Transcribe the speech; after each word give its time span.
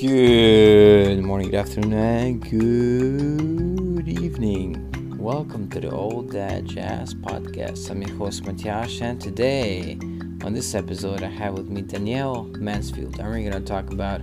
Good 0.00 1.22
morning, 1.22 1.50
good 1.50 1.60
afternoon, 1.60 1.92
and 1.92 2.40
good 2.40 4.08
evening. 4.08 5.18
Welcome 5.18 5.68
to 5.68 5.80
the 5.80 5.90
All 5.90 6.22
That 6.22 6.64
Jazz 6.64 7.12
Podcast. 7.12 7.90
I'm 7.90 8.00
your 8.00 8.16
host, 8.16 8.44
Matiash, 8.44 9.02
and 9.02 9.20
today 9.20 9.98
on 10.42 10.54
this 10.54 10.74
episode, 10.74 11.22
I 11.22 11.28
have 11.28 11.52
with 11.52 11.68
me 11.68 11.82
Danielle 11.82 12.44
Mansfield, 12.44 13.18
and 13.18 13.28
we're 13.28 13.50
going 13.50 13.52
to 13.52 13.60
talk 13.60 13.90
about 13.90 14.22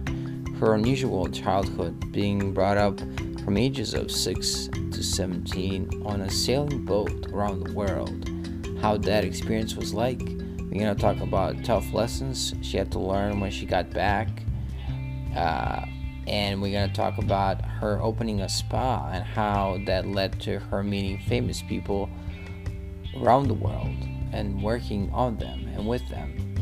her 0.59 0.73
unusual 0.73 1.30
childhood 1.30 2.12
being 2.12 2.55
brought 2.55 2.78
up 2.78 3.00
from 3.44 3.55
ages 3.55 3.94
of 3.94 4.09
6 4.09 4.70
to 4.70 5.04
17 5.04 6.02
on 6.07 6.21
a 6.21 6.30
sailing 6.32 6.86
boat 6.86 7.28
around 7.32 7.64
the 7.64 7.73
world, 7.73 8.28
how 8.82 8.98
that 8.98 9.23
experience 9.23 9.75
was 9.75 9.94
like. 9.94 10.21
We're 10.21 10.80
going 10.84 10.96
to 10.96 11.00
talk 11.00 11.21
about 11.21 11.64
tough 11.64 11.94
lessons 11.94 12.55
she 12.64 12.78
had 12.78 12.91
to 12.94 13.00
learn 13.00 13.39
when 13.39 13.52
she 13.52 13.67
got 13.67 13.91
back 13.91 14.41
uh, 15.38 15.86
and 16.27 16.62
we're 16.62 16.72
going 16.72 16.90
to 16.90 16.96
talk 16.96 17.18
about 17.20 17.62
her 17.62 18.02
opening 18.02 18.41
a 18.41 18.50
spa 18.50 19.09
and 19.14 19.23
how 19.23 19.80
that 19.86 20.08
led 20.08 20.41
to 20.41 20.59
her 20.59 20.84
meeting 20.84 21.20
famous 21.20 21.62
people 21.62 22.09
around 23.22 23.48
the 23.48 23.54
world 23.54 23.95
and 24.34 24.62
working 24.62 25.09
on 25.14 25.38
them 25.38 25.68
and 25.73 25.88
with 25.88 26.08
them. 26.09 26.55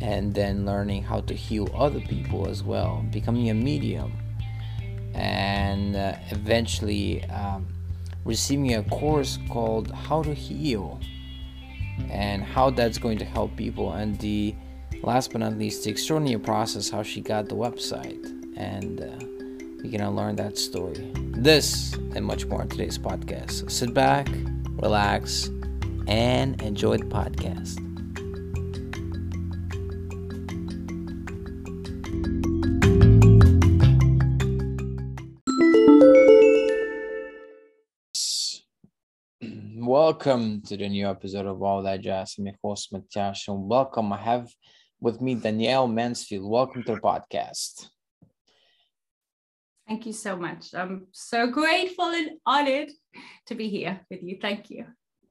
And 0.00 0.34
then 0.34 0.64
learning 0.64 1.02
how 1.02 1.20
to 1.22 1.34
heal 1.34 1.68
other 1.74 2.00
people 2.00 2.48
as 2.48 2.62
well 2.62 3.04
becoming 3.10 3.50
a 3.50 3.54
medium. 3.54 4.12
And 5.14 5.96
uh, 5.96 6.16
eventually 6.30 7.24
um, 7.24 7.66
receiving 8.24 8.74
a 8.74 8.82
course 8.84 9.38
called 9.50 9.90
how 9.90 10.22
to 10.22 10.34
heal 10.34 11.00
and 12.10 12.42
how 12.42 12.70
that's 12.70 12.98
going 12.98 13.18
to 13.18 13.24
help 13.24 13.56
people. 13.56 13.92
And 13.92 14.18
the 14.18 14.54
last 15.04 15.32
but 15.32 15.40
not 15.40 15.58
least, 15.58 15.84
the 15.84 15.90
extraordinary 15.90 16.40
process 16.40 16.88
how 16.88 17.02
she 17.02 17.20
got 17.20 17.48
the 17.48 17.54
website, 17.54 18.24
and 18.56 19.00
uh, 19.02 19.26
we're 19.82 19.90
gonna 19.90 20.10
learn 20.10 20.36
that 20.36 20.56
story. 20.56 21.12
This 21.14 21.92
and 22.14 22.24
much 22.24 22.46
more 22.46 22.62
in 22.62 22.68
today's 22.68 22.98
podcast. 22.98 23.50
So 23.52 23.68
sit 23.68 23.92
back, 23.92 24.28
relax, 24.76 25.50
and 26.06 26.60
enjoy 26.62 26.98
the 26.98 27.04
podcast. 27.04 27.80
Welcome 39.76 40.62
to 40.62 40.76
the 40.78 40.88
new 40.88 41.08
episode 41.08 41.46
of 41.46 41.62
All 41.62 41.82
That 41.82 42.00
Jazz. 42.00 42.36
I'm 42.38 42.46
your 42.46 42.54
host, 42.62 42.90
Matias, 42.90 43.44
and 43.48 43.68
welcome. 43.68 44.12
I 44.12 44.22
have 44.22 44.48
with 45.04 45.20
me, 45.20 45.34
Danielle 45.34 45.86
Mansfield. 45.86 46.50
Welcome 46.50 46.82
to 46.84 46.94
the 46.94 47.00
podcast. 47.00 47.90
Thank 49.86 50.06
you 50.06 50.14
so 50.14 50.34
much. 50.34 50.74
I'm 50.74 51.08
so 51.12 51.46
grateful 51.46 52.06
and 52.06 52.30
honored 52.46 52.88
to 53.48 53.54
be 53.54 53.68
here 53.68 54.00
with 54.10 54.22
you. 54.22 54.38
Thank 54.40 54.70
you. 54.70 54.86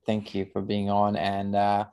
Thank 0.05 0.35
you 0.35 0.45
for 0.53 0.61
being 0.61 0.91
on. 0.91 1.15
And 1.15 1.55
uh, 1.55 1.85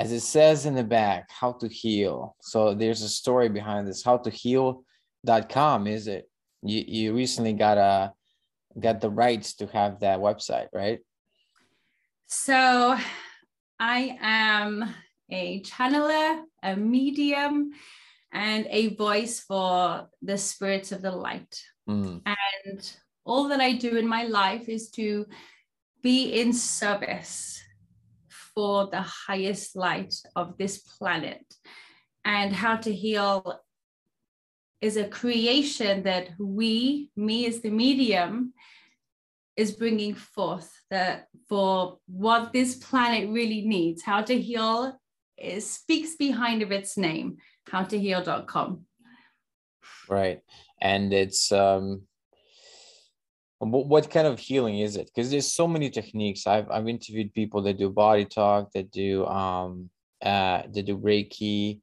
as 0.00 0.10
it 0.10 0.22
says 0.22 0.66
in 0.66 0.74
the 0.74 0.82
back, 0.82 1.30
how 1.30 1.52
to 1.52 1.68
heal. 1.68 2.34
So 2.40 2.74
there's 2.74 3.02
a 3.02 3.08
story 3.08 3.48
behind 3.48 3.86
this. 3.86 4.02
How 4.02 4.16
to 4.16 4.30
heal.com, 4.30 5.86
is 5.86 6.08
it? 6.08 6.28
You 6.62 6.82
you 6.88 7.14
recently 7.14 7.52
got 7.52 7.78
a 7.78 8.12
got 8.80 9.00
the 9.00 9.10
rights 9.10 9.54
to 9.56 9.68
have 9.68 10.00
that 10.00 10.18
website, 10.18 10.66
right? 10.72 10.98
So 12.26 12.98
I 13.78 14.18
am 14.20 14.92
a 15.30 15.60
channeler, 15.62 16.42
a 16.62 16.76
medium, 16.76 17.70
and 18.32 18.66
a 18.70 18.94
voice 18.94 19.40
for 19.40 20.08
the 20.22 20.38
spirits 20.38 20.92
of 20.92 21.02
the 21.02 21.10
light. 21.10 21.62
Mm. 21.88 22.22
And 22.24 22.96
all 23.24 23.48
that 23.48 23.60
I 23.60 23.72
do 23.72 23.96
in 23.96 24.06
my 24.06 24.24
life 24.24 24.68
is 24.68 24.90
to 24.92 25.26
be 26.02 26.40
in 26.40 26.52
service 26.52 27.60
for 28.54 28.88
the 28.90 29.02
highest 29.02 29.76
light 29.76 30.14
of 30.36 30.56
this 30.58 30.78
planet. 30.78 31.44
And 32.24 32.52
how 32.52 32.76
to 32.76 32.92
heal 32.92 33.60
is 34.80 34.96
a 34.96 35.08
creation 35.08 36.02
that 36.04 36.30
we, 36.38 37.10
me 37.16 37.46
as 37.46 37.60
the 37.60 37.70
medium, 37.70 38.52
is 39.56 39.72
bringing 39.72 40.14
forth 40.14 40.70
that 40.90 41.26
for 41.48 41.98
what 42.06 42.52
this 42.52 42.76
planet 42.76 43.28
really 43.30 43.62
needs, 43.62 44.02
how 44.02 44.22
to 44.22 44.40
heal 44.40 44.98
it 45.38 45.62
speaks 45.62 46.16
behind 46.16 46.62
of 46.62 46.72
its 46.72 46.96
name, 46.96 47.38
howtoheal.com. 47.70 48.84
Right. 50.08 50.40
And 50.80 51.12
it's 51.12 51.52
um 51.52 52.02
what 53.60 54.08
kind 54.10 54.26
of 54.26 54.38
healing 54.38 54.78
is 54.78 54.96
it? 54.96 55.10
Because 55.12 55.30
there's 55.30 55.52
so 55.52 55.66
many 55.66 55.90
techniques. 55.90 56.46
I've 56.46 56.70
I've 56.70 56.88
interviewed 56.88 57.34
people 57.34 57.62
that 57.62 57.78
do 57.78 57.90
body 57.90 58.24
talk, 58.24 58.72
that 58.72 58.90
do 58.90 59.26
um 59.26 59.90
uh 60.22 60.62
that 60.72 60.86
do 60.86 60.96
Reiki. 60.96 61.80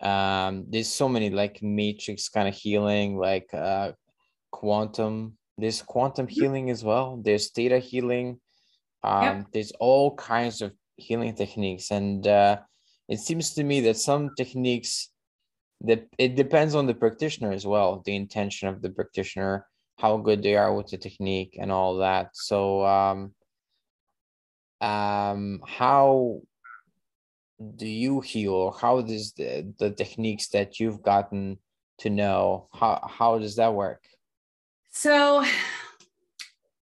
Um 0.00 0.64
there's 0.68 0.88
so 0.88 1.08
many 1.08 1.30
like 1.30 1.62
matrix 1.62 2.28
kind 2.28 2.48
of 2.48 2.54
healing, 2.54 3.16
like 3.18 3.52
uh 3.52 3.92
quantum. 4.50 5.36
There's 5.58 5.82
quantum 5.82 6.26
mm-hmm. 6.26 6.40
healing 6.40 6.70
as 6.70 6.82
well. 6.82 7.20
There's 7.22 7.50
theta 7.50 7.78
healing. 7.78 8.40
Um 9.04 9.22
yep. 9.22 9.46
there's 9.52 9.72
all 9.78 10.16
kinds 10.16 10.62
of 10.62 10.72
healing 10.96 11.34
techniques 11.34 11.90
and 11.90 12.26
uh 12.26 12.58
it 13.08 13.18
seems 13.18 13.54
to 13.54 13.64
me 13.64 13.80
that 13.82 13.96
some 13.96 14.30
techniques 14.36 15.10
that 15.80 16.06
it 16.18 16.34
depends 16.34 16.74
on 16.74 16.86
the 16.86 16.94
practitioner 16.94 17.52
as 17.52 17.66
well 17.66 18.02
the 18.04 18.16
intention 18.16 18.68
of 18.68 18.82
the 18.82 18.90
practitioner 18.90 19.66
how 19.98 20.16
good 20.16 20.42
they 20.42 20.56
are 20.56 20.72
with 20.74 20.86
the 20.88 20.96
technique 20.96 21.56
and 21.60 21.70
all 21.72 21.98
that. 21.98 22.30
So 22.32 22.86
um 22.86 23.34
um 24.80 25.60
how 25.66 26.40
do 27.76 27.88
you 27.88 28.20
heal? 28.20 28.70
How 28.70 29.00
does 29.00 29.32
the, 29.32 29.74
the 29.78 29.90
techniques 29.90 30.48
that 30.50 30.78
you've 30.78 31.02
gotten 31.02 31.58
to 31.98 32.10
know 32.10 32.68
how 32.72 33.04
how 33.08 33.38
does 33.38 33.56
that 33.56 33.74
work? 33.74 34.02
So 34.90 35.44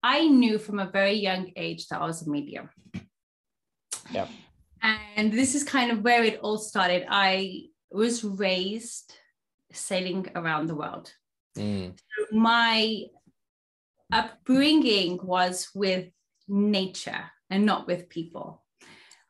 i 0.02 0.28
knew 0.28 0.58
from 0.58 0.80
a 0.80 0.90
very 0.90 1.14
young 1.14 1.50
age 1.56 1.88
that 1.88 2.02
i 2.02 2.06
was 2.06 2.26
a 2.26 2.30
medium. 2.30 2.68
Yeah 4.10 4.26
and 5.16 5.32
this 5.32 5.54
is 5.54 5.64
kind 5.64 5.90
of 5.90 6.02
where 6.02 6.22
it 6.24 6.40
all 6.42 6.58
started. 6.58 7.06
I 7.08 7.66
was 7.90 8.22
raised 8.22 9.14
sailing 9.72 10.28
around 10.34 10.66
the 10.66 10.74
world. 10.74 11.12
Mm. 11.56 11.96
So 11.96 12.36
my 12.36 13.04
upbringing 14.12 15.18
was 15.22 15.70
with 15.74 16.08
nature 16.48 17.30
and 17.50 17.64
not 17.64 17.86
with 17.86 18.08
people. 18.08 18.62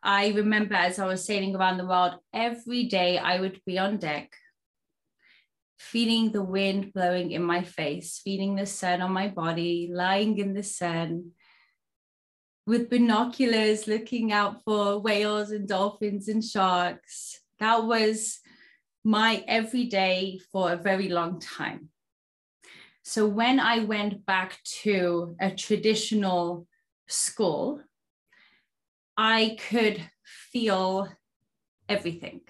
I 0.03 0.29
remember 0.29 0.75
as 0.75 0.99
I 0.99 1.07
was 1.07 1.25
sailing 1.25 1.55
around 1.55 1.79
the 1.79 1.87
world, 1.87 2.15
every 2.33 2.85
day 2.85 3.17
I 3.17 3.41
would 3.41 3.61
be 3.65 3.79
on 3.79 3.97
deck, 3.97 4.33
feeling 5.79 6.33
the 6.33 6.43
wind 6.43 6.93
blowing 6.93 7.31
in 7.31 7.43
my 7.43 7.63
face, 7.63 8.21
feeling 8.23 8.57
the 8.57 8.67
sun 8.67 9.01
on 9.01 9.13
my 9.13 9.29
body, 9.29 9.89
lying 9.91 10.37
in 10.39 10.53
the 10.53 10.63
sun, 10.63 11.31
with 12.67 12.91
binoculars 12.91 13.87
looking 13.87 14.33
out 14.33 14.63
for 14.65 14.99
whales 14.99 15.51
and 15.51 15.69
dolphins 15.69 16.29
and 16.29 16.43
sharks. 16.43 17.41
That 17.59 17.85
was 17.85 18.41
my 19.05 19.45
everyday 19.47 20.41
for 20.51 20.73
a 20.73 20.77
very 20.77 21.09
long 21.09 21.41
time. 21.41 21.91
So 23.03 23.27
when 23.27 23.61
I 23.61 23.81
went 23.81 24.25
back 24.25 24.63
to 24.83 25.37
a 25.39 25.51
traditional 25.51 26.67
school, 27.07 27.83
I 29.17 29.59
could 29.69 30.01
feel 30.25 31.09
everything. 31.87 32.41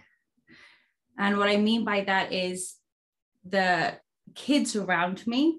And 1.18 1.38
what 1.38 1.48
I 1.48 1.56
mean 1.56 1.84
by 1.84 2.02
that 2.04 2.32
is 2.32 2.76
the 3.44 3.98
kids 4.36 4.76
around 4.76 5.26
me, 5.26 5.58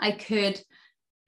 I 0.00 0.12
could 0.12 0.60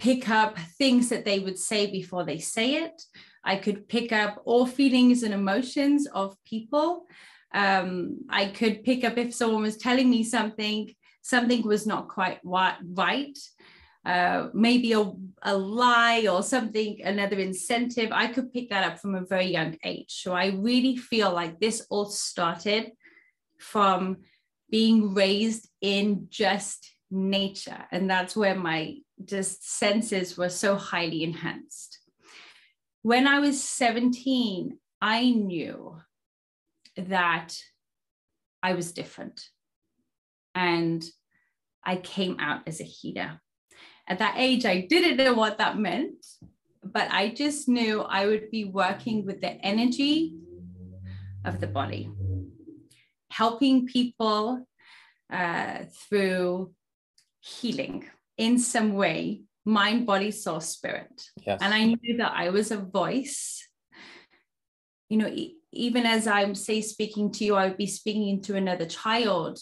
pick 0.00 0.30
up 0.30 0.58
things 0.78 1.10
that 1.10 1.24
they 1.24 1.38
would 1.38 1.58
say 1.58 1.90
before 1.90 2.24
they 2.24 2.38
say 2.38 2.76
it. 2.76 3.02
I 3.44 3.56
could 3.56 3.86
pick 3.86 4.12
up 4.12 4.42
all 4.44 4.66
feelings 4.66 5.22
and 5.22 5.34
emotions 5.34 6.06
of 6.06 6.36
people. 6.44 7.06
Um, 7.52 8.20
I 8.30 8.46
could 8.46 8.82
pick 8.82 9.04
up 9.04 9.18
if 9.18 9.34
someone 9.34 9.62
was 9.62 9.76
telling 9.76 10.08
me 10.08 10.24
something, 10.24 10.92
something 11.22 11.62
was 11.62 11.86
not 11.86 12.08
quite 12.08 12.40
right. 12.42 13.38
Uh, 14.04 14.48
maybe 14.54 14.92
a, 14.92 15.12
a 15.42 15.56
lie 15.56 16.26
or 16.26 16.42
something, 16.42 17.00
another 17.04 17.38
incentive. 17.38 18.10
I 18.10 18.28
could 18.28 18.52
pick 18.52 18.70
that 18.70 18.90
up 18.90 18.98
from 18.98 19.14
a 19.14 19.26
very 19.26 19.48
young 19.48 19.76
age. 19.84 20.22
So 20.22 20.32
I 20.32 20.46
really 20.46 20.96
feel 20.96 21.30
like 21.32 21.60
this 21.60 21.86
all 21.90 22.06
started 22.06 22.92
from 23.58 24.18
being 24.70 25.12
raised 25.12 25.68
in 25.82 26.28
just 26.30 26.90
nature. 27.10 27.86
And 27.90 28.08
that's 28.08 28.36
where 28.36 28.54
my 28.54 28.96
just 29.24 29.68
senses 29.78 30.36
were 30.36 30.48
so 30.48 30.76
highly 30.76 31.22
enhanced. 31.22 31.98
When 33.02 33.26
I 33.26 33.40
was 33.40 33.62
17, 33.62 34.78
I 35.00 35.30
knew 35.30 35.96
that 36.96 37.56
I 38.62 38.74
was 38.74 38.92
different. 38.92 39.42
And 40.54 41.04
I 41.84 41.96
came 41.96 42.36
out 42.40 42.62
as 42.66 42.80
a 42.80 42.84
healer. 42.84 43.40
At 44.06 44.18
that 44.18 44.34
age, 44.36 44.66
I 44.66 44.86
didn't 44.88 45.16
know 45.16 45.34
what 45.34 45.58
that 45.58 45.78
meant, 45.78 46.26
but 46.82 47.10
I 47.10 47.30
just 47.30 47.68
knew 47.68 48.02
I 48.02 48.26
would 48.26 48.50
be 48.50 48.64
working 48.64 49.24
with 49.24 49.40
the 49.40 49.52
energy 49.64 50.34
of 51.44 51.60
the 51.60 51.66
body, 51.66 52.10
helping 53.30 53.86
people 53.86 54.66
uh, 55.32 55.84
through 56.08 56.72
healing 57.40 58.04
in 58.36 58.58
some 58.58 58.94
way 58.94 59.42
mind, 59.64 60.06
body, 60.06 60.30
soul, 60.30 60.60
spirit. 60.60 61.22
Yes. 61.46 61.60
And 61.62 61.72
I 61.72 61.84
knew 61.84 62.16
that 62.18 62.32
I 62.34 62.50
was 62.50 62.70
a 62.70 62.76
voice. 62.76 63.66
You 65.08 65.18
know, 65.18 65.28
e- 65.28 65.56
even 65.72 66.06
as 66.06 66.26
I'm, 66.26 66.54
say, 66.54 66.80
speaking 66.80 67.30
to 67.32 67.44
you, 67.44 67.54
I 67.54 67.68
would 67.68 67.76
be 67.76 67.86
speaking 67.86 68.40
to 68.42 68.56
another 68.56 68.86
child 68.86 69.58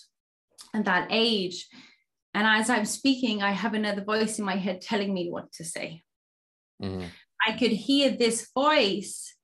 at 0.74 0.84
that 0.84 1.08
age. 1.10 1.68
And 2.34 2.46
as 2.46 2.70
I'm 2.70 2.84
speaking, 2.84 3.42
I 3.42 3.52
have 3.52 3.74
another 3.74 4.04
voice 4.04 4.38
in 4.38 4.44
my 4.44 4.56
head 4.56 4.80
telling 4.80 5.12
me 5.12 5.30
what 5.30 5.52
to 5.52 5.64
say. 5.64 6.02
Mm-hmm. 6.82 7.06
I 7.46 7.52
could 7.52 7.72
hear 7.72 8.10
this 8.10 8.48
voice 8.54 9.34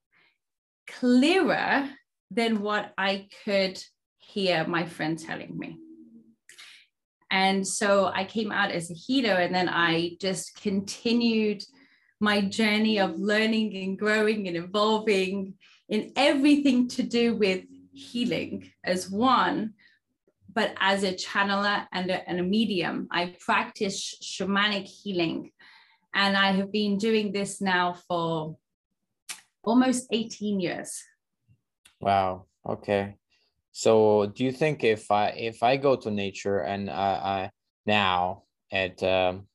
clearer 0.86 1.88
than 2.30 2.60
what 2.60 2.92
I 2.98 3.28
could 3.44 3.82
hear 4.18 4.66
my 4.66 4.86
friend 4.86 5.18
telling 5.18 5.56
me. 5.58 5.78
And 7.34 7.66
so 7.66 8.12
I 8.14 8.24
came 8.26 8.52
out 8.52 8.70
as 8.70 8.92
a 8.92 8.94
healer, 8.94 9.32
and 9.32 9.52
then 9.52 9.68
I 9.68 10.16
just 10.20 10.54
continued 10.62 11.64
my 12.20 12.42
journey 12.42 13.00
of 13.00 13.18
learning 13.18 13.76
and 13.76 13.98
growing 13.98 14.46
and 14.46 14.56
evolving 14.56 15.54
in 15.88 16.12
everything 16.14 16.86
to 16.90 17.02
do 17.02 17.34
with 17.34 17.64
healing 17.92 18.70
as 18.84 19.10
one, 19.10 19.74
but 20.52 20.74
as 20.78 21.02
a 21.02 21.12
channeler 21.12 21.88
and 21.92 22.08
a, 22.08 22.28
and 22.28 22.38
a 22.38 22.44
medium. 22.44 23.08
I 23.10 23.34
practice 23.40 24.16
shamanic 24.22 24.86
healing, 24.86 25.50
and 26.14 26.36
I 26.36 26.52
have 26.52 26.70
been 26.70 26.98
doing 26.98 27.32
this 27.32 27.60
now 27.60 27.94
for 28.06 28.56
almost 29.64 30.06
18 30.12 30.60
years. 30.60 31.02
Wow. 32.00 32.44
Okay. 32.64 33.16
So 33.76 34.26
do 34.26 34.44
you 34.44 34.52
think 34.52 34.84
if 34.84 35.10
I 35.10 35.30
if 35.30 35.64
I 35.64 35.76
go 35.76 35.96
to 35.96 36.08
nature 36.08 36.60
and 36.60 36.88
I, 36.88 37.10
I 37.34 37.50
now 37.84 38.44
at 38.70 39.02
um, 39.02 39.48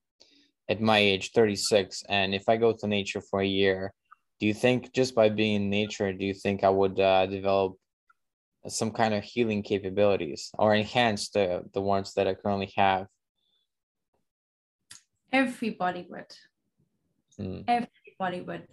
at 0.67 0.81
my 0.81 0.97
age 0.99 1.31
36 1.31 2.03
and 2.09 2.35
if 2.35 2.49
I 2.49 2.57
go 2.57 2.73
to 2.73 2.85
nature 2.85 3.21
for 3.21 3.39
a 3.39 3.47
year, 3.47 3.93
do 4.41 4.45
you 4.45 4.53
think 4.53 4.91
just 4.91 5.15
by 5.15 5.29
being 5.29 5.55
in 5.55 5.69
nature, 5.69 6.11
do 6.11 6.25
you 6.25 6.33
think 6.33 6.65
I 6.65 6.69
would 6.69 6.99
uh, 6.99 7.27
develop 7.27 7.77
some 8.67 8.91
kind 8.91 9.13
of 9.13 9.23
healing 9.23 9.63
capabilities 9.63 10.51
or 10.59 10.75
enhance 10.75 11.29
the 11.29 11.63
the 11.73 11.81
ones 11.81 12.13
that 12.15 12.27
I 12.27 12.33
currently 12.33 12.73
have? 12.75 13.07
Everybody 15.31 16.05
would. 16.09 16.31
Hmm. 17.37 17.61
Everybody 17.69 18.41
would. 18.41 18.67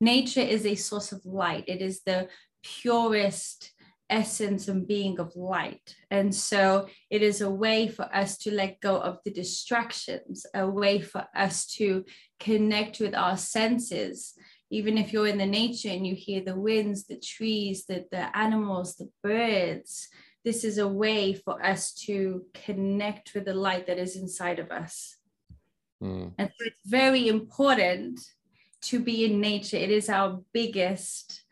Nature 0.00 0.46
is 0.46 0.64
a 0.64 0.76
source 0.76 1.10
of 1.10 1.26
light. 1.26 1.64
It 1.66 1.82
is 1.82 2.02
the 2.06 2.28
purest 2.62 3.71
essence 4.12 4.68
and 4.68 4.86
being 4.86 5.18
of 5.18 5.34
light. 5.34 5.96
And 6.10 6.34
so 6.34 6.86
it 7.10 7.22
is 7.22 7.40
a 7.40 7.50
way 7.50 7.88
for 7.88 8.04
us 8.14 8.36
to 8.38 8.52
let 8.52 8.80
go 8.80 9.00
of 9.00 9.18
the 9.24 9.32
distractions, 9.32 10.46
a 10.54 10.68
way 10.68 11.00
for 11.00 11.26
us 11.34 11.66
to 11.78 12.04
connect 12.38 13.00
with 13.00 13.14
our 13.14 13.36
senses. 13.36 14.34
Even 14.70 14.98
if 14.98 15.12
you're 15.12 15.26
in 15.26 15.38
the 15.38 15.46
nature 15.46 15.88
and 15.88 16.06
you 16.06 16.14
hear 16.14 16.42
the 16.44 16.58
winds, 16.58 17.06
the 17.06 17.18
trees, 17.18 17.86
the, 17.86 18.04
the 18.10 18.36
animals, 18.36 18.96
the 18.96 19.08
birds, 19.22 20.08
this 20.44 20.64
is 20.64 20.78
a 20.78 20.88
way 20.88 21.34
for 21.34 21.64
us 21.64 21.92
to 22.06 22.44
connect 22.66 23.34
with 23.34 23.44
the 23.46 23.54
light 23.54 23.86
that 23.86 23.98
is 23.98 24.16
inside 24.16 24.58
of 24.58 24.70
us. 24.70 25.16
Mm. 26.02 26.32
And 26.38 26.48
so 26.48 26.66
it's 26.66 26.84
very 26.84 27.28
important 27.28 28.20
to 28.82 28.98
be 28.98 29.24
in 29.24 29.40
nature. 29.40 29.76
It 29.76 29.90
is 29.90 30.08
our 30.08 30.40
biggest 30.52 31.44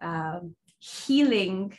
um, 0.00 0.56
healing 0.78 1.76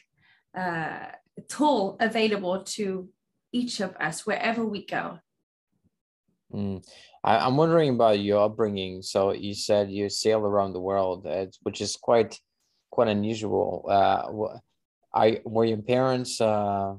uh, 0.57 1.07
tool 1.47 1.97
available 1.99 2.63
to 2.63 3.09
each 3.51 3.79
of 3.79 3.95
us 3.97 4.25
wherever 4.25 4.65
we 4.65 4.85
go. 4.85 5.19
Mm. 6.53 6.85
I, 7.23 7.47
am 7.47 7.57
wondering 7.57 7.89
about 7.91 8.19
your 8.19 8.43
upbringing. 8.43 9.01
So 9.01 9.31
you 9.31 9.53
said 9.53 9.91
you 9.91 10.09
sail 10.09 10.39
around 10.39 10.73
the 10.73 10.81
world, 10.81 11.25
uh, 11.25 11.45
which 11.63 11.81
is 11.81 11.95
quite 11.95 12.39
quite 12.89 13.07
unusual. 13.07 13.85
Uh, 13.89 14.59
I 15.13 15.41
were 15.45 15.65
your 15.65 15.81
parents? 15.81 16.41
Uh, 16.41 16.95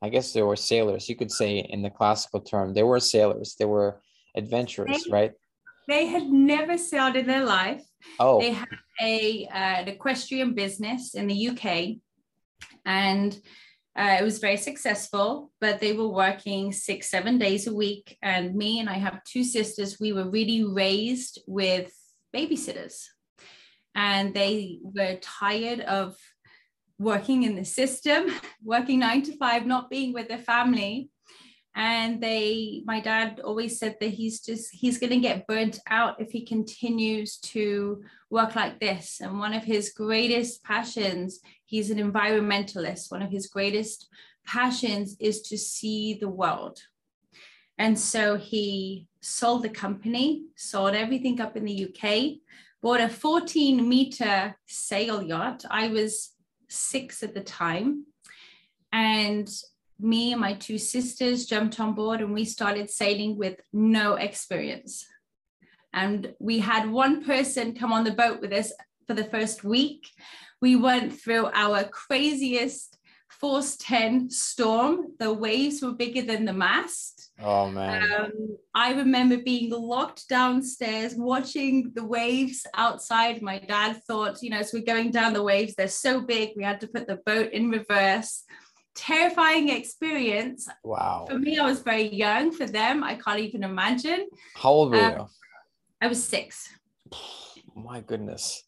I 0.00 0.08
guess 0.08 0.32
they 0.32 0.42
were 0.42 0.56
sailors. 0.56 1.08
You 1.08 1.16
could 1.16 1.30
say 1.30 1.58
in 1.58 1.82
the 1.82 1.90
classical 1.90 2.40
term, 2.40 2.74
they 2.74 2.82
were 2.82 3.00
sailors. 3.00 3.54
They 3.58 3.66
were 3.66 4.00
adventurers, 4.36 5.04
they, 5.04 5.10
right? 5.10 5.32
They 5.86 6.06
had 6.06 6.24
never 6.24 6.78
sailed 6.78 7.16
in 7.16 7.26
their 7.26 7.44
life. 7.44 7.84
Oh, 8.18 8.40
they 8.40 8.52
had 8.52 8.68
a 9.00 9.46
uh, 9.46 9.80
an 9.82 9.88
equestrian 9.88 10.54
business 10.54 11.14
in 11.14 11.26
the 11.26 11.48
UK 11.48 11.98
and 12.84 13.38
uh, 13.96 14.16
it 14.20 14.24
was 14.24 14.38
very 14.38 14.56
successful, 14.56 15.52
but 15.60 15.80
they 15.80 15.92
were 15.92 16.08
working 16.08 16.72
six, 16.72 17.10
seven 17.10 17.38
days 17.38 17.66
a 17.66 17.74
week. 17.74 18.16
And 18.22 18.54
me 18.54 18.80
and 18.80 18.88
I 18.88 18.94
have 18.94 19.22
two 19.24 19.44
sisters, 19.44 20.00
we 20.00 20.12
were 20.12 20.30
really 20.30 20.64
raised 20.64 21.40
with 21.46 21.92
babysitters. 22.34 23.04
And 23.94 24.32
they 24.32 24.78
were 24.82 25.18
tired 25.20 25.80
of 25.80 26.16
working 26.98 27.42
in 27.42 27.54
the 27.54 27.64
system, 27.64 28.28
working 28.64 29.00
nine 29.00 29.22
to 29.22 29.36
five, 29.36 29.66
not 29.66 29.90
being 29.90 30.14
with 30.14 30.28
their 30.28 30.38
family 30.38 31.10
and 31.74 32.20
they 32.20 32.82
my 32.84 33.00
dad 33.00 33.40
always 33.42 33.78
said 33.78 33.96
that 34.00 34.10
he's 34.10 34.40
just 34.40 34.70
he's 34.72 34.98
going 34.98 35.12
to 35.12 35.18
get 35.18 35.46
burnt 35.46 35.78
out 35.88 36.20
if 36.20 36.30
he 36.30 36.44
continues 36.44 37.38
to 37.38 38.02
work 38.30 38.54
like 38.54 38.78
this. 38.78 39.20
And 39.20 39.38
one 39.38 39.54
of 39.54 39.64
his 39.64 39.90
greatest 39.90 40.62
passions 40.64 41.40
he's 41.64 41.90
an 41.90 41.98
environmentalist 41.98 43.10
one 43.10 43.22
of 43.22 43.30
his 43.30 43.46
greatest 43.46 44.08
passions 44.44 45.16
is 45.18 45.40
to 45.42 45.56
see 45.56 46.14
the 46.14 46.28
world. 46.28 46.78
And 47.78 47.98
so 47.98 48.36
he 48.36 49.08
sold 49.20 49.62
the 49.62 49.70
company 49.70 50.44
sold 50.56 50.94
everything 50.94 51.40
up 51.40 51.56
in 51.56 51.64
the 51.64 51.86
uk 51.86 52.38
bought 52.82 53.00
a 53.00 53.08
14 53.08 53.88
meter 53.88 54.56
sail 54.66 55.22
yacht. 55.22 55.64
I 55.70 55.88
was 55.88 56.32
six 56.68 57.22
at 57.22 57.34
the 57.34 57.40
time. 57.40 58.06
And 58.92 59.48
me 60.02 60.32
and 60.32 60.40
my 60.40 60.54
two 60.54 60.78
sisters 60.78 61.46
jumped 61.46 61.78
on 61.80 61.94
board 61.94 62.20
and 62.20 62.34
we 62.34 62.44
started 62.44 62.90
sailing 62.90 63.38
with 63.38 63.60
no 63.72 64.14
experience. 64.14 65.06
And 65.92 66.34
we 66.38 66.58
had 66.58 66.90
one 66.90 67.24
person 67.24 67.74
come 67.74 67.92
on 67.92 68.04
the 68.04 68.12
boat 68.12 68.40
with 68.40 68.52
us 68.52 68.72
for 69.06 69.14
the 69.14 69.24
first 69.24 69.62
week. 69.62 70.08
We 70.60 70.76
went 70.76 71.12
through 71.12 71.50
our 71.52 71.84
craziest 71.84 72.98
force 73.28 73.76
10 73.76 74.30
storm. 74.30 75.14
The 75.18 75.32
waves 75.32 75.82
were 75.82 75.92
bigger 75.92 76.22
than 76.22 76.44
the 76.44 76.52
mast. 76.52 77.30
Oh 77.40 77.68
man. 77.68 78.12
Um, 78.12 78.56
I 78.74 78.92
remember 78.92 79.38
being 79.38 79.70
locked 79.70 80.28
downstairs 80.28 81.14
watching 81.16 81.92
the 81.94 82.04
waves 82.04 82.64
outside. 82.74 83.42
My 83.42 83.58
dad 83.58 84.02
thought, 84.04 84.42
you 84.42 84.50
know, 84.50 84.58
as 84.58 84.72
we're 84.72 84.84
going 84.84 85.10
down 85.10 85.32
the 85.32 85.42
waves, 85.42 85.74
they're 85.74 85.88
so 85.88 86.20
big, 86.20 86.50
we 86.56 86.62
had 86.62 86.80
to 86.80 86.86
put 86.86 87.06
the 87.06 87.20
boat 87.26 87.52
in 87.52 87.70
reverse 87.70 88.44
terrifying 88.94 89.68
experience. 89.68 90.68
Wow. 90.84 91.26
For 91.28 91.38
me, 91.38 91.58
I 91.58 91.66
was 91.66 91.80
very 91.80 92.08
young. 92.08 92.52
For 92.52 92.66
them, 92.66 93.02
I 93.02 93.14
can't 93.14 93.40
even 93.40 93.62
imagine. 93.62 94.28
How 94.56 94.70
old 94.70 94.92
were 94.92 95.00
um, 95.00 95.12
you? 95.12 95.26
I 96.00 96.06
was 96.08 96.22
six. 96.22 96.68
My 97.74 98.00
goodness. 98.00 98.64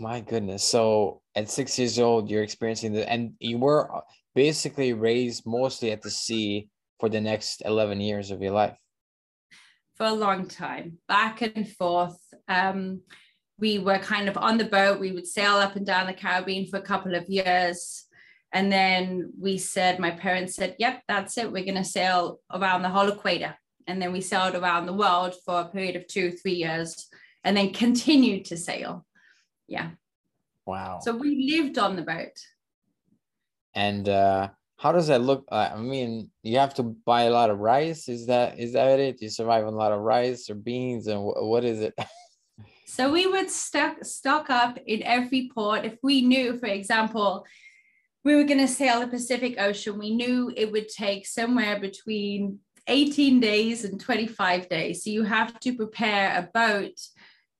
My 0.00 0.20
goodness. 0.20 0.64
So 0.64 1.20
at 1.34 1.50
six 1.50 1.78
years 1.78 1.98
old, 1.98 2.30
you're 2.30 2.42
experiencing 2.42 2.92
the, 2.92 3.10
and 3.10 3.34
you 3.38 3.58
were 3.58 3.90
basically 4.34 4.92
raised 4.92 5.46
mostly 5.46 5.90
at 5.92 6.02
the 6.02 6.10
sea 6.10 6.68
for 7.00 7.08
the 7.08 7.20
next 7.20 7.62
11 7.64 8.00
years 8.00 8.30
of 8.30 8.40
your 8.40 8.52
life. 8.52 8.76
For 9.96 10.06
a 10.06 10.12
long 10.12 10.48
time, 10.48 10.98
back 11.06 11.42
and 11.42 11.68
forth. 11.68 12.18
Um, 12.48 13.02
we 13.58 13.78
were 13.78 13.98
kind 13.98 14.28
of 14.28 14.36
on 14.36 14.58
the 14.58 14.64
boat. 14.64 15.00
We 15.00 15.12
would 15.12 15.26
sail 15.26 15.54
up 15.54 15.76
and 15.76 15.86
down 15.86 16.06
the 16.06 16.12
Caribbean 16.12 16.66
for 16.66 16.78
a 16.78 16.82
couple 16.82 17.14
of 17.14 17.28
years. 17.28 18.06
And 18.52 18.70
then 18.70 19.32
we 19.38 19.58
said, 19.58 19.98
my 19.98 20.10
parents 20.10 20.54
said, 20.54 20.76
yep, 20.78 21.02
that's 21.08 21.36
it. 21.38 21.50
We're 21.50 21.64
going 21.64 21.74
to 21.76 21.84
sail 21.84 22.40
around 22.52 22.82
the 22.82 22.88
whole 22.88 23.08
equator. 23.08 23.56
And 23.86 24.00
then 24.00 24.12
we 24.12 24.20
sailed 24.20 24.54
around 24.54 24.86
the 24.86 24.92
world 24.92 25.34
for 25.44 25.60
a 25.60 25.68
period 25.68 25.96
of 25.96 26.06
two, 26.06 26.30
three 26.32 26.54
years, 26.54 27.08
and 27.42 27.56
then 27.56 27.72
continued 27.72 28.46
to 28.46 28.56
sail. 28.56 29.04
Yeah. 29.66 29.90
Wow. 30.66 31.00
So 31.02 31.14
we 31.16 31.50
lived 31.50 31.78
on 31.78 31.96
the 31.96 32.02
boat. 32.02 32.38
And 33.74 34.08
uh, 34.08 34.48
how 34.78 34.92
does 34.92 35.08
that 35.08 35.20
look? 35.20 35.46
Uh, 35.50 35.70
I 35.74 35.76
mean, 35.76 36.30
you 36.42 36.58
have 36.58 36.74
to 36.74 36.82
buy 36.82 37.22
a 37.22 37.30
lot 37.30 37.50
of 37.50 37.58
rice. 37.58 38.08
Is 38.08 38.26
that 38.26 38.58
is 38.58 38.72
that 38.74 39.00
it? 39.00 39.20
You 39.20 39.28
survive 39.28 39.66
on 39.66 39.72
a 39.72 39.76
lot 39.76 39.92
of 39.92 40.00
rice 40.00 40.48
or 40.48 40.54
beans, 40.54 41.06
and 41.06 41.20
what 41.22 41.64
is 41.64 41.80
it? 41.80 41.94
So 42.86 43.10
we 43.10 43.26
would 43.26 43.50
stock 43.50 44.04
stock 44.04 44.50
up 44.50 44.78
in 44.86 45.02
every 45.02 45.50
port. 45.54 45.84
If 45.84 45.96
we 46.02 46.22
knew, 46.22 46.58
for 46.58 46.66
example, 46.66 47.46
we 48.24 48.34
were 48.34 48.44
going 48.44 48.60
to 48.60 48.68
sail 48.68 49.00
the 49.00 49.06
Pacific 49.06 49.56
Ocean. 49.58 49.98
We 49.98 50.14
knew 50.14 50.52
it 50.56 50.72
would 50.72 50.88
take 50.88 51.26
somewhere 51.26 51.78
between 51.78 52.60
18 52.86 53.40
days 53.40 53.84
and 53.84 54.00
25 54.00 54.68
days. 54.68 55.04
So 55.04 55.10
you 55.10 55.24
have 55.24 55.58
to 55.60 55.74
prepare 55.74 56.38
a 56.38 56.50
boat 56.52 56.98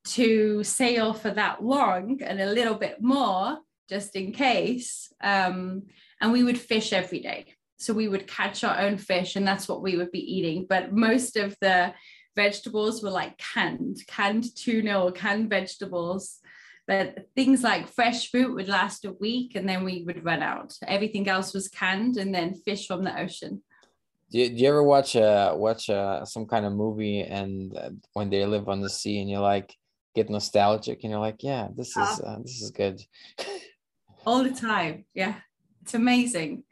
to 0.07 0.62
sail 0.64 1.14
for 1.14 1.31
that 1.31 1.62
long 1.62 2.23
and 2.23 2.40
a 2.40 2.52
little 2.52 2.75
bit 2.75 3.02
more 3.02 3.59
just 3.88 4.16
in 4.16 4.33
case. 4.33 5.12
Um, 5.23 5.85
and 6.21 6.33
we 6.33 6.45
would 6.45 6.59
fish 6.59 6.93
every 6.93 7.21
day. 7.21 7.47
So 7.78 7.93
we 7.93 8.09
would 8.09 8.26
catch 8.26 8.64
our 8.64 8.78
own 8.81 8.97
fish 8.97 9.37
and 9.37 9.47
that's 9.47 9.69
what 9.69 9.83
we 9.83 9.97
would 9.97 10.11
be 10.11 10.37
eating. 10.37 10.66
But 10.69 10.93
most 10.93 11.37
of 11.37 11.57
the 11.61 11.93
vegetables 12.37 13.03
were 13.03 13.11
like 13.11 13.38
canned, 13.38 13.99
canned 14.07 14.55
tuna 14.57 15.03
or 15.03 15.12
canned 15.12 15.50
vegetables. 15.50 16.41
But 16.87 17.26
things 17.35 17.62
like 17.62 17.88
fresh 17.88 18.31
fruit 18.31 18.55
would 18.55 18.69
last 18.69 19.05
a 19.07 19.12
week 19.12 19.55
and 19.55 19.67
then 19.69 19.85
we 19.85 20.03
would 20.03 20.25
run 20.25 20.43
out. 20.43 20.75
Everything 20.87 21.29
else 21.29 21.55
was 21.55 21.69
canned 21.69 22.19
and 22.19 22.35
then 22.35 22.55
fish 22.55 22.87
from 22.87 23.05
the 23.05 23.19
ocean. 23.19 23.62
Do 24.31 24.41
you, 24.41 24.49
do 24.49 24.55
you 24.57 24.69
ever 24.69 24.83
watch 24.83 25.14
uh 25.17 25.55
watch 25.57 25.88
uh 25.88 26.25
some 26.25 26.47
kind 26.47 26.67
of 26.67 26.73
movie 26.73 27.21
and 27.21 27.76
uh, 27.76 27.91
when 28.14 28.31
they 28.31 28.45
live 28.45 28.69
on 28.69 28.81
the 28.81 28.91
sea 28.91 29.21
and 29.21 29.31
you're 29.31 29.41
like 29.41 29.75
get 30.14 30.31
nostalgic 30.31 31.03
and 31.03 31.11
you're 31.11 31.21
like 31.21 31.43
yeah 31.43 31.69
this 31.76 31.97
is 31.97 32.21
uh, 32.21 32.38
this 32.43 32.61
is 32.62 32.71
good 32.71 33.00
all 34.26 34.43
the 34.43 34.50
time 34.50 35.05
yeah 35.14 35.35
it's 35.83 35.95
amazing 35.95 36.64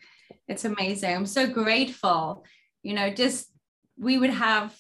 it's 0.49 0.65
amazing 0.65 1.15
i'm 1.15 1.27
so 1.27 1.47
grateful 1.47 2.45
you 2.83 2.95
know 2.95 3.11
just 3.11 3.49
we 3.99 4.17
would 4.17 4.31
have 4.31 4.75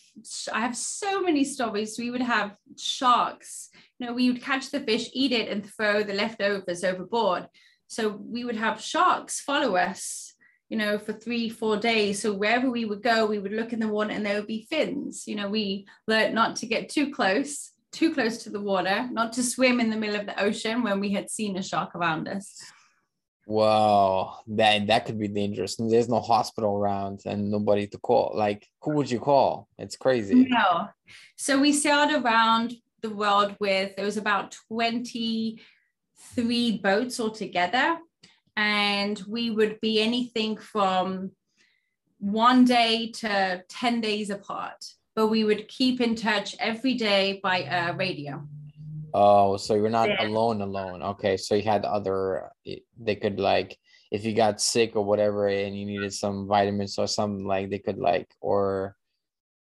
i 0.53 0.61
have 0.61 0.77
so 0.77 1.23
many 1.23 1.45
stories. 1.45 1.99
We 1.99 2.11
would 2.11 2.23
have 2.23 2.57
sharks. 2.79 3.71
You 3.99 4.07
know 4.07 4.13
we 4.13 4.31
would 4.31 4.43
catch 4.43 4.71
the 4.71 4.81
fish 4.81 5.09
eat 5.13 5.33
it 5.33 5.49
and 5.49 5.65
throw 5.65 6.03
the 6.03 6.15
leftovers 6.15 6.85
overboard. 6.85 7.49
So 7.89 8.09
we 8.09 8.45
would 8.45 8.57
have 8.57 8.81
sharks 8.81 9.41
follow 9.41 9.77
us 9.77 10.35
you 10.69 10.79
know 10.79 10.99
for 10.99 11.13
three 11.13 11.49
four 11.49 11.77
days. 11.77 12.21
So 12.21 12.33
wherever 12.33 12.71
we 12.71 12.85
would 12.85 13.03
go 13.03 13.27
we 13.27 13.39
would 13.39 13.53
look 13.53 13.73
in 13.73 13.81
the 13.81 13.89
water 13.89 14.11
and 14.11 14.25
there 14.25 14.37
would 14.37 14.47
be 14.47 14.67
fins. 14.69 15.25
You 15.27 15.37
know 15.37 15.49
we 15.49 15.87
learned 16.07 16.35
not 16.35 16.57
to 16.57 16.67
get 16.67 16.89
too 16.89 17.11
close 17.13 17.73
too 17.93 18.15
close 18.15 18.39
to 18.39 18.49
the 18.51 18.61
water 18.61 19.07
not 19.13 19.35
to 19.35 19.43
swim 19.43 19.79
in 19.79 19.91
the 19.91 19.97
middle 19.97 20.19
of 20.19 20.25
the 20.25 20.43
ocean 20.43 20.83
when 20.83 20.99
we 20.99 21.11
had 21.13 21.29
seen 21.29 21.59
a 21.59 21.63
shark 21.63 21.95
around 21.95 22.27
us 22.27 22.59
Wow, 23.47 24.39
that 24.47 24.87
that 24.87 25.07
could 25.07 25.19
be 25.19 25.29
dangerous. 25.29 25.77
There's 25.77 26.09
no 26.09 26.21
hospital 26.21 26.77
around 26.77 27.23
and 27.27 27.51
nobody 27.51 27.87
to 27.89 27.99
call. 27.99 28.33
Like, 28.35 28.69
who 28.83 28.95
would 28.95 29.11
you 29.11 29.19
call? 29.19 29.69
It's 29.79 29.97
crazy. 29.97 30.47
No. 30.49 30.89
So 31.37 31.61
we 31.61 31.73
sailed 31.73 32.25
around 32.25 32.75
the 33.03 33.11
world 33.11 33.57
with 33.59 33.97
there 33.97 34.05
was 34.05 34.17
about 34.17 34.57
23 34.69 36.79
boats 36.79 37.21
altogether. 37.21 37.99
And 38.57 39.21
we 39.27 39.51
would 39.51 39.81
be 39.81 40.01
anything 40.01 40.57
from 40.57 41.33
one 42.19 42.65
day 42.65 43.11
to 43.11 43.65
10 43.69 44.01
days 44.01 44.31
apart. 44.31 44.85
But 45.15 45.29
we 45.29 45.45
would 45.45 45.69
keep 45.69 46.01
in 46.01 46.15
touch 46.15 46.57
every 46.59 46.95
day 46.95 47.41
by 47.43 47.65
uh, 47.65 47.95
radio. 47.95 48.47
Oh, 49.15 49.57
so 49.57 49.75
you're 49.75 49.91
not 49.91 50.09
yeah. 50.09 50.27
alone 50.27 50.61
alone. 50.61 51.03
Okay, 51.03 51.37
so 51.37 51.55
you 51.55 51.63
had 51.63 51.85
other 51.85 52.51
eh, 52.67 52.77
they 52.99 53.17
could 53.17 53.39
like 53.39 53.79
if 54.11 54.25
you 54.25 54.35
got 54.35 54.61
sick 54.61 54.95
or 54.95 55.05
whatever 55.05 55.49
and 55.49 55.77
you 55.77 55.87
needed 55.87 56.13
some 56.13 56.47
vitamins 56.47 56.99
or 56.99 57.07
something 57.07 57.47
like 57.47 57.71
they 57.71 57.79
could 57.79 57.99
like 57.99 58.29
or 58.41 58.95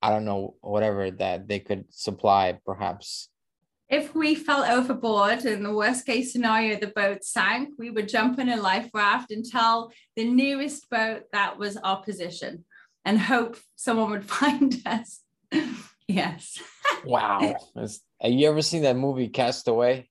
I 0.02 0.10
don't 0.10 0.24
know 0.24 0.56
whatever 0.60 1.10
that 1.10 1.46
they 1.46 1.60
could 1.60 1.84
supply 1.90 2.58
perhaps. 2.64 3.28
If 3.88 4.14
we 4.14 4.34
fell 4.34 4.64
overboard 4.64 5.44
in 5.44 5.62
the 5.62 5.74
worst 5.74 6.06
case 6.06 6.32
scenario 6.32 6.78
the 6.78 6.88
boat 6.88 7.24
sank, 7.24 7.70
we 7.78 7.90
would 7.90 8.08
jump 8.08 8.38
in 8.38 8.48
a 8.48 8.56
life 8.56 8.88
raft 8.94 9.32
and 9.32 9.44
tell 9.44 9.92
the 10.16 10.24
nearest 10.24 10.88
boat 10.90 11.24
that 11.32 11.58
was 11.58 11.76
our 11.78 12.02
position 12.02 12.64
and 13.04 13.18
hope 13.18 13.56
someone 13.76 14.10
would 14.10 14.24
find 14.38 14.80
us. 14.86 15.22
yes. 16.08 16.60
wow. 17.04 17.56
Have 18.20 18.32
you 18.32 18.48
ever 18.48 18.60
seen 18.60 18.82
that 18.82 18.96
movie 18.96 19.28
Castaway? 19.28 20.08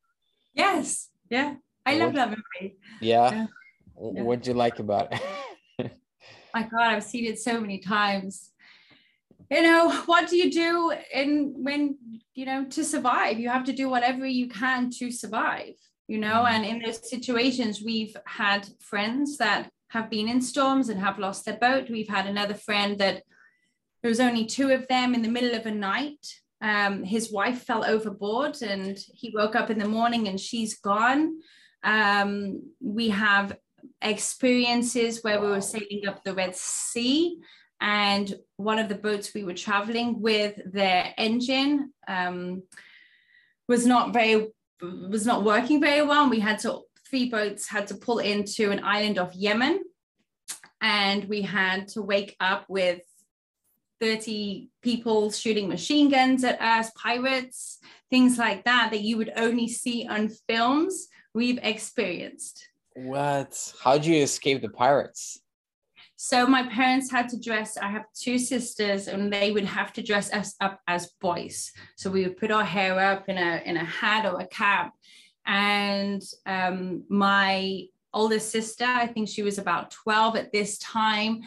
Yes. 0.54 1.10
Yeah. 1.30 1.56
I 1.86 1.94
what, 1.94 2.02
love 2.02 2.14
that 2.16 2.30
movie. 2.30 2.78
Yeah. 3.02 3.32
yeah. 3.32 3.46
What'd 3.94 4.48
you 4.48 4.54
like 4.54 4.80
about 4.80 5.14
it? 5.14 5.92
My 6.54 6.64
God, 6.64 6.88
I've 6.88 7.04
seen 7.04 7.26
it 7.26 7.40
so 7.40 7.62
many 7.62 7.78
times. 7.78 8.52
You 9.52 9.62
know, 9.62 9.92
what 10.06 10.28
do 10.28 10.38
you 10.38 10.52
do 10.52 10.94
in 11.14 11.54
when 11.58 11.98
you 12.34 12.46
know 12.46 12.66
to 12.66 12.84
survive? 12.84 13.40
You 13.40 13.50
have 13.50 13.64
to 13.66 13.74
do 13.74 13.90
whatever 13.90 14.26
you 14.26 14.48
can 14.48 14.90
to 14.92 15.12
survive, 15.12 15.76
you 16.08 16.20
know, 16.20 16.46
mm. 16.46 16.50
and 16.50 16.66
in 16.66 16.80
those 16.80 17.10
situations, 17.10 17.82
we've 17.84 18.16
had 18.26 18.68
friends 18.80 19.38
that 19.38 19.70
have 19.90 20.10
been 20.10 20.28
in 20.28 20.42
storms 20.42 20.90
and 20.90 21.00
have 21.00 21.18
lost 21.18 21.46
their 21.46 21.58
boat. 21.58 21.90
We've 21.90 22.10
had 22.10 22.28
another 22.28 22.54
friend 22.54 23.00
that 23.00 23.24
there 24.02 24.10
was 24.10 24.20
only 24.20 24.46
two 24.46 24.72
of 24.72 24.88
them 24.88 25.16
in 25.16 25.24
the 25.24 25.30
middle 25.30 25.56
of 25.56 25.66
a 25.66 25.72
night 25.72 26.26
um, 26.62 27.04
his 27.04 27.32
wife 27.32 27.64
fell 27.64 27.86
overboard 27.86 28.62
and 28.62 28.98
he 29.14 29.32
woke 29.34 29.56
up 29.56 29.70
in 29.70 29.80
the 29.80 29.88
morning 29.88 30.28
and 30.28 30.40
she's 30.40 30.80
gone. 30.80 31.40
Um, 31.84 32.64
we 32.82 33.10
have 33.10 33.58
experiences 34.02 35.24
where 35.24 35.40
we 35.40 35.48
were 35.48 35.62
sailing 35.62 36.08
up 36.08 36.24
the 36.24 36.34
Red 36.34 36.56
Sea 36.56 37.40
and 37.82 38.34
one 38.58 38.80
of 38.80 38.90
the 38.90 38.96
boats 38.96 39.34
we 39.34 39.44
were 39.44 39.54
traveling 39.54 40.22
with 40.22 40.60
their 40.66 41.14
engine 41.18 41.94
um, 42.08 42.64
was 43.68 43.86
not 43.86 44.14
very 44.14 44.48
was 44.82 45.26
not 45.26 45.44
working 45.44 45.82
very 45.82 46.02
well. 46.02 46.22
And 46.22 46.32
we 46.32 46.40
had 46.40 46.60
to 46.60 46.82
three 47.10 47.30
boats 47.30 47.68
had 47.68 47.88
to 47.88 47.96
pull 47.96 48.20
into 48.20 48.72
an 48.72 48.82
island 48.84 49.18
off 49.18 49.34
yemen. 49.34 49.82
And 50.82 51.26
we 51.26 51.42
had 51.42 51.88
to 51.90 52.02
wake 52.02 52.36
up 52.40 52.66
with 52.70 53.02
30 54.00 54.70
people 54.82 55.32
shooting 55.32 55.68
machine 55.68 56.10
guns 56.10 56.44
at 56.44 56.62
us, 56.62 56.92
pirates, 56.92 57.80
things 58.10 58.38
like 58.38 58.64
that, 58.66 58.92
that 58.92 59.02
you 59.02 59.18
would 59.18 59.32
only 59.36 59.68
see 59.68 60.08
on 60.08 60.30
films, 60.48 61.08
we've 61.34 61.60
experienced. 61.62 62.68
What? 62.96 63.74
How'd 63.84 64.06
you 64.06 64.22
escape 64.22 64.62
the 64.62 64.70
pirates? 64.70 65.42
So 66.22 66.46
my 66.46 66.64
parents 66.64 67.10
had 67.10 67.30
to 67.30 67.40
dress. 67.40 67.78
I 67.78 67.88
have 67.88 68.04
two 68.14 68.38
sisters, 68.38 69.08
and 69.08 69.32
they 69.32 69.52
would 69.52 69.64
have 69.64 69.94
to 69.94 70.04
dress 70.04 70.34
us 70.34 70.54
up 70.60 70.82
as 70.86 71.14
boys. 71.22 71.72
So 71.96 72.12
we 72.12 72.24
would 72.24 72.36
put 72.36 72.52
our 72.52 72.66
hair 72.66 73.00
up 73.00 73.30
in 73.30 73.38
a 73.38 73.62
in 73.66 73.78
a 73.78 73.86
hat 73.86 74.26
or 74.26 74.42
a 74.42 74.48
cap. 74.48 74.92
And 75.46 76.22
um, 76.46 77.06
my 77.08 77.86
oldest 78.14 78.52
sister, 78.52 78.84
I 78.84 79.08
think 79.08 79.30
she 79.30 79.44
was 79.44 79.60
about 79.60 79.92
twelve 79.92 80.36
at 80.36 80.52
this 80.52 80.78
time, 80.80 81.40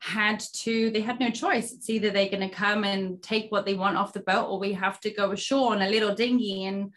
had 0.00 0.40
to 0.54 0.90
they 0.90 1.00
had 1.00 1.20
no 1.20 1.30
choice. 1.30 1.72
It's 1.72 1.90
either 1.90 2.10
they're 2.10 2.30
going 2.30 2.48
to 2.48 2.54
come 2.54 2.84
and 2.84 3.22
take 3.22 3.52
what 3.52 3.66
they 3.66 3.74
want 3.74 3.98
off 3.98 4.14
the 4.14 4.20
boat 4.20 4.48
or 4.48 4.58
we 4.58 4.72
have 4.72 4.98
to 5.00 5.10
go 5.10 5.30
ashore 5.32 5.72
on 5.72 5.82
a 5.82 5.90
little 5.90 6.14
dinghy 6.14 6.64
and 6.64 6.92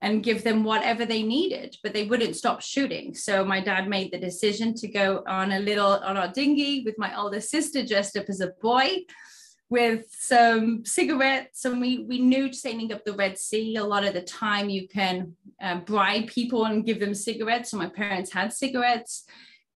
and 0.00 0.22
give 0.22 0.44
them 0.44 0.62
whatever 0.62 1.04
they 1.04 1.22
needed 1.22 1.76
but 1.82 1.92
they 1.92 2.06
wouldn't 2.06 2.36
stop 2.36 2.62
shooting. 2.62 3.14
So 3.14 3.44
my 3.44 3.60
dad 3.60 3.88
made 3.88 4.12
the 4.12 4.18
decision 4.18 4.74
to 4.74 4.88
go 4.88 5.22
on 5.26 5.52
a 5.52 5.60
little 5.60 5.92
on 5.92 6.16
our 6.16 6.28
dinghy 6.28 6.82
with 6.84 6.98
my 6.98 7.14
older 7.16 7.40
sister 7.40 7.84
dressed 7.84 8.16
up 8.16 8.26
as 8.28 8.40
a 8.40 8.52
boy 8.62 9.04
with 9.68 10.06
some 10.10 10.86
cigarettes. 10.86 11.66
And 11.66 11.82
we 11.82 12.06
we 12.08 12.18
knew 12.18 12.50
sailing 12.50 12.92
up 12.92 13.04
the 13.04 13.12
red 13.12 13.36
sea 13.36 13.76
a 13.76 13.84
lot 13.84 14.04
of 14.04 14.14
the 14.14 14.22
time 14.22 14.70
you 14.70 14.88
can 14.88 15.34
uh, 15.60 15.80
bribe 15.80 16.28
people 16.28 16.64
and 16.64 16.86
give 16.86 16.98
them 16.98 17.14
cigarettes. 17.14 17.72
So 17.72 17.76
my 17.76 17.88
parents 17.88 18.32
had 18.32 18.54
cigarettes 18.54 19.24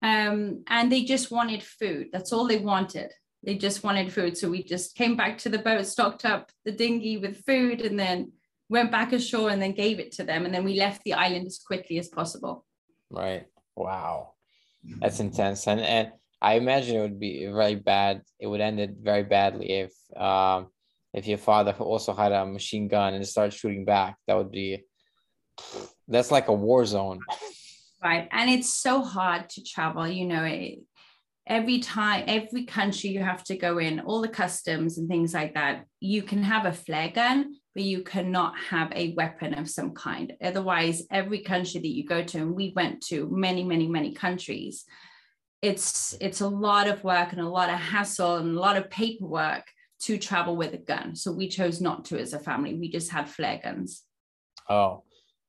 um, 0.02 0.64
and 0.66 0.90
they 0.90 1.04
just 1.04 1.30
wanted 1.30 1.62
food. 1.62 2.08
That's 2.12 2.32
all 2.32 2.46
they 2.46 2.58
wanted. 2.58 3.12
They 3.42 3.56
just 3.56 3.82
wanted 3.82 4.12
food. 4.12 4.36
So 4.36 4.50
we 4.50 4.62
just 4.62 4.94
came 4.94 5.16
back 5.16 5.38
to 5.38 5.48
the 5.48 5.58
boat, 5.58 5.86
stocked 5.86 6.24
up 6.24 6.50
the 6.64 6.72
dinghy 6.72 7.16
with 7.18 7.44
food, 7.44 7.80
and 7.82 7.98
then 7.98 8.32
went 8.68 8.90
back 8.90 9.12
ashore 9.12 9.50
and 9.50 9.60
then 9.60 9.72
gave 9.72 9.98
it 9.98 10.12
to 10.12 10.24
them. 10.24 10.44
And 10.44 10.54
then 10.54 10.64
we 10.64 10.78
left 10.78 11.02
the 11.04 11.14
island 11.14 11.46
as 11.46 11.58
quickly 11.58 11.98
as 11.98 12.08
possible. 12.08 12.64
Right. 13.10 13.46
Wow. 13.76 14.34
That's 15.00 15.20
intense. 15.20 15.66
And 15.66 15.80
and 15.80 16.12
I 16.40 16.54
imagine 16.54 16.96
it 16.96 17.02
would 17.02 17.20
be 17.20 17.46
very 17.46 17.74
bad. 17.74 18.22
It 18.38 18.46
would 18.46 18.60
end 18.60 18.80
it 18.80 18.96
very 19.00 19.24
badly 19.24 19.70
if 19.70 19.92
um 20.16 20.68
if 21.12 21.26
your 21.26 21.38
father 21.38 21.72
also 21.72 22.14
had 22.14 22.32
a 22.32 22.46
machine 22.46 22.88
gun 22.88 23.14
and 23.14 23.26
started 23.26 23.52
shooting 23.52 23.84
back. 23.84 24.16
That 24.26 24.36
would 24.36 24.50
be 24.50 24.84
that's 26.08 26.30
like 26.30 26.48
a 26.48 26.52
war 26.52 26.84
zone. 26.86 27.20
Right. 28.02 28.28
And 28.32 28.48
it's 28.48 28.74
so 28.74 29.02
hard 29.02 29.50
to 29.50 29.62
travel, 29.62 30.08
you 30.08 30.26
know, 30.26 30.44
it, 30.44 30.78
every 31.46 31.80
time, 31.80 32.24
every 32.26 32.64
country 32.64 33.10
you 33.10 33.20
have 33.20 33.44
to 33.44 33.56
go 33.58 33.78
in, 33.78 34.00
all 34.00 34.22
the 34.22 34.28
customs 34.28 34.96
and 34.96 35.08
things 35.08 35.34
like 35.34 35.54
that, 35.54 35.84
you 36.00 36.22
can 36.22 36.42
have 36.42 36.64
a 36.64 36.72
flare 36.72 37.10
gun, 37.10 37.56
but 37.74 37.82
you 37.82 38.02
cannot 38.02 38.54
have 38.70 38.90
a 38.94 39.12
weapon 39.14 39.52
of 39.52 39.68
some 39.68 39.92
kind. 39.92 40.32
Otherwise, 40.42 41.02
every 41.10 41.40
country 41.40 41.80
that 41.80 41.88
you 41.88 42.06
go 42.06 42.22
to, 42.24 42.38
and 42.38 42.54
we 42.54 42.72
went 42.74 43.02
to 43.02 43.28
many, 43.30 43.64
many, 43.64 43.86
many 43.86 44.14
countries, 44.14 44.84
it's 45.60 46.16
it's 46.22 46.40
a 46.40 46.48
lot 46.48 46.88
of 46.88 47.04
work 47.04 47.32
and 47.32 47.40
a 47.40 47.48
lot 47.48 47.68
of 47.68 47.78
hassle 47.78 48.36
and 48.36 48.56
a 48.56 48.60
lot 48.60 48.78
of 48.78 48.88
paperwork 48.88 49.64
to 50.00 50.16
travel 50.16 50.56
with 50.56 50.72
a 50.72 50.78
gun. 50.78 51.14
So 51.14 51.32
we 51.32 51.48
chose 51.48 51.82
not 51.82 52.06
to 52.06 52.18
as 52.18 52.32
a 52.32 52.38
family. 52.38 52.74
We 52.74 52.90
just 52.90 53.10
had 53.10 53.28
flare 53.28 53.60
guns. 53.62 54.04
Oh, 54.70 55.02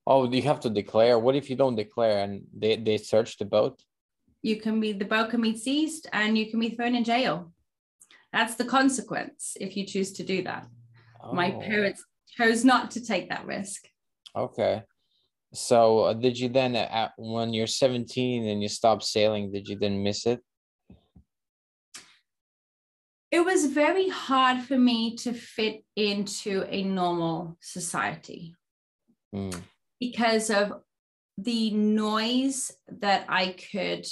Oh, 0.08 0.30
you 0.30 0.42
have 0.44 0.60
to 0.62 0.70
declare. 0.70 1.20
What 1.20 1.36
if 1.36 1.50
you 1.50 1.56
don't 1.56 1.76
declare 1.76 2.24
and 2.24 2.44
they, 2.58 2.76
they 2.76 2.98
search 2.98 3.38
the 3.38 3.46
boat? 3.46 3.82
you 4.42 4.60
can 4.60 4.80
be 4.80 4.92
the 4.92 5.06
boat 5.06 5.30
can 5.30 5.42
be 5.42 5.58
seized 5.58 6.08
and 6.14 6.38
you 6.38 6.50
can 6.50 6.60
be 6.60 6.72
thrown 6.72 6.96
in 6.96 7.04
jail. 7.04 7.52
That's 8.34 8.56
the 8.56 8.66
consequence 8.66 9.58
if 9.60 9.76
you 9.76 9.86
choose 9.86 10.14
to 10.14 10.24
do 10.24 10.44
that. 10.44 10.68
Oh. 11.24 11.34
My 11.34 11.52
parents 11.52 12.04
chose 12.28 12.64
not 12.66 12.92
to 12.92 13.06
take 13.06 13.30
that 13.30 13.46
risk. 13.46 13.88
Okay. 14.36 14.84
So 15.54 16.00
uh, 16.00 16.14
did 16.14 16.40
you 16.40 16.50
then 16.50 16.76
at 16.76 17.12
when 17.18 17.54
you're 17.54 17.68
17 17.68 18.48
and 18.48 18.62
you 18.62 18.70
stop 18.70 19.04
sailing, 19.04 19.52
did 19.52 19.68
you 19.68 19.78
then 19.78 20.02
miss 20.02 20.26
it? 20.26 20.40
It 23.32 23.46
was 23.46 23.66
very 23.66 24.10
hard 24.10 24.62
for 24.62 24.78
me 24.78 25.16
to 25.18 25.34
fit 25.34 25.84
into 25.96 26.66
a 26.70 26.84
normal 26.84 27.58
society 27.62 28.56
mm. 29.34 29.62
Because 30.02 30.50
of 30.50 30.74
the 31.38 31.72
noise 31.72 32.74
that 33.00 33.26
I 33.30 33.56
could 33.72 34.06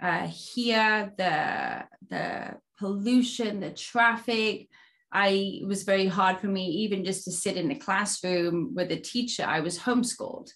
uh, 0.00 0.28
hear, 0.28 1.12
the 1.18 1.84
the 2.08 2.58
pollution, 2.78 3.60
the 3.60 3.70
traffic. 3.70 4.68
I 5.10 5.28
it 5.62 5.66
was 5.66 5.84
very 5.84 6.06
hard 6.06 6.38
for 6.40 6.48
me 6.48 6.66
even 6.66 7.04
just 7.04 7.24
to 7.24 7.32
sit 7.32 7.56
in 7.56 7.68
the 7.68 7.74
classroom 7.74 8.74
with 8.74 8.92
a 8.92 9.00
teacher. 9.00 9.44
I 9.44 9.60
was 9.60 9.78
homeschooled. 9.78 10.50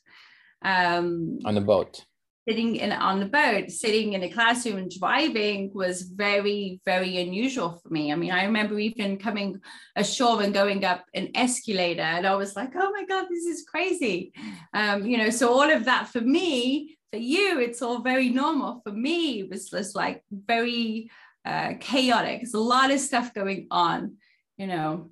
Um, 0.62 1.38
on 1.44 1.54
the 1.54 1.60
boat. 1.60 2.04
Sitting 2.48 2.76
in 2.76 2.92
on 2.92 3.20
the 3.20 3.26
boat, 3.26 3.70
sitting 3.70 4.14
in 4.14 4.22
a 4.22 4.30
classroom 4.30 4.78
and 4.78 4.90
driving 4.90 5.70
was 5.74 6.02
very, 6.02 6.80
very 6.86 7.18
unusual 7.18 7.78
for 7.82 7.90
me. 7.90 8.10
I 8.10 8.16
mean, 8.16 8.30
I 8.30 8.44
remember 8.44 8.78
even 8.78 9.18
coming 9.18 9.60
ashore 9.96 10.42
and 10.42 10.54
going 10.54 10.82
up 10.84 11.04
an 11.12 11.28
escalator, 11.34 12.00
and 12.00 12.26
I 12.26 12.34
was 12.36 12.56
like, 12.56 12.70
"Oh 12.74 12.90
my 12.90 13.04
god, 13.04 13.26
this 13.28 13.44
is 13.44 13.66
crazy!" 13.68 14.32
Um, 14.72 15.04
you 15.04 15.18
know, 15.18 15.28
so 15.28 15.52
all 15.52 15.70
of 15.70 15.84
that 15.84 16.08
for 16.08 16.22
me, 16.22 16.96
for 17.12 17.18
you, 17.18 17.60
it's 17.60 17.82
all 17.82 18.00
very 18.00 18.30
normal. 18.30 18.80
For 18.84 18.92
me, 18.92 19.40
it 19.40 19.50
was 19.50 19.68
just 19.68 19.94
like 19.94 20.24
very 20.30 21.10
uh, 21.44 21.74
chaotic. 21.80 22.40
There's 22.40 22.54
a 22.54 22.60
lot 22.60 22.90
of 22.90 23.00
stuff 23.00 23.34
going 23.34 23.66
on, 23.70 24.16
you 24.56 24.66
know. 24.66 25.10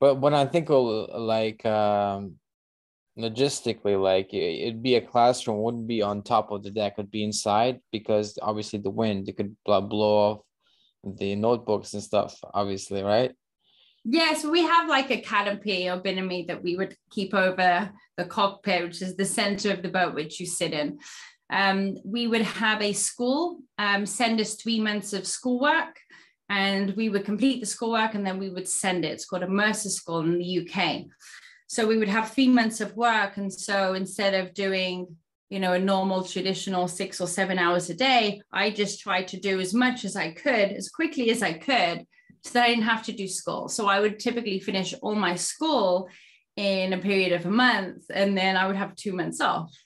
But 0.00 0.16
when 0.16 0.34
I 0.34 0.44
think 0.46 0.68
of 0.70 1.08
like 1.18 1.64
um, 1.64 2.36
logistically, 3.18 4.00
like 4.00 4.32
it'd 4.32 4.82
be 4.82 4.96
a 4.96 5.00
classroom, 5.00 5.62
wouldn't 5.62 5.86
be 5.86 6.02
on 6.02 6.22
top 6.22 6.50
of 6.50 6.62
the 6.62 6.70
deck, 6.70 6.92
it 6.92 6.98
would 6.98 7.10
be 7.10 7.24
inside 7.24 7.80
because 7.92 8.38
obviously 8.42 8.78
the 8.78 8.90
wind 8.90 9.28
it 9.28 9.36
could 9.36 9.56
blow 9.64 10.16
off 10.16 10.40
the 11.18 11.34
notebooks 11.34 11.94
and 11.94 12.02
stuff, 12.02 12.38
obviously, 12.52 13.02
right? 13.02 13.32
Yes, 14.04 14.44
we 14.44 14.62
have 14.62 14.88
like 14.88 15.10
a 15.10 15.20
canopy 15.20 15.88
or 15.88 15.96
bimini 15.98 16.44
that 16.48 16.62
we 16.62 16.76
would 16.76 16.94
keep 17.10 17.32
over 17.32 17.90
the 18.16 18.24
cockpit, 18.24 18.84
which 18.84 19.02
is 19.02 19.16
the 19.16 19.24
center 19.24 19.72
of 19.72 19.82
the 19.82 19.88
boat 19.88 20.14
which 20.14 20.38
you 20.40 20.46
sit 20.46 20.72
in 20.72 20.98
um, 21.50 21.96
we 22.04 22.26
would 22.26 22.42
have 22.42 22.82
a 22.82 22.92
school 22.92 23.60
um, 23.78 24.06
send 24.06 24.40
us 24.40 24.54
three 24.54 24.80
months 24.80 25.12
of 25.12 25.26
schoolwork 25.26 25.98
and 26.48 26.94
we 26.96 27.08
would 27.08 27.24
complete 27.24 27.60
the 27.60 27.66
schoolwork 27.66 28.14
and 28.14 28.26
then 28.26 28.38
we 28.38 28.50
would 28.50 28.68
send 28.68 29.04
it. 29.04 29.12
It's 29.12 29.24
called 29.24 29.42
a 29.42 29.48
Mercer 29.48 29.88
School 29.88 30.20
in 30.20 30.38
the 30.38 30.68
UK. 30.68 31.04
So 31.74 31.88
we 31.88 31.96
would 31.96 32.08
have 32.08 32.30
three 32.30 32.46
months 32.46 32.80
of 32.80 32.96
work. 32.96 33.36
And 33.36 33.52
so 33.52 33.94
instead 33.94 34.32
of 34.32 34.54
doing, 34.54 35.16
you 35.50 35.58
know, 35.58 35.72
a 35.72 35.78
normal 35.80 36.22
traditional 36.22 36.86
six 36.86 37.20
or 37.20 37.26
seven 37.26 37.58
hours 37.58 37.90
a 37.90 37.94
day, 37.94 38.40
I 38.52 38.70
just 38.70 39.00
tried 39.00 39.26
to 39.28 39.40
do 39.40 39.58
as 39.58 39.74
much 39.74 40.04
as 40.04 40.14
I 40.14 40.30
could, 40.30 40.70
as 40.70 40.88
quickly 40.88 41.30
as 41.30 41.42
I 41.42 41.54
could, 41.54 42.06
so 42.44 42.52
that 42.52 42.66
I 42.66 42.68
didn't 42.68 42.84
have 42.84 43.02
to 43.06 43.12
do 43.12 43.26
school. 43.26 43.68
So 43.68 43.88
I 43.88 43.98
would 43.98 44.20
typically 44.20 44.60
finish 44.60 44.94
all 45.02 45.16
my 45.16 45.34
school 45.34 46.08
in 46.54 46.92
a 46.92 46.98
period 46.98 47.32
of 47.32 47.44
a 47.44 47.50
month 47.50 48.04
and 48.08 48.38
then 48.38 48.56
I 48.56 48.68
would 48.68 48.76
have 48.76 48.94
two 48.94 49.12
months 49.12 49.40
off. 49.40 49.76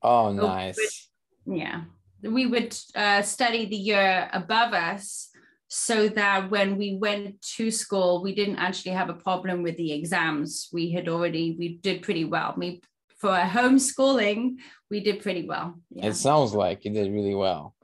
Oh, 0.00 0.32
nice. 0.32 1.10
yeah. 1.44 1.82
We 2.22 2.46
would 2.46 2.74
uh, 2.94 3.20
study 3.20 3.66
the 3.66 3.76
year 3.76 4.30
above 4.32 4.72
us 4.72 5.28
so 5.68 6.08
that 6.08 6.50
when 6.50 6.76
we 6.76 6.96
went 7.00 7.40
to 7.56 7.70
school, 7.70 8.22
we 8.22 8.34
didn't 8.34 8.56
actually 8.56 8.92
have 8.92 9.08
a 9.08 9.14
problem 9.14 9.62
with 9.62 9.76
the 9.76 9.92
exams. 9.92 10.68
We 10.72 10.92
had 10.92 11.08
already, 11.08 11.56
we 11.58 11.78
did 11.78 12.02
pretty 12.02 12.24
well. 12.24 12.54
We, 12.56 12.82
for 13.18 13.30
homeschooling, 13.30 14.56
we 14.90 15.00
did 15.00 15.22
pretty 15.22 15.46
well. 15.46 15.80
Yeah. 15.90 16.06
It 16.06 16.14
sounds 16.14 16.54
like 16.54 16.84
you 16.84 16.92
did 16.92 17.12
really 17.12 17.34
well. 17.34 17.74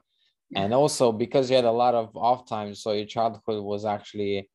And 0.53 0.73
also 0.73 1.11
because 1.11 1.49
you 1.49 1.55
had 1.55 1.65
a 1.65 1.71
lot 1.71 1.95
of 1.95 2.15
off 2.15 2.47
time, 2.47 2.75
so 2.75 2.91
your 2.91 3.05
childhood 3.05 3.63
was 3.63 3.85
actually 3.85 4.49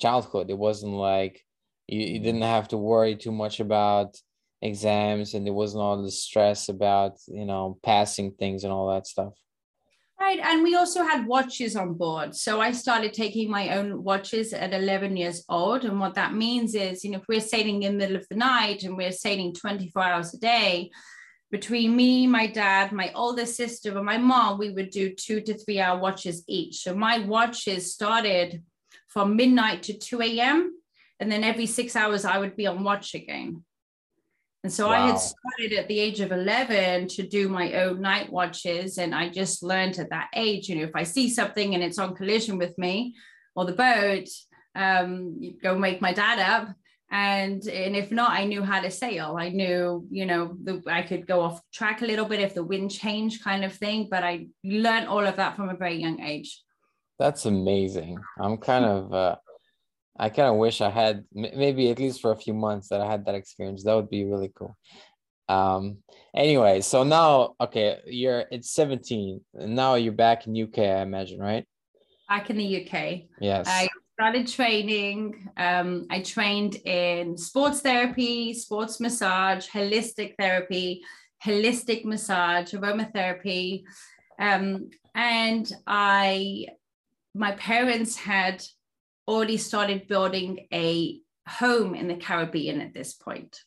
childhood. 0.00 0.50
It 0.50 0.58
wasn't 0.58 0.94
like 0.94 1.40
you, 1.86 2.00
you 2.00 2.18
didn't 2.18 2.40
mm-hmm. 2.40 2.50
have 2.50 2.68
to 2.68 2.76
worry 2.76 3.16
too 3.16 3.32
much 3.32 3.60
about 3.60 4.16
exams 4.62 5.34
and 5.34 5.46
there 5.46 5.52
wasn't 5.52 5.82
all 5.82 6.02
the 6.02 6.10
stress 6.10 6.68
about 6.68 7.12
you 7.28 7.44
know 7.44 7.78
passing 7.82 8.32
things 8.32 8.64
and 8.64 8.72
all 8.72 8.92
that 8.92 9.06
stuff 9.06 9.34
right 10.20 10.38
and 10.38 10.62
we 10.62 10.74
also 10.74 11.02
had 11.02 11.26
watches 11.26 11.76
on 11.76 11.94
board. 11.94 12.34
So 12.34 12.60
i 12.60 12.72
started 12.72 13.12
taking 13.12 13.50
my 13.50 13.76
own 13.76 14.02
watches 14.02 14.52
at 14.52 14.72
11 14.72 15.16
years 15.16 15.44
old 15.48 15.84
and 15.84 16.00
what 16.00 16.14
that 16.14 16.34
means 16.34 16.74
is 16.74 17.04
you 17.04 17.10
know 17.10 17.18
if 17.18 17.28
we're 17.28 17.40
sailing 17.40 17.82
in 17.82 17.92
the 17.92 17.98
middle 17.98 18.16
of 18.16 18.26
the 18.28 18.36
night 18.36 18.84
and 18.84 18.96
we're 18.96 19.12
sailing 19.12 19.52
24 19.54 20.02
hours 20.02 20.34
a 20.34 20.38
day 20.38 20.90
between 21.50 21.94
me 21.94 22.26
my 22.26 22.46
dad 22.46 22.92
my 22.92 23.12
older 23.14 23.46
sister 23.46 23.96
and 23.96 24.06
my 24.06 24.18
mom 24.18 24.58
we 24.58 24.70
would 24.70 24.90
do 24.90 25.14
two 25.14 25.40
to 25.40 25.54
three 25.54 25.80
hour 25.80 25.98
watches 25.98 26.42
each. 26.48 26.76
So 26.82 26.94
my 26.94 27.18
watches 27.18 27.92
started 27.92 28.62
from 29.08 29.36
midnight 29.36 29.82
to 29.84 29.98
2 29.98 30.22
a.m 30.22 30.72
and 31.20 31.30
then 31.30 31.44
every 31.44 31.66
six 31.66 31.96
hours 31.96 32.24
i 32.24 32.38
would 32.38 32.56
be 32.56 32.66
on 32.66 32.84
watch 32.84 33.14
again 33.14 33.64
and 34.66 34.72
so 34.72 34.88
wow. 34.88 34.94
I 34.94 35.06
had 35.06 35.20
started 35.20 35.78
at 35.78 35.86
the 35.86 36.00
age 36.00 36.18
of 36.18 36.32
11 36.32 37.06
to 37.10 37.22
do 37.22 37.48
my 37.48 37.72
own 37.74 38.00
night 38.00 38.32
watches. 38.32 38.98
And 38.98 39.14
I 39.14 39.28
just 39.28 39.62
learned 39.62 40.00
at 40.00 40.10
that 40.10 40.28
age, 40.34 40.68
you 40.68 40.74
know, 40.74 40.82
if 40.82 40.96
I 40.96 41.04
see 41.04 41.30
something 41.30 41.74
and 41.74 41.84
it's 41.84 42.00
on 42.00 42.16
collision 42.16 42.58
with 42.58 42.76
me 42.76 43.14
or 43.54 43.64
the 43.64 43.74
boat, 43.74 44.26
um, 44.74 45.40
go 45.62 45.78
wake 45.78 46.00
my 46.00 46.12
dad 46.12 46.40
up. 46.40 46.74
And, 47.12 47.64
and 47.68 47.94
if 47.94 48.10
not, 48.10 48.32
I 48.32 48.44
knew 48.44 48.64
how 48.64 48.80
to 48.80 48.90
sail. 48.90 49.36
I 49.38 49.50
knew, 49.50 50.04
you 50.10 50.26
know, 50.26 50.56
the, 50.60 50.82
I 50.88 51.02
could 51.02 51.28
go 51.28 51.42
off 51.42 51.60
track 51.72 52.02
a 52.02 52.06
little 52.06 52.26
bit 52.26 52.40
if 52.40 52.54
the 52.54 52.64
wind 52.64 52.90
changed 52.90 53.44
kind 53.44 53.64
of 53.64 53.72
thing. 53.72 54.08
But 54.10 54.24
I 54.24 54.48
learned 54.64 55.06
all 55.06 55.24
of 55.24 55.36
that 55.36 55.54
from 55.54 55.68
a 55.68 55.76
very 55.76 55.94
young 55.94 56.20
age. 56.20 56.60
That's 57.20 57.46
amazing. 57.46 58.18
I'm 58.40 58.56
kind 58.56 58.84
of, 58.96 59.14
uh, 59.14 59.36
I 60.18 60.28
kind 60.30 60.48
of 60.48 60.56
wish 60.56 60.80
I 60.80 60.90
had 60.90 61.24
maybe 61.32 61.90
at 61.90 61.98
least 61.98 62.20
for 62.20 62.32
a 62.32 62.36
few 62.36 62.54
months 62.54 62.88
that 62.88 63.00
I 63.00 63.10
had 63.10 63.26
that 63.26 63.34
experience. 63.34 63.84
That 63.84 63.94
would 63.94 64.10
be 64.10 64.24
really 64.24 64.52
cool. 64.54 64.76
Um, 65.48 65.98
anyway, 66.34 66.80
so 66.80 67.04
now, 67.04 67.54
okay, 67.60 67.98
you're 68.06 68.44
it's 68.50 68.70
17 68.70 69.40
and 69.54 69.76
now 69.76 69.94
you're 69.94 70.12
back 70.12 70.46
in 70.46 70.60
UK, 70.60 70.78
I 70.78 71.02
imagine, 71.02 71.38
right? 71.38 71.66
Back 72.28 72.50
in 72.50 72.56
the 72.56 72.86
UK. 72.86 73.28
Yes. 73.40 73.66
I 73.68 73.88
started 74.14 74.48
training. 74.48 75.48
Um, 75.56 76.06
I 76.10 76.22
trained 76.22 76.76
in 76.86 77.36
sports 77.36 77.80
therapy, 77.80 78.54
sports 78.54 78.98
massage, 78.98 79.68
holistic 79.68 80.34
therapy, 80.38 81.04
holistic 81.44 82.04
massage, 82.04 82.72
aromatherapy. 82.74 83.84
Um, 84.40 84.90
and 85.14 85.70
I, 85.86 86.66
my 87.34 87.52
parents 87.52 88.16
had 88.16 88.64
already 89.28 89.56
started 89.56 90.08
building 90.08 90.66
a 90.72 91.20
home 91.48 91.94
in 91.94 92.08
the 92.08 92.16
Caribbean 92.16 92.80
at 92.80 92.94
this 92.94 93.14
point. 93.14 93.60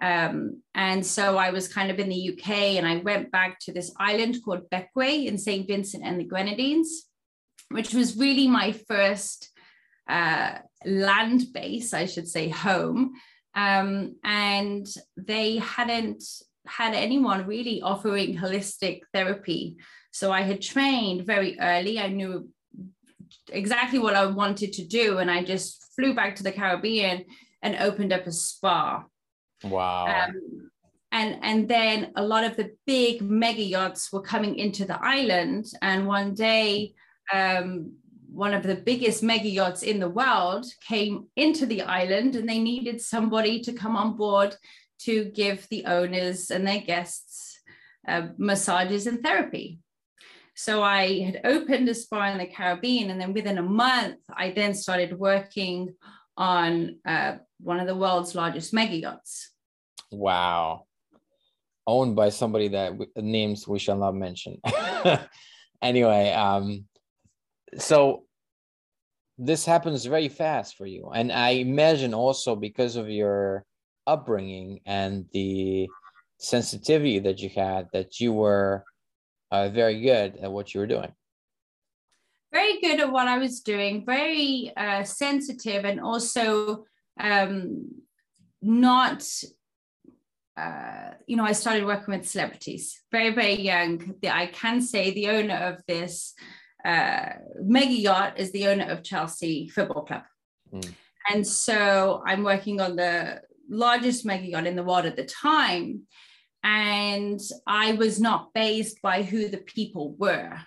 Um, 0.00 0.62
and 0.74 1.04
so 1.04 1.38
I 1.38 1.50
was 1.50 1.72
kind 1.72 1.90
of 1.90 1.98
in 1.98 2.08
the 2.08 2.32
UK 2.32 2.48
and 2.76 2.86
I 2.86 2.96
went 2.96 3.32
back 3.32 3.58
to 3.60 3.72
this 3.72 3.92
island 3.98 4.36
called 4.44 4.68
Bequia 4.70 5.26
in 5.26 5.38
St. 5.38 5.66
Vincent 5.66 6.04
and 6.04 6.20
the 6.20 6.24
Grenadines, 6.24 7.04
which 7.70 7.94
was 7.94 8.16
really 8.16 8.46
my 8.46 8.72
first 8.72 9.50
uh, 10.08 10.58
land 10.84 11.46
base, 11.52 11.94
I 11.94 12.06
should 12.06 12.28
say, 12.28 12.48
home. 12.48 13.14
Um, 13.54 14.16
and 14.22 14.86
they 15.16 15.56
hadn't 15.58 16.22
had 16.66 16.94
anyone 16.94 17.46
really 17.46 17.80
offering 17.80 18.36
holistic 18.36 19.00
therapy. 19.14 19.76
So 20.10 20.30
I 20.30 20.42
had 20.42 20.60
trained 20.60 21.26
very 21.26 21.58
early. 21.58 21.98
I 21.98 22.08
knew 22.08 22.50
exactly 23.50 23.98
what 23.98 24.14
I 24.14 24.26
wanted 24.26 24.72
to 24.74 24.84
do. 24.84 25.18
And 25.18 25.30
I 25.30 25.44
just 25.44 25.92
flew 25.94 26.14
back 26.14 26.36
to 26.36 26.42
the 26.42 26.52
Caribbean 26.52 27.24
and 27.62 27.76
opened 27.76 28.12
up 28.12 28.26
a 28.26 28.32
spa. 28.32 29.04
Wow. 29.64 30.06
Um, 30.06 30.70
and, 31.12 31.38
and 31.42 31.68
then 31.68 32.12
a 32.16 32.22
lot 32.22 32.44
of 32.44 32.56
the 32.56 32.72
big 32.86 33.22
mega 33.22 33.62
yachts 33.62 34.12
were 34.12 34.22
coming 34.22 34.56
into 34.56 34.84
the 34.84 34.98
island. 35.02 35.66
And 35.80 36.06
one 36.06 36.34
day, 36.34 36.94
um, 37.32 37.94
one 38.28 38.52
of 38.52 38.62
the 38.62 38.76
biggest 38.76 39.22
mega 39.22 39.48
yachts 39.48 39.82
in 39.82 39.98
the 39.98 40.08
world 40.08 40.66
came 40.86 41.26
into 41.36 41.64
the 41.64 41.82
island 41.82 42.36
and 42.36 42.48
they 42.48 42.58
needed 42.58 43.00
somebody 43.00 43.60
to 43.60 43.72
come 43.72 43.96
on 43.96 44.16
board 44.16 44.54
to 44.98 45.24
give 45.26 45.66
the 45.70 45.86
owners 45.86 46.50
and 46.50 46.66
their 46.66 46.80
guests 46.80 47.60
uh, 48.06 48.28
massages 48.36 49.06
and 49.06 49.22
therapy. 49.22 49.78
So 50.56 50.82
I 50.82 51.20
had 51.20 51.42
opened 51.44 51.86
a 51.90 51.94
spa 51.94 52.30
in 52.30 52.38
the 52.38 52.46
Caribbean, 52.46 53.10
and 53.10 53.20
then 53.20 53.34
within 53.34 53.58
a 53.58 53.62
month, 53.62 54.20
I 54.34 54.52
then 54.52 54.72
started 54.72 55.18
working 55.18 55.94
on 56.34 56.96
uh, 57.06 57.36
one 57.60 57.78
of 57.78 57.86
the 57.86 57.94
world's 57.94 58.34
largest 58.34 58.72
mega 58.72 58.96
yachts. 58.96 59.50
Wow. 60.10 60.86
Owned 61.86 62.16
by 62.16 62.30
somebody 62.30 62.68
that 62.68 62.94
names 63.16 63.68
we 63.68 63.78
shall 63.78 63.98
not 63.98 64.14
mention. 64.14 64.58
anyway, 65.82 66.32
um, 66.32 66.86
so 67.76 68.24
this 69.36 69.66
happens 69.66 70.06
very 70.06 70.30
fast 70.30 70.78
for 70.78 70.86
you, 70.86 71.10
and 71.14 71.30
I 71.30 71.50
imagine 71.50 72.14
also 72.14 72.56
because 72.56 72.96
of 72.96 73.10
your 73.10 73.66
upbringing 74.06 74.80
and 74.86 75.26
the 75.34 75.86
sensitivity 76.38 77.18
that 77.18 77.40
you 77.40 77.50
had, 77.50 77.88
that 77.92 78.20
you 78.20 78.32
were 78.32 78.84
uh, 79.50 79.68
very 79.68 80.00
good 80.00 80.36
at 80.36 80.50
what 80.50 80.74
you 80.74 80.80
were 80.80 80.86
doing. 80.86 81.12
Very 82.52 82.80
good 82.80 83.00
at 83.00 83.12
what 83.12 83.28
I 83.28 83.38
was 83.38 83.60
doing. 83.60 84.04
Very 84.06 84.72
uh, 84.76 85.04
sensitive, 85.04 85.84
and 85.84 86.00
also 86.00 86.84
um, 87.20 87.88
not 88.62 89.24
uh, 90.56 91.10
you 91.26 91.36
know, 91.36 91.44
I 91.44 91.52
started 91.52 91.84
working 91.84 92.14
with 92.14 92.26
celebrities 92.26 93.02
very, 93.12 93.34
very 93.34 93.60
young. 93.60 94.14
I 94.26 94.46
can 94.46 94.80
say 94.80 95.10
the 95.10 95.28
owner 95.28 95.54
of 95.54 95.82
this 95.86 96.32
uh, 96.84 97.32
mega 97.62 97.92
yacht 97.92 98.38
is 98.38 98.52
the 98.52 98.68
owner 98.68 98.86
of 98.86 99.02
Chelsea 99.02 99.68
Football 99.68 100.04
Club. 100.04 100.22
Mm. 100.72 100.94
And 101.30 101.46
so 101.46 102.22
I'm 102.26 102.42
working 102.42 102.80
on 102.80 102.96
the 102.96 103.42
largest 103.68 104.24
mega 104.24 104.46
yacht 104.46 104.66
in 104.66 104.76
the 104.76 104.84
world 104.84 105.04
at 105.04 105.16
the 105.16 105.24
time. 105.24 106.02
And 106.66 107.40
I 107.64 107.92
was 107.92 108.20
not 108.20 108.52
based 108.52 109.00
by 109.00 109.22
who 109.22 109.48
the 109.48 109.58
people 109.58 110.16
were. 110.18 110.58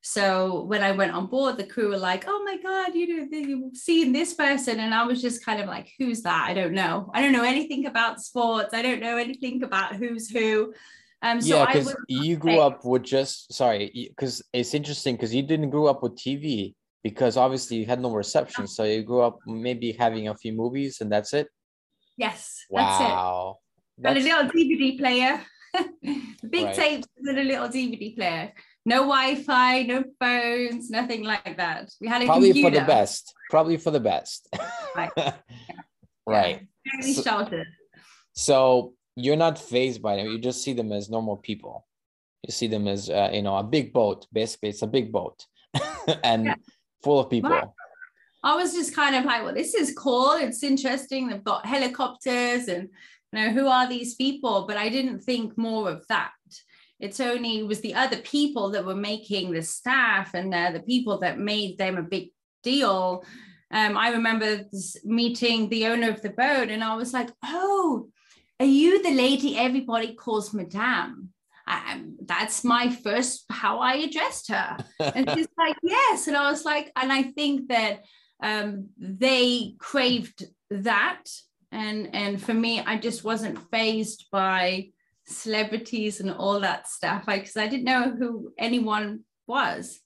So 0.00 0.64
when 0.64 0.82
I 0.82 0.90
went 0.90 1.12
on 1.12 1.26
board, 1.26 1.56
the 1.56 1.66
crew 1.66 1.90
were 1.90 1.96
like, 2.10 2.24
"Oh 2.26 2.42
my 2.44 2.56
God, 2.60 2.92
you 2.96 3.06
know, 3.06 3.38
you've 3.38 3.76
seen 3.76 4.12
this 4.12 4.34
person," 4.34 4.80
and 4.80 4.92
I 4.92 5.04
was 5.06 5.22
just 5.22 5.44
kind 5.44 5.60
of 5.60 5.68
like, 5.68 5.92
"Who's 5.96 6.22
that? 6.22 6.46
I 6.48 6.54
don't 6.54 6.72
know. 6.72 7.08
I 7.14 7.22
don't 7.22 7.32
know 7.32 7.44
anything 7.44 7.86
about 7.86 8.20
sports. 8.20 8.74
I 8.74 8.82
don't 8.82 9.00
know 9.00 9.16
anything 9.16 9.62
about 9.62 9.94
who's 9.94 10.28
who." 10.28 10.74
Um, 11.22 11.40
so 11.40 11.54
yeah, 11.54 11.66
because 11.66 11.94
you 12.08 12.36
grew 12.36 12.58
up 12.58 12.84
with 12.84 13.04
just 13.04 13.52
sorry, 13.52 13.92
because 14.08 14.42
it's 14.52 14.74
interesting 14.74 15.14
because 15.14 15.32
you 15.32 15.42
didn't 15.42 15.70
grow 15.70 15.86
up 15.86 16.02
with 16.02 16.16
TV 16.16 16.74
because 17.04 17.36
obviously 17.36 17.76
you 17.76 17.86
had 17.86 18.00
no 18.00 18.10
reception, 18.12 18.66
so 18.66 18.82
you 18.82 19.04
grew 19.04 19.22
up 19.22 19.38
maybe 19.46 19.92
having 19.92 20.26
a 20.28 20.34
few 20.34 20.52
movies 20.52 21.00
and 21.00 21.12
that's 21.12 21.32
it. 21.32 21.46
Yes. 22.16 22.64
Wow. 22.70 22.82
That's 22.82 23.00
it. 23.00 23.67
And 24.04 24.18
a 24.18 24.20
little 24.20 24.50
DVD 24.50 24.98
player. 24.98 25.40
big 26.50 26.64
right. 26.64 26.74
tapes 26.74 27.08
and 27.18 27.38
a 27.38 27.44
little 27.44 27.68
DVD 27.68 28.16
player 28.16 28.52
no 28.88 29.02
Wi-Fi, 29.02 29.82
no 29.82 30.02
phones, 30.18 30.88
nothing 30.88 31.22
like 31.22 31.58
that. 31.58 31.92
We 32.00 32.08
had 32.08 32.22
a 32.22 32.24
probably 32.24 32.48
computer. 32.48 32.70
for 32.70 32.80
the 32.80 32.86
best. 32.86 33.34
Probably 33.50 33.76
for 33.76 33.90
the 33.90 34.00
best. 34.00 34.48
right. 34.96 35.10
Yeah. 35.16 35.32
right. 36.26 36.66
Very 36.86 37.12
so, 37.12 37.22
sheltered. 37.22 37.66
So 38.32 38.94
you're 39.14 39.36
not 39.36 39.58
fazed 39.58 40.00
by 40.00 40.16
them. 40.16 40.28
You 40.28 40.38
just 40.38 40.62
see 40.64 40.72
them 40.72 40.90
as 40.90 41.10
normal 41.10 41.36
people. 41.36 41.86
You 42.46 42.52
see 42.52 42.66
them 42.66 42.88
as 42.88 43.10
uh, 43.10 43.30
you 43.32 43.42
know 43.42 43.56
a 43.56 43.62
big 43.62 43.92
boat. 43.92 44.26
Basically, 44.32 44.70
it's 44.70 44.82
a 44.82 44.86
big 44.86 45.12
boat 45.12 45.44
and 46.24 46.46
yeah. 46.46 46.54
full 47.04 47.20
of 47.20 47.28
people. 47.28 47.74
I 48.42 48.54
was 48.54 48.72
just 48.72 48.94
kind 48.94 49.16
of 49.16 49.24
like, 49.24 49.42
well, 49.42 49.52
this 49.52 49.74
is 49.74 49.92
cool. 49.92 50.32
It's 50.32 50.62
interesting. 50.62 51.28
They've 51.28 51.44
got 51.44 51.66
helicopters 51.66 52.68
and 52.68 52.88
know 53.32 53.50
who 53.50 53.66
are 53.66 53.88
these 53.88 54.14
people? 54.14 54.66
But 54.66 54.76
I 54.76 54.88
didn't 54.88 55.20
think 55.20 55.56
more 55.56 55.90
of 55.90 56.06
that. 56.08 56.32
It's 57.00 57.20
only 57.20 57.58
it 57.58 57.66
was 57.66 57.80
the 57.80 57.94
other 57.94 58.16
people 58.18 58.70
that 58.70 58.84
were 58.84 58.94
making 58.94 59.52
the 59.52 59.62
staff 59.62 60.34
and 60.34 60.52
they're 60.52 60.72
the 60.72 60.80
people 60.80 61.18
that 61.18 61.38
made 61.38 61.78
them 61.78 61.96
a 61.96 62.02
big 62.02 62.30
deal. 62.62 63.24
Um, 63.70 63.98
i 63.98 64.08
remember 64.08 64.64
meeting 65.04 65.68
the 65.68 65.86
owner 65.88 66.08
of 66.08 66.22
the 66.22 66.30
boat 66.30 66.70
and 66.70 66.82
i 66.82 66.96
was 66.96 67.12
like 67.12 67.28
oh 67.44 68.08
are 68.58 68.66
you 68.66 69.02
the 69.02 69.14
lady 69.14 69.56
everybody 69.56 70.14
calls 70.14 70.54
madame? 70.54 71.28
I, 71.66 72.02
that's 72.24 72.64
my 72.64 72.88
first 72.88 73.44
how 73.50 73.78
i 73.80 73.94
addressed 73.96 74.48
her. 74.48 74.78
And 75.00 75.30
she's 75.34 75.48
like 75.58 75.76
yes. 75.82 76.28
And 76.28 76.36
i 76.36 76.50
was 76.50 76.64
like 76.64 76.90
and 76.96 77.12
i 77.12 77.22
think 77.24 77.68
that 77.68 78.04
um, 78.42 78.88
they 78.98 79.74
craved 79.78 80.46
that 80.70 81.24
and 81.72 82.14
and 82.14 82.40
for 82.42 82.54
me 82.54 82.80
i 82.86 82.96
just 82.96 83.24
wasn't 83.24 83.58
fazed 83.70 84.26
by 84.32 84.88
celebrities 85.28 86.20
and 86.20 86.30
all 86.30 86.60
that 86.60 86.88
stuff. 86.88 87.26
Because 87.26 87.56
I, 87.56 87.64
I 87.64 87.68
didn't 87.68 87.84
know 87.84 88.14
who 88.16 88.52
anyone 88.58 89.20
was. 89.46 90.00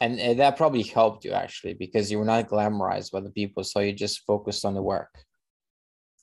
And, 0.00 0.20
and 0.20 0.38
that 0.38 0.56
probably 0.56 0.82
helped 0.82 1.24
you 1.24 1.32
actually 1.32 1.74
because 1.74 2.10
you 2.10 2.18
were 2.18 2.24
not 2.24 2.48
glamorized 2.48 3.12
by 3.12 3.20
the 3.20 3.30
people 3.30 3.64
so 3.64 3.80
you 3.80 3.92
just 3.92 4.24
focused 4.26 4.64
on 4.64 4.74
the 4.74 4.82
work. 4.82 5.10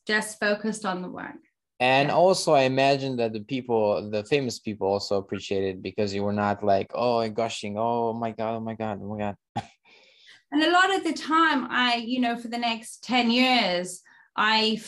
Just 0.06 0.40
focused 0.40 0.86
on 0.86 1.02
the 1.02 1.10
work. 1.10 1.40
And 1.80 2.10
yeah. 2.10 2.16
also 2.16 2.54
i 2.54 2.62
imagine 2.62 3.18
that 3.18 3.34
the 3.34 3.40
people 3.40 4.10
the 4.12 4.24
famous 4.26 4.60
people 4.60 4.88
also 4.88 5.18
appreciated 5.18 5.82
because 5.82 6.14
you 6.14 6.24
were 6.24 6.34
not 6.34 6.64
like 6.64 6.92
oh 6.94 7.28
gushing. 7.30 7.78
Oh, 7.78 8.10
oh 8.10 8.14
my 8.14 8.32
god 8.32 8.56
oh 8.56 8.60
my 8.60 8.76
god 8.76 9.00
oh 9.02 9.10
my 9.10 9.18
god. 9.18 9.36
And 10.52 10.62
a 10.62 10.72
lot 10.72 10.94
of 10.94 11.04
the 11.04 11.14
time 11.14 11.66
i 11.72 11.96
you 11.96 12.20
know 12.20 12.38
for 12.38 12.48
the 12.48 12.60
next 12.60 13.04
10 13.04 13.32
years 13.32 14.04
i 14.36 14.80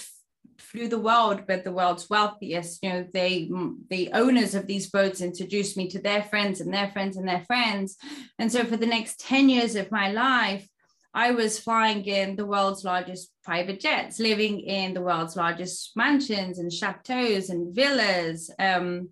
flew 0.58 0.88
the 0.88 1.00
world 1.00 1.44
with 1.48 1.64
the 1.64 1.72
world's 1.72 2.10
wealthiest. 2.10 2.80
You 2.84 2.90
know 2.90 3.08
they 3.14 3.50
the 3.90 4.12
owners 4.14 4.56
of 4.56 4.68
these 4.68 4.90
boats 4.90 5.22
introduced 5.22 5.78
me 5.78 5.88
to 5.90 6.02
their 6.02 6.24
friends 6.24 6.62
and 6.62 6.74
their 6.74 6.92
friends 6.92 7.18
and 7.18 7.28
their 7.28 7.44
friends. 7.46 7.98
And 8.40 8.52
so 8.52 8.64
for 8.64 8.78
the 8.78 8.86
next 8.86 9.20
10 9.20 9.50
years 9.50 9.76
of 9.76 9.92
my 9.92 10.12
life 10.12 10.68
i 11.14 11.32
was 11.32 11.60
flying 11.60 12.04
in 12.06 12.36
the 12.36 12.46
world's 12.46 12.84
largest 12.84 13.32
private 13.44 13.80
jets 13.80 14.20
living 14.20 14.60
in 14.60 14.94
the 14.94 15.02
world's 15.02 15.38
largest 15.38 15.96
mansions 15.96 16.60
and 16.60 16.72
chateaus 16.72 17.50
and 17.50 17.74
villas. 17.74 18.52
Um, 18.60 19.10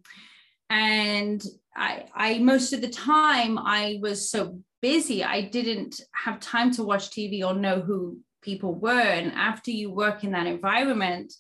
and 0.70 1.44
I, 1.76 2.06
I 2.14 2.40
most 2.40 2.74
of 2.74 2.82
the 2.82 2.90
time 2.90 3.58
i 3.58 4.00
was 4.02 4.30
so 4.30 4.60
busy 4.82 5.24
i 5.24 5.42
didn't 5.42 6.02
have 6.12 6.40
time 6.40 6.72
to 6.72 6.84
watch 6.84 7.10
tv 7.10 7.44
or 7.44 7.54
know 7.54 7.80
who 7.80 8.20
people 8.44 8.76
were. 8.76 8.92
And 8.92 9.32
after 9.34 9.72
you 9.72 9.92
work 9.92 10.24
in 10.24 10.32
that 10.32 10.48
environment 10.48 11.34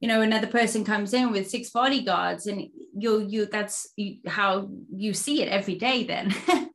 you 0.00 0.06
know 0.06 0.20
another 0.20 0.46
person 0.46 0.84
comes 0.84 1.12
in 1.12 1.32
with 1.32 1.50
six 1.50 1.70
bodyguards 1.70 2.46
and 2.46 2.68
you 2.96 3.20
you 3.20 3.46
that's 3.46 3.88
how 4.28 4.70
you 4.94 5.12
see 5.12 5.42
it 5.42 5.48
every 5.48 5.74
day 5.74 6.04
then. 6.04 6.34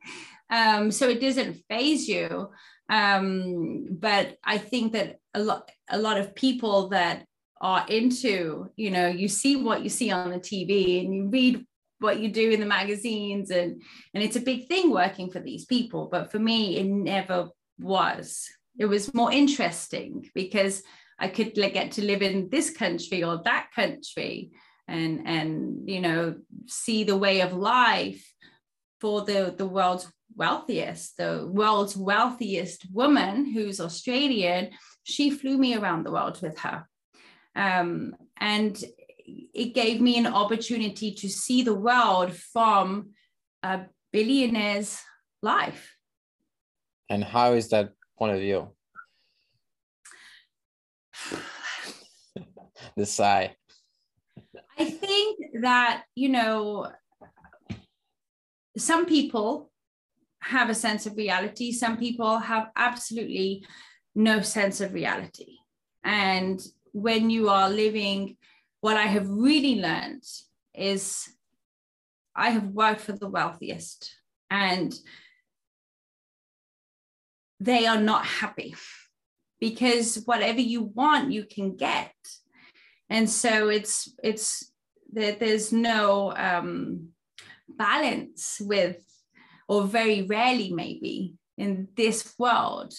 Um, 0.50 0.92
so 0.92 1.10
it 1.10 1.20
doesn't 1.20 1.64
faze 1.68 2.08
you. 2.08 2.52
Um, 2.90 3.88
but 3.90 4.38
i 4.44 4.58
think 4.58 4.94
that 4.94 5.18
a 5.34 5.40
lot 5.42 5.72
a 5.90 5.98
lot 5.98 6.20
of 6.20 6.36
people 6.36 6.90
that 6.90 7.26
are 7.62 7.86
into 7.88 8.70
you 8.76 8.92
know 8.92 9.08
you 9.08 9.30
see 9.30 9.56
what 9.56 9.84
you 9.84 9.90
see 9.90 10.12
on 10.12 10.30
the 10.30 10.38
tv 10.38 11.04
and 11.04 11.16
you 11.16 11.30
read 11.30 11.66
what 12.00 12.20
you 12.20 12.30
do 12.30 12.52
in 12.52 12.60
the 12.60 12.66
magazines 12.66 13.50
and 13.50 13.82
and 14.14 14.22
it's 14.22 14.36
a 14.36 14.42
big 14.42 14.68
thing 14.68 14.92
working 14.92 15.32
for 15.32 15.40
these 15.40 15.66
people. 15.66 16.10
But 16.12 16.30
for 16.32 16.40
me 16.40 16.78
it 16.78 16.86
never 16.86 17.50
was 17.80 18.50
it 18.78 18.86
was 18.86 19.14
more 19.14 19.32
interesting 19.32 20.30
because 20.34 20.84
I 21.20 21.28
could 21.28 21.58
like, 21.58 21.74
get 21.74 21.92
to 21.94 22.04
live 22.04 22.22
in 22.22 22.50
this 22.50 22.70
country 22.70 23.24
or 23.24 23.42
that 23.44 23.70
country 23.76 24.52
and 24.88 25.26
and 25.26 25.90
you 25.90 26.02
know 26.02 26.36
see 26.68 27.04
the 27.04 27.18
way 27.18 27.42
of 27.42 27.54
life 27.54 28.34
for 29.00 29.22
the 29.22 29.54
the 29.58 29.66
world's 29.66 30.12
wealthiest 30.36 31.18
the 31.18 31.48
world's 31.50 31.96
wealthiest 31.96 32.86
woman 32.92 33.46
who's 33.46 33.80
Australian. 33.80 34.72
She 35.04 35.30
flew 35.30 35.58
me 35.58 35.76
around 35.76 36.04
the 36.04 36.12
world 36.12 36.42
with 36.42 36.58
her. 36.60 36.88
Um, 37.56 38.16
and 38.38 38.82
it 39.26 39.74
gave 39.74 40.02
me 40.02 40.18
an 40.18 40.28
opportunity 40.28 41.14
to 41.14 41.30
see 41.30 41.62
the 41.62 41.76
world 41.76 42.34
from 42.34 43.12
a 43.62 43.82
billionaire's 44.12 45.00
life. 45.42 45.96
And 47.10 47.24
how 47.24 47.54
is 47.54 47.70
that 47.70 47.94
point 48.18 48.34
of 48.34 48.40
view? 48.40 48.70
the 52.96 53.06
sigh. 53.06 53.56
I 54.78 54.86
think 54.86 55.40
that, 55.62 56.04
you 56.16 56.30
know, 56.30 56.92
some 58.78 59.06
people 59.06 59.72
have 60.42 60.70
a 60.70 60.76
sense 60.76 61.06
of 61.06 61.16
reality, 61.16 61.72
some 61.72 61.98
people 61.98 62.40
have 62.40 62.70
absolutely 62.76 63.66
no 64.16 64.42
sense 64.42 64.82
of 64.82 64.94
reality. 64.94 65.58
And 66.04 66.62
when 66.92 67.30
you 67.30 67.50
are 67.50 67.70
living, 67.70 68.38
what 68.82 68.98
I 68.98 69.04
have 69.04 69.30
really 69.30 69.80
learned 69.80 70.24
is 70.74 71.30
I 72.36 72.50
have 72.50 72.66
worked 72.66 73.02
for 73.02 73.14
the 73.14 73.30
wealthiest 73.30 74.14
and 74.50 74.94
they 77.64 77.86
are 77.88 78.00
not 78.00 78.26
happy 78.26 78.76
because 79.60 80.22
whatever 80.26 80.60
you 80.60 80.84
want 80.84 81.32
you 81.32 81.46
can 81.46 81.78
get. 81.78 82.14
And 83.10 83.30
so 83.30 83.70
it's 83.70 84.14
it's 84.24 84.72
that 85.14 85.40
there's 85.40 85.72
no 85.72 86.34
um, 86.36 87.10
balance 87.70 88.58
with 88.60 88.98
or 89.68 89.84
very 89.84 90.24
rarely 90.24 90.72
maybe 90.74 91.36
in 91.58 91.88
this 91.96 92.34
world. 92.38 92.94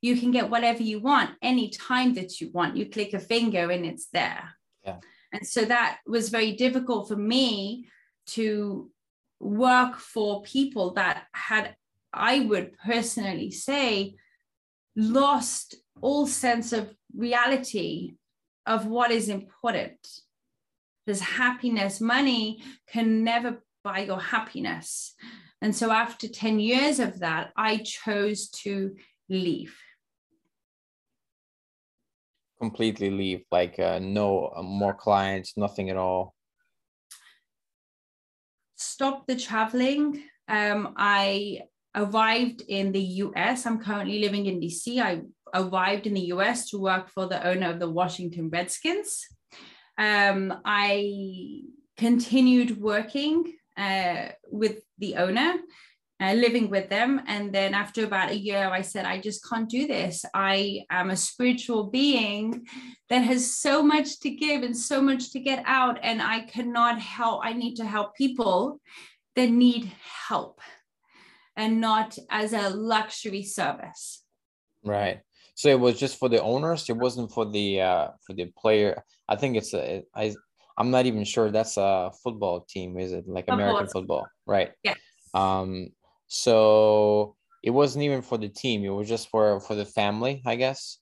You 0.00 0.16
can 0.16 0.30
get 0.30 0.48
whatever 0.48 0.82
you 0.82 1.00
want 1.00 1.30
anytime 1.42 2.14
that 2.14 2.40
you 2.40 2.50
want. 2.52 2.76
You 2.76 2.86
click 2.86 3.12
a 3.12 3.18
finger 3.18 3.70
and 3.70 3.84
it's 3.84 4.06
there. 4.12 4.54
Yeah. 4.84 4.96
and 5.34 5.46
so 5.46 5.66
that 5.66 5.98
was 6.06 6.30
very 6.30 6.52
difficult 6.52 7.08
for 7.08 7.16
me 7.16 7.86
to 8.28 8.90
work 9.40 9.96
for 9.96 10.42
people 10.42 10.94
that 10.94 11.24
had, 11.34 11.74
I 12.12 12.40
would 12.40 12.72
personally 12.84 13.50
say, 13.50 14.14
lost 14.96 15.76
all 16.00 16.26
sense 16.26 16.72
of 16.72 16.94
reality 17.14 18.14
of 18.66 18.86
what 18.86 19.10
is 19.10 19.28
important. 19.28 20.06
Because 21.04 21.20
happiness, 21.20 22.00
money 22.00 22.62
can 22.86 23.24
never 23.24 23.62
buy 23.82 24.00
your 24.00 24.20
happiness. 24.20 25.14
And 25.62 25.74
so 25.74 25.90
after 25.90 26.28
10 26.28 26.60
years 26.60 27.00
of 27.00 27.20
that, 27.20 27.52
I 27.56 27.78
chose 27.78 28.48
to 28.62 28.96
leave. 29.28 29.76
Completely 32.60 33.10
leave, 33.10 33.42
like 33.50 33.78
uh, 33.78 33.98
no 34.00 34.52
uh, 34.54 34.62
more 34.62 34.94
clients, 34.94 35.56
nothing 35.56 35.88
at 35.90 35.96
all. 35.96 36.34
Stop 38.76 39.26
the 39.26 39.36
traveling. 39.36 40.22
Um, 40.46 40.94
I 40.96 41.62
arrived 41.94 42.62
in 42.68 42.92
the 42.92 43.02
US. 43.24 43.66
I'm 43.66 43.80
currently 43.80 44.20
living 44.20 44.46
in 44.46 44.60
DC. 44.60 45.00
I 45.00 45.22
arrived 45.54 46.06
in 46.06 46.14
the 46.14 46.32
US 46.32 46.70
to 46.70 46.78
work 46.78 47.08
for 47.08 47.26
the 47.26 47.46
owner 47.46 47.70
of 47.70 47.80
the 47.80 47.90
Washington 47.90 48.50
Redskins. 48.50 49.26
Um, 49.98 50.60
I 50.64 51.62
continued 51.98 52.80
working 52.80 53.54
uh, 53.76 54.28
with 54.50 54.82
the 54.98 55.16
owner, 55.16 55.54
uh, 56.20 56.32
living 56.32 56.70
with 56.70 56.88
them. 56.88 57.20
And 57.26 57.52
then 57.52 57.74
after 57.74 58.04
about 58.04 58.30
a 58.30 58.38
year, 58.38 58.68
I 58.68 58.82
said, 58.82 59.04
I 59.04 59.20
just 59.20 59.46
can't 59.48 59.68
do 59.68 59.86
this. 59.86 60.24
I 60.32 60.82
am 60.90 61.10
a 61.10 61.16
spiritual 61.16 61.84
being 61.84 62.66
that 63.08 63.20
has 63.20 63.56
so 63.56 63.82
much 63.82 64.20
to 64.20 64.30
give 64.30 64.62
and 64.62 64.76
so 64.76 65.02
much 65.02 65.32
to 65.32 65.40
get 65.40 65.62
out. 65.66 65.98
And 66.02 66.22
I 66.22 66.40
cannot 66.40 66.98
help, 67.00 67.40
I 67.44 67.52
need 67.52 67.76
to 67.76 67.84
help 67.84 68.14
people 68.14 68.80
that 69.36 69.50
need 69.50 69.90
help 70.28 70.60
and 71.60 71.80
not 71.80 72.18
as 72.30 72.52
a 72.54 72.70
luxury 72.70 73.42
service. 73.42 74.24
Right. 74.82 75.20
So 75.54 75.68
it 75.68 75.78
was 75.78 76.00
just 76.00 76.18
for 76.18 76.30
the 76.30 76.40
owners. 76.40 76.88
It 76.88 76.96
wasn't 76.96 77.30
for 77.30 77.44
the 77.44 77.82
uh, 77.82 78.08
for 78.24 78.32
the 78.32 78.46
player. 78.56 79.04
I 79.28 79.36
think 79.36 79.56
it's 79.56 79.74
a. 79.74 80.02
I 80.14 80.34
I'm 80.78 80.90
not 80.90 81.04
even 81.04 81.24
sure 81.24 81.50
that's 81.50 81.76
a 81.76 82.10
football 82.22 82.64
team. 82.72 82.98
Is 82.98 83.12
it 83.12 83.28
like. 83.28 83.44
American 83.48 83.88
football? 83.88 84.26
Right. 84.46 84.70
Yeah. 84.82 84.94
Um. 85.34 85.90
So 86.28 87.36
it 87.62 87.70
wasn't 87.70 88.04
even 88.04 88.22
for 88.22 88.38
the 88.38 88.48
team. 88.48 88.84
It 88.84 88.88
was 88.88 89.08
just 89.08 89.28
for 89.28 89.60
for 89.60 89.74
the 89.74 89.84
family, 89.84 90.42
I 90.46 90.56
guess. 90.56 90.98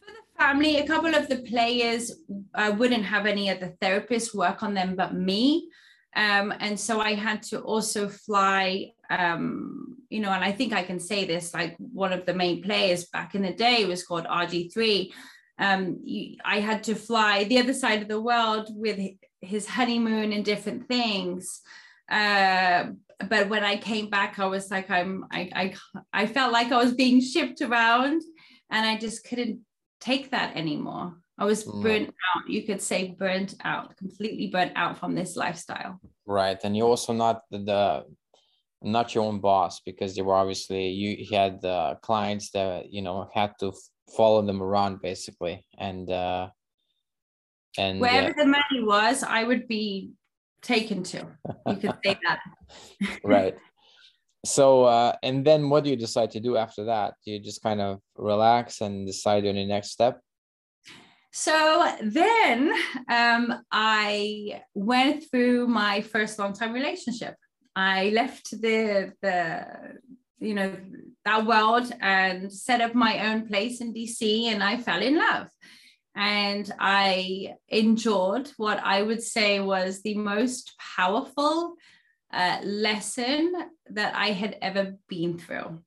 For 0.00 0.12
the 0.18 0.26
family, 0.44 0.78
a 0.78 0.86
couple 0.86 1.14
of 1.14 1.28
the 1.28 1.40
players 1.52 2.10
uh, 2.56 2.74
wouldn't 2.76 3.04
have 3.04 3.24
any 3.26 3.50
other 3.50 3.76
therapists 3.80 4.34
work 4.34 4.64
on 4.64 4.74
them 4.74 4.96
but 4.96 5.14
me. 5.14 5.70
Um, 6.16 6.52
and 6.60 6.78
so 6.78 7.00
I 7.00 7.14
had 7.14 7.42
to 7.50 7.60
also 7.60 8.08
fly, 8.08 8.93
um, 9.10 9.96
you 10.08 10.20
know, 10.20 10.30
and 10.30 10.44
I 10.44 10.52
think 10.52 10.72
I 10.72 10.82
can 10.82 11.00
say 11.00 11.24
this 11.24 11.54
like 11.54 11.76
one 11.78 12.12
of 12.12 12.26
the 12.26 12.34
main 12.34 12.62
players 12.62 13.06
back 13.06 13.34
in 13.34 13.42
the 13.42 13.52
day 13.52 13.84
was 13.84 14.04
called 14.04 14.26
RG3. 14.26 15.12
Um, 15.58 16.04
I 16.44 16.60
had 16.60 16.84
to 16.84 16.94
fly 16.94 17.44
the 17.44 17.58
other 17.58 17.74
side 17.74 18.02
of 18.02 18.08
the 18.08 18.20
world 18.20 18.68
with 18.70 18.98
his 19.40 19.66
honeymoon 19.66 20.32
and 20.32 20.44
different 20.44 20.88
things. 20.88 21.60
Uh, 22.10 22.86
but 23.28 23.48
when 23.48 23.64
I 23.64 23.76
came 23.76 24.10
back, 24.10 24.38
I 24.38 24.46
was 24.46 24.70
like, 24.70 24.90
I'm, 24.90 25.26
I, 25.30 25.50
I, 25.54 25.74
I 26.12 26.26
felt 26.26 26.52
like 26.52 26.72
I 26.72 26.82
was 26.82 26.94
being 26.94 27.20
shipped 27.20 27.60
around 27.60 28.22
and 28.70 28.86
I 28.86 28.96
just 28.96 29.24
couldn't 29.24 29.60
take 30.00 30.30
that 30.30 30.56
anymore. 30.56 31.14
I 31.38 31.44
was 31.44 31.64
mm. 31.64 31.82
burnt 31.82 32.08
out. 32.08 32.48
You 32.48 32.62
could 32.62 32.80
say 32.80 33.14
burnt 33.18 33.54
out, 33.64 33.96
completely 33.96 34.48
burnt 34.48 34.72
out 34.76 34.98
from 34.98 35.14
this 35.14 35.36
lifestyle. 35.36 36.00
Right, 36.26 36.58
and 36.62 36.76
you're 36.76 36.86
also 36.86 37.12
not 37.12 37.42
the, 37.50 37.58
the 37.58 38.04
not 38.84 39.14
your 39.14 39.24
own 39.24 39.40
boss 39.40 39.80
because 39.80 40.16
you 40.16 40.24
were 40.24 40.34
obviously 40.34 40.88
you 40.88 41.26
had 41.34 41.60
the 41.62 41.98
clients 42.02 42.50
that 42.50 42.92
you 42.92 43.02
know 43.02 43.28
had 43.34 43.52
to 43.60 43.72
follow 44.16 44.42
them 44.42 44.62
around 44.62 45.00
basically, 45.00 45.66
and 45.78 46.10
uh, 46.10 46.48
and 47.78 48.00
wherever 48.00 48.30
uh, 48.30 48.44
the 48.44 48.46
money 48.46 48.82
was, 48.82 49.22
I 49.22 49.44
would 49.44 49.66
be 49.66 50.12
taken 50.62 51.02
to. 51.04 51.26
You 51.66 51.76
could 51.76 51.94
say 52.04 52.18
that. 52.26 52.40
right. 53.24 53.54
So, 54.44 54.84
uh, 54.84 55.14
and 55.22 55.44
then 55.44 55.70
what 55.70 55.84
do 55.84 55.90
you 55.90 55.96
decide 55.96 56.30
to 56.32 56.40
do 56.40 56.56
after 56.56 56.84
that? 56.84 57.14
Do 57.24 57.32
you 57.32 57.40
just 57.40 57.62
kind 57.62 57.80
of 57.80 58.00
relax 58.16 58.82
and 58.82 59.06
decide 59.06 59.46
on 59.46 59.54
the 59.54 59.64
next 59.64 59.90
step? 59.90 60.20
So 61.32 61.96
then 62.02 62.72
um, 63.10 63.54
I 63.72 64.62
went 64.74 65.24
through 65.30 65.66
my 65.66 66.02
first 66.02 66.38
long 66.38 66.52
time 66.52 66.72
relationship. 66.72 67.34
I 67.76 68.10
left 68.10 68.50
the, 68.50 69.12
the, 69.20 69.98
you 70.38 70.54
know, 70.54 70.76
that 71.24 71.46
world 71.46 71.90
and 72.00 72.52
set 72.52 72.80
up 72.80 72.94
my 72.94 73.30
own 73.30 73.48
place 73.48 73.80
in 73.80 73.94
DC 73.94 74.44
and 74.44 74.62
I 74.62 74.78
fell 74.78 75.02
in 75.02 75.16
love. 75.16 75.48
And 76.14 76.72
I 76.78 77.54
endured 77.68 78.50
what 78.56 78.78
I 78.84 79.02
would 79.02 79.22
say 79.22 79.58
was 79.58 80.02
the 80.02 80.16
most 80.16 80.74
powerful 80.96 81.74
uh, 82.32 82.58
lesson 82.62 83.52
that 83.90 84.14
I 84.14 84.28
had 84.28 84.56
ever 84.62 84.94
been 85.08 85.38
through. 85.38 85.80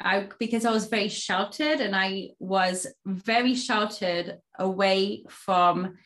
I, 0.00 0.28
because 0.40 0.64
I 0.64 0.72
was 0.72 0.86
very 0.86 1.08
sheltered 1.08 1.80
and 1.80 1.94
I 1.94 2.30
was 2.40 2.88
very 3.06 3.54
sheltered 3.54 4.38
away 4.58 5.24
from 5.28 5.96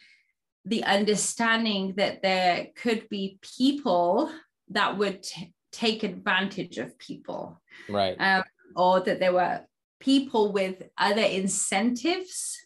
the 0.67 0.85
understanding 0.85 1.95
that 1.97 2.23
there 2.23 2.69
could 2.77 3.09
be 3.09 3.39
people 3.59 4.31
that 4.71 4.99
would 4.99 5.23
t- 5.23 5.53
take 5.73 6.03
advantage 6.03 6.79
of 6.79 6.99
people. 6.99 7.61
Right. 7.89 8.17
Um, 8.19 8.45
or 8.75 9.01
that 9.01 9.21
there 9.21 9.33
were 9.33 9.61
people 10.01 10.53
with 10.53 10.83
other 10.99 11.23
incentives. 11.23 12.57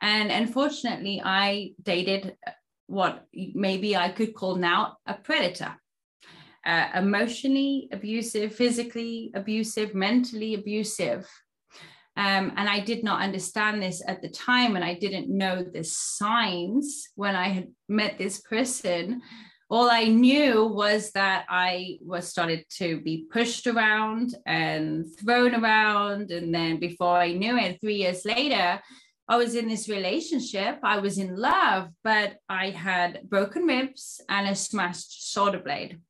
And 0.00 0.30
unfortunately, 0.30 1.20
I 1.24 1.72
dated 1.82 2.36
what 2.86 3.26
maybe 3.34 3.96
I 3.96 4.08
could 4.08 4.34
call 4.34 4.56
now 4.56 4.96
a 5.06 5.14
predator 5.14 5.76
uh, 6.64 6.88
emotionally 6.94 7.88
abusive, 7.92 8.54
physically 8.54 9.30
abusive, 9.34 9.94
mentally 9.94 10.54
abusive. 10.54 11.28
Um, 12.16 12.52
and 12.56 12.68
I 12.68 12.80
did 12.80 13.02
not 13.02 13.22
understand 13.22 13.82
this 13.82 14.02
at 14.06 14.20
the 14.20 14.28
time, 14.28 14.76
and 14.76 14.84
I 14.84 14.94
didn't 14.94 15.30
know 15.30 15.62
the 15.62 15.84
signs 15.84 17.08
when 17.14 17.34
I 17.34 17.48
had 17.48 17.68
met 17.88 18.18
this 18.18 18.40
person. 18.40 19.22
All 19.70 19.88
I 19.88 20.06
knew 20.06 20.66
was 20.66 21.12
that 21.12 21.46
I 21.48 21.98
was 22.02 22.26
started 22.26 22.64
to 22.78 23.00
be 23.02 23.26
pushed 23.30 23.68
around 23.68 24.34
and 24.44 25.06
thrown 25.16 25.54
around. 25.54 26.32
And 26.32 26.52
then 26.52 26.80
before 26.80 27.16
I 27.16 27.32
knew 27.32 27.56
it, 27.56 27.80
three 27.80 27.94
years 27.96 28.24
later, 28.24 28.82
I 29.28 29.36
was 29.36 29.54
in 29.54 29.68
this 29.68 29.88
relationship. 29.88 30.80
I 30.82 30.98
was 30.98 31.18
in 31.18 31.36
love, 31.36 31.90
but 32.02 32.38
I 32.48 32.70
had 32.70 33.20
broken 33.30 33.62
ribs 33.62 34.20
and 34.28 34.48
a 34.48 34.56
smashed 34.56 35.32
shoulder 35.32 35.60
blade. 35.60 36.00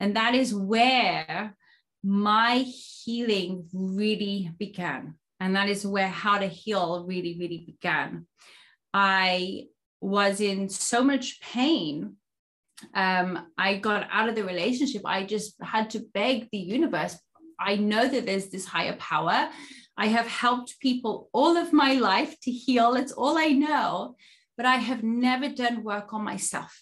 And 0.00 0.14
that 0.16 0.34
is 0.34 0.54
where 0.54 1.56
my 2.04 2.58
healing 2.58 3.68
really 3.72 4.50
began. 4.58 5.14
And 5.40 5.56
that 5.56 5.70
is 5.70 5.86
where 5.86 6.08
how 6.08 6.38
to 6.38 6.46
heal 6.46 7.06
really, 7.08 7.38
really 7.38 7.64
began. 7.64 8.26
I 8.92 9.68
was 10.02 10.42
in 10.42 10.68
so 10.68 11.02
much 11.02 11.40
pain. 11.40 12.16
Um, 12.94 13.46
I 13.56 13.76
got 13.76 14.08
out 14.10 14.28
of 14.28 14.34
the 14.34 14.44
relationship. 14.44 15.02
I 15.04 15.24
just 15.24 15.54
had 15.62 15.90
to 15.90 16.00
beg 16.14 16.48
the 16.50 16.58
universe. 16.58 17.18
I 17.58 17.76
know 17.76 18.06
that 18.08 18.26
there's 18.26 18.48
this 18.48 18.66
higher 18.66 18.96
power. 18.96 19.48
I 19.96 20.06
have 20.06 20.26
helped 20.26 20.78
people 20.80 21.28
all 21.32 21.56
of 21.56 21.72
my 21.72 21.94
life 21.94 22.38
to 22.42 22.50
heal. 22.50 22.94
It's 22.94 23.12
all 23.12 23.36
I 23.36 23.48
know. 23.48 24.16
But 24.56 24.66
I 24.66 24.76
have 24.76 25.02
never 25.02 25.48
done 25.48 25.84
work 25.84 26.12
on 26.12 26.24
myself. 26.24 26.76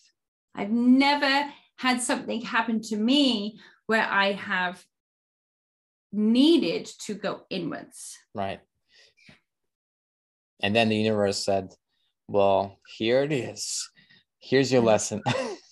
I've 0.54 0.70
never 0.70 1.50
had 1.76 2.00
something 2.00 2.40
happen 2.40 2.80
to 2.82 2.96
me 2.96 3.58
where 3.86 4.06
I 4.06 4.32
have 4.32 4.82
needed 6.12 6.86
to 7.00 7.14
go 7.14 7.42
inwards. 7.50 8.16
Right. 8.34 8.60
And 10.62 10.74
then 10.74 10.88
the 10.88 10.96
universe 10.96 11.44
said, 11.44 11.74
Well, 12.28 12.78
here 12.96 13.22
it 13.22 13.32
is. 13.32 13.90
Here's 14.38 14.72
your 14.72 14.82
lesson. 14.82 15.22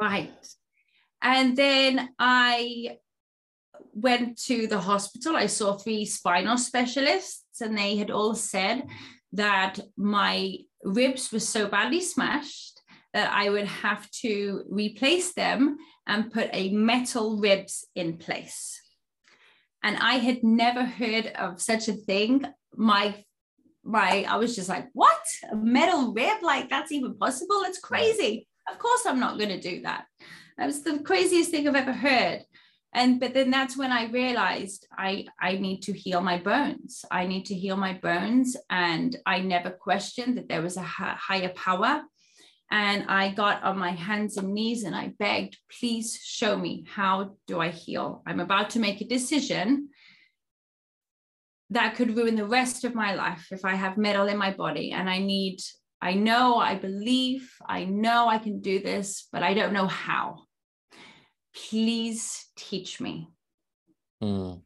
right. 0.00 0.32
And 1.22 1.56
then 1.56 2.10
I 2.18 2.98
went 3.92 4.38
to 4.44 4.66
the 4.66 4.80
hospital. 4.80 5.36
I 5.36 5.46
saw 5.46 5.76
three 5.76 6.04
spinal 6.04 6.58
specialists, 6.58 7.60
and 7.60 7.76
they 7.76 7.96
had 7.96 8.10
all 8.10 8.34
said 8.34 8.84
that 9.32 9.80
my 9.96 10.58
ribs 10.82 11.32
were 11.32 11.40
so 11.40 11.66
badly 11.66 12.00
smashed 12.00 12.80
that 13.14 13.32
I 13.32 13.48
would 13.48 13.66
have 13.66 14.10
to 14.10 14.64
replace 14.68 15.32
them 15.34 15.78
and 16.06 16.32
put 16.32 16.50
a 16.52 16.70
metal 16.70 17.38
ribs 17.38 17.86
in 17.94 18.18
place. 18.18 18.80
And 19.82 19.96
I 19.98 20.14
had 20.14 20.42
never 20.42 20.84
heard 20.84 21.28
of 21.38 21.60
such 21.60 21.88
a 21.88 21.92
thing. 21.92 22.44
My 22.76 23.24
my 23.84 24.24
I 24.28 24.36
was 24.36 24.56
just 24.56 24.68
like, 24.68 24.88
what? 24.94 25.20
A 25.52 25.56
metal 25.56 26.12
rib? 26.12 26.42
Like 26.42 26.68
that's 26.68 26.90
even 26.90 27.16
possible? 27.16 27.62
It's 27.66 27.78
crazy. 27.78 28.48
Of 28.70 28.78
course 28.78 29.06
I'm 29.06 29.20
not 29.20 29.38
going 29.38 29.50
to 29.50 29.60
do 29.60 29.82
that. 29.82 30.06
That 30.56 30.66
was 30.66 30.82
the 30.82 31.00
craziest 31.00 31.50
thing 31.50 31.68
I've 31.68 31.74
ever 31.74 31.92
heard. 31.92 32.44
And 32.94 33.18
but 33.18 33.34
then 33.34 33.50
that's 33.50 33.76
when 33.76 33.90
I 33.90 34.06
realized 34.06 34.86
I 34.96 35.26
I 35.40 35.56
need 35.56 35.82
to 35.82 35.92
heal 35.92 36.20
my 36.20 36.38
bones. 36.38 37.04
I 37.10 37.26
need 37.26 37.46
to 37.46 37.54
heal 37.54 37.76
my 37.76 37.94
bones, 37.94 38.56
and 38.70 39.16
I 39.26 39.40
never 39.40 39.70
questioned 39.70 40.38
that 40.38 40.48
there 40.48 40.62
was 40.62 40.76
a 40.76 40.82
higher 40.82 41.52
power. 41.56 42.02
And 42.70 43.04
I 43.08 43.30
got 43.30 43.62
on 43.62 43.78
my 43.78 43.90
hands 43.90 44.36
and 44.36 44.54
knees 44.54 44.84
and 44.84 44.96
I 44.96 45.12
begged, 45.18 45.58
please 45.78 46.18
show 46.22 46.56
me 46.56 46.84
how 46.88 47.36
do 47.46 47.60
I 47.60 47.68
heal? 47.68 48.22
I'm 48.26 48.40
about 48.40 48.70
to 48.70 48.80
make 48.80 49.00
a 49.00 49.06
decision 49.06 49.90
that 51.70 51.94
could 51.94 52.16
ruin 52.16 52.36
the 52.36 52.46
rest 52.46 52.84
of 52.84 52.94
my 52.94 53.14
life 53.14 53.48
if 53.50 53.64
I 53.64 53.74
have 53.74 53.96
metal 53.96 54.26
in 54.26 54.36
my 54.36 54.52
body 54.52 54.92
and 54.92 55.08
I 55.08 55.18
need 55.18 55.58
I 56.04 56.12
know, 56.12 56.58
I 56.58 56.74
believe, 56.74 57.50
I 57.66 57.86
know 57.86 58.28
I 58.28 58.36
can 58.36 58.60
do 58.60 58.78
this, 58.78 59.26
but 59.32 59.42
I 59.42 59.54
don't 59.54 59.72
know 59.72 59.86
how. 59.86 60.42
Please 61.56 62.44
teach 62.56 63.00
me. 63.00 63.30
Hmm. 64.20 64.56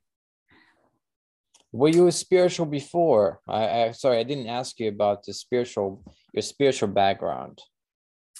Were 1.70 1.90
you 1.90 2.11
spiritual 2.11 2.66
before? 2.66 3.38
I, 3.46 3.85
I 3.85 3.90
sorry, 3.92 4.18
I 4.18 4.24
didn't 4.24 4.48
ask 4.48 4.81
you 4.81 4.88
about 4.88 5.22
the 5.22 5.33
spiritual, 5.33 6.03
your 6.33 6.42
spiritual 6.42 6.88
background. 6.88 7.61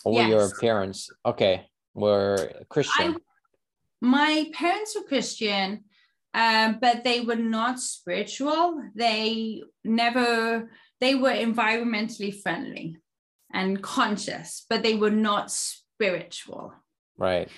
Or 0.05 0.15
yes. 0.15 0.29
were 0.29 0.37
your 0.37 0.51
parents 0.59 1.09
okay? 1.25 1.69
Were 1.95 2.51
Christian? 2.69 3.15
I, 3.15 3.17
my 4.01 4.51
parents 4.53 4.97
were 4.97 5.07
Christian, 5.07 5.85
um, 6.35 6.79
but 6.81 7.05
they 7.05 7.21
were 7.21 7.37
not 7.37 7.79
spiritual. 7.79 8.83
They 8.97 9.63
never 9.85 10.69
they 11.01 11.15
were 11.15 11.31
environmentally 11.31 12.35
friendly 12.35 12.97
and 13.53 13.83
conscious, 13.83 14.67
but 14.69 14.83
they 14.83 14.95
were 14.95 15.11
not 15.11 15.51
spiritual. 15.51 16.73
Right. 17.17 17.49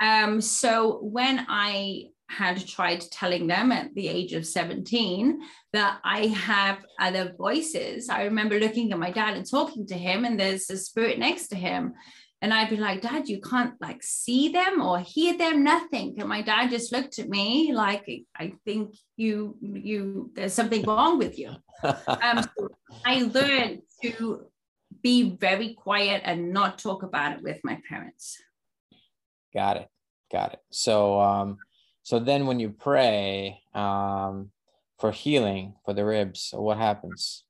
Um, 0.00 0.40
so 0.40 0.98
when 1.02 1.46
I 1.48 2.10
had 2.30 2.64
tried 2.66 3.00
telling 3.10 3.46
them 3.46 3.72
at 3.72 3.94
the 3.94 4.06
age 4.06 4.34
of 4.34 4.46
17 4.46 5.40
that 5.72 5.98
I 6.04 6.26
have 6.26 6.84
other 7.00 7.34
voices, 7.36 8.08
I 8.08 8.24
remember 8.24 8.60
looking 8.60 8.92
at 8.92 8.98
my 8.98 9.10
dad 9.10 9.36
and 9.36 9.48
talking 9.48 9.86
to 9.86 9.94
him, 9.94 10.24
and 10.24 10.38
there's 10.38 10.68
a 10.70 10.76
spirit 10.76 11.18
next 11.18 11.48
to 11.48 11.56
him 11.56 11.94
and 12.40 12.54
I'd 12.54 12.70
be 12.70 12.76
like, 12.76 13.02
Dad, 13.02 13.28
you 13.28 13.40
can't 13.40 13.74
like 13.80 14.02
see 14.02 14.50
them 14.50 14.80
or 14.80 15.00
hear 15.00 15.36
them, 15.36 15.64
nothing. 15.64 16.14
And 16.18 16.28
my 16.28 16.42
dad 16.42 16.70
just 16.70 16.92
looked 16.92 17.18
at 17.18 17.28
me 17.28 17.72
like, 17.72 18.08
I 18.36 18.52
think 18.64 18.94
you, 19.16 19.56
you, 19.60 20.30
there's 20.34 20.54
something 20.54 20.84
wrong 20.84 21.18
with 21.18 21.38
you. 21.38 21.50
um, 21.82 22.42
so 22.56 22.68
I 23.04 23.22
learned 23.22 23.82
to 24.02 24.46
be 25.02 25.36
very 25.36 25.74
quiet 25.74 26.22
and 26.24 26.52
not 26.52 26.78
talk 26.78 27.02
about 27.02 27.36
it 27.36 27.42
with 27.42 27.58
my 27.64 27.80
parents. 27.88 28.40
Got 29.52 29.78
it. 29.78 29.88
Got 30.30 30.52
it. 30.54 30.60
So, 30.70 31.20
um, 31.20 31.58
so 32.04 32.20
then 32.20 32.46
when 32.46 32.60
you 32.60 32.70
pray 32.70 33.62
um, 33.74 34.50
for 34.98 35.10
healing 35.10 35.74
for 35.84 35.92
the 35.92 36.04
ribs, 36.04 36.50
what 36.54 36.78
happens? 36.78 37.44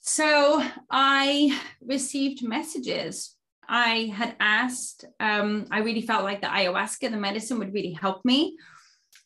So 0.00 0.62
I 0.90 1.58
received 1.80 2.42
messages. 2.42 3.36
I 3.68 4.12
had 4.14 4.34
asked, 4.40 5.04
um, 5.20 5.66
I 5.70 5.80
really 5.80 6.02
felt 6.02 6.24
like 6.24 6.40
the 6.40 6.48
ayahuasca, 6.48 7.10
the 7.10 7.16
medicine 7.16 7.58
would 7.58 7.72
really 7.72 7.92
help 7.92 8.24
me. 8.24 8.56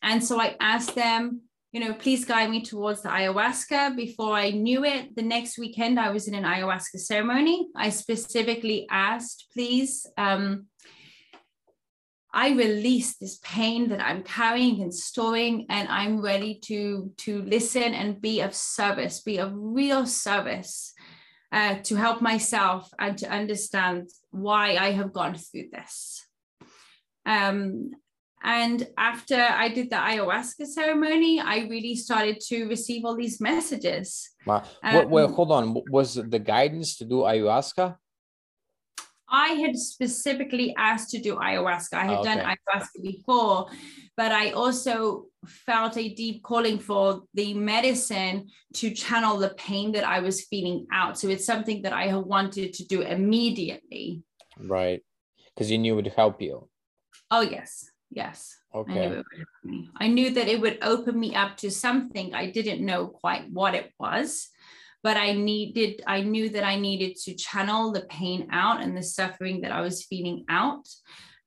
And 0.03 0.23
so 0.23 0.39
I 0.39 0.55
asked 0.59 0.93
them, 0.93 1.41
you 1.71 1.79
know, 1.79 1.93
please 1.93 2.25
guide 2.25 2.49
me 2.49 2.61
towards 2.61 3.01
the 3.01 3.09
ayahuasca. 3.09 3.95
Before 3.95 4.33
I 4.33 4.51
knew 4.51 4.85
it, 4.85 5.15
the 5.15 5.23
next 5.23 5.57
weekend 5.57 5.99
I 5.99 6.11
was 6.11 6.27
in 6.27 6.35
an 6.35 6.43
ayahuasca 6.43 6.99
ceremony. 6.99 7.67
I 7.75 7.89
specifically 7.89 8.87
asked, 8.89 9.47
please, 9.53 10.05
um, 10.17 10.67
I 12.35 12.49
release 12.51 13.15
this 13.15 13.39
pain 13.41 13.87
that 13.89 14.01
I'm 14.01 14.21
carrying 14.21 14.81
and 14.81 14.93
storing, 14.93 15.65
and 15.69 15.87
I'm 15.87 16.21
ready 16.21 16.59
to, 16.65 17.09
to 17.19 17.41
listen 17.43 17.93
and 17.93 18.21
be 18.21 18.41
of 18.41 18.53
service, 18.53 19.21
be 19.21 19.37
of 19.37 19.53
real 19.55 20.05
service 20.05 20.93
uh, 21.53 21.75
to 21.83 21.95
help 21.95 22.21
myself 22.21 22.89
and 22.99 23.17
to 23.19 23.29
understand 23.29 24.09
why 24.31 24.75
I 24.75 24.91
have 24.91 25.13
gone 25.13 25.35
through 25.35 25.69
this. 25.71 26.25
Um, 27.25 27.91
and 28.43 28.85
after 28.97 29.39
I 29.39 29.69
did 29.69 29.89
the 29.89 29.95
ayahuasca 29.95 30.67
ceremony, 30.67 31.39
I 31.39 31.59
really 31.69 31.95
started 31.95 32.41
to 32.49 32.65
receive 32.65 33.05
all 33.05 33.15
these 33.15 33.39
messages. 33.39 34.29
Wow. 34.45 34.63
Um, 34.83 35.09
well, 35.09 35.31
hold 35.31 35.51
on. 35.53 35.81
Was 35.89 36.15
the 36.15 36.39
guidance 36.39 36.97
to 36.97 37.05
do 37.05 37.21
ayahuasca? 37.21 37.95
I 39.35 39.49
had 39.63 39.75
specifically 39.75 40.73
asked 40.77 41.09
to 41.09 41.19
do 41.19 41.35
ayahuasca. 41.35 41.93
I 41.93 42.05
had 42.05 42.17
oh, 42.17 42.21
okay. 42.21 42.35
done 42.35 42.55
ayahuasca 42.55 43.03
before, 43.03 43.67
but 44.15 44.31
I 44.31 44.51
also 44.51 45.25
felt 45.45 45.97
a 45.97 46.07
deep 46.07 46.41
calling 46.41 46.79
for 46.79 47.23
the 47.33 47.53
medicine 47.53 48.47
to 48.75 48.91
channel 48.91 49.37
the 49.37 49.49
pain 49.55 49.91
that 49.91 50.05
I 50.05 50.21
was 50.21 50.45
feeling 50.45 50.87
out. 50.89 51.19
So 51.19 51.27
it's 51.27 51.45
something 51.45 51.81
that 51.81 51.91
I 51.91 52.15
wanted 52.15 52.71
to 52.75 52.85
do 52.85 53.01
immediately. 53.01 54.23
Right. 54.57 55.01
Because 55.53 55.69
you 55.69 55.79
knew 55.79 55.93
it 55.93 56.03
would 56.03 56.13
help 56.15 56.41
you. 56.41 56.69
Oh, 57.29 57.41
yes. 57.41 57.91
Yes. 58.11 58.55
Okay. 58.73 59.05
I 59.05 59.09
knew, 59.09 59.87
I 59.97 60.07
knew 60.07 60.29
that 60.29 60.47
it 60.47 60.61
would 60.61 60.77
open 60.81 61.19
me 61.19 61.35
up 61.35 61.57
to 61.57 61.69
something 61.69 62.33
I 62.33 62.51
didn't 62.51 62.85
know 62.85 63.07
quite 63.07 63.51
what 63.51 63.75
it 63.75 63.91
was 63.99 64.47
but 65.05 65.17
I 65.17 65.33
needed, 65.33 66.01
I 66.07 66.21
knew 66.21 66.49
that 66.49 66.63
I 66.63 66.77
needed 66.79 67.15
to 67.25 67.35
channel 67.35 67.91
the 67.91 68.07
pain 68.09 68.47
out 68.51 68.81
and 68.81 68.97
the 68.97 69.03
suffering 69.03 69.61
that 69.61 69.71
I 69.71 69.81
was 69.81 70.03
feeling 70.03 70.45
out. 70.49 70.87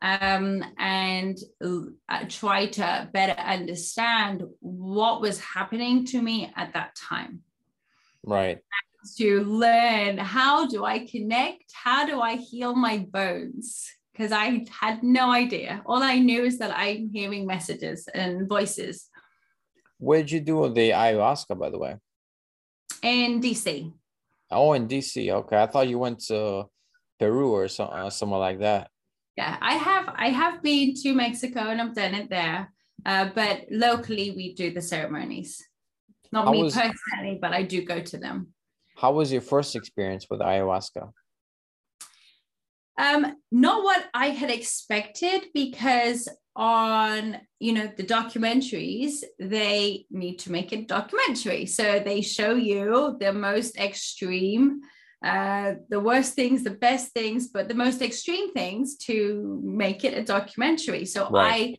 Um, 0.01 0.63
and 0.79 1.37
uh, 1.61 2.25
try 2.29 2.67
to 2.67 3.11
better 3.13 3.33
understand 3.33 4.45
what 4.61 5.21
was 5.21 5.41
happening 5.41 6.07
to 6.07 6.23
me 6.23 6.53
at 6.55 6.73
that 6.75 6.95
time. 6.95 7.41
Right. 8.23 8.59
to 9.17 9.43
learn 9.43 10.19
how 10.19 10.69
do 10.69 10.85
I 10.85 11.05
connect? 11.07 11.73
How 11.73 12.07
do 12.07 12.21
I 12.21 12.37
heal 12.37 12.77
my 12.77 12.99
bones? 12.99 13.91
Because 14.13 14.31
I 14.31 14.67
had 14.71 15.03
no 15.03 15.33
idea. 15.33 15.83
All 15.85 16.05
I 16.05 16.21
knew 16.21 16.45
is 16.45 16.59
that 16.59 16.73
I'm 16.79 17.11
hearing 17.13 17.45
messages 17.45 18.07
and 18.15 18.49
voices. 18.49 19.09
Where 19.99 20.21
did 20.21 20.31
you 20.31 20.41
do 20.43 20.73
the 20.73 20.91
ayahuasca, 20.91 21.59
by 21.59 21.71
the 21.71 21.79
way? 21.79 21.97
In 23.03 23.41
DC. 23.41 23.93
Oh, 24.51 24.73
in 24.73 24.89
DC. 24.89 25.31
Okay, 25.31 25.63
I 25.63 25.67
thought 25.67 25.89
you 25.89 25.99
went 25.99 26.21
to 26.27 26.65
Peru 27.19 27.53
or 27.53 27.69
so, 27.69 27.85
uh, 27.85 28.11
somewhere 28.11 28.41
like 28.41 28.61
that. 28.61 28.91
Yeah, 29.37 29.57
I 29.61 29.75
have. 29.75 30.13
I 30.17 30.31
have 30.31 30.63
been 30.63 30.95
to 31.03 31.15
Mexico 31.15 31.61
and 31.61 31.81
I've 31.81 31.95
done 31.95 32.15
it 32.15 32.31
there. 32.31 32.73
Uh, 33.07 33.31
but 33.35 33.67
locally, 33.71 34.33
we 34.33 34.55
do 34.55 34.73
the 34.73 34.83
ceremonies. 34.83 35.65
Not 36.33 36.47
how 36.47 36.53
me 36.53 36.65
was, 36.65 36.75
personally, 36.75 37.39
but 37.41 37.53
I 37.53 37.63
do 37.63 37.85
go 37.85 38.01
to 38.01 38.19
them. 38.19 38.49
How 38.97 39.13
was 39.13 39.31
your 39.31 39.41
first 39.41 39.77
experience 39.77 40.27
with 40.29 40.41
ayahuasca? 40.41 41.13
Um, 42.99 43.37
not 43.53 43.85
what 43.85 44.05
I 44.13 44.31
had 44.31 44.51
expected 44.51 45.47
because 45.55 46.29
on 46.59 47.39
you 47.61 47.73
know 47.73 47.89
the 47.97 48.03
documentaries 48.03 49.23
they 49.39 50.05
need 50.11 50.37
to 50.41 50.53
make 50.53 50.73
a 50.73 50.83
documentary. 50.83 51.65
So 51.67 52.01
they 52.01 52.21
show 52.21 52.55
you 52.55 53.17
the 53.21 53.33
most 53.33 53.79
extreme 53.79 54.81
uh, 55.25 55.75
the 55.89 56.01
worst 56.01 56.35
things 56.35 56.63
the 56.63 56.71
best 56.71 57.13
things 57.13 57.49
but 57.49 57.69
the 57.69 57.75
most 57.75 58.03
extreme 58.03 58.53
things 58.53 58.97
to 58.97 59.61
make 59.65 60.05
it 60.05 60.19
a 60.19 60.25
documentary. 60.25 61.05
So 61.05 61.31
right. 61.31 61.77
i 61.77 61.79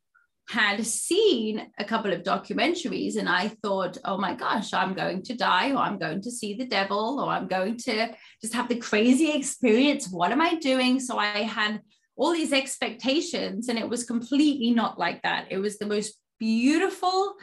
had 0.50 0.84
seen 0.84 1.68
a 1.78 1.84
couple 1.84 2.12
of 2.12 2.24
documentaries 2.24 3.18
and 3.18 3.30
i 3.30 3.48
thought 3.62 4.00
oh 4.04 4.18
my 4.18 4.34
gosh 4.34 4.74
i'm 4.74 4.96
going 4.96 5.22
to 5.22 5.36
die 5.36 5.70
or 5.70 5.78
i'm 5.78 6.00
going 6.00 6.20
to 6.20 6.32
see 6.32 6.56
the 6.56 6.66
devil 6.66 7.20
or 7.20 7.30
i'm 7.30 7.48
going 7.48 7.78
to 7.78 8.10
just 8.42 8.56
have 8.56 8.68
the 8.68 8.76
crazy 8.76 9.30
experience. 9.32 10.10
What 10.10 10.32
am 10.32 10.42
i 10.42 10.56
doing? 10.56 11.00
So 11.00 11.18
i 11.18 11.44
had 11.44 11.82
all 12.20 12.34
these 12.34 12.54
expectations. 12.54 13.70
And 13.70 13.80
it 13.80 13.90
was 13.90 14.04
completely 14.04 14.72
not 14.72 15.00
like 15.00 15.22
that. 15.24 15.48
It 15.50 15.58
was 15.58 15.78
the 15.78 15.88
most 15.88 16.20
beautiful, 16.40 17.36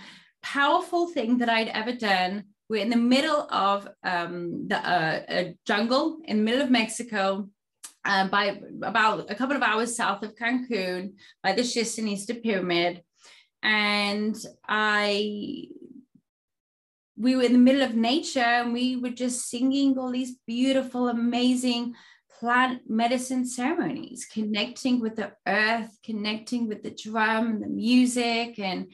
powerful 0.43 1.09
thing 1.09 1.39
that 1.39 1.49
I'd 1.49 1.69
ever 1.69 1.93
done. 1.93 2.45
We're 2.69 2.83
in 2.83 2.91
the 2.91 2.97
middle 2.97 3.49
of 3.51 3.89
um, 4.05 4.69
the 4.69 4.77
uh, 4.77 5.23
a 5.29 5.57
jungle 5.67 6.19
in 6.25 6.39
the 6.39 6.43
middle 6.43 6.63
of 6.63 6.71
Mexico. 6.71 7.49
Uh, 8.05 8.29
by 8.29 8.61
about 8.83 9.29
a 9.33 9.35
couple 9.35 9.57
of 9.57 9.63
hours 9.63 9.97
south 9.97 10.23
of 10.23 10.37
Cancun, 10.37 11.15
by 11.43 11.53
the 11.53 11.65
Chichen 11.65 12.07
Itza 12.07 12.37
pyramid, 12.37 13.03
and 13.65 14.37
I 14.69 15.67
we 17.17 17.35
were 17.35 17.43
in 17.43 17.53
the 17.53 17.59
middle 17.59 17.83
of 17.83 17.97
nature 17.97 18.41
and 18.41 18.73
we 18.73 18.97
were 18.97 19.11
just 19.11 19.49
singing 19.49 19.99
all 19.99 20.13
these 20.13 20.37
beautiful, 20.47 21.09
amazing 21.09 21.95
plant 22.39 22.83
medicine 22.89 23.47
ceremonies, 23.47 24.27
connecting 24.31 25.01
with 25.01 25.17
the 25.17 25.33
earth, 25.47 25.99
connecting 26.05 26.69
with 26.69 26.83
the 26.83 26.91
drum 26.91 27.49
and 27.49 27.63
the 27.63 27.69
music, 27.69 28.59
and 28.59 28.93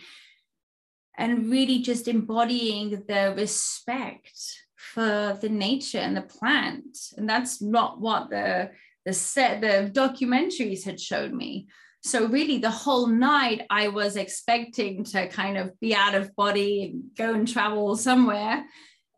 and 1.19 1.51
really 1.51 1.81
just 1.81 2.09
embodying 2.09 3.05
the 3.07 3.35
respect 3.37 4.39
for 4.77 5.39
the 5.41 5.49
nature 5.49 5.99
and 5.99 6.17
the 6.17 6.23
plant. 6.23 6.99
And 7.17 7.29
that's 7.29 7.61
not 7.61 8.01
what 8.01 8.31
the 8.31 8.71
the 9.05 9.13
set 9.13 9.61
the 9.61 9.91
documentaries 9.93 10.85
had 10.85 11.01
shown 11.01 11.37
me 11.37 11.67
so 12.03 12.27
really 12.27 12.59
the 12.59 12.71
whole 12.71 13.07
night 13.07 13.63
i 13.71 13.89
was 13.89 14.17
expecting 14.17 15.05
to 15.05 15.29
kind 15.29 15.57
of 15.57 15.79
be 15.81 15.95
out 15.95 16.15
of 16.15 16.35
body 16.37 16.85
and 16.85 17.03
go 17.17 17.35
and 17.35 17.49
travel 17.49 17.97
somewhere 17.97 18.65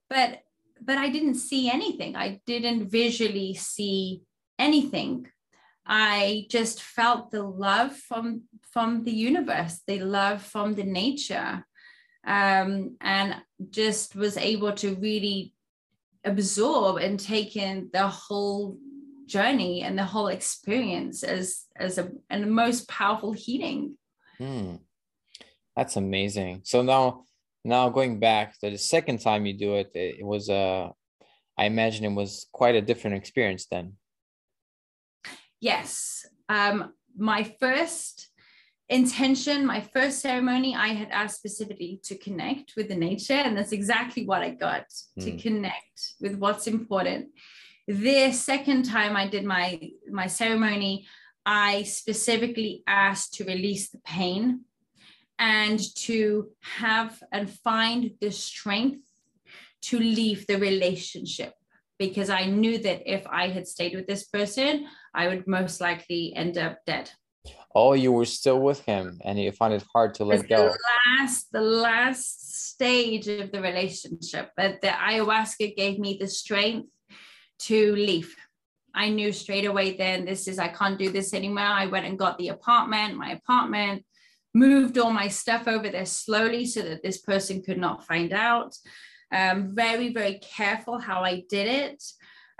but 0.08 0.40
but 0.84 0.98
i 0.98 1.08
didn't 1.08 1.36
see 1.36 1.70
anything. 1.70 2.16
I 2.16 2.40
didn't 2.46 2.88
visually 2.88 3.54
see 3.54 4.22
anything. 4.58 5.26
I 5.86 6.46
just 6.48 6.82
felt 6.82 7.30
the 7.30 7.42
love 7.42 7.96
from 7.96 8.42
from 8.72 9.04
the 9.04 9.12
universe 9.12 9.82
the 9.86 10.00
love 10.00 10.42
from 10.42 10.74
the 10.74 10.84
nature 10.84 11.64
um, 12.26 12.96
and 13.00 13.36
just 13.70 14.16
was 14.16 14.36
able 14.36 14.72
to 14.72 14.94
really 14.96 15.54
absorb 16.24 16.96
and 16.96 17.20
take 17.20 17.56
in 17.56 17.90
the 17.92 18.08
whole 18.08 18.78
journey 19.26 19.82
and 19.82 19.98
the 19.98 20.04
whole 20.04 20.28
experience 20.28 21.22
as 21.22 21.64
as 21.76 21.98
a 21.98 22.10
and 22.30 22.42
the 22.42 22.48
most 22.48 22.88
powerful 22.88 23.32
healing. 23.32 23.96
Mm. 24.40 24.80
that's 25.76 25.96
amazing. 25.96 26.62
So 26.64 26.82
now 26.82 27.24
now 27.64 27.88
going 27.88 28.20
back 28.20 28.58
to 28.58 28.70
the 28.70 28.78
second 28.78 29.20
time 29.20 29.46
you 29.46 29.54
do 29.54 29.74
it 29.74 29.90
it, 29.94 30.16
it 30.20 30.26
was 30.26 30.48
a 30.48 30.54
uh, 30.54 30.90
i 31.58 31.64
imagine 31.64 32.04
it 32.04 32.14
was 32.14 32.46
quite 32.52 32.74
a 32.74 32.82
different 32.82 33.16
experience 33.16 33.66
then 33.70 33.92
yes 35.60 36.26
um 36.48 36.92
my 37.16 37.42
first 37.60 38.28
intention 38.88 39.64
my 39.64 39.80
first 39.80 40.20
ceremony 40.20 40.74
i 40.74 40.88
had 40.88 41.08
asked 41.10 41.36
specifically 41.36 42.00
to 42.02 42.16
connect 42.18 42.74
with 42.76 42.88
the 42.88 42.94
nature 42.94 43.32
and 43.44 43.56
that's 43.56 43.72
exactly 43.72 44.26
what 44.26 44.42
i 44.42 44.50
got 44.50 44.84
mm. 45.18 45.24
to 45.24 45.30
hmm. 45.30 45.38
connect 45.38 46.14
with 46.20 46.36
what's 46.36 46.66
important 46.66 47.28
the 47.86 48.32
second 48.32 48.84
time 48.84 49.16
I 49.16 49.28
did 49.28 49.44
my 49.44 49.78
my 50.10 50.26
ceremony, 50.26 51.06
I 51.44 51.82
specifically 51.82 52.82
asked 52.86 53.34
to 53.34 53.44
release 53.44 53.90
the 53.90 53.98
pain 53.98 54.60
and 55.38 55.80
to 55.96 56.50
have 56.60 57.22
and 57.32 57.50
find 57.50 58.12
the 58.20 58.30
strength 58.30 59.02
to 59.82 59.98
leave 59.98 60.46
the 60.46 60.58
relationship 60.58 61.52
because 61.98 62.30
I 62.30 62.46
knew 62.46 62.78
that 62.78 63.02
if 63.06 63.26
I 63.26 63.48
had 63.48 63.68
stayed 63.68 63.94
with 63.94 64.06
this 64.06 64.24
person, 64.24 64.86
I 65.12 65.28
would 65.28 65.46
most 65.46 65.80
likely 65.80 66.34
end 66.34 66.58
up 66.58 66.78
dead. 66.86 67.10
Oh, 67.74 67.92
you 67.92 68.12
were 68.12 68.24
still 68.24 68.60
with 68.60 68.80
him 68.80 69.20
and 69.24 69.38
you 69.38 69.52
found 69.52 69.74
it 69.74 69.84
hard 69.92 70.14
to 70.14 70.24
let 70.24 70.48
go. 70.48 70.68
The 70.68 70.78
last, 71.18 71.52
the 71.52 71.60
last 71.60 72.68
stage 72.70 73.28
of 73.28 73.52
the 73.52 73.60
relationship, 73.60 74.50
but 74.56 74.80
the 74.80 74.88
ayahuasca 74.88 75.76
gave 75.76 75.98
me 75.98 76.16
the 76.18 76.28
strength 76.28 76.88
to 77.60 77.94
leave. 77.94 78.34
I 78.94 79.08
knew 79.08 79.32
straight 79.32 79.64
away 79.64 79.96
then 79.96 80.24
this 80.24 80.46
is, 80.46 80.58
I 80.58 80.68
can't 80.68 80.98
do 80.98 81.10
this 81.10 81.34
anymore. 81.34 81.64
I 81.64 81.86
went 81.86 82.06
and 82.06 82.18
got 82.18 82.38
the 82.38 82.48
apartment, 82.48 83.16
my 83.16 83.32
apartment, 83.32 84.04
moved 84.54 84.96
all 84.98 85.12
my 85.12 85.28
stuff 85.28 85.66
over 85.66 85.88
there 85.88 86.06
slowly 86.06 86.64
so 86.64 86.82
that 86.82 87.02
this 87.02 87.18
person 87.18 87.62
could 87.62 87.78
not 87.78 88.06
find 88.06 88.32
out. 88.32 88.76
Um, 89.32 89.74
very, 89.74 90.12
very 90.12 90.38
careful 90.38 90.98
how 90.98 91.22
I 91.22 91.42
did 91.48 91.66
it. 91.66 92.02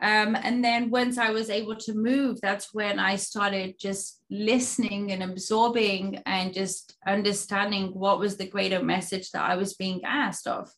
Um, 0.03 0.35
and 0.35 0.65
then 0.65 0.91
once 0.91 1.19
I 1.19 1.31
was 1.31 1.51
able 1.51 1.77
to 1.77 1.95
move, 1.95 2.41
that's 2.41 2.75
when 2.75 2.99
I 2.99 3.15
started 3.15 3.77
just 3.79 4.21
listening 4.29 5.13
and 5.13 5.23
absorbing 5.23 6.21
and 6.27 6.53
just 6.53 6.97
understanding 7.07 7.93
what 7.95 8.19
was 8.19 8.37
the 8.37 8.49
greater 8.49 8.83
message 8.83 9.31
that 9.31 9.49
I 9.49 9.55
was 9.55 9.75
being 9.75 10.03
asked 10.05 10.49
of. 10.49 10.69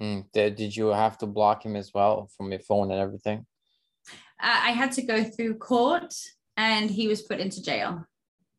Mm. 0.00 0.24
Did, 0.32 0.76
you 0.76 0.88
have 0.88 1.16
to 1.18 1.26
block 1.26 1.64
him 1.64 1.76
as 1.76 1.92
well 1.94 2.28
from 2.36 2.50
your 2.50 2.60
phone 2.60 2.90
and 2.90 3.00
everything? 3.00 3.46
Uh, 4.42 4.60
I 4.64 4.72
had 4.72 4.90
to 4.92 5.02
go 5.02 5.22
through 5.22 5.58
court 5.58 6.12
and 6.56 6.90
he 6.90 7.06
was 7.06 7.22
put 7.22 7.38
into 7.38 7.62
jail. 7.62 8.04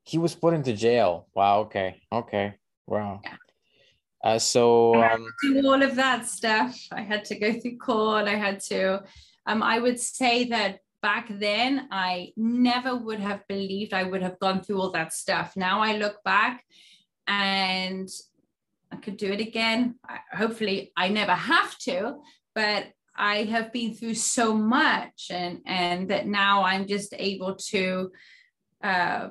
He 0.06 0.18
was 0.18 0.36
put 0.36 0.54
into 0.54 0.74
jail. 0.74 1.28
Wow. 1.34 1.62
Okay. 1.62 2.02
Okay. 2.12 2.54
Wow. 2.88 3.22
Yeah. 3.24 3.36
Uh, 4.24 4.40
so 4.40 5.04
um, 5.04 5.28
do 5.42 5.68
all 5.68 5.82
of 5.82 5.96
that 5.96 6.26
stuff. 6.28 6.80
I 6.92 7.02
had 7.02 7.26
to 7.26 7.36
go 7.36 7.54
through 7.54 7.78
court. 7.78 8.28
I 8.28 8.36
had 8.36 8.60
to. 8.72 9.04
Um, 9.46 9.62
I 9.62 9.80
would 9.80 10.00
say 10.00 10.46
that 10.46 10.80
back 11.02 11.28
then 11.30 11.88
I 11.92 12.34
never 12.36 12.96
would 12.96 13.20
have 13.20 13.48
believed 13.48 13.94
I 13.94 14.04
would 14.04 14.24
have 14.24 14.40
gone 14.40 14.62
through 14.62 14.82
all 14.82 14.92
that 14.92 15.14
stuff. 15.14 15.54
Now 15.56 15.80
I 15.80 15.98
look 15.98 16.24
back 16.24 16.64
and 17.28 18.10
I 18.92 18.96
could 18.96 19.18
do 19.18 19.32
it 19.32 19.42
again. 19.42 19.96
hopefully, 20.34 20.92
I 20.96 21.10
never 21.10 21.34
have 21.34 21.78
to, 21.80 22.22
but 22.54 22.86
I 23.16 23.44
have 23.44 23.72
been 23.72 23.94
through 23.94 24.16
so 24.16 24.54
much, 24.54 25.28
and 25.30 25.62
and 25.66 26.10
that 26.10 26.28
now 26.28 26.64
I'm 26.64 26.88
just 26.88 27.14
able 27.18 27.56
to 27.72 28.12
uh, 28.84 29.30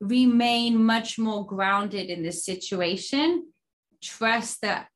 remain 0.00 0.82
much 0.82 1.18
more 1.18 1.46
grounded 1.46 2.08
in 2.08 2.22
this 2.22 2.44
situation. 2.44 3.52
Trust 4.02 4.62
that 4.62 4.88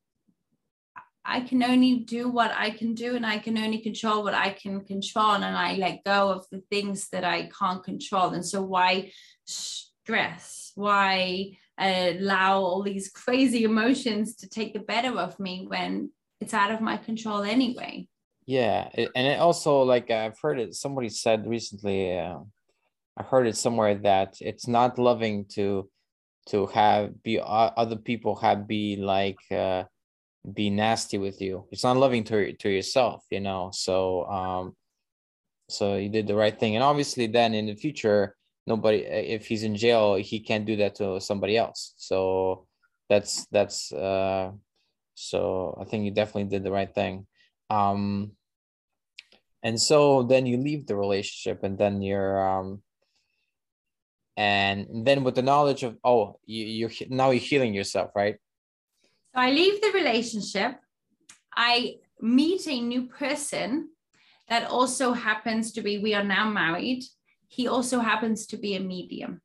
I 1.24 1.40
can 1.40 1.62
only 1.62 2.00
do 2.00 2.28
what 2.28 2.52
I 2.55 2.70
can 2.70 2.94
do, 2.94 3.16
and 3.16 3.24
I 3.24 3.38
can 3.38 3.57
only 3.57 3.78
control 3.78 4.22
what 4.22 4.34
I 4.34 4.50
can 4.50 4.84
control, 4.84 5.32
and 5.32 5.44
I 5.44 5.74
let 5.76 6.05
go 6.05 6.30
of 6.30 6.46
the 6.50 6.62
things 6.70 7.09
that 7.11 7.24
I 7.24 7.48
can't 7.59 7.82
control. 7.82 8.30
And 8.30 8.44
so, 8.44 8.62
why 8.62 9.12
stress? 9.46 10.72
Why? 10.74 11.57
allow 11.78 12.61
all 12.61 12.82
these 12.82 13.11
crazy 13.11 13.64
emotions 13.64 14.36
to 14.36 14.48
take 14.48 14.72
the 14.72 14.80
better 14.80 15.18
of 15.18 15.38
me 15.40 15.66
when 15.66 16.11
it's 16.40 16.55
out 16.55 16.70
of 16.70 16.80
my 16.80 16.96
control 16.96 17.42
anyway 17.42 18.07
yeah 18.46 18.88
and 18.94 19.26
it 19.26 19.40
also 19.40 19.82
like 19.82 20.11
i've 20.11 20.38
heard 20.40 20.61
it 20.61 20.74
somebody 20.74 21.09
said 21.09 21.46
recently 21.46 22.16
uh, 22.16 22.38
i 23.16 23.22
heard 23.22 23.46
it 23.46 23.56
somewhere 23.56 23.94
that 23.94 24.34
it's 24.40 24.66
not 24.66 24.98
loving 24.98 25.44
to 25.46 25.88
to 26.46 26.66
have 26.66 27.22
be 27.22 27.38
uh, 27.40 27.70
other 27.76 27.96
people 27.96 28.36
have 28.36 28.68
be 28.68 28.96
like 28.96 29.38
uh 29.50 29.84
be 30.52 30.68
nasty 30.68 31.16
with 31.16 31.40
you. 31.40 31.66
It's 31.72 31.84
not 31.84 31.96
loving 31.96 32.24
to 32.24 32.52
to 32.52 32.68
yourself 32.68 33.24
you 33.30 33.40
know? 33.40 33.70
So 33.72 34.26
um 34.26 34.76
so 35.70 35.96
you 35.96 36.10
did 36.10 36.26
the 36.26 36.34
right 36.34 36.58
thing. 36.58 36.74
And 36.74 36.84
obviously 36.84 37.26
then 37.26 37.54
in 37.54 37.66
the 37.66 37.74
future 37.74 38.36
nobody 38.66 38.98
if 38.98 39.46
he's 39.46 39.62
in 39.62 39.76
jail 39.76 40.14
he 40.14 40.40
can't 40.40 40.66
do 40.66 40.76
that 40.76 40.96
to 40.96 41.20
somebody 41.20 41.56
else. 41.56 41.94
So 41.96 42.66
that's 43.08 43.46
that's 43.46 43.92
uh 43.92 44.50
so 45.16 45.78
i 45.80 45.84
think 45.84 46.04
you 46.04 46.10
definitely 46.10 46.50
did 46.50 46.64
the 46.64 46.72
right 46.72 46.92
thing. 46.94 47.26
Um 47.70 48.32
and 49.62 49.80
so 49.80 50.24
then 50.24 50.44
you 50.44 50.58
leave 50.58 50.86
the 50.86 50.96
relationship 50.96 51.64
and 51.64 51.78
then 51.78 52.02
you're 52.02 52.36
um 52.46 52.84
and 54.37 55.07
then 55.07 55.24
with 55.24 55.35
the 55.35 55.43
knowledge 55.43 55.82
of 55.82 55.97
oh 56.05 56.39
you, 56.45 56.64
you're 56.64 56.91
now 57.09 57.30
you're 57.30 57.41
healing 57.41 57.72
yourself 57.72 58.11
right 58.16 58.37
so 59.35 59.41
i 59.41 59.51
leave 59.51 59.80
the 59.80 59.93
relationship 59.93 60.76
i 61.57 61.95
meet 62.20 62.66
a 62.66 62.80
new 62.80 63.07
person 63.07 63.89
that 64.49 64.68
also 64.68 65.12
happens 65.12 65.72
to 65.72 65.82
be 65.82 65.99
we 65.99 66.14
are 66.14 66.24
now 66.24 66.49
married 66.51 67.05
he 67.55 67.68
also 67.68 68.01
happens 68.01 68.47
to 68.49 68.57
be 68.57 68.74
a 68.74 68.80
medium. 68.80 69.41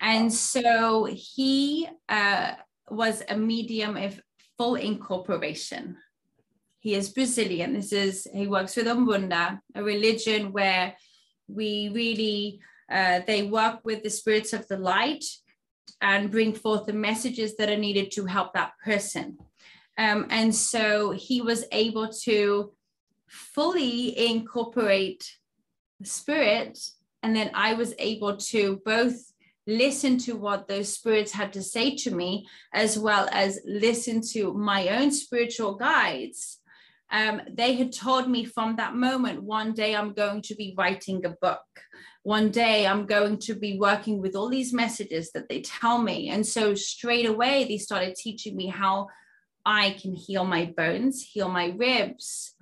And 0.00 0.32
so 0.32 1.04
he 1.04 1.86
uh, 2.08 2.52
was 2.88 3.22
a 3.28 3.36
medium 3.36 3.98
of 3.98 4.18
full 4.56 4.76
incorporation. 4.76 5.98
He 6.78 6.94
is 6.94 7.10
Brazilian. 7.10 7.74
This 7.74 7.92
is, 7.92 8.26
he 8.32 8.46
works 8.46 8.74
with 8.74 8.86
Umbanda, 8.86 9.60
a 9.74 9.82
religion 9.82 10.52
where 10.52 10.96
we 11.46 11.90
really, 11.92 12.62
uh, 12.90 13.20
they 13.26 13.42
work 13.42 13.80
with 13.84 14.02
the 14.02 14.10
spirits 14.10 14.52
of 14.52 14.66
the 14.68 14.76
light 14.76 15.24
and 16.00 16.30
bring 16.30 16.52
forth 16.52 16.86
the 16.86 16.92
messages 16.92 17.56
that 17.56 17.68
are 17.68 17.76
needed 17.76 18.10
to 18.12 18.24
help 18.26 18.54
that 18.54 18.72
person. 18.84 19.38
Um, 19.98 20.26
and 20.30 20.54
so 20.54 21.10
he 21.10 21.42
was 21.42 21.64
able 21.72 22.08
to 22.24 22.72
fully 23.30 24.18
incorporate 24.18 25.36
the 26.00 26.06
spirit 26.06 26.78
and 27.22 27.36
then 27.36 27.50
i 27.54 27.74
was 27.74 27.94
able 27.98 28.36
to 28.36 28.80
both 28.84 29.32
listen 29.66 30.18
to 30.18 30.32
what 30.32 30.66
those 30.66 30.92
spirits 30.92 31.30
had 31.30 31.52
to 31.52 31.62
say 31.62 31.94
to 31.94 32.10
me 32.10 32.46
as 32.74 32.98
well 32.98 33.28
as 33.30 33.60
listen 33.64 34.20
to 34.20 34.52
my 34.52 34.88
own 34.88 35.12
spiritual 35.12 35.74
guides 35.76 36.58
um, 37.12 37.40
they 37.52 37.74
had 37.74 37.92
told 37.92 38.28
me 38.28 38.44
from 38.44 38.76
that 38.76 38.96
moment 38.96 39.42
one 39.42 39.72
day 39.74 39.94
i'm 39.94 40.12
going 40.12 40.42
to 40.42 40.54
be 40.56 40.74
writing 40.76 41.24
a 41.24 41.30
book 41.40 41.62
one 42.22 42.50
day 42.50 42.86
i'm 42.86 43.06
going 43.06 43.38
to 43.38 43.54
be 43.54 43.78
working 43.78 44.20
with 44.20 44.36
all 44.36 44.48
these 44.48 44.72
messages 44.72 45.30
that 45.32 45.48
they 45.48 45.60
tell 45.60 45.98
me 45.98 46.28
and 46.28 46.46
so 46.46 46.74
straight 46.74 47.26
away 47.26 47.64
they 47.64 47.78
started 47.78 48.14
teaching 48.14 48.56
me 48.56 48.66
how 48.66 49.08
i 49.64 49.90
can 50.00 50.14
heal 50.14 50.44
my 50.44 50.64
bones 50.76 51.22
heal 51.22 51.48
my 51.48 51.74
ribs 51.76 52.54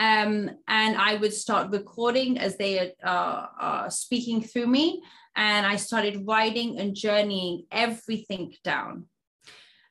um, 0.00 0.50
and 0.66 0.96
I 0.96 1.16
would 1.16 1.34
start 1.34 1.72
recording 1.72 2.38
as 2.38 2.56
they 2.56 2.94
are 3.04 3.50
uh, 3.60 3.90
speaking 3.90 4.42
through 4.42 4.66
me. 4.66 5.02
And 5.36 5.66
I 5.66 5.76
started 5.76 6.26
writing 6.26 6.80
and 6.80 6.94
journeying 6.94 7.66
everything 7.70 8.54
down. 8.64 9.08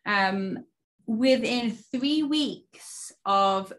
Um, 0.08 0.66
within 1.06 1.72
three 1.72 2.24
weeks 2.24 3.12
of 3.24 3.72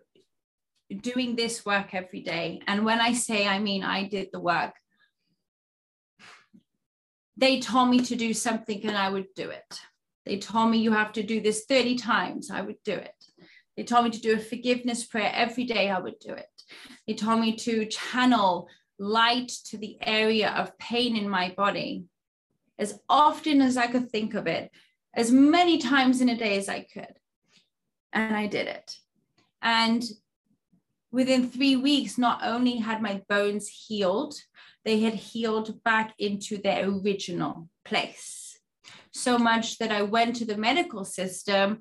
doing 1.01 1.35
this 1.35 1.67
work 1.67 1.95
every 1.95 2.21
day. 2.21 2.61
And 2.69 2.85
when 2.85 3.01
I 3.01 3.13
say, 3.13 3.49
I 3.49 3.59
mean, 3.59 3.83
I 3.83 4.07
did 4.07 4.29
the 4.33 4.41
work. 4.41 4.75
They 7.41 7.59
told 7.59 7.89
me 7.89 8.01
to 8.01 8.17
do 8.17 8.35
something 8.35 8.85
and 8.85 8.97
I 8.97 9.09
would 9.09 9.29
do 9.35 9.49
it. 9.49 9.81
They 10.27 10.37
told 10.39 10.71
me 10.71 10.79
you 10.79 10.93
have 10.93 11.13
to 11.15 11.23
do 11.23 11.41
this 11.41 11.65
30 11.65 11.97
times, 11.97 12.51
I 12.51 12.61
would 12.61 12.77
do 12.85 12.93
it. 12.93 13.15
They 13.77 13.85
told 13.85 14.05
me 14.05 14.11
to 14.11 14.21
do 14.21 14.35
a 14.35 14.39
forgiveness 14.39 15.07
prayer 15.07 15.33
every 15.35 15.65
day, 15.65 15.89
I 15.89 15.99
would 15.99 16.19
do 16.19 16.35
it. 16.35 16.51
They 17.07 17.15
told 17.15 17.41
me 17.41 17.57
to 17.57 17.87
channel 17.87 18.69
light 18.99 19.49
to 19.71 19.79
the 19.79 19.97
area 20.03 20.51
of 20.51 20.79
pain 20.79 21.17
in 21.17 21.31
my 21.31 21.55
body 21.57 22.05
as 22.79 23.01
often 23.09 23.63
as 23.63 23.79
I 23.79 23.87
could 23.87 24.11
think 24.11 24.35
of 24.35 24.47
it, 24.47 24.71
as 25.15 25.33
many 25.33 25.79
times 25.79 26.21
in 26.21 26.29
a 26.29 26.37
day 26.37 26.59
as 26.59 26.69
I 26.69 26.87
could. 26.93 27.15
And 28.13 28.37
I 28.37 28.49
did 28.49 28.67
it. 28.67 28.97
And 29.63 30.05
within 31.11 31.49
three 31.49 31.77
weeks, 31.77 32.19
not 32.19 32.41
only 32.43 32.77
had 32.77 33.01
my 33.01 33.23
bones 33.31 33.67
healed, 33.69 34.35
they 34.85 35.01
had 35.01 35.15
healed 35.15 35.83
back 35.85 36.15
into 36.19 36.59
their 36.59 36.89
original 36.89 37.69
place. 37.85 38.59
So 39.13 39.39
much 39.39 39.79
that 39.79 39.91
I 39.91 40.03
went 40.03 40.37
to 40.37 40.45
the 40.45 40.57
medical 40.57 41.05
system 41.05 41.81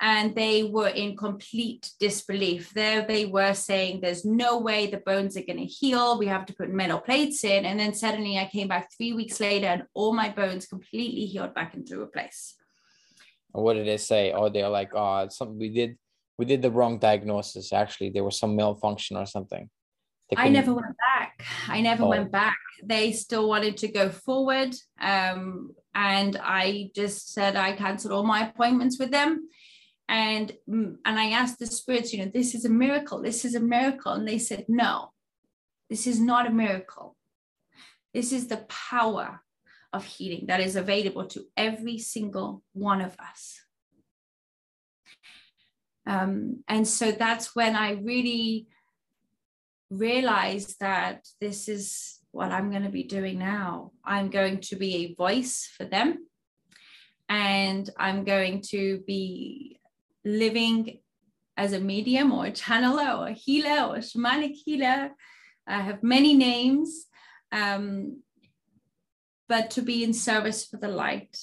and 0.00 0.34
they 0.34 0.62
were 0.62 0.88
in 0.88 1.16
complete 1.16 1.90
disbelief. 1.98 2.72
There 2.72 3.04
they 3.04 3.26
were 3.26 3.52
saying, 3.52 4.00
There's 4.00 4.24
no 4.24 4.58
way 4.58 4.86
the 4.86 4.98
bones 4.98 5.36
are 5.36 5.42
going 5.42 5.58
to 5.58 5.64
heal. 5.64 6.18
We 6.18 6.26
have 6.26 6.46
to 6.46 6.54
put 6.54 6.70
metal 6.70 7.00
plates 7.00 7.42
in. 7.42 7.64
And 7.64 7.80
then 7.80 7.94
suddenly 7.94 8.38
I 8.38 8.46
came 8.46 8.68
back 8.68 8.90
three 8.96 9.12
weeks 9.12 9.40
later 9.40 9.66
and 9.66 9.82
all 9.94 10.12
my 10.12 10.28
bones 10.28 10.66
completely 10.66 11.26
healed 11.26 11.54
back 11.54 11.74
into 11.74 12.02
a 12.02 12.06
place. 12.06 12.54
What 13.50 13.74
did 13.74 13.88
they 13.88 13.96
say? 13.96 14.32
Oh, 14.32 14.48
they're 14.48 14.68
like, 14.68 14.90
Oh, 14.94 15.26
something 15.30 15.58
we 15.58 15.70
did 15.70 15.98
we 16.38 16.44
did 16.44 16.62
the 16.62 16.70
wrong 16.70 16.98
diagnosis. 16.98 17.72
Actually, 17.72 18.10
there 18.10 18.22
was 18.22 18.38
some 18.38 18.54
malfunction 18.54 19.16
or 19.16 19.26
something. 19.26 19.68
I 20.36 20.48
never 20.48 20.72
went 20.72 20.96
back. 20.98 21.17
I 21.68 21.80
never 21.80 22.04
oh. 22.04 22.08
went 22.08 22.32
back. 22.32 22.58
They 22.82 23.12
still 23.12 23.48
wanted 23.48 23.76
to 23.78 23.88
go 23.88 24.10
forward. 24.10 24.74
Um, 25.00 25.74
and 25.94 26.38
I 26.40 26.90
just 26.94 27.32
said 27.32 27.56
I 27.56 27.72
canceled 27.72 28.12
all 28.12 28.24
my 28.24 28.48
appointments 28.48 28.98
with 28.98 29.10
them 29.10 29.48
and 30.08 30.52
mm, 30.68 30.96
and 31.04 31.18
i 31.18 31.30
asked 31.30 31.58
the 31.58 31.66
spirits 31.66 32.12
you 32.12 32.24
know 32.24 32.30
this 32.32 32.54
is 32.54 32.64
a 32.64 32.70
miracle 32.70 33.20
this 33.22 33.44
is 33.44 33.54
a 33.54 33.60
miracle 33.60 34.12
and 34.12 34.26
they 34.26 34.38
said 34.38 34.64
no 34.68 35.12
this 35.90 36.06
is 36.06 36.18
not 36.18 36.46
a 36.46 36.50
miracle 36.50 37.16
this 38.14 38.32
is 38.32 38.48
the 38.48 38.64
power 38.68 39.42
of 39.92 40.04
healing 40.04 40.46
that 40.46 40.60
is 40.60 40.76
available 40.76 41.26
to 41.26 41.44
every 41.56 41.98
single 41.98 42.62
one 42.72 43.00
of 43.00 43.14
us 43.18 43.60
um, 46.06 46.64
and 46.68 46.88
so 46.88 47.12
that's 47.12 47.54
when 47.54 47.76
i 47.76 47.92
really 47.92 48.66
realized 49.90 50.76
that 50.80 51.26
this 51.40 51.68
is 51.68 52.18
what 52.30 52.52
i'm 52.52 52.70
going 52.70 52.82
to 52.82 52.90
be 52.90 53.04
doing 53.04 53.38
now 53.38 53.90
i'm 54.04 54.28
going 54.28 54.60
to 54.60 54.76
be 54.76 54.94
a 54.96 55.14
voice 55.14 55.70
for 55.76 55.84
them 55.84 56.26
and 57.28 57.90
i'm 57.98 58.24
going 58.24 58.60
to 58.60 59.02
be 59.06 59.80
living 60.24 61.00
as 61.58 61.72
a 61.72 61.80
medium 61.80 62.32
or 62.32 62.46
a 62.46 62.52
channeler 62.52 63.18
or 63.18 63.28
a 63.28 63.32
healer 63.32 63.88
or 63.88 63.96
a 63.96 63.98
shamanic 63.98 64.52
healer. 64.64 65.10
I 65.66 65.80
have 65.80 66.04
many 66.04 66.34
names, 66.34 67.06
um, 67.50 68.22
but 69.48 69.70
to 69.72 69.82
be 69.82 70.04
in 70.04 70.12
service 70.14 70.64
for 70.64 70.76
the 70.76 70.88
light 70.88 71.36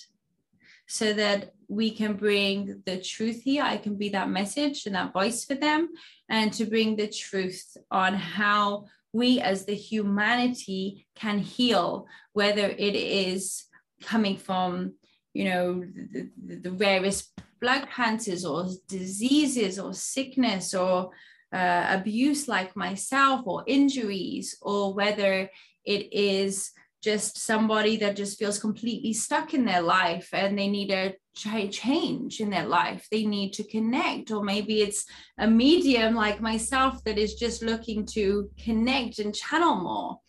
so 0.88 1.14
that 1.14 1.52
we 1.68 1.90
can 1.92 2.14
bring 2.14 2.82
the 2.86 3.00
truth 3.00 3.42
here. 3.42 3.64
I 3.64 3.78
can 3.78 3.96
be 3.98 4.10
that 4.10 4.30
message 4.30 4.86
and 4.86 4.96
that 4.96 5.14
voice 5.14 5.46
for 5.46 5.56
them, 5.56 5.90
and 6.30 6.54
to 6.54 6.66
bring 6.66 6.96
the 6.96 7.08
truth 7.08 7.78
on 7.90 8.14
how 8.14 8.86
we 9.14 9.40
as 9.40 9.66
the 9.66 9.76
humanity 9.76 11.08
can 11.16 11.40
heal, 11.40 12.06
whether 12.34 12.68
it 12.68 12.96
is 12.96 13.66
coming 14.04 14.38
from 14.38 14.94
you 15.34 15.46
know 15.46 15.84
the, 16.14 16.30
the, 16.62 16.72
rarest 16.72 17.32
blood 17.60 17.88
cancers 17.90 18.46
or 18.46 18.68
diseases 18.88 19.78
or 19.78 19.94
sickness 19.94 20.74
or 20.74 21.12
uh, 21.54 21.86
abuse 21.90 22.48
like 22.48 22.76
myself 22.76 23.42
or 23.46 23.64
injuries 23.68 24.58
or 24.62 24.94
whether 24.94 25.50
it 25.86 26.14
is 26.14 26.72
just 27.06 27.38
somebody 27.38 27.98
that 27.98 28.16
just 28.16 28.40
feels 28.40 28.58
completely 28.58 29.14
stuck 29.14 29.54
in 29.54 29.64
their 29.64 29.82
life 29.82 30.28
and 30.34 30.58
they 30.58 30.68
need 30.68 30.92
a 30.92 31.14
change 31.36 32.40
in 32.40 32.50
their 32.50 32.66
life. 32.66 33.08
They 33.12 33.26
need 33.26 33.54
to 33.54 33.64
connect 33.64 34.32
or 34.32 34.44
maybe 34.44 34.82
it's 34.82 35.06
a 35.38 35.48
medium 35.48 36.16
like 36.16 36.42
myself 36.42 37.04
that 37.04 37.20
is 37.20 37.36
just 37.36 37.62
looking 37.62 38.08
to 38.08 38.50
connect 38.58 39.20
and 39.20 39.36
channel 39.36 39.76
more. 39.76 40.20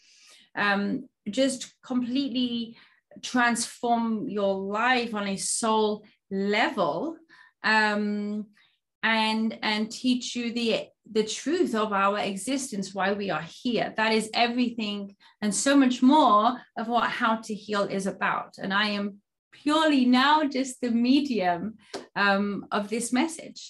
Um, 0.55 1.09
just 1.31 1.75
completely 1.83 2.77
transform 3.23 4.29
your 4.29 4.55
life 4.55 5.15
on 5.15 5.29
a 5.29 5.37
soul 5.37 6.05
level. 6.31 7.17
Um, 7.65 8.49
and 9.07 9.57
and 9.63 9.89
teach 9.89 10.35
you 10.35 10.53
the 10.53 10.89
the 11.13 11.23
truth 11.23 11.77
of 11.77 11.93
our 11.93 12.19
existence 12.19 12.93
why 12.93 13.13
we 13.13 13.31
are 13.31 13.47
here. 13.63 13.95
That 13.97 14.13
is 14.13 14.29
everything 14.35 15.15
and 15.41 15.55
so 15.55 15.77
much 15.77 16.03
more 16.03 16.61
of 16.77 16.89
what 16.89 17.09
how 17.09 17.37
to 17.37 17.55
heal 17.55 17.85
is 17.99 18.07
about. 18.07 18.55
And 18.59 18.75
i 18.75 18.89
am 18.99 19.07
purely 19.53 20.05
now 20.05 20.45
just 20.45 20.81
the 20.81 20.91
medium 20.91 21.77
um, 22.17 22.67
of 22.73 22.89
this 22.89 23.13
message. 23.13 23.61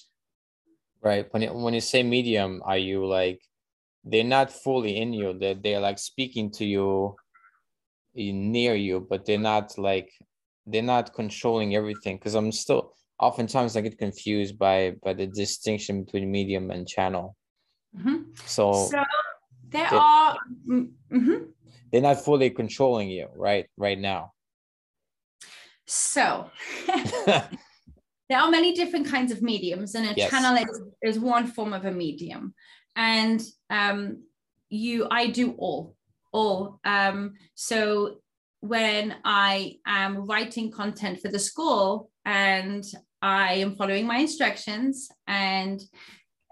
Right. 1.03 1.26
When 1.32 1.43
you, 1.43 1.53
when 1.53 1.74
you 1.74 1.82
say 1.82 2.03
medium 2.03 2.62
are 2.64 2.78
you 2.78 3.07
like 3.07 3.41
they're 4.05 4.32
not 4.39 4.51
fully 4.64 4.97
in 5.03 5.12
you 5.12 5.37
they're, 5.39 5.61
they're 5.62 5.80
like 5.89 5.99
speaking 5.99 6.51
to 6.53 6.64
you 6.64 7.16
near 8.14 8.74
you 8.74 9.07
but 9.11 9.26
they're 9.26 9.47
not 9.53 9.76
like 9.76 10.11
they're 10.66 10.91
not 10.95 11.12
controlling 11.12 11.76
everything? 11.76 12.16
Because 12.16 12.34
i'm 12.34 12.53
still 12.53 12.95
oftentimes 13.19 13.77
i 13.77 13.81
get 13.81 13.99
confused 13.99 14.59
by 14.59 14.95
by 15.03 15.12
the 15.12 15.27
distinction 15.27 16.05
between 16.05 16.31
medium 16.31 16.71
and 16.71 16.87
channel 16.89 17.37
mm-hmm. 17.97 18.23
so, 18.45 18.73
so 18.73 19.03
there 19.69 19.93
are 19.93 20.37
mm-hmm. 20.69 21.37
they're 21.91 22.01
not 22.01 22.25
fully 22.25 22.51
controlling 22.51 23.09
you 23.09 23.29
right 23.35 23.67
right 23.77 23.99
now 23.99 24.33
so 25.87 26.51
there 27.27 28.39
are 28.39 28.51
many 28.51 28.75
different 28.75 29.07
kinds 29.07 29.33
of 29.33 29.41
mediums 29.41 29.95
and 29.95 30.07
a 30.09 30.14
yes. 30.17 30.31
channel 30.31 30.57
is, 30.57 30.83
is 31.03 31.19
one 31.19 31.47
form 31.47 31.73
of 31.73 31.85
a 31.85 31.93
medium 31.93 32.55
and 32.97 33.43
um 33.71 34.23
you 34.69 35.07
i 35.11 35.29
do 35.29 35.53
all 35.53 35.95
all 36.33 36.81
um 36.85 37.35
so 37.55 38.17
when 38.61 39.14
I 39.25 39.77
am 39.87 40.27
writing 40.27 40.71
content 40.71 41.21
for 41.21 41.29
the 41.29 41.39
school 41.39 42.11
and 42.25 42.85
I 43.27 43.55
am 43.55 43.74
following 43.74 44.07
my 44.07 44.18
instructions 44.18 45.09
and 45.27 45.83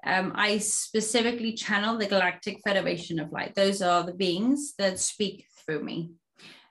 um, 0.04 0.32
I 0.34 0.58
specifically 0.58 1.52
channel 1.52 1.96
the 1.96 2.08
Galactic 2.08 2.58
Federation 2.64 3.20
of 3.20 3.30
Light. 3.30 3.54
Those 3.54 3.80
are 3.80 4.02
the 4.02 4.12
beings 4.12 4.74
that 4.78 4.98
speak 4.98 5.46
through 5.56 5.84
me 5.84 6.10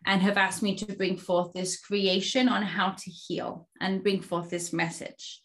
and 0.06 0.22
have 0.22 0.36
asked 0.36 0.62
me 0.62 0.76
to 0.76 0.98
bring 0.98 1.16
forth 1.16 1.54
this 1.54 1.80
creation 1.80 2.50
on 2.50 2.64
how 2.64 2.90
to 2.90 3.10
heal 3.10 3.70
and 3.80 4.04
bring 4.04 4.22
forth 4.22 4.50
this 4.50 4.74
message. 4.74 5.40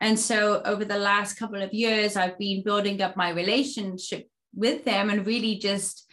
And 0.00 0.16
so 0.16 0.62
over 0.64 0.84
the 0.84 0.96
last 0.96 1.34
couple 1.34 1.60
of 1.60 1.74
years, 1.74 2.16
I've 2.16 2.38
been 2.38 2.62
building 2.62 3.02
up 3.02 3.16
my 3.16 3.30
relationship 3.30 4.28
with 4.54 4.84
them 4.84 5.10
and 5.10 5.26
really 5.26 5.56
just 5.56 6.08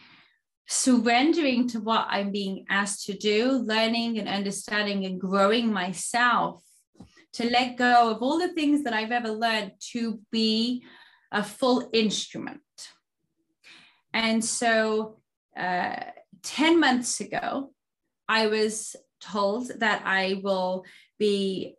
surrendering 0.67 1.67
to 1.67 1.79
what 1.79 2.07
I'm 2.09 2.31
being 2.31 2.65
asked 2.67 3.05
to 3.05 3.13
do, 3.13 3.51
learning 3.51 4.17
and 4.17 4.27
understanding 4.27 5.05
and 5.05 5.21
growing 5.21 5.71
myself 5.71 6.63
to 7.33 7.49
let 7.49 7.77
go 7.77 8.11
of 8.11 8.21
all 8.21 8.37
the 8.37 8.53
things 8.53 8.83
that 8.83 8.93
I've 8.93 9.11
ever 9.11 9.29
learned 9.29 9.73
to 9.93 10.19
be 10.31 10.83
a 11.31 11.43
full 11.43 11.89
instrument. 11.93 12.61
And 14.13 14.43
so, 14.43 15.17
uh, 15.57 15.95
10 16.43 16.79
months 16.79 17.19
ago, 17.21 17.71
I 18.27 18.47
was 18.47 18.95
told 19.21 19.71
that 19.79 20.01
I 20.05 20.41
will 20.43 20.83
be 21.19 21.75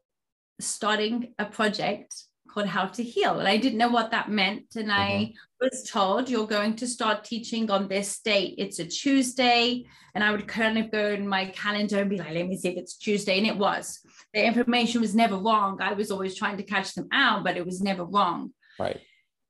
starting 0.60 1.34
a 1.38 1.44
project 1.44 2.14
called 2.52 2.66
How 2.66 2.86
to 2.86 3.02
Heal. 3.02 3.38
And 3.38 3.48
I 3.48 3.56
didn't 3.56 3.78
know 3.78 3.88
what 3.88 4.10
that 4.10 4.30
meant. 4.30 4.76
And 4.76 4.92
I 4.92 5.08
mm-hmm. 5.08 5.32
was 5.60 5.88
told 5.88 6.28
you're 6.28 6.46
going 6.46 6.76
to 6.76 6.86
start 6.86 7.24
teaching 7.24 7.70
on 7.70 7.88
this 7.88 8.20
date. 8.20 8.54
It's 8.58 8.78
a 8.78 8.84
Tuesday. 8.84 9.84
And 10.14 10.22
I 10.22 10.30
would 10.30 10.46
kind 10.46 10.78
of 10.78 10.90
go 10.90 11.08
in 11.10 11.26
my 11.26 11.46
calendar 11.46 12.00
and 12.00 12.10
be 12.10 12.18
like, 12.18 12.34
let 12.34 12.46
me 12.46 12.56
see 12.56 12.70
if 12.70 12.76
it's 12.76 12.96
Tuesday. 12.96 13.38
And 13.38 13.46
it 13.46 13.56
was. 13.56 14.00
The 14.34 14.44
information 14.44 15.00
was 15.00 15.14
never 15.14 15.36
wrong. 15.36 15.80
I 15.80 15.94
was 15.94 16.10
always 16.10 16.34
trying 16.34 16.58
to 16.58 16.62
catch 16.62 16.94
them 16.94 17.08
out, 17.12 17.44
but 17.44 17.56
it 17.56 17.64
was 17.64 17.80
never 17.80 18.04
wrong. 18.04 18.52
Right. 18.78 19.00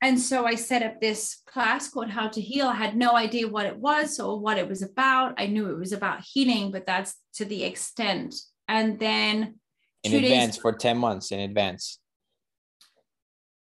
And 0.01 0.19
so 0.19 0.47
I 0.47 0.57
set 0.57 0.83
up 0.83 1.01
this 1.01 1.43
class 1.47 1.89
called 1.89 2.11
How 2.11 2.29
to 2.29 2.41
Heal. 2.41 2.67
I 2.67 2.75
had 2.75 2.97
no 2.97 3.15
idea 3.15 3.49
what 3.49 3.67
it 3.67 3.77
was 3.77 4.19
or 4.19 4.41
what 4.41 4.59
it 4.59 4.69
was 4.69 4.83
about. 4.83 5.35
I 5.39 5.47
knew 5.47 5.71
it 5.71 5.79
was 5.79 5.93
about 5.93 6.25
healing, 6.25 6.73
but 6.73 6.87
that's 6.87 7.15
to 7.35 7.45
the 7.45 7.63
extent. 7.63 8.35
And 8.67 8.99
then 8.99 9.61
in 10.03 10.15
advance 10.15 10.57
days- 10.57 10.63
for 10.63 10.73
10 10.73 10.99
months 10.99 11.31
in 11.31 11.41
advance 11.41 11.99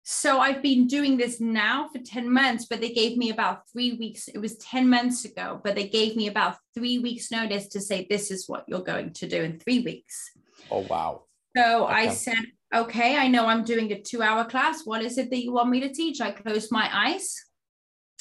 So 0.09 0.39
I've 0.39 0.61
been 0.61 0.87
doing 0.87 1.17
this 1.17 1.41
now 1.41 1.89
for 1.89 1.99
10 1.99 2.31
months, 2.31 2.65
but 2.65 2.79
they 2.79 2.93
gave 2.93 3.17
me 3.17 3.29
about 3.29 3.63
three 3.69 3.97
weeks. 3.97 4.29
It 4.29 4.37
was 4.37 4.55
10 4.55 4.87
months 4.87 5.25
ago, 5.25 5.59
but 5.61 5.75
they 5.75 5.89
gave 5.89 6.15
me 6.15 6.27
about 6.27 6.55
three 6.73 6.97
weeks' 6.97 7.29
notice 7.29 7.67
to 7.67 7.81
say, 7.81 8.07
this 8.09 8.31
is 8.31 8.47
what 8.47 8.63
you're 8.69 8.85
going 8.85 9.11
to 9.11 9.27
do 9.27 9.43
in 9.43 9.59
three 9.59 9.81
weeks. 9.81 10.31
Oh, 10.71 10.85
wow. 10.89 11.23
So 11.57 11.87
okay. 11.87 11.93
I 11.93 12.07
said, 12.07 12.37
okay, 12.73 13.17
I 13.17 13.27
know 13.27 13.47
I'm 13.47 13.65
doing 13.65 13.91
a 13.91 14.01
two 14.01 14.21
hour 14.21 14.45
class. 14.45 14.85
What 14.85 15.01
is 15.01 15.17
it 15.17 15.29
that 15.29 15.43
you 15.43 15.51
want 15.51 15.71
me 15.71 15.81
to 15.81 15.93
teach? 15.93 16.21
I 16.21 16.31
closed 16.31 16.71
my 16.71 16.89
eyes. 16.89 17.35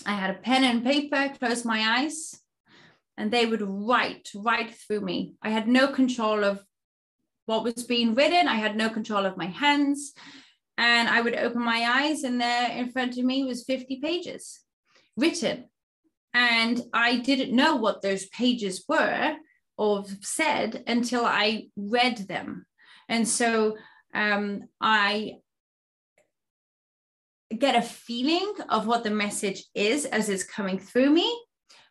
I 0.04 0.14
had 0.14 0.30
a 0.30 0.40
pen 0.40 0.64
and 0.64 0.82
paper, 0.82 1.32
closed 1.38 1.64
my 1.64 2.00
eyes, 2.00 2.36
and 3.16 3.30
they 3.30 3.46
would 3.46 3.62
write 3.62 4.28
right 4.34 4.74
through 4.74 5.02
me. 5.02 5.34
I 5.40 5.50
had 5.50 5.68
no 5.68 5.86
control 5.86 6.42
of 6.42 6.64
what 7.44 7.62
was 7.62 7.84
being 7.84 8.16
written. 8.16 8.48
I 8.48 8.56
had 8.56 8.76
no 8.76 8.88
control 8.88 9.24
of 9.24 9.36
my 9.36 9.46
hands 9.46 10.14
and 10.78 11.08
I 11.08 11.20
would 11.20 11.36
open 11.36 11.62
my 11.62 11.82
eyes, 11.88 12.22
and 12.22 12.40
there 12.40 12.70
in 12.70 12.90
front 12.90 13.16
of 13.18 13.24
me 13.24 13.44
was 13.44 13.64
50 13.64 14.00
pages 14.00 14.60
written. 15.16 15.68
And 16.34 16.82
I 16.92 17.16
didn't 17.16 17.56
know 17.56 17.76
what 17.76 18.02
those 18.02 18.26
pages 18.26 18.84
were 18.86 19.36
or 19.78 20.04
said 20.20 20.84
until 20.86 21.24
I 21.24 21.68
read 21.76 22.18
them. 22.28 22.66
And 23.08 23.26
so 23.26 23.76
um, 24.14 24.64
I 24.80 25.36
get 27.56 27.74
a 27.74 27.82
feeling 27.82 28.52
of 28.68 28.86
what 28.86 29.04
the 29.04 29.10
message 29.10 29.64
is 29.74 30.04
as 30.04 30.28
it's 30.28 30.44
coming 30.44 30.78
through 30.78 31.10
me, 31.10 31.40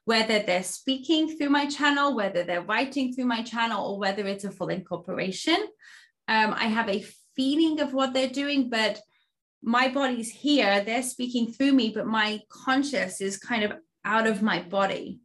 whether 0.04 0.40
they're 0.40 0.64
speaking 0.64 1.36
through 1.36 1.50
my 1.50 1.66
channel, 1.66 2.16
whether 2.16 2.44
they're 2.44 2.62
writing 2.62 3.14
through 3.14 3.26
my 3.26 3.42
channel, 3.42 3.94
or 3.94 4.00
whether 4.00 4.28
it's 4.28 4.44
a 4.44 4.52
full 4.52 4.70
incorporation. 4.70 5.58
Um, 6.28 6.54
I 6.54 6.66
have 6.66 6.90
a 6.90 7.04
feeling 7.36 7.80
of 7.80 7.94
what 7.94 8.14
they're 8.14 8.30
doing, 8.30 8.70
but 8.70 9.00
my 9.62 9.88
body's 9.88 10.30
here, 10.30 10.84
they're 10.84 11.04
speaking 11.04 11.52
through 11.52 11.74
me, 11.74 11.92
but 11.94 12.06
my 12.06 12.42
conscious 12.50 13.22
is 13.22 13.38
kind 13.38 13.64
of 13.64 13.74
out 14.04 14.28
of 14.28 14.42
my 14.42 14.62
body. 14.62 15.20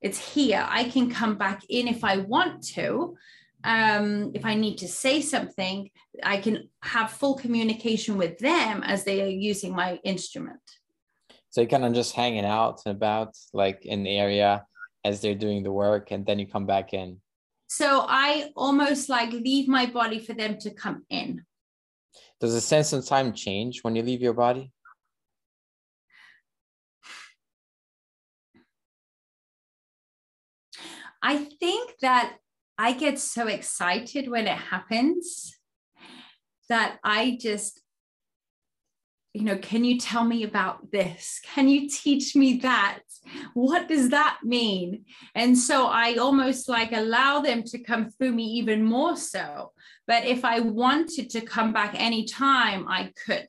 It's 0.00 0.34
here. 0.34 0.66
I 0.68 0.84
can 0.84 1.10
come 1.10 1.38
back 1.38 1.62
in 1.68 1.88
if 1.88 2.04
I 2.04 2.18
want 2.18 2.62
to. 2.74 3.16
Um, 3.62 4.32
if 4.34 4.44
I 4.44 4.54
need 4.54 4.78
to 4.78 4.88
say 4.88 5.22
something, 5.22 5.90
I 6.22 6.36
can 6.36 6.68
have 6.82 7.12
full 7.12 7.36
communication 7.36 8.18
with 8.18 8.38
them 8.38 8.82
as 8.82 9.04
they 9.04 9.22
are 9.22 9.26
using 9.26 9.74
my 9.74 10.00
instrument. 10.04 10.60
So 11.50 11.62
you're 11.62 11.70
kind 11.70 11.84
of 11.84 11.94
just 11.94 12.14
hanging 12.14 12.44
out 12.44 12.82
and 12.84 12.96
about 12.96 13.36
like 13.52 13.86
in 13.86 14.02
the 14.02 14.18
area 14.18 14.66
as 15.04 15.20
they're 15.20 15.34
doing 15.34 15.62
the 15.62 15.72
work, 15.72 16.10
and 16.10 16.26
then 16.26 16.38
you 16.38 16.46
come 16.46 16.66
back 16.66 16.92
in. 16.92 17.20
So 17.68 18.04
I 18.08 18.50
almost 18.56 19.08
like 19.08 19.30
leave 19.30 19.68
my 19.68 19.86
body 19.86 20.18
for 20.18 20.34
them 20.34 20.58
to 20.58 20.70
come 20.70 21.04
in. 21.08 21.44
Does 22.44 22.52
the 22.52 22.60
sense 22.60 22.92
of 22.92 23.06
time 23.06 23.32
change 23.32 23.82
when 23.82 23.96
you 23.96 24.02
leave 24.02 24.20
your 24.20 24.34
body? 24.34 24.70
I 31.22 31.36
think 31.38 31.92
that 32.02 32.36
I 32.76 32.92
get 32.92 33.18
so 33.18 33.46
excited 33.46 34.28
when 34.28 34.46
it 34.46 34.58
happens 34.58 35.56
that 36.68 36.98
I 37.02 37.38
just, 37.40 37.80
you 39.34 39.42
know, 39.42 39.58
can 39.58 39.84
you 39.84 39.98
tell 39.98 40.24
me 40.24 40.44
about 40.44 40.90
this? 40.90 41.40
Can 41.44 41.68
you 41.68 41.88
teach 41.88 42.34
me 42.34 42.58
that? 42.58 43.00
What 43.52 43.88
does 43.88 44.10
that 44.10 44.38
mean? 44.42 45.04
And 45.34 45.58
so 45.58 45.86
I 45.86 46.14
almost 46.14 46.68
like 46.68 46.92
allow 46.92 47.40
them 47.40 47.62
to 47.64 47.78
come 47.78 48.10
through 48.10 48.32
me 48.32 48.44
even 48.44 48.84
more 48.84 49.16
so 49.16 49.72
but 50.06 50.24
if 50.24 50.44
I 50.44 50.60
wanted 50.60 51.30
to 51.30 51.40
come 51.40 51.72
back 51.72 51.94
anytime, 51.98 52.86
I 52.88 53.12
could. 53.24 53.46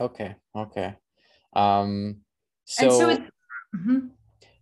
Okay. 0.00 0.34
Okay. 0.56 0.94
Um, 1.54 2.16
so, 2.64 2.90
so, 2.90 3.16
mm-hmm. 3.76 3.98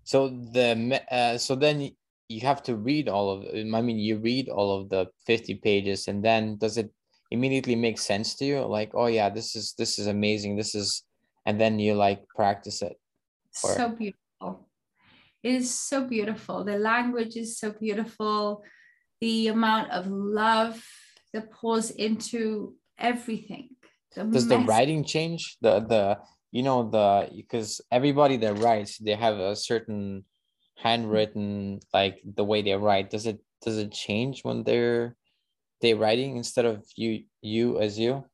so 0.03 0.29
the 0.29 1.03
uh, 1.11 1.39
so 1.39 1.55
then 1.55 1.91
you 2.29 2.41
have 2.41 2.63
to 2.65 2.77
read 2.77 3.09
all 3.09 3.31
of. 3.31 3.45
I 3.55 3.81
mean, 3.83 3.99
you 3.99 4.19
read 4.19 4.49
all 4.49 4.81
of 4.81 4.89
the 4.89 5.07
fifty 5.27 5.55
pages, 5.55 6.09
and 6.09 6.25
then 6.25 6.57
does 6.57 6.79
it 6.79 6.91
immediately 7.31 7.77
make 7.77 7.99
sense 7.99 8.35
to 8.37 8.45
you? 8.45 8.61
Like, 8.65 8.93
oh 8.95 9.07
yeah, 9.07 9.29
this 9.29 9.57
is 9.57 9.75
this 9.79 9.99
is 9.99 10.07
amazing. 10.07 10.57
This 10.57 10.75
is, 10.75 11.03
and 11.47 11.61
then 11.61 11.79
you 11.79 11.95
like 11.95 12.27
practice 12.35 12.83
it. 12.83 12.97
Or... 13.65 13.75
So 13.75 13.89
beautiful. 13.91 14.69
It 15.43 15.55
is 15.55 15.79
so 15.79 16.05
beautiful. 16.05 16.65
The 16.65 16.79
language 16.79 17.37
is 17.37 17.59
so 17.59 17.71
beautiful 17.73 18.63
the 19.21 19.49
amount 19.49 19.91
of 19.91 20.07
love 20.07 20.83
that 21.33 21.51
pours 21.51 21.91
into 21.91 22.75
everything. 22.99 23.71
The 24.15 24.25
Does 24.25 24.47
mess- 24.47 24.59
the 24.59 24.65
writing 24.65 25.05
change? 25.05 25.57
The 25.61 25.81
the 25.81 26.19
you 26.51 26.63
know 26.63 26.89
the 26.91 27.29
because 27.35 27.81
everybody 27.93 28.37
that 28.39 28.59
writes 28.59 28.99
they 28.99 29.15
have 29.15 29.37
a 29.37 29.55
certain 29.55 30.25
handwritten 30.77 31.81
like 31.93 32.21
the 32.25 32.45
way 32.45 32.63
they 32.63 32.75
write. 32.75 33.11
Does 33.11 33.27
it 33.27 33.41
does 33.63 33.79
it 33.79 33.93
change 33.93 34.45
when 34.45 34.63
they're 34.63 35.17
they 35.81 35.95
writing 35.95 36.37
instead 36.37 36.65
of 36.65 36.85
you 36.97 37.25
you 37.41 37.81
as 37.81 37.99
you? 37.99 38.25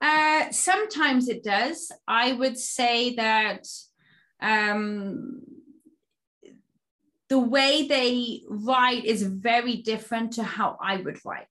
Uh, 0.00 0.50
sometimes 0.50 1.28
it 1.28 1.42
does. 1.42 1.90
I 2.06 2.32
would 2.32 2.58
say 2.58 3.14
that 3.16 3.66
um, 4.40 5.42
the 7.28 7.38
way 7.38 7.86
they 7.86 8.42
write 8.48 9.04
is 9.04 9.22
very 9.22 9.76
different 9.76 10.34
to 10.34 10.44
how 10.44 10.76
I 10.80 10.98
would 10.98 11.24
write. 11.24 11.46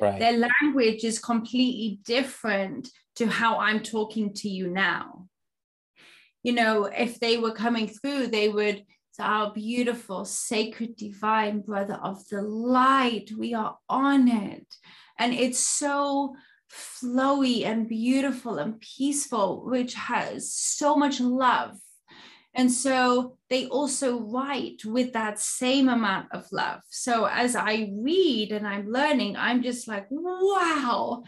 Right. 0.00 0.18
Their 0.18 0.48
language 0.62 1.04
is 1.04 1.18
completely 1.18 2.00
different 2.04 2.90
to 3.16 3.26
how 3.26 3.58
I'm 3.58 3.80
talking 3.80 4.34
to 4.34 4.48
you 4.48 4.68
now. 4.68 5.28
You 6.42 6.52
know, 6.52 6.84
if 6.84 7.18
they 7.18 7.38
were 7.38 7.52
coming 7.52 7.88
through, 7.88 8.28
they 8.28 8.48
would 8.48 8.84
say, 9.16 9.24
Our 9.24 9.52
beautiful, 9.52 10.24
sacred, 10.24 10.96
divine 10.96 11.60
brother 11.60 11.98
of 12.02 12.26
the 12.28 12.42
light, 12.42 13.30
we 13.36 13.54
are 13.54 13.78
honored. 13.88 14.66
And 15.18 15.32
it's 15.32 15.60
so 15.60 16.36
flowy 16.70 17.64
and 17.64 17.88
beautiful 17.88 18.58
and 18.58 18.80
peaceful, 18.80 19.64
which 19.64 19.94
has 19.94 20.52
so 20.52 20.96
much 20.96 21.20
love 21.20 21.78
and 22.56 22.72
so 22.72 23.36
they 23.50 23.66
also 23.66 24.18
write 24.18 24.82
with 24.86 25.12
that 25.12 25.38
same 25.38 25.90
amount 25.90 26.32
of 26.32 26.46
love. 26.52 26.80
So 26.88 27.26
as 27.26 27.54
I 27.54 27.90
read 27.92 28.50
and 28.50 28.66
I'm 28.66 28.90
learning, 28.90 29.36
I'm 29.36 29.62
just 29.62 29.86
like, 29.86 30.06
wow. 30.08 31.22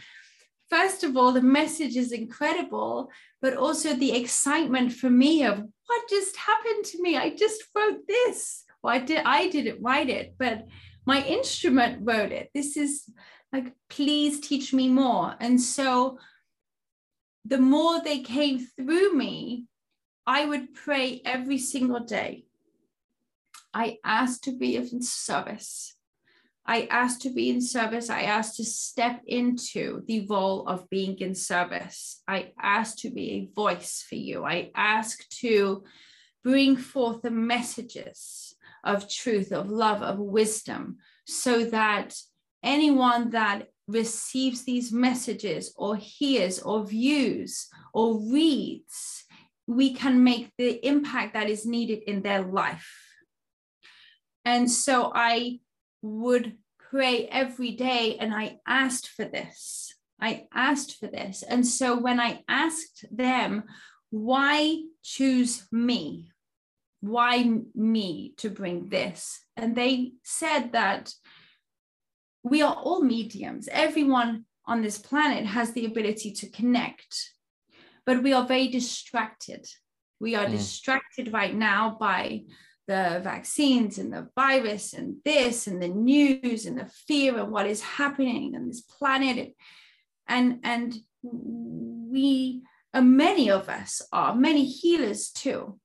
First 0.70 1.02
of 1.02 1.16
all, 1.16 1.32
the 1.32 1.42
message 1.42 1.96
is 1.96 2.12
incredible, 2.12 3.10
but 3.40 3.56
also 3.56 3.94
the 3.94 4.12
excitement 4.12 4.92
for 4.92 5.08
me 5.08 5.44
of 5.44 5.58
what 5.86 6.10
just 6.10 6.36
happened 6.36 6.84
to 6.86 7.02
me. 7.02 7.16
I 7.16 7.30
just 7.34 7.62
wrote 7.74 8.06
this. 8.06 8.64
Well, 8.82 8.94
I 8.94 8.98
did 8.98 9.22
I 9.24 9.48
didn't 9.48 9.82
write 9.82 10.10
it, 10.10 10.34
but 10.38 10.66
my 11.06 11.24
instrument 11.24 12.00
wrote 12.02 12.32
it. 12.32 12.50
This 12.54 12.76
is 12.76 13.10
like, 13.52 13.72
please 13.88 14.40
teach 14.40 14.74
me 14.74 14.88
more. 14.88 15.34
And 15.40 15.60
so 15.60 16.18
the 17.46 17.58
more 17.58 18.02
they 18.02 18.20
came 18.20 18.58
through 18.58 19.14
me, 19.14 19.64
I 20.26 20.44
would 20.44 20.74
pray 20.74 21.22
every 21.24 21.56
single 21.56 22.00
day. 22.00 22.44
I 23.72 23.96
asked 24.04 24.44
to 24.44 24.56
be 24.56 24.76
of 24.76 24.90
service. 25.02 25.94
I 26.68 26.86
asked 26.90 27.22
to 27.22 27.30
be 27.30 27.48
in 27.48 27.62
service. 27.62 28.10
I 28.10 28.22
asked 28.22 28.56
to 28.56 28.64
step 28.64 29.22
into 29.26 30.02
the 30.06 30.26
role 30.28 30.68
of 30.68 30.88
being 30.90 31.18
in 31.18 31.34
service. 31.34 32.22
I 32.28 32.52
asked 32.60 32.98
to 33.00 33.10
be 33.10 33.30
a 33.30 33.54
voice 33.56 34.04
for 34.06 34.16
you. 34.16 34.44
I 34.44 34.70
asked 34.74 35.38
to 35.40 35.82
bring 36.44 36.76
forth 36.76 37.22
the 37.22 37.30
messages 37.30 38.54
of 38.84 39.08
truth, 39.08 39.50
of 39.50 39.70
love, 39.70 40.02
of 40.02 40.18
wisdom, 40.18 40.98
so 41.26 41.64
that 41.64 42.14
anyone 42.62 43.30
that 43.30 43.68
receives 43.86 44.64
these 44.64 44.92
messages 44.92 45.72
or 45.74 45.96
hears 45.96 46.60
or 46.60 46.84
views 46.84 47.68
or 47.94 48.20
reads 48.30 49.24
we 49.66 49.94
can 49.94 50.24
make 50.24 50.50
the 50.56 50.86
impact 50.86 51.34
that 51.34 51.48
is 51.48 51.66
needed 51.66 52.02
in 52.06 52.22
their 52.22 52.42
life. 52.42 52.90
And 54.44 54.70
so 54.70 55.12
I 55.14 55.60
would 56.02 56.56
pray 56.90 57.26
every 57.26 57.72
day 57.72 58.16
and 58.18 58.34
I 58.34 58.58
asked 58.66 59.08
for 59.08 59.24
this. 59.24 59.94
I 60.20 60.46
asked 60.52 60.98
for 60.98 61.06
this. 61.06 61.42
And 61.42 61.66
so 61.66 61.98
when 61.98 62.18
I 62.18 62.42
asked 62.48 63.04
them, 63.10 63.64
why 64.10 64.82
choose 65.02 65.66
me? 65.70 66.30
Why 67.00 67.50
me 67.74 68.34
to 68.38 68.50
bring 68.50 68.88
this? 68.88 69.40
And 69.56 69.76
they 69.76 70.12
said 70.24 70.72
that 70.72 71.12
we 72.42 72.62
are 72.62 72.74
all 72.74 73.02
mediums. 73.02 73.68
Everyone 73.70 74.46
on 74.66 74.82
this 74.82 74.98
planet 74.98 75.46
has 75.46 75.72
the 75.72 75.84
ability 75.84 76.32
to 76.32 76.50
connect 76.50 77.32
but 78.08 78.22
we 78.22 78.32
are 78.32 78.46
very 78.46 78.68
distracted. 78.68 79.68
We 80.18 80.34
are 80.34 80.46
mm. 80.46 80.52
distracted 80.52 81.30
right 81.30 81.54
now 81.54 81.98
by 82.00 82.44
the 82.88 83.20
vaccines 83.22 83.98
and 83.98 84.12
the 84.12 84.28
virus 84.34 84.94
and 84.94 85.16
this 85.24 85.66
and 85.68 85.80
the 85.80 85.88
news 85.88 86.66
and 86.66 86.78
the 86.78 86.90
fear 87.06 87.38
of 87.38 87.50
what 87.50 87.66
is 87.66 87.82
happening 87.82 88.56
on 88.56 88.66
this 88.66 88.80
planet. 88.80 89.54
and 90.26 90.58
and 90.64 90.94
we 91.22 92.62
uh, 92.94 93.02
many 93.02 93.50
of 93.50 93.68
us 93.68 94.02
are 94.12 94.34
many 94.34 94.64
healers 94.64 95.30
too. 95.30 95.78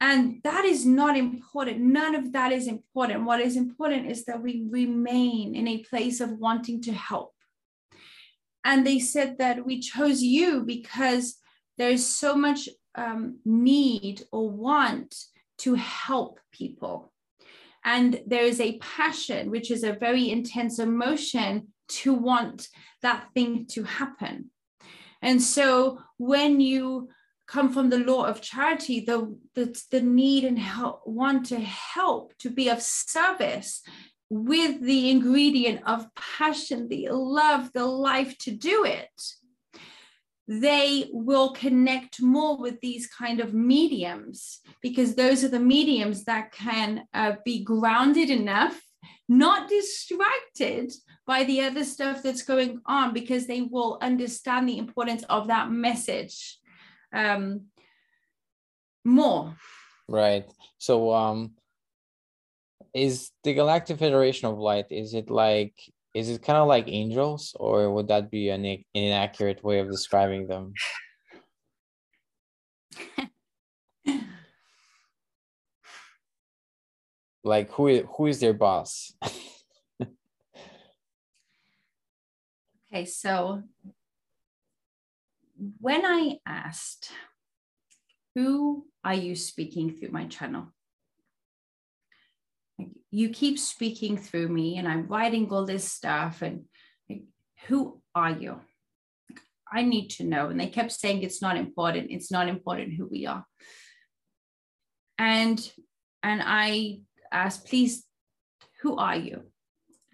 And 0.00 0.40
that 0.42 0.64
is 0.64 0.84
not 0.84 1.16
important. 1.16 1.78
None 1.78 2.16
of 2.16 2.32
that 2.32 2.50
is 2.50 2.66
important. 2.66 3.24
What 3.24 3.40
is 3.40 3.56
important 3.56 4.10
is 4.10 4.24
that 4.24 4.42
we 4.42 4.66
remain 4.68 5.54
in 5.54 5.68
a 5.68 5.84
place 5.84 6.20
of 6.20 6.38
wanting 6.38 6.82
to 6.82 6.92
help. 6.92 7.32
And 8.64 8.84
they 8.84 8.98
said 8.98 9.38
that 9.38 9.64
we 9.64 9.78
chose 9.78 10.20
you 10.20 10.62
because 10.62 11.36
there's 11.78 12.04
so 12.04 12.34
much 12.34 12.68
um, 12.96 13.38
need 13.44 14.22
or 14.32 14.50
want 14.50 15.14
to 15.62 15.74
help 15.74 16.38
people 16.52 17.12
and 17.84 18.22
there 18.26 18.44
is 18.44 18.60
a 18.60 18.78
passion 18.78 19.50
which 19.50 19.70
is 19.70 19.82
a 19.82 19.92
very 19.92 20.30
intense 20.30 20.78
emotion 20.78 21.68
to 21.88 22.14
want 22.14 22.68
that 23.02 23.28
thing 23.34 23.66
to 23.66 23.82
happen. 23.82 24.50
And 25.20 25.42
so 25.42 26.00
when 26.18 26.60
you 26.60 27.08
come 27.48 27.72
from 27.72 27.90
the 27.90 27.98
law 27.98 28.24
of 28.24 28.40
charity, 28.40 29.00
the, 29.00 29.36
the, 29.54 29.78
the 29.90 30.00
need 30.00 30.44
and 30.44 30.58
help, 30.58 31.02
want 31.06 31.46
to 31.46 31.58
help, 31.58 32.36
to 32.38 32.50
be 32.50 32.68
of 32.70 32.80
service 32.80 33.82
with 34.30 34.80
the 34.80 35.10
ingredient 35.10 35.80
of 35.84 36.06
passion, 36.14 36.88
the 36.88 37.08
love, 37.10 37.70
the 37.74 37.84
life 37.84 38.38
to 38.38 38.52
do 38.52 38.84
it, 38.84 39.10
they 40.48 41.08
will 41.12 41.52
connect 41.52 42.20
more 42.20 42.58
with 42.58 42.80
these 42.80 43.06
kind 43.06 43.40
of 43.40 43.54
mediums 43.54 44.60
because 44.82 45.14
those 45.14 45.44
are 45.44 45.48
the 45.48 45.60
mediums 45.60 46.24
that 46.24 46.52
can 46.52 47.04
uh, 47.14 47.34
be 47.44 47.62
grounded 47.62 48.28
enough, 48.28 48.80
not 49.28 49.68
distracted 49.68 50.92
by 51.26 51.44
the 51.44 51.60
other 51.60 51.84
stuff 51.84 52.22
that's 52.22 52.42
going 52.42 52.80
on 52.86 53.14
because 53.14 53.46
they 53.46 53.62
will 53.62 53.98
understand 54.02 54.68
the 54.68 54.78
importance 54.78 55.22
of 55.30 55.46
that 55.46 55.70
message 55.70 56.58
um, 57.12 57.66
more. 59.04 59.56
Right. 60.08 60.44
So, 60.78 61.12
um, 61.12 61.52
is 62.92 63.30
the 63.44 63.54
Galactic 63.54 63.98
Federation 63.98 64.48
of 64.48 64.58
Light? 64.58 64.86
Is 64.90 65.14
it 65.14 65.30
like? 65.30 65.74
Is 66.14 66.28
it 66.28 66.42
kind 66.42 66.58
of 66.58 66.68
like 66.68 66.88
angels, 66.88 67.56
or 67.58 67.90
would 67.92 68.08
that 68.08 68.30
be 68.30 68.50
an 68.50 68.84
inaccurate 68.94 69.64
way 69.64 69.78
of 69.78 69.90
describing 69.90 70.46
them? 70.46 70.74
like 77.44 77.70
who 77.72 78.02
who 78.02 78.26
is 78.26 78.40
their 78.40 78.52
boss? 78.54 79.14
Okay, 82.92 83.06
so 83.06 83.62
when 85.80 86.04
I 86.04 86.40
asked, 86.44 87.10
who 88.34 88.84
are 89.02 89.14
you 89.14 89.34
speaking 89.34 89.96
through 89.96 90.10
my 90.10 90.26
channel? 90.26 90.74
You 93.10 93.28
keep 93.30 93.58
speaking 93.58 94.16
through 94.16 94.48
me, 94.48 94.78
and 94.78 94.88
I'm 94.88 95.06
writing 95.06 95.48
all 95.50 95.66
this 95.66 95.90
stuff. 95.90 96.42
And 96.42 96.64
who 97.66 98.02
are 98.14 98.32
you? 98.32 98.60
I 99.72 99.82
need 99.82 100.08
to 100.10 100.24
know. 100.24 100.48
And 100.48 100.60
they 100.60 100.68
kept 100.68 100.92
saying 100.92 101.22
it's 101.22 101.42
not 101.42 101.56
important. 101.56 102.10
It's 102.10 102.30
not 102.30 102.48
important 102.48 102.94
who 102.94 103.06
we 103.06 103.26
are. 103.26 103.44
And 105.18 105.72
and 106.22 106.42
I 106.44 107.00
asked, 107.32 107.66
please, 107.66 108.04
who 108.82 108.96
are 108.96 109.16
you? 109.16 109.42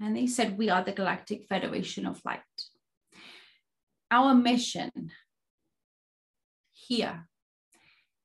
And 0.01 0.17
they 0.17 0.27
said, 0.27 0.59
We 0.59 0.71
are 0.71 0.85
the 0.85 0.93
Galactic 0.93 1.47
Federation 1.49 2.07
of 2.07 2.21
Light. 2.25 2.41
Our 4.11 4.35
mission 4.35 5.11
here 6.73 7.29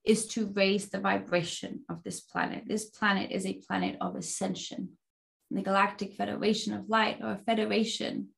is 0.06 0.28
to 0.28 0.51
raise 0.54 0.89
the 0.89 0.99
vibration 0.99 1.84
of 1.89 2.04
this 2.04 2.20
planet. 2.20 2.64
This 2.68 2.86
planet 2.86 3.32
is 3.32 3.45
a 3.45 3.62
planet 3.68 3.97
of 4.01 4.16
ascension. 4.16 4.89
The 5.51 5.62
Galactic 5.62 6.16
Federation 6.16 6.74
of 6.74 6.89
Light, 6.89 7.20
or 7.22 7.32
a 7.32 7.43
federation 7.45 8.30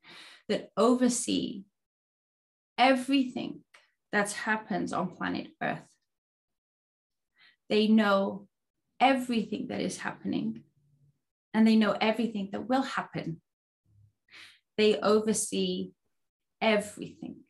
that 0.49 0.70
oversee 0.76 1.63
everything 2.78 3.61
that 4.11 4.32
happens 4.32 4.93
on 4.93 5.16
planet 5.16 5.47
Earth. 5.61 5.88
They 7.70 7.88
know 7.88 8.47
everything 8.99 9.68
that 9.68 9.82
is 9.82 9.97
happening 9.97 10.63
and 11.53 11.66
they 11.66 11.76
know 11.76 11.95
everything 11.99 12.49
that 12.51 12.68
will 12.68 12.82
happen. 12.82 13.41
They 14.78 14.99
oversee 14.99 15.91
everything. 16.61 17.45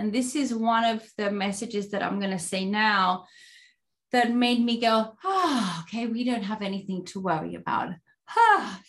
And 0.00 0.14
this 0.14 0.34
is 0.34 0.54
one 0.54 0.84
of 0.84 1.06
the 1.18 1.30
messages 1.30 1.90
that 1.90 2.02
I'm 2.02 2.18
going 2.18 2.30
to 2.30 2.38
say 2.38 2.64
now 2.64 3.26
that 4.12 4.32
made 4.32 4.64
me 4.64 4.80
go, 4.80 5.12
oh, 5.22 5.82
okay, 5.82 6.06
we 6.06 6.24
don't 6.24 6.42
have 6.42 6.62
anything 6.62 7.04
to 7.04 7.20
worry 7.20 7.54
about. 7.54 7.90
Ah, 8.30 8.80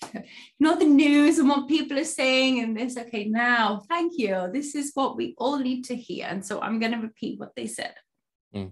not 0.57 0.79
the 0.79 0.85
news 0.85 1.37
and 1.37 1.49
what 1.49 1.67
people 1.67 1.99
are 1.99 2.05
saying 2.05 2.61
and 2.61 2.77
this. 2.77 2.95
Okay, 2.95 3.25
now, 3.25 3.81
thank 3.89 4.13
you. 4.15 4.49
This 4.53 4.73
is 4.73 4.91
what 4.93 5.17
we 5.17 5.35
all 5.37 5.59
need 5.59 5.83
to 5.85 5.95
hear. 5.97 6.27
And 6.29 6.45
so 6.45 6.61
I'm 6.61 6.79
going 6.79 6.93
to 6.93 6.99
repeat 6.99 7.37
what 7.37 7.57
they 7.57 7.67
said. 7.67 7.93
Mm. 8.55 8.71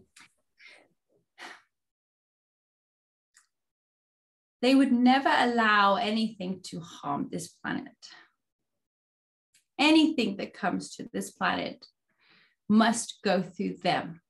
They 4.61 4.75
would 4.75 4.93
never 4.93 5.33
allow 5.37 5.95
anything 5.95 6.61
to 6.67 6.79
harm 6.79 7.27
this 7.29 7.49
planet. 7.49 7.99
Anything 9.77 10.37
that 10.37 10.53
comes 10.53 10.95
to 10.95 11.09
this 11.11 11.31
planet 11.31 11.85
must 12.69 13.19
go 13.23 13.41
through 13.41 13.77
them. 13.83 14.21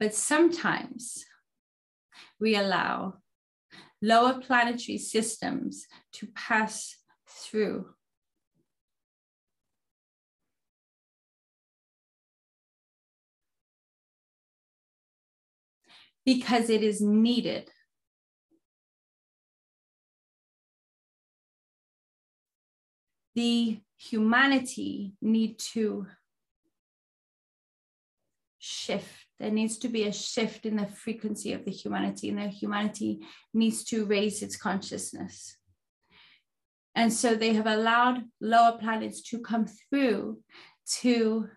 But 0.00 0.14
sometimes 0.14 1.24
we 2.40 2.56
allow 2.56 3.18
lower 4.00 4.40
planetary 4.40 4.98
systems 4.98 5.86
to 6.14 6.26
pass 6.34 6.96
through. 7.28 7.90
Because 16.24 16.70
it 16.70 16.82
is 16.82 17.00
needed 17.00 17.70
the 23.34 23.80
humanity 23.96 25.14
need 25.20 25.58
to 25.58 26.06
shift. 28.84 29.26
There 29.38 29.50
needs 29.50 29.78
to 29.78 29.88
be 29.88 30.04
a 30.04 30.12
shift 30.12 30.66
in 30.66 30.76
the 30.76 30.86
frequency 30.86 31.52
of 31.52 31.64
the 31.64 31.70
humanity, 31.70 32.28
and 32.28 32.38
the 32.38 32.48
humanity 32.48 33.20
needs 33.52 33.84
to 33.84 34.04
raise 34.04 34.42
its 34.42 34.56
consciousness. 34.56 35.56
And 36.94 37.12
so 37.12 37.34
they 37.34 37.54
have 37.54 37.66
allowed 37.66 38.24
lower 38.40 38.78
planets 38.78 39.22
to 39.30 39.38
come 39.40 39.66
through 39.66 40.40
to 41.00 41.48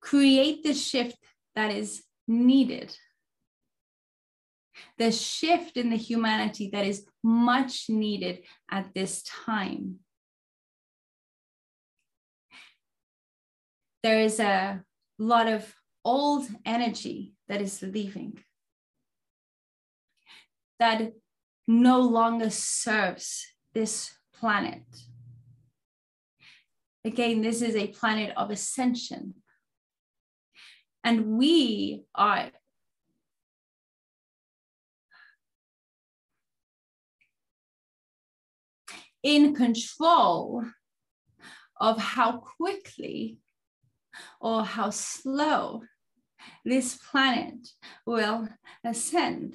create 0.00 0.62
the 0.62 0.74
shift 0.74 1.16
that 1.54 1.72
is 1.72 2.02
needed 2.28 2.96
the 4.98 5.12
shift 5.12 5.76
in 5.76 5.90
the 5.90 5.96
humanity 5.96 6.70
that 6.72 6.86
is 6.86 7.06
much 7.22 7.88
needed 7.88 8.40
at 8.70 8.92
this 8.94 9.22
time. 9.22 9.96
There 14.02 14.20
is 14.20 14.38
a 14.40 14.82
lot 15.18 15.48
of 15.48 15.74
old 16.04 16.46
energy 16.64 17.34
that 17.48 17.60
is 17.60 17.82
leaving 17.82 18.38
that 20.78 21.12
no 21.66 22.00
longer 22.00 22.50
serves 22.50 23.46
this 23.74 24.14
planet. 24.38 24.84
Again, 27.04 27.40
this 27.40 27.62
is 27.62 27.74
a 27.74 27.88
planet 27.88 28.32
of 28.36 28.50
ascension. 28.50 29.34
And 31.02 31.38
we 31.38 32.04
are 32.14 32.50
in 39.22 39.54
control 39.54 40.64
of 41.80 41.98
how 41.98 42.38
quickly 42.38 43.38
or 44.40 44.64
how 44.64 44.90
slow 44.90 45.82
this 46.64 46.96
planet 46.96 47.68
will 48.06 48.48
ascend. 48.84 49.54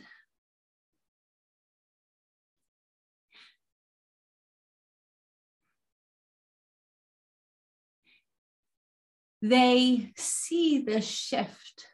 They 9.41 10.14
see 10.18 10.80
the 10.80 11.01
shift. 11.01 11.88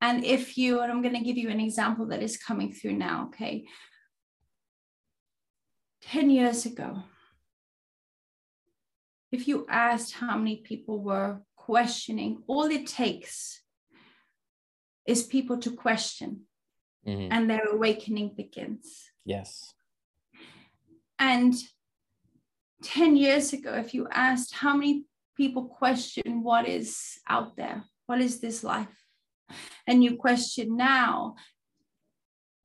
And 0.00 0.24
if 0.24 0.56
you, 0.56 0.80
and 0.80 0.92
I'm 0.92 1.02
going 1.02 1.14
to 1.14 1.24
give 1.24 1.36
you 1.36 1.48
an 1.48 1.60
example 1.60 2.06
that 2.08 2.22
is 2.22 2.36
coming 2.36 2.72
through 2.72 2.92
now, 2.92 3.30
okay? 3.32 3.64
10 6.02 6.30
years 6.30 6.66
ago, 6.66 7.02
if 9.34 9.48
you 9.48 9.66
asked 9.68 10.12
how 10.14 10.36
many 10.38 10.56
people 10.70 11.02
were 11.02 11.40
questioning, 11.56 12.42
all 12.46 12.64
it 12.64 12.86
takes 12.86 13.62
is 15.06 15.24
people 15.24 15.58
to 15.58 15.70
question 15.72 16.46
Mhm. 17.06 17.28
and 17.30 17.50
their 17.50 17.66
awakening 17.76 18.34
begins. 18.34 19.10
Yes. 19.24 19.74
And 21.18 21.54
10 22.82 23.16
years 23.16 23.52
ago, 23.52 23.72
if 23.74 23.94
you 23.94 24.06
asked 24.10 24.52
how 24.54 24.74
many 24.76 25.06
people 25.36 25.64
question 25.66 26.42
what 26.42 26.68
is 26.68 27.18
out 27.26 27.56
there, 27.56 27.84
what 28.06 28.20
is 28.20 28.40
this 28.40 28.62
life? 28.62 28.96
And 29.86 30.02
you 30.04 30.16
question 30.16 30.76
now, 30.76 31.36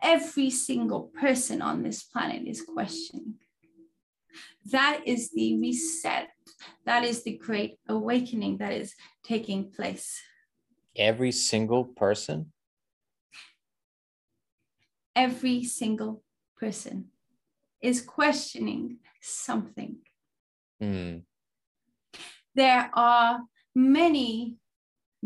every 0.02 0.50
single 0.50 1.04
person 1.22 1.62
on 1.62 1.84
this 1.84 2.04
planet 2.04 2.48
is 2.48 2.62
questioning. 2.62 3.29
That 4.72 5.02
is 5.06 5.32
the 5.32 5.58
reset. 5.60 6.30
That 6.86 7.04
is 7.04 7.24
the 7.24 7.38
great 7.38 7.80
awakening 7.88 8.58
that 8.58 8.74
is 8.74 8.96
taking 9.24 9.72
place. 9.72 10.22
Every 10.96 11.32
single 11.32 11.86
person. 11.86 12.52
Every 15.16 15.64
single 15.64 16.24
person 16.58 17.06
is 17.82 18.02
questioning 18.02 18.98
something. 19.22 19.98
Mm. 20.82 21.24
there 22.56 22.90
are 22.94 23.42
many 23.76 24.56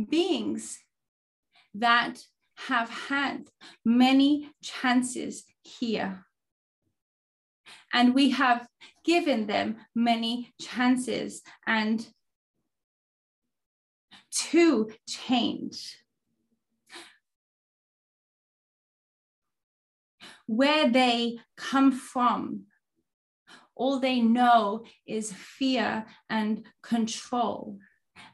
beings 0.09 0.79
that 1.75 2.19
have 2.67 2.89
had 2.89 3.49
many 3.85 4.49
chances 4.63 5.43
here. 5.63 6.25
And 7.93 8.15
we 8.15 8.31
have 8.31 8.67
given 9.05 9.45
them 9.47 9.77
many 9.93 10.53
chances 10.59 11.43
and 11.67 12.05
to 14.31 14.91
change. 15.07 15.97
Where 20.47 20.89
they 20.89 21.39
come 21.55 21.91
from, 21.91 22.63
all 23.75 23.99
they 23.99 24.19
know 24.21 24.85
is 25.07 25.31
fear 25.31 26.05
and 26.29 26.65
control. 26.81 27.79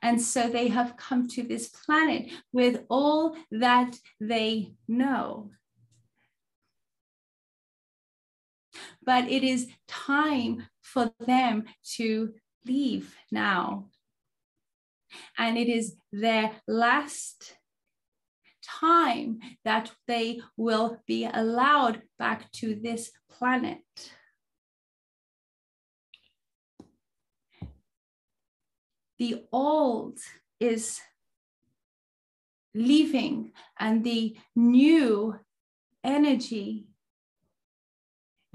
And 0.01 0.21
so 0.21 0.47
they 0.47 0.69
have 0.69 0.97
come 0.97 1.27
to 1.29 1.43
this 1.43 1.67
planet 1.69 2.31
with 2.51 2.83
all 2.89 3.35
that 3.51 3.95
they 4.19 4.73
know. 4.87 5.51
But 9.03 9.29
it 9.29 9.43
is 9.43 9.67
time 9.87 10.67
for 10.81 11.11
them 11.19 11.65
to 11.95 12.33
leave 12.65 13.15
now. 13.31 13.89
And 15.37 15.57
it 15.57 15.69
is 15.69 15.95
their 16.11 16.51
last 16.67 17.55
time 18.63 19.39
that 19.65 19.91
they 20.07 20.41
will 20.57 20.99
be 21.07 21.25
allowed 21.25 22.03
back 22.19 22.51
to 22.53 22.75
this 22.75 23.11
planet. 23.29 23.83
the 29.19 29.43
old 29.51 30.17
is 30.59 30.99
leaving 32.73 33.51
and 33.77 34.03
the 34.03 34.35
new 34.55 35.37
energy 36.03 36.87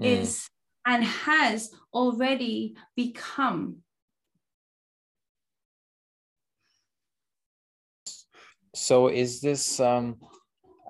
Mm. 0.01 0.05
is 0.05 0.49
and 0.85 1.03
has 1.03 1.71
already 1.93 2.75
become 2.95 3.77
So 8.75 9.07
is 9.07 9.39
this 9.39 9.79
um 9.79 10.17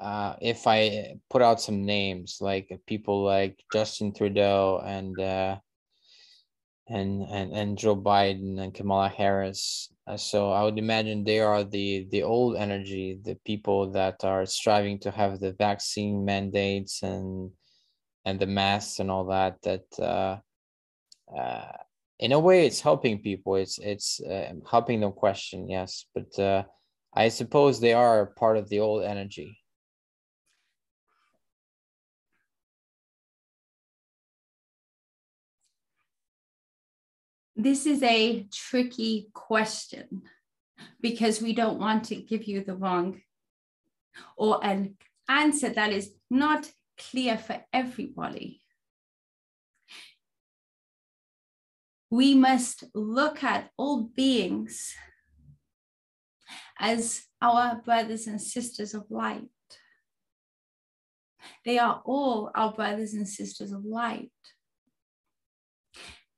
uh 0.02 0.36
if 0.42 0.66
I 0.68 1.16
put 1.30 1.42
out 1.42 1.62
some 1.62 1.86
names 1.86 2.40
like 2.42 2.68
people 2.88 3.24
like 3.24 3.64
Justin 3.72 4.12
Trudeau 4.14 4.82
and 4.84 5.20
uh 5.20 5.58
and 6.88 7.24
and 7.24 7.54
and 7.54 7.78
Joe 7.78 7.96
Biden 7.96 8.60
and 8.60 8.74
Kamala 8.74 9.10
Harris. 9.10 9.90
Uh, 10.08 10.18
so 10.18 10.52
I 10.52 10.64
would 10.64 10.78
imagine 10.78 11.24
they 11.24 11.40
are 11.40 11.64
the 11.64 12.08
the 12.12 12.24
old 12.24 12.58
energy, 12.58 13.20
the 13.24 13.36
people 13.46 13.92
that 13.92 14.24
are 14.24 14.46
striving 14.46 15.00
to 15.00 15.12
have 15.12 15.40
the 15.40 15.54
vaccine 15.54 16.26
mandates 16.26 17.02
and 17.04 17.52
and 18.26 18.40
the 18.40 18.48
masks 18.48 19.00
and 19.00 19.12
all 19.12 19.26
that. 19.26 19.62
That 19.64 20.00
uh, 20.00 20.38
uh, 21.36 21.72
in 22.20 22.32
a 22.32 22.40
way, 22.40 22.66
it's 22.66 22.82
helping 22.82 23.20
people. 23.22 23.56
It's 23.56 23.78
it's 23.80 24.22
uh, 24.22 24.54
helping 24.70 25.00
them 25.02 25.12
question, 25.12 25.70
yes, 25.70 26.06
but 26.14 26.40
uh, 26.40 26.64
I 27.14 27.30
suppose 27.30 27.80
they 27.80 27.94
are 27.94 28.28
part 28.38 28.58
of 28.58 28.70
the 28.70 28.80
old 28.80 29.04
energy. 29.04 29.60
this 37.56 37.86
is 37.86 38.04
a 38.04 38.46
tricky 38.54 39.30
question 39.34 40.22
because 41.02 41.42
we 41.42 41.54
don't 41.54 41.80
want 41.80 42.04
to 42.06 42.16
give 42.16 42.44
you 42.46 42.64
the 42.64 42.76
wrong 42.76 43.22
or 44.38 44.64
an 44.64 44.96
answer 45.30 45.70
that 45.70 45.92
is 45.92 46.12
not 46.30 46.70
clear 46.98 47.38
for 47.38 47.64
everybody. 47.74 48.62
We 52.10 52.36
must 52.36 52.84
look 52.94 53.44
at 53.44 53.70
all 53.78 54.04
beings 54.04 54.94
as 56.80 57.24
our 57.42 57.82
brothers 57.82 58.28
and 58.28 58.42
sisters 58.42 58.94
of 58.94 59.06
light. 59.10 59.44
They 61.66 61.80
are 61.80 62.02
all 62.06 62.52
our 62.56 62.74
brothers 62.74 63.14
and 63.14 63.28
sisters 63.28 63.72
of 63.72 63.86
light. 63.86 64.32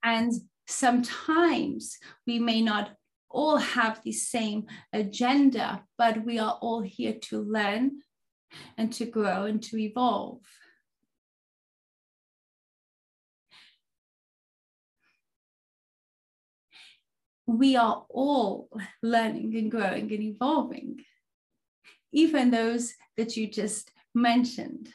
And 0.03 0.31
sometimes 0.67 1.97
we 2.25 2.39
may 2.39 2.61
not 2.61 2.91
all 3.29 3.57
have 3.57 4.01
the 4.03 4.13
same 4.13 4.65
agenda, 4.93 5.83
but 5.97 6.25
we 6.25 6.39
are 6.39 6.57
all 6.61 6.81
here 6.81 7.15
to 7.23 7.41
learn 7.41 7.99
and 8.77 8.91
to 8.93 9.05
grow 9.05 9.43
and 9.43 9.61
to 9.63 9.77
evolve. 9.77 10.41
We 17.45 17.77
are 17.77 18.05
all 18.09 18.69
learning 19.01 19.55
and 19.55 19.71
growing 19.71 20.11
and 20.11 20.21
evolving, 20.21 20.97
even 22.11 22.51
those 22.51 22.93
that 23.15 23.37
you 23.37 23.47
just 23.47 23.91
mentioned. 24.13 24.89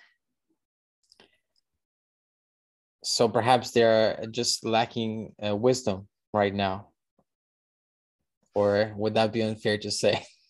So 3.04 3.28
perhaps 3.28 3.70
they're 3.70 4.26
just 4.30 4.64
lacking 4.64 5.34
uh, 5.44 5.56
wisdom 5.56 6.08
right 6.32 6.54
now. 6.54 6.88
Or 8.54 8.92
would 8.96 9.14
that 9.14 9.32
be 9.32 9.42
unfair 9.42 9.78
to 9.78 9.90
say? 9.90 10.24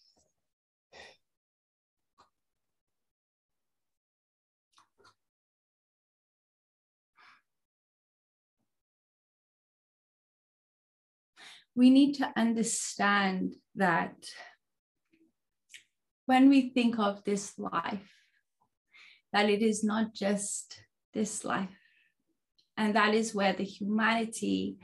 we 11.74 11.90
need 11.90 12.14
to 12.14 12.30
understand 12.36 13.54
that 13.76 14.14
when 16.26 16.48
we 16.48 16.70
think 16.70 16.98
of 16.98 17.24
this 17.24 17.58
life, 17.58 18.12
that 19.32 19.48
it 19.48 19.62
is 19.62 19.82
not 19.82 20.14
just 20.14 20.78
this 21.14 21.44
life. 21.44 21.68
And 22.76 22.94
that 22.96 23.14
is 23.14 23.34
where 23.34 23.52
the 23.52 23.64
humanity 23.64 24.78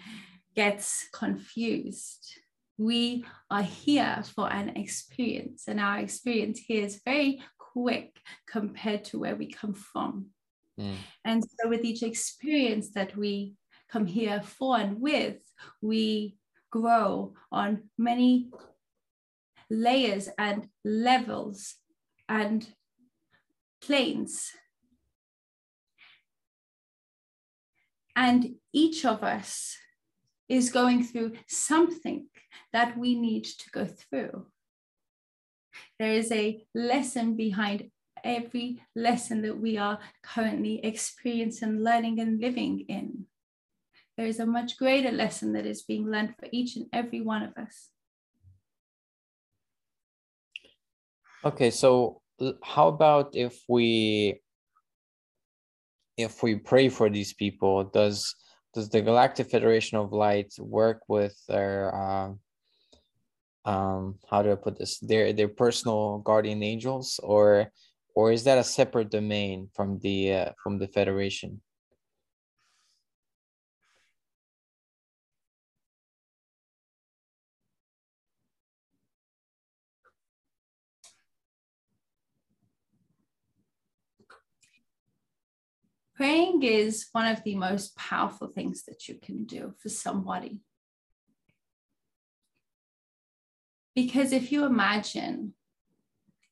gets 0.54 1.08
confused. 1.12 2.34
We 2.76 3.24
are 3.50 3.62
here 3.62 4.22
for 4.34 4.50
an 4.52 4.76
experience, 4.76 5.64
and 5.66 5.80
our 5.80 5.98
experience 5.98 6.60
here 6.60 6.84
is 6.84 7.00
very 7.04 7.42
quick 7.58 8.16
compared 8.46 9.04
to 9.06 9.18
where 9.18 9.34
we 9.34 9.50
come 9.50 9.74
from. 9.74 10.26
Mm. 10.78 10.94
And 11.24 11.42
so, 11.42 11.68
with 11.68 11.84
each 11.84 12.02
experience 12.02 12.90
that 12.90 13.16
we 13.16 13.54
come 13.90 14.06
here 14.06 14.40
for 14.42 14.78
and 14.78 15.00
with, 15.00 15.38
we 15.82 16.36
grow 16.70 17.34
on 17.50 17.90
many 17.96 18.50
layers 19.70 20.28
and 20.38 20.68
levels 20.84 21.76
and 22.28 22.66
planes. 23.80 24.50
And 28.16 28.56
each 28.72 29.04
of 29.04 29.22
us 29.22 29.76
is 30.48 30.70
going 30.70 31.04
through 31.04 31.34
something 31.46 32.26
that 32.72 32.98
we 32.98 33.14
need 33.14 33.44
to 33.44 33.70
go 33.70 33.86
through. 33.86 34.46
There 35.98 36.12
is 36.12 36.32
a 36.32 36.64
lesson 36.74 37.36
behind 37.36 37.90
every 38.24 38.82
lesson 38.96 39.42
that 39.42 39.58
we 39.58 39.78
are 39.78 40.00
currently 40.22 40.84
experiencing, 40.84 41.84
learning, 41.84 42.18
and 42.20 42.40
living 42.40 42.84
in. 42.88 43.27
There 44.18 44.26
is 44.26 44.40
a 44.40 44.46
much 44.46 44.76
greater 44.76 45.12
lesson 45.12 45.52
that 45.52 45.64
is 45.64 45.82
being 45.82 46.10
learned 46.10 46.34
for 46.36 46.48
each 46.50 46.74
and 46.74 46.86
every 46.92 47.20
one 47.20 47.44
of 47.44 47.56
us. 47.56 47.90
Okay, 51.44 51.70
so 51.70 52.20
how 52.64 52.88
about 52.88 53.36
if 53.36 53.62
we 53.68 54.40
if 56.16 56.42
we 56.42 56.56
pray 56.56 56.88
for 56.88 57.08
these 57.08 57.32
people? 57.32 57.84
Does 57.84 58.34
does 58.74 58.88
the 58.90 59.00
Galactic 59.00 59.48
Federation 59.50 59.98
of 59.98 60.12
Light 60.12 60.52
work 60.58 61.02
with 61.06 61.38
their 61.46 61.94
uh, 61.94 62.30
um 63.70 64.18
how 64.28 64.42
do 64.42 64.50
I 64.50 64.56
put 64.56 64.80
this 64.80 64.98
their 64.98 65.32
their 65.32 65.46
personal 65.46 66.18
guardian 66.18 66.64
angels 66.64 67.20
or 67.22 67.70
or 68.16 68.32
is 68.32 68.42
that 68.44 68.58
a 68.58 68.64
separate 68.64 69.10
domain 69.10 69.68
from 69.76 70.00
the 70.00 70.32
uh, 70.32 70.50
from 70.60 70.78
the 70.78 70.88
federation? 70.88 71.60
Praying 86.18 86.64
is 86.64 87.06
one 87.12 87.26
of 87.26 87.44
the 87.44 87.54
most 87.54 87.96
powerful 87.96 88.48
things 88.48 88.82
that 88.86 89.06
you 89.06 89.14
can 89.22 89.44
do 89.44 89.72
for 89.78 89.88
somebody. 89.88 90.64
Because 93.94 94.32
if 94.32 94.50
you 94.50 94.64
imagine 94.64 95.54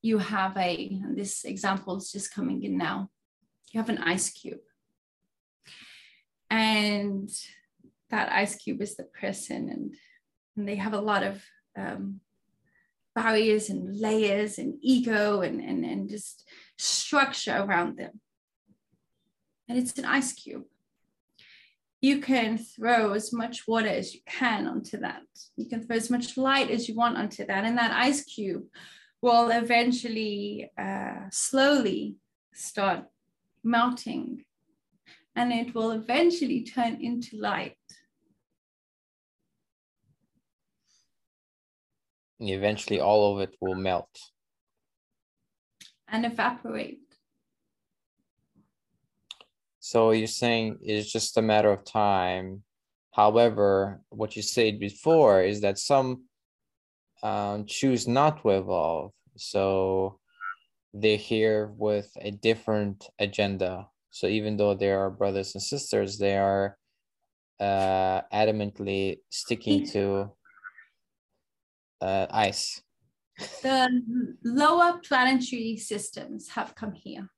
you 0.03 0.19
have 0.19 0.57
a, 0.57 1.01
this 1.17 1.45
example 1.45 1.97
is 1.97 2.13
just 2.13 2.33
coming 2.33 2.63
in 2.63 2.79
now, 2.79 3.11
you 3.73 3.81
have 3.81 3.89
an 3.89 3.99
ice 3.99 4.31
cube. 4.31 4.61
And 6.49 7.29
that 8.11 8.31
ice 8.31 8.55
cube 8.55 8.81
is 8.81 8.95
the 8.95 9.09
person, 9.21 9.69
and, 9.69 9.97
and 10.57 10.69
they 10.69 10.77
have 10.77 10.95
a 10.95 11.01
lot 11.01 11.25
of 11.25 11.43
um, 11.77 12.21
barriers 13.17 13.69
and 13.69 13.99
layers 13.99 14.59
and 14.59 14.79
ego 14.81 15.41
and, 15.41 15.61
and, 15.61 15.85
and 15.85 16.09
just 16.09 16.49
structure 16.79 17.57
around 17.57 17.97
them 17.97 18.21
and 19.69 19.79
it's 19.79 19.99
an 19.99 20.05
ice 20.05 20.33
cube. 20.33 20.65
You 22.01 22.21
can 22.21 22.59
throw 22.59 23.13
as 23.13 23.33
much 23.33 23.67
water 23.67 23.89
as 23.89 24.15
you 24.15 24.21
can 24.27 24.67
onto 24.69 24.99
that. 24.99 25.23
You 25.57 25.69
can 25.69 25.85
throw 25.85 25.97
as 25.97 26.11
much 26.11 26.37
light 26.37 26.71
as 26.71 26.89
you 26.89 26.95
want 26.95 27.17
onto 27.17 27.45
that. 27.47 27.65
And 27.65 27.79
that 27.79 27.91
ice 27.91 28.23
cube 28.25 28.65
will 29.23 29.51
eventually 29.51 30.71
uh, 30.79 31.29
slowly 31.31 32.17
start 32.53 33.05
melting 33.65 34.45
and 35.35 35.53
it 35.53 35.75
will 35.75 35.91
eventually 35.91 36.63
turn 36.65 36.99
into 37.01 37.37
light. 37.37 37.77
Eventually, 42.39 43.01
all 43.01 43.35
of 43.35 43.49
it 43.49 43.57
will 43.61 43.75
melt 43.75 44.19
and 46.09 46.25
evaporate. 46.25 47.06
So 49.87 50.11
you're 50.11 50.27
saying 50.27 50.79
it's 50.83 51.13
just 51.13 51.37
a 51.37 51.43
matter 51.43 51.71
of 51.71 51.85
time. 51.85 52.65
However, 53.13 54.01
what 54.09 54.35
you 54.35 54.43
said 54.43 54.81
before 54.81 55.43
is 55.43 55.61
that 55.61 55.79
some 55.79 56.25
um, 57.23 57.67
choose 57.67 58.09
not 58.09 58.43
to 58.43 58.51
evolve. 58.51 59.13
So 59.37 60.19
they're 60.93 61.17
here 61.17 61.71
with 61.77 62.11
a 62.21 62.33
different 62.33 63.07
agenda. 63.21 63.87
So 64.11 64.27
even 64.27 64.57
though 64.57 64.75
they 64.75 64.91
are 64.91 65.09
brothers 65.09 65.55
and 65.55 65.63
sisters, 65.63 66.19
they 66.19 66.37
are 66.37 66.77
uh, 67.61 68.23
adamantly 68.35 69.19
sticking 69.31 69.87
to 69.91 70.33
uh, 72.01 72.27
ice. 72.29 72.83
The 73.63 74.03
lower 74.43 74.99
planetary 75.07 75.77
systems 75.77 76.49
have 76.49 76.75
come 76.75 76.93
here. 76.93 77.29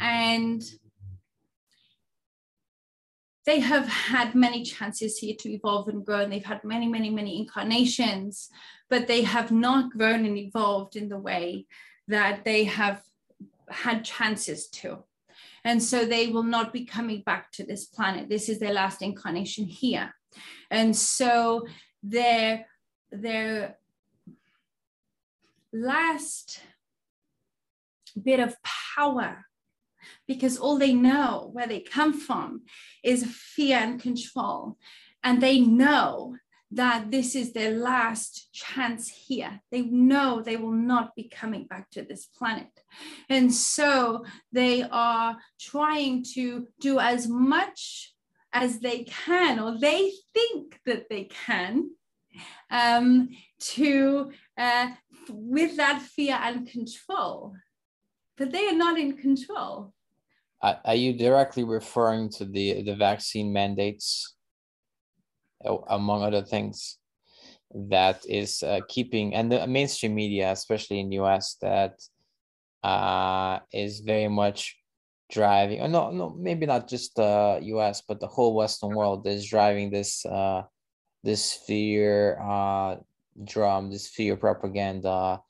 And 0.00 0.62
they 3.48 3.60
have 3.60 3.88
had 3.88 4.34
many 4.34 4.62
chances 4.62 5.16
here 5.16 5.34
to 5.38 5.50
evolve 5.50 5.88
and 5.88 6.04
grow, 6.04 6.20
and 6.20 6.30
they've 6.30 6.44
had 6.44 6.62
many, 6.64 6.86
many, 6.86 7.08
many 7.08 7.40
incarnations, 7.40 8.50
but 8.90 9.06
they 9.06 9.22
have 9.22 9.50
not 9.50 9.90
grown 9.90 10.26
and 10.26 10.36
evolved 10.36 10.96
in 10.96 11.08
the 11.08 11.16
way 11.16 11.64
that 12.08 12.44
they 12.44 12.64
have 12.64 13.00
had 13.70 14.04
chances 14.04 14.68
to. 14.68 14.98
And 15.64 15.82
so 15.82 16.04
they 16.04 16.26
will 16.26 16.42
not 16.42 16.74
be 16.74 16.84
coming 16.84 17.22
back 17.22 17.50
to 17.52 17.64
this 17.64 17.86
planet. 17.86 18.28
This 18.28 18.50
is 18.50 18.58
their 18.58 18.74
last 18.74 19.00
incarnation 19.00 19.64
here. 19.64 20.14
And 20.70 20.94
so 20.94 21.66
their, 22.02 22.66
their 23.10 23.78
last 25.72 26.60
bit 28.22 28.40
of 28.40 28.56
power 28.94 29.46
because 30.26 30.58
all 30.58 30.78
they 30.78 30.92
know 30.92 31.50
where 31.52 31.66
they 31.66 31.80
come 31.80 32.12
from 32.12 32.62
is 33.02 33.24
fear 33.24 33.78
and 33.78 34.00
control. 34.00 34.76
And 35.22 35.42
they 35.42 35.60
know 35.60 36.36
that 36.70 37.10
this 37.10 37.34
is 37.34 37.52
their 37.52 37.72
last 37.72 38.52
chance 38.52 39.08
here. 39.08 39.60
They 39.70 39.82
know 39.82 40.42
they 40.42 40.56
will 40.56 40.72
not 40.72 41.14
be 41.16 41.28
coming 41.28 41.66
back 41.66 41.90
to 41.92 42.02
this 42.02 42.26
planet. 42.26 42.68
And 43.28 43.52
so 43.52 44.24
they 44.52 44.82
are 44.82 45.38
trying 45.58 46.24
to 46.34 46.68
do 46.80 46.98
as 46.98 47.26
much 47.26 48.12
as 48.52 48.80
they 48.80 49.04
can, 49.04 49.58
or 49.58 49.78
they 49.78 50.12
think 50.34 50.80
that 50.84 51.08
they 51.08 51.24
can, 51.24 51.90
um, 52.70 53.30
to 53.60 54.30
uh, 54.56 54.88
with 55.28 55.76
that 55.76 56.02
fear 56.02 56.38
and 56.40 56.68
control. 56.68 57.54
But 58.36 58.52
they 58.52 58.68
are 58.68 58.76
not 58.76 58.98
in 58.98 59.16
control. 59.16 59.92
Are 60.60 60.94
you 60.94 61.12
directly 61.12 61.64
referring 61.64 62.30
to 62.30 62.44
the 62.44 62.82
the 62.82 62.96
vaccine 62.96 63.52
mandates, 63.52 64.34
among 65.88 66.22
other 66.22 66.42
things, 66.42 66.98
that 67.74 68.24
is 68.26 68.62
uh, 68.62 68.80
keeping 68.88 69.34
and 69.34 69.52
the 69.52 69.66
mainstream 69.66 70.14
media, 70.14 70.50
especially 70.50 71.00
in 71.00 71.12
US, 71.12 71.56
that 71.60 72.00
uh, 72.82 73.58
is 73.72 74.00
very 74.00 74.28
much 74.28 74.76
driving. 75.30 75.80
Or 75.80 75.88
no, 75.88 76.10
no, 76.10 76.30
maybe 76.30 76.66
not 76.66 76.88
just 76.88 77.16
the 77.16 77.60
U.S., 77.62 78.02
but 78.06 78.20
the 78.20 78.26
whole 78.26 78.54
Western 78.54 78.94
world 78.94 79.26
is 79.26 79.48
driving 79.48 79.90
this 79.90 80.24
uh, 80.24 80.62
this 81.22 81.52
fear 81.52 82.40
uh, 82.40 82.96
drum, 83.44 83.90
this 83.90 84.08
fear 84.08 84.36
propaganda 84.36 85.40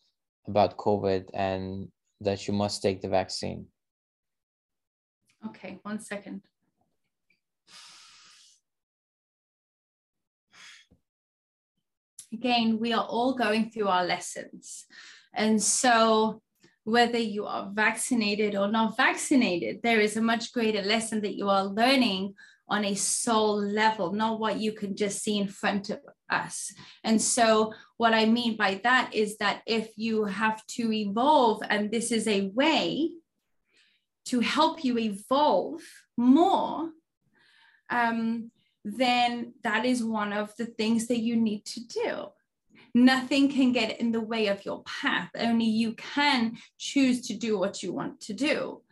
about 0.46 0.76
COVID, 0.76 1.28
and 1.34 1.88
that 2.20 2.48
you 2.48 2.54
must 2.54 2.82
take 2.82 3.00
the 3.00 3.08
vaccine. 3.08 3.66
Okay, 5.46 5.78
one 5.82 6.00
second. 6.00 6.42
Again, 12.32 12.78
we 12.78 12.92
are 12.92 13.04
all 13.04 13.34
going 13.34 13.70
through 13.70 13.88
our 13.88 14.04
lessons. 14.04 14.86
And 15.32 15.62
so, 15.62 16.42
whether 16.84 17.18
you 17.18 17.46
are 17.46 17.70
vaccinated 17.72 18.54
or 18.54 18.68
not 18.68 18.96
vaccinated, 18.96 19.80
there 19.82 20.00
is 20.00 20.16
a 20.16 20.22
much 20.22 20.52
greater 20.52 20.82
lesson 20.82 21.20
that 21.22 21.36
you 21.36 21.48
are 21.48 21.64
learning 21.64 22.34
on 22.68 22.84
a 22.84 22.94
soul 22.94 23.62
level, 23.62 24.12
not 24.12 24.40
what 24.40 24.60
you 24.60 24.72
can 24.72 24.94
just 24.94 25.22
see 25.22 25.38
in 25.38 25.48
front 25.48 25.88
of 25.90 26.00
us. 26.28 26.72
And 27.02 27.20
so, 27.20 27.72
what 27.96 28.12
I 28.12 28.26
mean 28.26 28.56
by 28.56 28.80
that 28.84 29.14
is 29.14 29.38
that 29.38 29.62
if 29.66 29.90
you 29.96 30.24
have 30.24 30.64
to 30.66 30.92
evolve, 30.92 31.62
and 31.68 31.90
this 31.90 32.12
is 32.12 32.26
a 32.28 32.48
way 32.48 33.10
to 34.28 34.40
help 34.40 34.84
you 34.84 34.98
evolve 34.98 35.82
more, 36.16 36.90
um, 37.90 38.50
then 38.84 39.54
that 39.62 39.84
is 39.84 40.02
one 40.02 40.32
of 40.32 40.54
the 40.56 40.66
things 40.66 41.06
that 41.08 41.18
you 41.18 41.36
need 41.36 41.64
to 41.66 41.80
do. 41.86 42.26
Nothing 42.94 43.50
can 43.50 43.72
get 43.72 44.00
in 44.00 44.12
the 44.12 44.20
way 44.20 44.46
of 44.46 44.64
your 44.64 44.82
path. 44.84 45.30
Only 45.38 45.66
you 45.66 45.92
can 45.94 46.56
choose 46.78 47.26
to 47.28 47.34
do 47.34 47.58
what 47.58 47.82
you 47.82 47.92
want 47.92 48.20
to 48.22 48.32
do. 48.32 48.82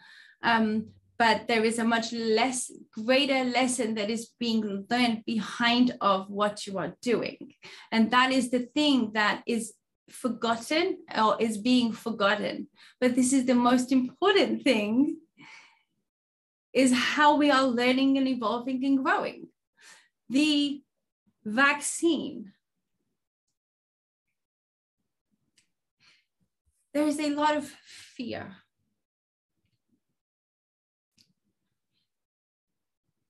Um, 0.42 0.88
but 1.18 1.48
there 1.48 1.64
is 1.64 1.78
a 1.78 1.84
much 1.84 2.12
less 2.12 2.70
greater 2.92 3.44
lesson 3.44 3.94
that 3.94 4.10
is 4.10 4.30
being 4.38 4.86
learned 4.90 5.24
behind 5.24 5.96
of 6.00 6.28
what 6.30 6.66
you 6.66 6.78
are 6.78 6.94
doing 7.02 7.54
and 7.90 8.10
that 8.10 8.32
is 8.32 8.50
the 8.50 8.68
thing 8.74 9.12
that 9.14 9.42
is 9.46 9.72
forgotten 10.10 10.98
or 11.18 11.36
is 11.40 11.58
being 11.58 11.92
forgotten 11.92 12.68
but 13.00 13.14
this 13.14 13.32
is 13.32 13.46
the 13.46 13.54
most 13.54 13.92
important 13.92 14.62
thing 14.62 15.16
is 16.76 16.92
how 16.92 17.36
we 17.36 17.50
are 17.50 17.64
learning 17.64 18.18
and 18.18 18.28
evolving 18.28 18.84
and 18.84 19.02
growing. 19.02 19.48
The 20.28 20.82
vaccine. 21.42 22.52
There 26.92 27.06
is 27.06 27.18
a 27.18 27.30
lot 27.30 27.56
of 27.56 27.64
fear. 27.66 28.56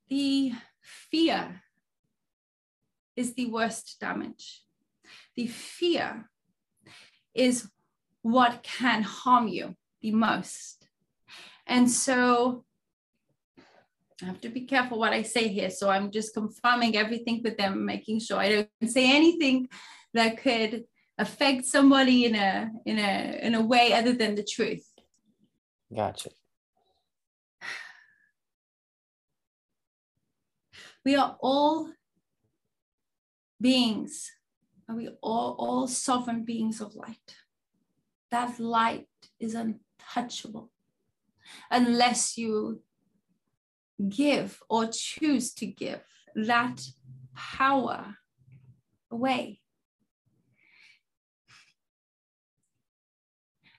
The 0.08 0.52
fear 0.82 1.62
is 3.14 3.34
the 3.34 3.46
worst 3.46 3.96
damage. 4.00 4.64
The 5.36 5.46
fear 5.46 6.28
is 7.32 7.70
what 8.22 8.64
can 8.64 9.02
harm 9.02 9.46
you 9.46 9.76
the 10.02 10.10
most. 10.10 10.88
And 11.64 11.88
so 11.88 12.65
I 14.22 14.26
have 14.26 14.40
to 14.42 14.48
be 14.48 14.62
careful 14.62 14.98
what 14.98 15.12
I 15.12 15.22
say 15.22 15.48
here. 15.48 15.70
So 15.70 15.90
I'm 15.90 16.10
just 16.10 16.32
confirming 16.32 16.96
everything 16.96 17.42
with 17.42 17.58
them, 17.58 17.84
making 17.84 18.20
sure 18.20 18.38
I 18.38 18.66
don't 18.80 18.90
say 18.90 19.14
anything 19.14 19.68
that 20.14 20.38
could 20.38 20.84
affect 21.18 21.66
somebody 21.66 22.24
in 22.24 22.34
a 22.34 22.70
in 22.86 22.98
a 22.98 23.38
in 23.42 23.54
a 23.54 23.62
way 23.62 23.92
other 23.92 24.12
than 24.12 24.34
the 24.34 24.42
truth. 24.42 24.86
Gotcha. 25.94 26.30
We 31.04 31.14
are 31.16 31.36
all 31.40 31.90
beings. 33.60 34.30
Are 34.88 34.96
we 34.96 35.08
all 35.20 35.56
all 35.58 35.86
sovereign 35.86 36.44
beings 36.44 36.80
of 36.80 36.94
light? 36.94 37.36
That 38.30 38.58
light 38.58 39.08
is 39.38 39.54
untouchable 39.54 40.70
unless 41.70 42.36
you 42.38 42.82
give 44.08 44.60
or 44.68 44.86
choose 44.86 45.54
to 45.54 45.66
give 45.66 46.00
that 46.34 46.80
power 47.34 48.16
away. 49.10 49.60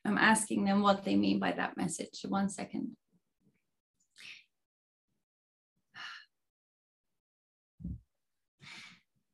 I'm 0.06 0.18
asking 0.18 0.64
them 0.64 0.82
what 0.82 1.04
they 1.04 1.16
mean 1.16 1.40
by 1.40 1.52
that 1.52 1.76
message. 1.76 2.22
One 2.28 2.50
second. 2.50 2.96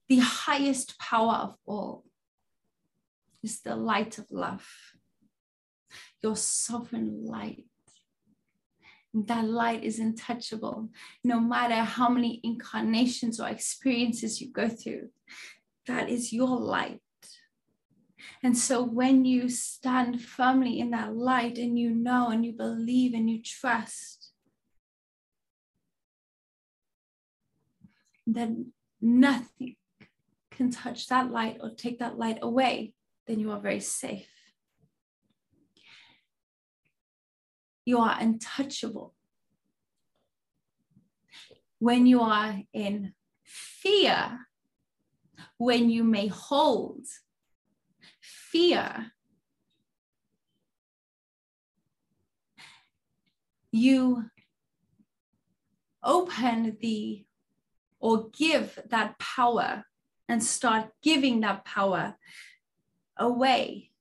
The 0.10 0.18
highest 0.18 1.00
power 1.00 1.36
of 1.36 1.56
all 1.66 2.04
is 3.44 3.62
the 3.62 3.76
light 3.76 4.18
of 4.18 4.26
love, 4.32 4.68
your 6.22 6.36
sovereign 6.36 7.26
light. 7.26 7.66
That 9.14 9.46
light 9.46 9.84
is 9.84 10.00
untouchable. 10.00 10.90
No 11.24 11.40
matter 11.40 11.76
how 11.76 12.10
many 12.10 12.42
incarnations 12.44 13.40
or 13.40 13.48
experiences 13.48 14.42
you 14.42 14.52
go 14.52 14.68
through, 14.68 15.10
that 15.88 16.10
is 16.10 16.34
your 16.34 16.58
light. 16.58 17.00
And 18.42 18.58
so 18.58 18.84
when 18.84 19.26
you 19.26 19.50
stand 19.50 20.22
firmly 20.22 20.80
in 20.80 20.92
that 20.92 21.16
light 21.16 21.58
and 21.58 21.78
you 21.78 21.92
know 21.92 22.30
and 22.30 22.46
you 22.46 22.54
believe 22.54 23.14
and 23.14 23.30
you 23.30 23.42
trust 23.44 24.32
that 28.28 28.50
nothing 29.02 29.76
can 30.52 30.72
touch 30.72 31.08
that 31.08 31.32
light 31.32 31.58
or 31.60 31.70
take 31.72 32.00
that 32.00 32.18
light 32.18 32.40
away, 32.42 32.94
then 33.28 33.40
you 33.40 33.52
are 33.52 33.60
very 33.60 33.80
safe. 33.80 34.33
You 37.86 38.00
are 38.00 38.18
untouchable. 38.20 39.14
When 41.80 42.06
you 42.06 42.22
are 42.22 42.62
in 42.74 43.14
fear, 43.44 44.48
when 45.58 45.90
you 45.90 46.04
may 46.04 46.28
hold 46.28 47.06
fear, 48.22 49.12
you 53.72 54.26
open 56.04 56.78
the 56.80 57.26
or 58.00 58.30
give 58.30 58.80
that 58.90 59.18
power 59.20 59.86
and 60.28 60.44
start 60.44 60.90
giving 61.02 61.42
that 61.42 61.66
power 61.66 62.16
away. 63.18 63.92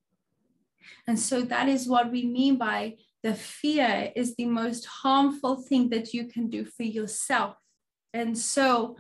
And 1.07 1.19
so 1.19 1.43
that 1.43 1.69
is 1.69 1.89
what 1.89 2.11
we 2.11 2.25
mean 2.27 2.57
by 2.57 2.97
the 3.23 3.35
fear 3.35 4.13
is 4.17 4.35
the 4.35 4.47
most 4.47 4.85
harmful 4.87 5.57
thing 5.57 5.91
that 5.91 6.13
you 6.13 6.27
can 6.27 6.49
do 6.49 6.65
for 6.65 6.83
yourself. 6.83 7.57
And 8.13 8.37
so 8.37 8.97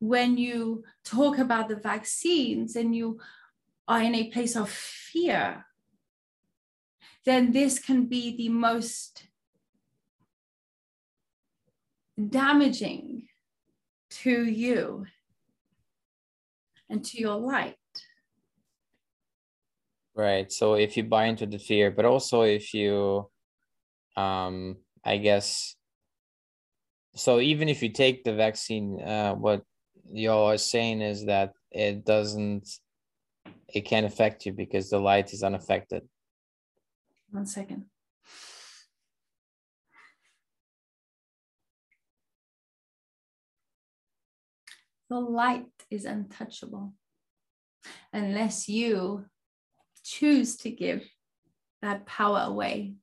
when 0.00 0.36
you 0.36 0.84
talk 1.04 1.38
about 1.38 1.68
the 1.68 1.76
vaccines 1.76 2.76
and 2.76 2.94
you 2.94 3.20
are 3.86 4.02
in 4.02 4.14
a 4.14 4.30
place 4.30 4.56
of 4.56 4.68
fear, 4.68 5.64
then 7.24 7.52
this 7.52 7.78
can 7.78 8.06
be 8.06 8.36
the 8.36 8.48
most 8.48 9.28
damaging 12.28 13.28
to 14.10 14.44
you 14.44 15.06
and 16.90 17.04
to 17.04 17.18
your 17.18 17.36
light. 17.36 17.76
Right. 20.16 20.50
So 20.52 20.74
if 20.74 20.96
you 20.96 21.04
buy 21.04 21.26
into 21.26 21.46
the 21.46 21.58
fear, 21.58 21.90
but 21.90 22.04
also 22.04 22.42
if 22.42 22.72
you, 22.72 23.28
um, 24.16 24.76
I 25.04 25.16
guess, 25.16 25.74
so 27.16 27.40
even 27.40 27.68
if 27.68 27.82
you 27.82 27.88
take 27.88 28.22
the 28.22 28.32
vaccine, 28.34 29.00
uh, 29.02 29.34
what 29.34 29.62
y'all 30.12 30.50
are 30.50 30.58
saying 30.58 31.00
is 31.02 31.26
that 31.26 31.52
it 31.72 32.04
doesn't, 32.04 32.68
it 33.68 33.82
can't 33.82 34.06
affect 34.06 34.46
you 34.46 34.52
because 34.52 34.88
the 34.88 35.00
light 35.00 35.32
is 35.32 35.42
unaffected. 35.42 36.02
One 37.30 37.46
second. 37.46 37.86
The 45.10 45.18
light 45.18 45.66
is 45.90 46.04
untouchable 46.04 46.94
unless 48.12 48.68
you 48.68 49.26
choose 50.04 50.56
to 50.58 50.70
give 50.70 51.08
that 51.82 52.06
power 52.06 52.44
away. 52.46 52.94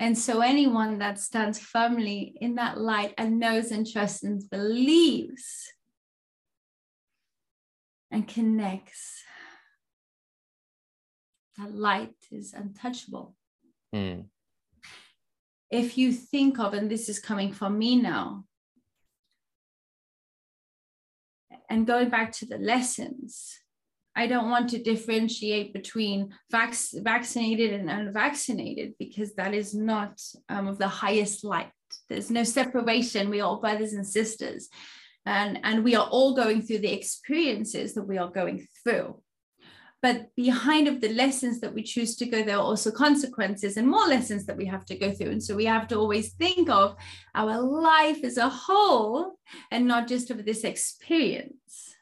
And 0.00 0.16
so, 0.16 0.40
anyone 0.40 0.98
that 0.98 1.18
stands 1.18 1.58
firmly 1.58 2.36
in 2.40 2.54
that 2.54 2.78
light 2.78 3.14
and 3.18 3.38
knows 3.38 3.70
and 3.70 3.86
trusts 3.86 4.22
and 4.22 4.42
believes 4.50 5.72
and 8.10 8.26
connects, 8.26 9.22
that 11.58 11.74
light 11.74 12.14
is 12.30 12.54
untouchable. 12.54 13.34
Mm. 13.94 14.26
If 15.70 15.98
you 15.98 16.12
think 16.12 16.58
of, 16.58 16.72
and 16.72 16.90
this 16.90 17.10
is 17.10 17.18
coming 17.18 17.52
from 17.52 17.78
me 17.78 17.96
now, 17.96 18.44
and 21.68 21.86
going 21.86 22.08
back 22.08 22.32
to 22.32 22.46
the 22.46 22.56
lessons, 22.56 23.58
I 24.18 24.26
don't 24.26 24.50
want 24.50 24.68
to 24.70 24.82
differentiate 24.82 25.72
between 25.72 26.30
vac- 26.50 26.74
vaccinated 26.92 27.72
and 27.72 27.88
unvaccinated 27.88 28.94
because 28.98 29.32
that 29.36 29.54
is 29.54 29.74
not 29.74 30.20
um, 30.48 30.66
of 30.66 30.78
the 30.78 30.88
highest 30.88 31.44
light. 31.44 31.70
There's 32.08 32.28
no 32.28 32.42
separation. 32.42 33.30
We 33.30 33.40
are 33.40 33.48
all 33.48 33.60
brothers 33.60 33.92
and 33.92 34.04
sisters. 34.04 34.70
And, 35.24 35.60
and 35.62 35.84
we 35.84 35.94
are 35.94 36.08
all 36.08 36.34
going 36.34 36.62
through 36.62 36.80
the 36.80 36.92
experiences 36.92 37.94
that 37.94 38.08
we 38.08 38.18
are 38.18 38.30
going 38.30 38.66
through 38.82 39.22
but 40.00 40.32
behind 40.36 40.86
of 40.86 41.00
the 41.00 41.08
lessons 41.08 41.60
that 41.60 41.74
we 41.74 41.82
choose 41.82 42.14
to 42.14 42.24
go 42.24 42.42
there 42.42 42.56
are 42.56 42.62
also 42.62 42.90
consequences 42.90 43.76
and 43.76 43.88
more 43.88 44.06
lessons 44.06 44.46
that 44.46 44.56
we 44.56 44.64
have 44.64 44.84
to 44.86 44.96
go 44.96 45.10
through 45.10 45.30
and 45.30 45.42
so 45.42 45.56
we 45.56 45.64
have 45.64 45.88
to 45.88 45.96
always 45.96 46.34
think 46.34 46.70
of 46.70 46.94
our 47.34 47.60
life 47.60 48.22
as 48.22 48.36
a 48.36 48.48
whole 48.48 49.38
and 49.72 49.88
not 49.88 50.06
just 50.06 50.30
of 50.30 50.44
this 50.44 50.62
experience 50.62 51.96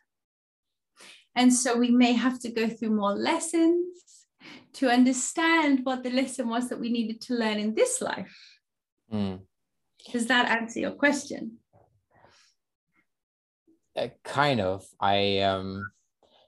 and 1.36 1.52
so 1.52 1.76
we 1.76 1.90
may 1.90 2.14
have 2.14 2.40
to 2.40 2.50
go 2.50 2.66
through 2.66 2.90
more 2.90 3.14
lessons 3.14 4.26
to 4.72 4.88
understand 4.90 5.80
what 5.84 6.02
the 6.02 6.10
lesson 6.10 6.48
was 6.48 6.68
that 6.70 6.80
we 6.80 6.90
needed 6.90 7.20
to 7.20 7.34
learn 7.34 7.58
in 7.58 7.74
this 7.74 8.00
life. 8.00 8.34
Mm. 9.12 9.40
does 10.12 10.26
that 10.26 10.50
answer 10.50 10.80
your 10.80 10.92
question? 10.92 11.58
Uh, 13.94 14.08
kind 14.24 14.60
of. 14.60 14.84
I 14.98 15.38
um 15.40 15.86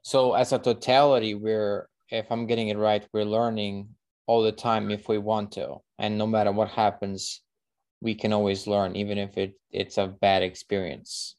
so 0.02 0.34
as 0.34 0.52
a 0.52 0.58
totality 0.58 1.34
we're 1.34 1.88
if 2.10 2.26
i'm 2.30 2.46
getting 2.46 2.68
it 2.68 2.78
right 2.78 3.06
we're 3.12 3.24
learning 3.24 3.88
all 4.26 4.42
the 4.42 4.52
time 4.52 4.90
if 4.90 5.08
we 5.08 5.18
want 5.18 5.52
to. 5.52 5.76
And 5.98 6.18
no 6.18 6.26
matter 6.26 6.52
what 6.52 6.68
happens 6.68 7.42
we 8.00 8.14
can 8.14 8.32
always 8.32 8.66
learn 8.66 8.96
even 8.96 9.18
if 9.18 9.36
it 9.36 9.52
it's 9.70 9.98
a 9.98 10.06
bad 10.06 10.42
experience 10.42 11.37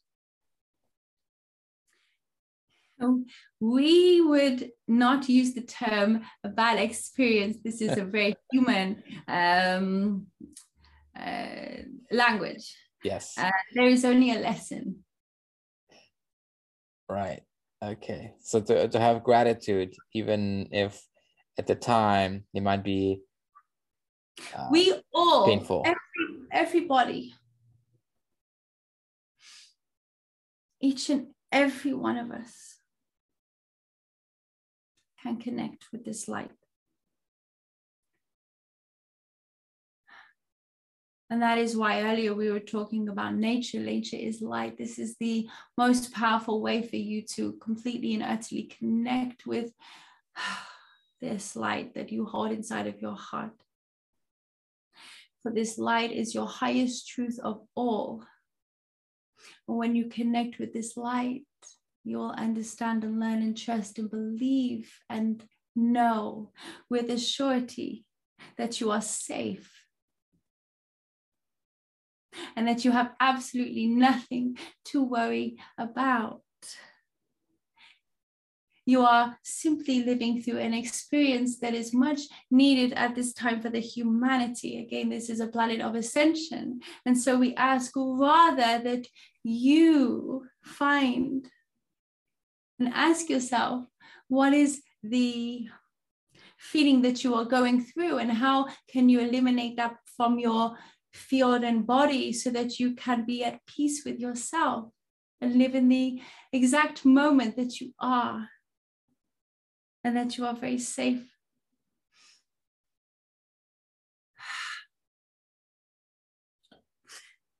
we 3.60 4.20
would 4.20 4.70
not 4.88 5.28
use 5.28 5.54
the 5.54 5.62
term 5.62 6.22
a 6.44 6.48
bad 6.48 6.78
experience. 6.78 7.58
This 7.62 7.80
is 7.80 7.96
a 7.96 8.04
very 8.04 8.34
human 8.52 9.02
um, 9.28 10.26
uh, 11.18 11.84
language. 12.10 12.74
Yes. 13.04 13.34
Uh, 13.38 13.50
there 13.74 13.88
is 13.88 14.04
only 14.04 14.32
a 14.32 14.38
lesson. 14.38 15.04
Right. 17.08 17.42
Okay, 17.82 18.34
so 18.42 18.60
to 18.60 18.88
to 18.88 19.00
have 19.00 19.24
gratitude, 19.24 19.96
even 20.12 20.68
if 20.70 21.00
at 21.58 21.66
the 21.66 21.74
time 21.74 22.44
it 22.52 22.62
might 22.62 22.84
be 22.84 23.22
uh, 24.54 24.68
we 24.70 24.92
all 25.14 25.46
painful. 25.46 25.82
Every, 25.86 25.96
everybody 26.52 27.32
each 30.80 31.08
and 31.10 31.28
every 31.50 31.94
one 31.94 32.18
of 32.18 32.30
us 32.30 32.69
can 35.22 35.38
connect 35.38 35.86
with 35.92 36.04
this 36.04 36.28
light. 36.28 36.50
And 41.30 41.42
that 41.42 41.58
is 41.58 41.76
why 41.76 42.02
earlier 42.02 42.34
we 42.34 42.50
were 42.50 42.58
talking 42.58 43.08
about 43.08 43.36
nature. 43.36 43.78
Nature 43.78 44.16
is 44.16 44.42
light. 44.42 44.76
This 44.76 44.98
is 44.98 45.14
the 45.20 45.48
most 45.78 46.12
powerful 46.12 46.60
way 46.60 46.82
for 46.82 46.96
you 46.96 47.22
to 47.34 47.52
completely 47.62 48.14
and 48.14 48.24
utterly 48.24 48.64
connect 48.64 49.46
with 49.46 49.72
this 51.20 51.54
light 51.54 51.94
that 51.94 52.10
you 52.10 52.24
hold 52.24 52.50
inside 52.50 52.88
of 52.88 53.00
your 53.00 53.14
heart. 53.14 53.52
For 55.44 55.52
this 55.52 55.78
light 55.78 56.10
is 56.10 56.34
your 56.34 56.48
highest 56.48 57.06
truth 57.06 57.38
of 57.42 57.62
all. 57.76 58.24
When 59.66 59.94
you 59.94 60.08
connect 60.08 60.58
with 60.58 60.72
this 60.72 60.96
light, 60.96 61.42
you'll 62.04 62.30
understand 62.30 63.04
and 63.04 63.20
learn 63.20 63.42
and 63.42 63.56
trust 63.56 63.98
and 63.98 64.10
believe 64.10 64.90
and 65.08 65.44
know 65.76 66.52
with 66.88 67.10
a 67.10 67.18
surety 67.18 68.04
that 68.56 68.80
you 68.80 68.90
are 68.90 69.02
safe 69.02 69.70
and 72.56 72.66
that 72.66 72.84
you 72.84 72.90
have 72.90 73.12
absolutely 73.20 73.86
nothing 73.86 74.56
to 74.84 75.02
worry 75.02 75.58
about. 75.78 76.42
You 78.86 79.02
are 79.02 79.38
simply 79.44 80.02
living 80.02 80.42
through 80.42 80.58
an 80.58 80.74
experience 80.74 81.58
that 81.60 81.74
is 81.74 81.94
much 81.94 82.22
needed 82.50 82.92
at 82.94 83.14
this 83.14 83.32
time 83.32 83.60
for 83.60 83.68
the 83.68 83.80
humanity. 83.80 84.78
Again, 84.78 85.10
this 85.10 85.30
is 85.30 85.38
a 85.38 85.46
planet 85.46 85.80
of 85.80 85.94
ascension. 85.94 86.80
And 87.06 87.16
so 87.16 87.38
we 87.38 87.54
ask 87.54 87.92
rather 87.94 88.82
that 88.82 89.06
you 89.44 90.46
find 90.62 91.48
and 92.80 92.92
ask 92.94 93.28
yourself 93.28 93.84
what 94.28 94.52
is 94.52 94.82
the 95.02 95.68
feeling 96.58 97.02
that 97.02 97.22
you 97.22 97.34
are 97.34 97.44
going 97.44 97.84
through 97.84 98.18
and 98.18 98.30
how 98.30 98.66
can 98.88 99.08
you 99.08 99.20
eliminate 99.20 99.76
that 99.76 99.96
from 100.16 100.38
your 100.38 100.76
field 101.12 101.62
and 101.62 101.86
body 101.86 102.32
so 102.32 102.50
that 102.50 102.78
you 102.78 102.94
can 102.94 103.24
be 103.24 103.44
at 103.44 103.64
peace 103.66 104.02
with 104.04 104.18
yourself 104.18 104.90
and 105.40 105.56
live 105.56 105.74
in 105.74 105.88
the 105.88 106.20
exact 106.52 107.04
moment 107.04 107.56
that 107.56 107.80
you 107.80 107.92
are 107.98 108.48
and 110.04 110.16
that 110.16 110.36
you 110.36 110.46
are 110.46 110.54
very 110.54 110.78
safe. 110.78 111.29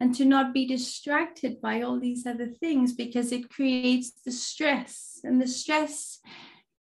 And 0.01 0.14
to 0.14 0.24
not 0.24 0.55
be 0.55 0.66
distracted 0.66 1.60
by 1.60 1.82
all 1.82 2.01
these 2.01 2.27
other 2.27 2.47
things 2.47 2.94
because 2.94 3.32
it 3.32 3.51
creates 3.51 4.12
the 4.24 4.32
stress, 4.32 5.20
and 5.22 5.40
the 5.40 5.47
stress 5.47 6.20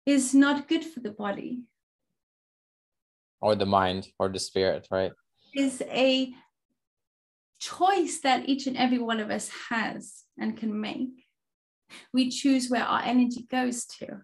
is 0.06 0.36
not 0.36 0.68
good 0.68 0.86
for 0.86 1.00
the 1.00 1.12
body. 1.12 1.64
Or 3.42 3.56
the 3.56 3.66
mind 3.66 4.08
or 4.20 4.30
the 4.30 4.40
spirit, 4.40 4.88
right? 4.92 5.12
Is 5.56 5.82
a 5.82 6.32
choice 7.60 8.20
that 8.20 8.48
each 8.48 8.68
and 8.68 8.78
every 8.78 9.00
one 9.00 9.20
of 9.20 9.32
us 9.32 9.50
has 9.70 10.24
and 10.38 10.56
can 10.56 10.80
make. 10.80 11.26
We 12.14 12.30
choose 12.30 12.70
where 12.70 12.84
our 12.84 13.02
energy 13.02 13.48
goes 13.50 13.86
to. 14.00 14.22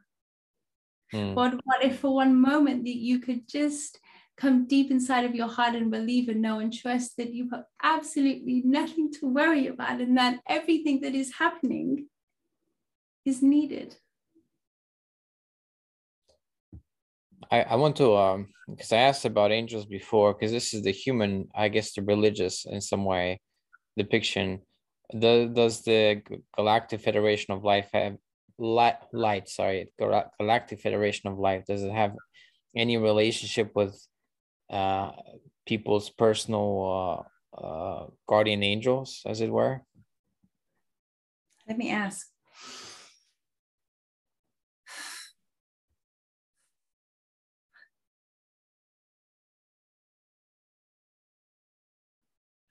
Mm. 1.14 1.36
But 1.36 1.60
what 1.64 1.84
if 1.84 2.00
for 2.00 2.14
one 2.14 2.40
moment 2.40 2.84
that 2.84 2.96
you 2.96 3.20
could 3.20 3.48
just 3.48 4.00
come 4.38 4.68
deep 4.68 4.92
inside 4.92 5.26
of 5.26 5.36
your 5.36 5.48
heart 5.48 5.76
and 5.76 5.92
believe 5.92 6.30
and 6.30 6.42
know 6.42 6.60
and 6.60 6.74
trust 6.74 7.18
that 7.18 7.34
you 7.34 7.50
have 7.52 7.64
absolutely 7.82 8.62
nothing 8.66 9.12
to 9.14 9.28
worry 9.28 9.68
about 9.68 10.02
and 10.02 10.18
that 10.18 10.40
everything 10.48 11.02
that 11.02 11.14
is 11.14 11.34
happening 11.36 12.08
is 13.26 13.42
needed. 13.42 13.96
I, 17.52 17.62
I 17.62 17.76
want 17.76 17.96
to 17.98 18.16
um 18.16 18.48
because 18.70 18.92
I 18.92 18.98
asked 18.98 19.26
about 19.26 19.52
angels 19.52 19.86
before 19.86 20.34
because 20.34 20.52
this 20.52 20.74
is 20.74 20.84
the 20.84 20.92
human 20.92 21.48
I 21.54 21.68
guess 21.70 21.94
the 21.94 22.02
religious 22.02 22.66
in 22.66 22.82
some 22.82 23.06
way 23.06 23.40
depiction. 23.98 24.62
The, 25.12 25.52
does 25.54 25.84
the 25.84 26.24
Galactic 26.56 27.02
Federation 27.02 27.54
of 27.54 27.64
Life 27.64 27.90
have 27.94 28.16
light? 28.58 28.96
Light, 29.12 29.48
sorry, 29.48 29.92
Galactic 30.40 30.80
Federation 30.82 31.30
of 31.30 31.38
Life. 31.38 31.66
Does 31.68 31.84
it 31.84 31.92
have 31.92 32.16
any 32.76 32.98
relationship 32.98 33.72
with 33.76 33.96
uh, 34.74 35.12
people's 35.66 36.10
personal 36.10 37.28
uh, 37.56 37.62
uh, 37.62 38.08
guardian 38.28 38.64
angels, 38.64 39.22
as 39.26 39.42
it 39.42 39.50
were? 39.50 39.82
Let 41.68 41.78
me 41.78 41.92
ask. 41.92 42.28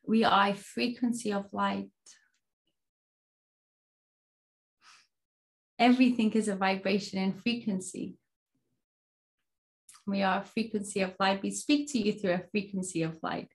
We 0.07 0.24
are 0.24 0.49
a 0.49 0.55
frequency 0.55 1.33
of 1.33 1.47
light. 1.53 1.91
Everything 5.79 6.33
is 6.33 6.49
a 6.49 6.57
vibration 6.57 7.19
and 7.19 7.41
frequency. 7.41 8.16
We 10.07 10.23
are 10.23 10.41
a 10.41 10.45
frequency 10.45 11.01
of 11.01 11.15
light. 11.20 11.43
We 11.43 11.51
speak 11.51 11.91
to 11.93 11.99
you 11.99 12.12
through 12.12 12.33
a 12.33 12.43
frequency 12.51 13.03
of 13.03 13.19
light. 13.23 13.49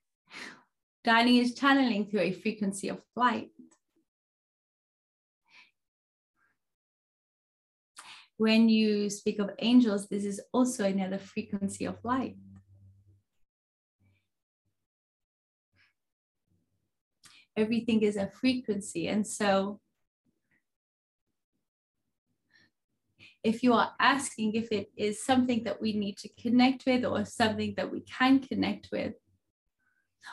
Dining 1.04 1.36
is 1.36 1.54
channeling 1.54 2.06
through 2.06 2.20
a 2.20 2.32
frequency 2.32 2.88
of 2.88 3.00
light. 3.14 3.50
When 8.36 8.68
you 8.68 9.10
speak 9.10 9.40
of 9.40 9.50
angels, 9.58 10.08
this 10.08 10.24
is 10.24 10.40
also 10.52 10.84
another 10.84 11.18
frequency 11.18 11.84
of 11.86 11.96
light. 12.04 12.36
everything 17.58 18.02
is 18.02 18.16
a 18.16 18.28
frequency. 18.28 19.08
And 19.08 19.26
so 19.26 19.80
if 23.44 23.62
you 23.62 23.72
are 23.72 23.92
asking 24.00 24.54
if 24.54 24.72
it 24.72 24.90
is 24.96 25.24
something 25.24 25.64
that 25.64 25.80
we 25.80 25.92
need 25.92 26.16
to 26.18 26.28
connect 26.40 26.84
with 26.86 27.04
or 27.04 27.24
something 27.24 27.74
that 27.76 27.90
we 27.90 28.00
can 28.00 28.40
connect 28.40 28.88
with 28.92 29.14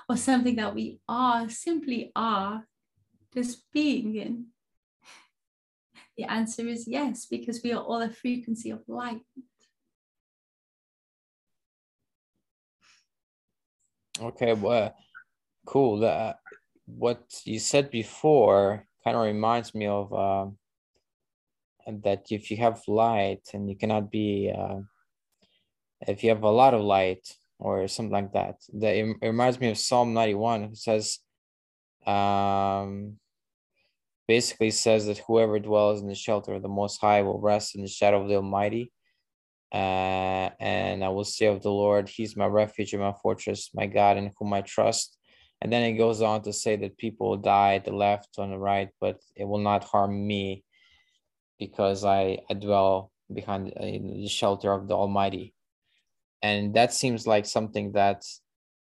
or 0.10 0.18
something 0.18 0.56
that 0.56 0.74
we 0.74 1.00
are 1.08 1.48
simply 1.50 2.12
are 2.16 2.66
just 3.34 3.64
being 3.72 4.16
in 4.16 4.48
the 6.18 6.24
answer 6.24 6.68
is 6.68 6.88
yes 6.88 7.26
because 7.26 7.62
we 7.64 7.74
are 7.74 7.84
all 7.84 8.02
a 8.02 8.10
frequency 8.10 8.72
of 8.72 8.82
light. 8.88 9.22
Okay 14.22 14.54
well 14.54 14.96
cool. 15.66 16.00
That 16.00 16.40
what 16.86 17.42
you 17.44 17.60
said 17.60 17.92
before 17.92 18.86
kind 19.04 19.18
of 19.18 19.24
reminds 19.24 19.76
me 19.76 19.88
of 19.88 20.14
um, 20.14 20.58
that 21.88 22.26
if 22.32 22.50
you 22.50 22.58
have 22.58 22.82
light 22.88 23.42
and 23.54 23.70
you 23.70 23.76
cannot 23.76 24.12
be 24.12 24.52
uh, 24.56 24.80
if 26.08 26.24
you 26.24 26.30
have 26.30 26.44
a 26.44 26.50
lot 26.50 26.74
of 26.74 26.82
light 26.82 27.28
or 27.60 27.88
something 27.88 28.12
like 28.12 28.34
that 28.34 28.56
that 28.74 28.96
it, 28.96 29.16
reminds 29.22 29.60
me 29.60 29.70
of 29.70 29.78
psalm 29.78 30.14
91 30.14 30.70
who 30.70 30.76
says 30.76 31.20
um 32.06 33.18
basically 34.28 34.72
says 34.72 35.06
that 35.06 35.20
whoever 35.28 35.60
dwells 35.60 36.02
in 36.02 36.08
the 36.08 36.16
shelter 36.16 36.54
of 36.54 36.62
the 36.62 36.68
most 36.68 37.00
high 37.00 37.22
will 37.22 37.40
rest 37.40 37.76
in 37.76 37.82
the 37.82 37.88
shadow 37.88 38.22
of 38.22 38.28
the 38.28 38.36
almighty 38.36 38.92
uh, 39.74 40.50
and 40.60 41.04
i 41.04 41.10
will 41.10 41.24
say 41.24 41.46
of 41.46 41.62
the 41.62 41.70
lord 41.70 42.10
he's 42.10 42.36
my 42.36 42.46
refuge 42.46 42.94
and 42.94 43.02
my 43.02 43.14
fortress 43.22 43.70
my 43.74 43.86
god 43.86 44.18
in 44.18 44.32
whom 44.38 44.54
i 44.54 44.62
trust. 44.62 45.18
And 45.62 45.72
then 45.72 45.84
it 45.84 45.94
goes 45.94 46.22
on 46.22 46.42
to 46.44 46.54
say 46.54 46.76
that 46.76 46.98
people 46.98 47.38
die 47.38 47.76
at 47.76 47.86
the 47.86 47.92
left, 47.92 48.38
on 48.38 48.52
the 48.52 48.58
right, 48.58 48.90
but 49.00 49.20
it 49.36 49.46
will 49.46 49.60
not 49.60 49.86
harm 49.86 50.28
me 50.28 50.65
because 51.60 52.04
I, 52.04 52.40
I 52.50 52.54
dwell 52.54 53.12
behind 53.34 53.74
the 53.78 54.28
shelter 54.28 54.72
of 54.72 54.88
the 54.88 54.96
Almighty. 54.96 55.54
And 56.42 56.74
that 56.76 56.94
seems 56.94 57.26
like 57.26 57.46
something 57.46 57.94
that 57.94 58.24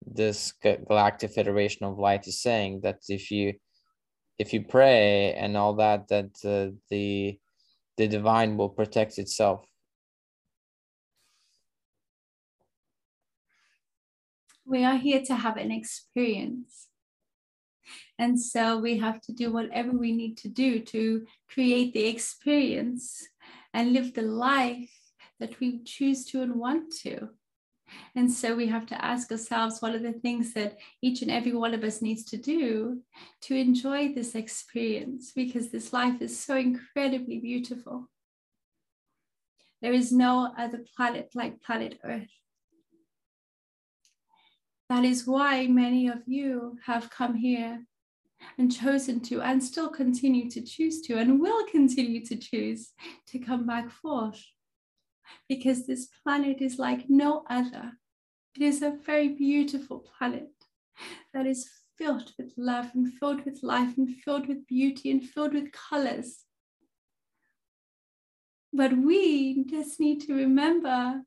this 0.04 0.52
Galactic 0.62 1.32
Federation 1.32 1.86
of 1.86 1.98
Light 1.98 2.26
is 2.26 2.40
saying 2.40 2.80
that 2.82 2.98
if 3.08 3.30
you 3.30 3.54
if 4.38 4.52
you 4.52 4.62
pray 4.62 5.34
and 5.34 5.56
all 5.56 5.74
that, 5.74 6.08
that 6.08 6.30
uh, 6.44 6.76
the 6.90 7.38
the 7.96 8.06
divine 8.06 8.56
will 8.56 8.68
protect 8.68 9.18
itself 9.18 9.64
We 14.68 14.84
are 14.84 14.98
here 14.98 15.22
to 15.24 15.34
have 15.34 15.56
an 15.56 15.70
experience. 15.70 16.88
And 18.18 18.40
so 18.40 18.78
we 18.78 18.98
have 18.98 19.20
to 19.22 19.32
do 19.32 19.52
whatever 19.52 19.92
we 19.92 20.12
need 20.12 20.36
to 20.38 20.48
do 20.48 20.80
to 20.80 21.24
create 21.48 21.92
the 21.94 22.06
experience 22.06 23.28
and 23.72 23.92
live 23.92 24.14
the 24.14 24.22
life 24.22 24.90
that 25.38 25.60
we 25.60 25.82
choose 25.84 26.24
to 26.26 26.42
and 26.42 26.56
want 26.56 26.92
to. 27.02 27.28
And 28.14 28.30
so 28.30 28.54
we 28.54 28.66
have 28.66 28.86
to 28.86 29.04
ask 29.04 29.30
ourselves 29.30 29.80
what 29.80 29.94
are 29.94 30.00
the 30.00 30.12
things 30.12 30.52
that 30.54 30.76
each 31.00 31.22
and 31.22 31.30
every 31.30 31.52
one 31.52 31.74
of 31.74 31.84
us 31.84 32.02
needs 32.02 32.24
to 32.24 32.36
do 32.36 33.02
to 33.42 33.54
enjoy 33.54 34.12
this 34.12 34.34
experience 34.34 35.32
because 35.34 35.70
this 35.70 35.92
life 35.92 36.20
is 36.20 36.38
so 36.38 36.56
incredibly 36.56 37.38
beautiful. 37.38 38.08
There 39.80 39.92
is 39.92 40.12
no 40.12 40.52
other 40.58 40.80
planet 40.96 41.30
like 41.34 41.62
planet 41.62 41.98
Earth. 42.04 42.28
That 44.88 45.04
is 45.04 45.26
why 45.26 45.66
many 45.66 46.08
of 46.08 46.22
you 46.26 46.78
have 46.84 47.10
come 47.10 47.34
here 47.34 47.84
and 48.58 48.74
chosen 48.74 49.20
to, 49.20 49.40
and 49.40 49.62
still 49.62 49.88
continue 49.88 50.50
to 50.50 50.60
choose 50.60 51.00
to, 51.02 51.18
and 51.18 51.40
will 51.40 51.64
continue 51.66 52.24
to 52.26 52.36
choose 52.36 52.92
to 53.26 53.38
come 53.38 53.66
back 53.66 53.90
forth. 53.90 54.42
Because 55.48 55.86
this 55.86 56.08
planet 56.22 56.60
is 56.60 56.78
like 56.78 57.08
no 57.08 57.44
other. 57.50 57.92
It 58.54 58.62
is 58.62 58.82
a 58.82 58.98
very 59.04 59.28
beautiful 59.28 60.04
planet 60.18 60.50
that 61.32 61.46
is 61.46 61.68
filled 61.96 62.32
with 62.38 62.52
love 62.56 62.90
and 62.94 63.12
filled 63.14 63.44
with 63.44 63.62
life 63.62 63.96
and 63.96 64.08
filled 64.24 64.48
with 64.48 64.66
beauty 64.66 65.10
and 65.10 65.22
filled 65.22 65.54
with 65.54 65.72
colors. 65.72 66.44
But 68.72 68.96
we 68.96 69.64
just 69.64 69.98
need 69.98 70.20
to 70.22 70.34
remember 70.34 71.22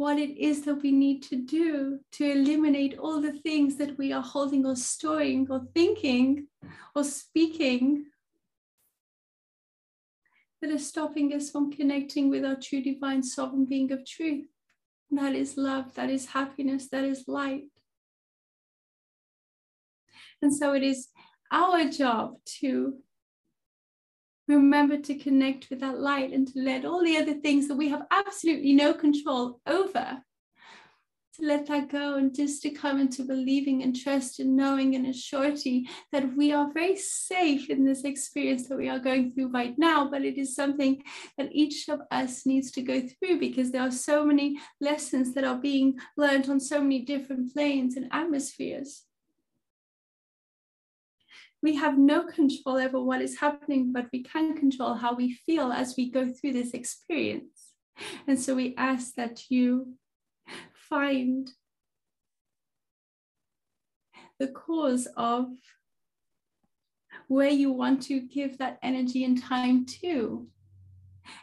what 0.00 0.18
it 0.18 0.34
is 0.38 0.62
that 0.62 0.82
we 0.82 0.90
need 0.90 1.22
to 1.22 1.36
do 1.36 2.00
to 2.10 2.24
eliminate 2.24 2.98
all 2.98 3.20
the 3.20 3.34
things 3.34 3.76
that 3.76 3.98
we 3.98 4.14
are 4.14 4.22
holding 4.22 4.64
or 4.64 4.74
storing 4.74 5.46
or 5.50 5.60
thinking 5.74 6.46
or 6.94 7.04
speaking 7.04 8.06
that 10.62 10.70
are 10.70 10.78
stopping 10.78 11.34
us 11.34 11.50
from 11.50 11.70
connecting 11.70 12.30
with 12.30 12.46
our 12.46 12.56
true 12.56 12.82
divine 12.82 13.22
sovereign 13.22 13.66
being 13.66 13.92
of 13.92 14.06
truth. 14.06 14.46
That 15.10 15.34
is 15.34 15.58
love, 15.58 15.92
that 15.96 16.08
is 16.08 16.24
happiness, 16.28 16.88
that 16.88 17.04
is 17.04 17.24
light. 17.28 17.64
And 20.40 20.56
so 20.56 20.72
it 20.72 20.82
is 20.82 21.08
our 21.52 21.90
job 21.90 22.36
to 22.60 22.94
remember 24.56 24.98
to 24.98 25.14
connect 25.14 25.70
with 25.70 25.80
that 25.80 25.98
light 25.98 26.32
and 26.32 26.46
to 26.48 26.60
let 26.60 26.84
all 26.84 27.02
the 27.02 27.16
other 27.16 27.34
things 27.34 27.68
that 27.68 27.76
we 27.76 27.88
have 27.88 28.06
absolutely 28.10 28.72
no 28.72 28.92
control 28.92 29.60
over 29.66 30.22
to 31.40 31.46
let 31.46 31.66
that 31.66 31.88
go 31.88 32.16
and 32.16 32.34
just 32.34 32.62
to 32.62 32.70
come 32.70 33.00
into 33.00 33.22
believing 33.22 33.82
and 33.82 33.94
trust 33.94 34.40
and 34.40 34.56
knowing 34.56 34.94
and 34.94 35.06
a 35.06 35.12
surety 35.12 35.88
that 36.12 36.36
we 36.36 36.52
are 36.52 36.72
very 36.72 36.96
safe 36.96 37.70
in 37.70 37.84
this 37.84 38.04
experience 38.04 38.68
that 38.68 38.76
we 38.76 38.88
are 38.88 38.98
going 38.98 39.32
through 39.32 39.48
right 39.48 39.78
now. 39.78 40.08
But 40.10 40.24
it 40.24 40.38
is 40.38 40.54
something 40.54 41.02
that 41.38 41.50
each 41.52 41.88
of 41.88 42.00
us 42.10 42.46
needs 42.46 42.70
to 42.72 42.82
go 42.82 43.00
through 43.00 43.38
because 43.38 43.70
there 43.70 43.82
are 43.82 43.92
so 43.92 44.24
many 44.24 44.58
lessons 44.80 45.34
that 45.34 45.44
are 45.44 45.58
being 45.58 45.98
learned 46.16 46.48
on 46.48 46.60
so 46.60 46.80
many 46.80 47.00
different 47.00 47.52
planes 47.52 47.96
and 47.96 48.08
atmospheres 48.12 49.04
we 51.62 51.74
have 51.76 51.98
no 51.98 52.24
control 52.24 52.78
over 52.78 53.00
what 53.00 53.20
is 53.20 53.38
happening, 53.38 53.92
but 53.92 54.06
we 54.12 54.22
can 54.22 54.56
control 54.56 54.94
how 54.94 55.14
we 55.14 55.34
feel 55.46 55.72
as 55.72 55.94
we 55.96 56.10
go 56.10 56.32
through 56.32 56.52
this 56.52 56.72
experience. 56.72 57.72
And 58.26 58.40
so 58.40 58.54
we 58.54 58.74
ask 58.76 59.14
that 59.16 59.50
you 59.50 59.94
find 60.74 61.50
the 64.38 64.48
cause 64.48 65.06
of 65.16 65.48
where 67.28 67.50
you 67.50 67.70
want 67.70 68.02
to 68.02 68.20
give 68.20 68.58
that 68.58 68.78
energy 68.82 69.22
and 69.24 69.40
time 69.40 69.84
to. 70.00 70.48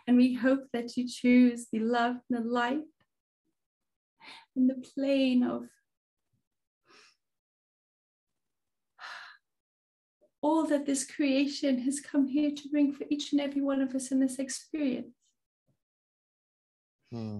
And 0.07 0.17
we 0.17 0.33
hope 0.33 0.65
that 0.73 0.97
you 0.97 1.07
choose 1.07 1.67
the 1.71 1.79
love, 1.79 2.17
the 2.29 2.41
light, 2.41 2.81
and 4.55 4.69
the 4.69 4.83
plane 4.93 5.43
of 5.43 5.67
all 10.41 10.65
that 10.67 10.85
this 10.85 11.05
creation 11.05 11.79
has 11.79 11.99
come 11.99 12.27
here 12.27 12.51
to 12.51 12.69
bring 12.69 12.93
for 12.93 13.05
each 13.09 13.31
and 13.31 13.41
every 13.41 13.61
one 13.61 13.81
of 13.81 13.95
us 13.95 14.11
in 14.11 14.19
this 14.19 14.39
experience. 14.39 15.15
Hmm. 17.11 17.39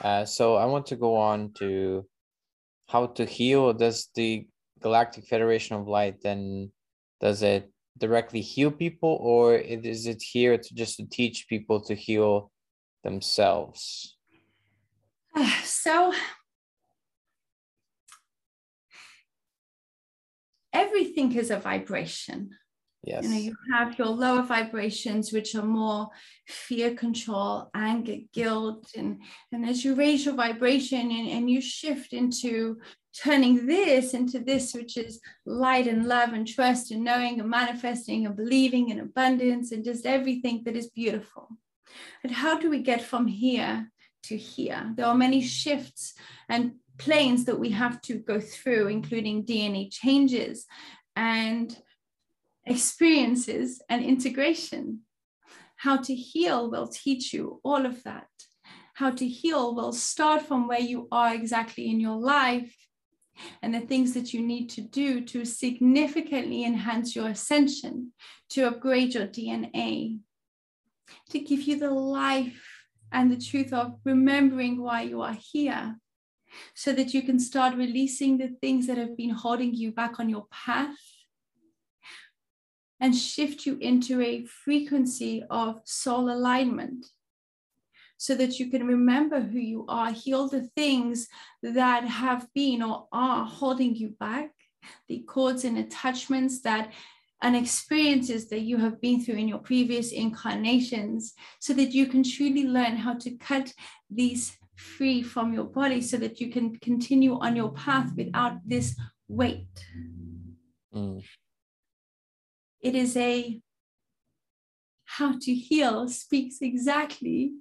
Uh, 0.00 0.24
so 0.24 0.56
I 0.56 0.66
want 0.66 0.86
to 0.86 0.96
go 0.96 1.16
on 1.16 1.52
to 1.54 2.06
how 2.88 3.06
to 3.06 3.24
heal. 3.24 3.72
Does 3.72 4.08
the 4.14 4.46
Galactic 4.80 5.26
Federation 5.26 5.76
of 5.76 5.88
Light 5.88 6.20
then 6.22 6.70
does 7.20 7.42
it 7.42 7.70
directly 7.98 8.42
heal 8.42 8.70
people, 8.70 9.18
or 9.22 9.54
is 9.56 10.06
it 10.06 10.22
here 10.22 10.58
to 10.58 10.74
just 10.74 10.98
to 10.98 11.06
teach 11.06 11.48
people 11.48 11.80
to 11.80 11.94
heal 11.94 12.52
themselves? 13.02 14.18
Uh, 15.34 15.50
so 15.64 16.12
everything 20.82 21.34
is 21.34 21.50
a 21.50 21.58
vibration. 21.58 22.50
Yes. 23.02 23.22
You 23.22 23.30
know, 23.30 23.36
you 23.36 23.56
have 23.72 23.98
your 23.98 24.08
lower 24.08 24.42
vibrations, 24.42 25.32
which 25.32 25.54
are 25.54 25.62
more 25.62 26.08
fear, 26.48 26.94
control, 26.94 27.70
anger, 27.72 28.16
guilt. 28.32 28.90
And, 28.96 29.20
and 29.52 29.64
as 29.64 29.84
you 29.84 29.94
raise 29.94 30.24
your 30.24 30.34
vibration 30.34 31.12
and, 31.12 31.28
and 31.28 31.48
you 31.48 31.60
shift 31.60 32.12
into 32.12 32.78
turning 33.22 33.66
this 33.66 34.14
into 34.14 34.38
this, 34.38 34.74
which 34.74 34.96
is 34.96 35.20
light 35.44 35.86
and 35.86 36.06
love 36.06 36.32
and 36.32 36.46
trust 36.46 36.90
and 36.90 37.04
knowing 37.04 37.40
and 37.40 37.48
manifesting 37.48 38.26
and 38.26 38.36
believing 38.36 38.90
in 38.90 39.00
abundance 39.00 39.72
and 39.72 39.84
just 39.84 40.06
everything 40.06 40.62
that 40.64 40.76
is 40.76 40.90
beautiful. 40.90 41.48
And 42.22 42.32
how 42.32 42.58
do 42.58 42.68
we 42.68 42.82
get 42.82 43.02
from 43.02 43.26
here 43.26 43.90
to 44.24 44.36
here? 44.36 44.92
There 44.96 45.06
are 45.06 45.14
many 45.14 45.40
shifts 45.40 46.14
and 46.48 46.74
planes 46.98 47.44
that 47.44 47.58
we 47.58 47.70
have 47.70 48.00
to 48.02 48.18
go 48.18 48.40
through, 48.40 48.88
including 48.88 49.44
DNA 49.44 49.90
changes 49.90 50.66
and 51.14 51.76
experiences 52.64 53.82
and 53.88 54.04
integration. 54.04 55.00
How 55.76 55.98
to 55.98 56.14
heal 56.14 56.70
will 56.70 56.88
teach 56.88 57.32
you 57.32 57.60
all 57.64 57.86
of 57.86 58.02
that. 58.04 58.28
How 58.94 59.10
to 59.10 59.26
heal 59.26 59.74
will 59.74 59.92
start 59.92 60.42
from 60.42 60.68
where 60.68 60.80
you 60.80 61.06
are 61.12 61.34
exactly 61.34 61.90
in 61.90 62.00
your 62.00 62.16
life 62.16 62.74
and 63.62 63.74
the 63.74 63.80
things 63.80 64.14
that 64.14 64.32
you 64.32 64.40
need 64.40 64.70
to 64.70 64.80
do 64.80 65.20
to 65.20 65.44
significantly 65.44 66.64
enhance 66.64 67.14
your 67.14 67.28
ascension, 67.28 68.12
to 68.50 68.66
upgrade 68.66 69.14
your 69.14 69.26
DNA, 69.26 70.18
to 71.30 71.38
give 71.38 71.62
you 71.62 71.78
the 71.78 71.90
life 71.90 72.66
and 73.12 73.30
the 73.30 73.36
truth 73.36 73.72
of 73.72 73.98
remembering 74.04 74.80
why 74.80 75.02
you 75.02 75.20
are 75.20 75.36
here, 75.52 75.96
so 76.74 76.92
that 76.92 77.14
you 77.14 77.22
can 77.22 77.38
start 77.38 77.74
releasing 77.74 78.38
the 78.38 78.48
things 78.60 78.86
that 78.86 78.98
have 78.98 79.16
been 79.16 79.30
holding 79.30 79.74
you 79.74 79.92
back 79.92 80.18
on 80.18 80.28
your 80.28 80.46
path 80.50 80.96
and 83.00 83.14
shift 83.14 83.66
you 83.66 83.76
into 83.80 84.20
a 84.20 84.44
frequency 84.44 85.42
of 85.50 85.80
soul 85.84 86.30
alignment 86.30 87.06
so 88.18 88.34
that 88.34 88.58
you 88.58 88.70
can 88.70 88.86
remember 88.86 89.40
who 89.40 89.58
you 89.58 89.84
are, 89.88 90.10
heal 90.10 90.48
the 90.48 90.68
things 90.74 91.28
that 91.62 92.04
have 92.04 92.48
been 92.54 92.82
or 92.82 93.06
are 93.12 93.44
holding 93.44 93.94
you 93.94 94.08
back, 94.18 94.50
the 95.08 95.18
cords 95.20 95.64
and 95.64 95.78
attachments 95.78 96.62
that 96.62 96.92
and 97.42 97.54
experiences 97.54 98.48
that 98.48 98.62
you 98.62 98.78
have 98.78 98.98
been 99.02 99.22
through 99.22 99.34
in 99.34 99.46
your 99.46 99.58
previous 99.58 100.10
incarnations, 100.10 101.34
so 101.60 101.74
that 101.74 101.92
you 101.92 102.06
can 102.06 102.22
truly 102.22 102.66
learn 102.66 102.96
how 102.96 103.12
to 103.12 103.30
cut 103.36 103.74
these 104.10 104.56
free 104.76 105.22
from 105.22 105.52
your 105.52 105.64
body 105.64 106.00
so 106.00 106.16
that 106.18 106.40
you 106.40 106.50
can 106.50 106.78
continue 106.78 107.38
on 107.38 107.56
your 107.56 107.72
path 107.72 108.12
without 108.16 108.58
this 108.64 108.98
weight. 109.28 109.66
Mm. 110.94 111.24
It 112.80 112.94
is 112.94 113.16
a 113.16 113.60
how 115.04 115.38
to 115.38 115.54
heal 115.54 116.08
speaks 116.08 116.58
exactly 116.60 117.54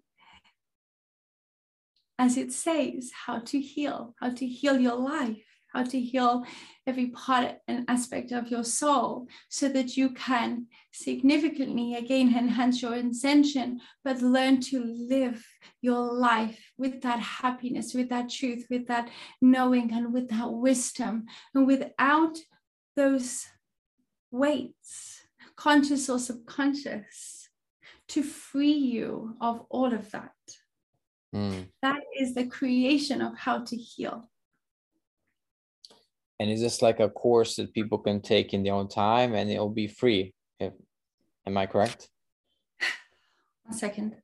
as 2.18 2.38
it 2.38 2.52
says 2.52 3.12
how 3.26 3.40
to 3.40 3.60
heal, 3.60 4.16
how 4.20 4.30
to 4.32 4.46
heal 4.46 4.80
your 4.80 4.96
life 4.96 5.55
how 5.76 5.84
to 5.84 6.00
heal 6.00 6.46
every 6.88 7.08
part 7.08 7.58
and 7.68 7.84
aspect 7.90 8.32
of 8.32 8.48
your 8.48 8.64
soul 8.64 9.28
so 9.50 9.68
that 9.68 9.98
you 9.98 10.10
can 10.12 10.68
significantly 10.92 11.96
again 11.96 12.34
enhance 12.34 12.82
your 12.82 12.94
ascension, 12.94 13.82
but 14.04 14.22
learn 14.22 14.62
to 14.62 14.82
live 14.84 15.46
your 15.82 16.14
life 16.14 16.60
with 16.78 17.02
that 17.02 17.20
happiness, 17.20 17.94
with 17.94 18.10
that 18.10 18.30
truth, 18.30 18.66
with 18.70 18.88
that 18.88 19.10
knowing, 19.42 19.92
and 19.92 20.14
with 20.14 20.30
that 20.30 20.52
wisdom. 20.52 21.26
And 21.54 21.68
without 21.68 22.38
those 22.96 23.46
weights, 24.32 25.22
conscious 25.58 26.10
or 26.10 26.20
subconscious, 26.20 27.50
to 28.08 28.24
free 28.24 28.72
you 28.72 29.36
of 29.42 29.66
all 29.70 29.92
of 29.94 30.12
that. 30.12 30.32
Mm. 31.34 31.68
That 31.82 32.02
is 32.18 32.34
the 32.34 32.46
creation 32.46 33.22
of 33.22 33.36
how 33.38 33.64
to 33.66 33.76
heal. 33.76 34.30
And 36.40 36.50
is 36.50 36.62
this 36.62 36.82
like 36.82 37.00
a 37.00 37.10
course 37.10 37.56
that 37.56 37.74
people 37.74 37.98
can 37.98 38.22
take 38.22 38.54
in 38.54 38.64
their 38.64 38.74
own 38.74 38.90
time 38.90 39.34
and 39.36 39.50
it'll 39.50 39.70
be 39.70 39.88
free? 39.88 40.34
Am 41.48 41.58
I 41.58 41.66
correct? 41.66 42.10
One 43.64 43.78
second. 43.78 44.16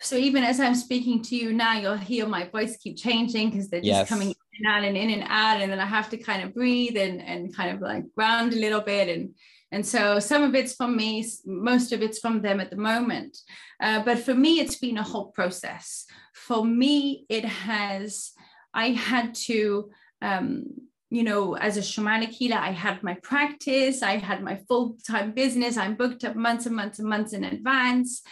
so 0.00 0.16
even 0.16 0.42
as 0.42 0.58
I'm 0.60 0.74
speaking 0.74 1.22
to 1.22 1.36
you 1.36 1.52
now, 1.52 1.74
you'll 1.74 1.96
hear 1.96 2.26
my 2.26 2.48
voice 2.48 2.76
keep 2.76 2.96
changing 2.96 3.50
because 3.50 3.68
they're 3.68 3.80
just 3.80 3.88
yes. 3.88 4.08
coming 4.08 4.28
in 4.28 4.34
and 4.58 4.66
out 4.66 4.84
and 4.84 4.96
in 4.96 5.10
and 5.10 5.24
out. 5.28 5.60
And 5.60 5.70
then 5.70 5.80
I 5.80 5.86
have 5.86 6.10
to 6.10 6.16
kind 6.16 6.42
of 6.42 6.52
breathe 6.52 6.96
and, 6.96 7.22
and 7.22 7.54
kind 7.54 7.74
of 7.74 7.80
like 7.80 8.12
ground 8.14 8.52
a 8.52 8.56
little 8.56 8.80
bit. 8.80 9.08
And, 9.08 9.34
and 9.70 9.86
so 9.86 10.18
some 10.18 10.42
of 10.42 10.54
it's 10.54 10.74
from 10.74 10.96
me, 10.96 11.24
most 11.46 11.92
of 11.92 12.02
it's 12.02 12.18
from 12.18 12.42
them 12.42 12.60
at 12.60 12.70
the 12.70 12.76
moment. 12.76 13.38
Uh, 13.80 14.02
but 14.02 14.18
for 14.18 14.34
me, 14.34 14.60
it's 14.60 14.76
been 14.76 14.98
a 14.98 15.02
whole 15.02 15.28
process. 15.28 16.04
For 16.34 16.64
me, 16.64 17.24
it 17.28 17.44
has, 17.44 18.32
I 18.74 18.90
had 18.90 19.34
to, 19.46 19.90
um, 20.20 20.64
you 21.10 21.22
know, 21.22 21.54
as 21.56 21.76
a 21.76 21.80
shamanic 21.80 22.30
healer, 22.30 22.56
I 22.56 22.70
had 22.70 23.02
my 23.02 23.14
practice, 23.22 24.02
I 24.02 24.16
had 24.16 24.42
my 24.42 24.60
full 24.68 24.96
time 25.06 25.32
business. 25.32 25.76
I'm 25.76 25.94
booked 25.96 26.24
up 26.24 26.36
months 26.36 26.66
and 26.66 26.76
months 26.76 26.98
and 26.98 27.08
months 27.08 27.32
in 27.32 27.44
advance. 27.44 28.22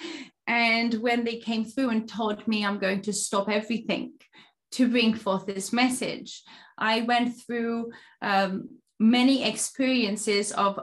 And 0.46 0.94
when 0.94 1.24
they 1.24 1.36
came 1.36 1.64
through 1.64 1.90
and 1.90 2.08
told 2.08 2.46
me 2.48 2.64
I'm 2.64 2.78
going 2.78 3.02
to 3.02 3.12
stop 3.12 3.48
everything 3.48 4.12
to 4.72 4.88
bring 4.88 5.14
forth 5.14 5.46
this 5.46 5.72
message, 5.72 6.42
I 6.78 7.02
went 7.02 7.34
through 7.40 7.92
um, 8.22 8.70
many 8.98 9.44
experiences 9.44 10.52
of 10.52 10.80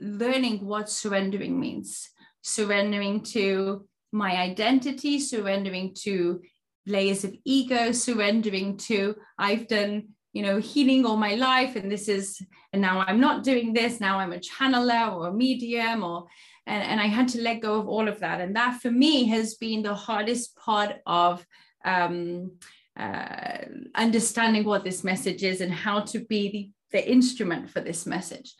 learning 0.00 0.64
what 0.64 0.90
surrendering 0.90 1.58
means 1.58 2.10
surrendering 2.48 3.22
to 3.22 3.86
my 4.12 4.36
identity, 4.36 5.18
surrendering 5.20 5.94
to 5.94 6.40
layers 6.88 7.24
of 7.24 7.34
ego, 7.44 7.92
surrendering 7.92 8.76
to 8.78 9.14
I've 9.38 9.68
done 9.68 10.08
you 10.32 10.42
know 10.42 10.58
healing 10.58 11.06
all 11.06 11.16
my 11.16 11.34
life 11.34 11.74
and 11.74 11.90
this 11.90 12.06
is 12.06 12.38
and 12.74 12.82
now 12.82 13.00
i'm 13.00 13.18
not 13.18 13.42
doing 13.42 13.72
this 13.72 13.98
now 13.98 14.18
i'm 14.18 14.34
a 14.34 14.38
channeler 14.38 15.10
or 15.16 15.28
a 15.28 15.32
medium 15.32 16.04
or 16.04 16.26
and, 16.66 16.82
and 16.82 17.00
i 17.00 17.06
had 17.06 17.26
to 17.26 17.40
let 17.40 17.62
go 17.62 17.80
of 17.80 17.88
all 17.88 18.08
of 18.08 18.20
that. 18.20 18.40
And 18.40 18.54
that 18.56 18.80
for 18.80 18.90
me 18.90 19.26
has 19.26 19.54
been 19.54 19.82
the 19.82 19.94
hardest 19.94 20.56
part 20.56 20.96
of 21.06 21.44
um, 21.84 22.52
uh, 22.96 23.58
understanding 23.94 24.64
what 24.64 24.84
this 24.84 25.04
message 25.04 25.42
is 25.42 25.60
and 25.60 25.72
how 25.72 26.00
to 26.00 26.20
be 26.20 26.50
the, 26.50 26.98
the 26.98 27.10
instrument 27.10 27.70
for 27.70 27.80
this 27.80 28.06
message. 28.06 28.54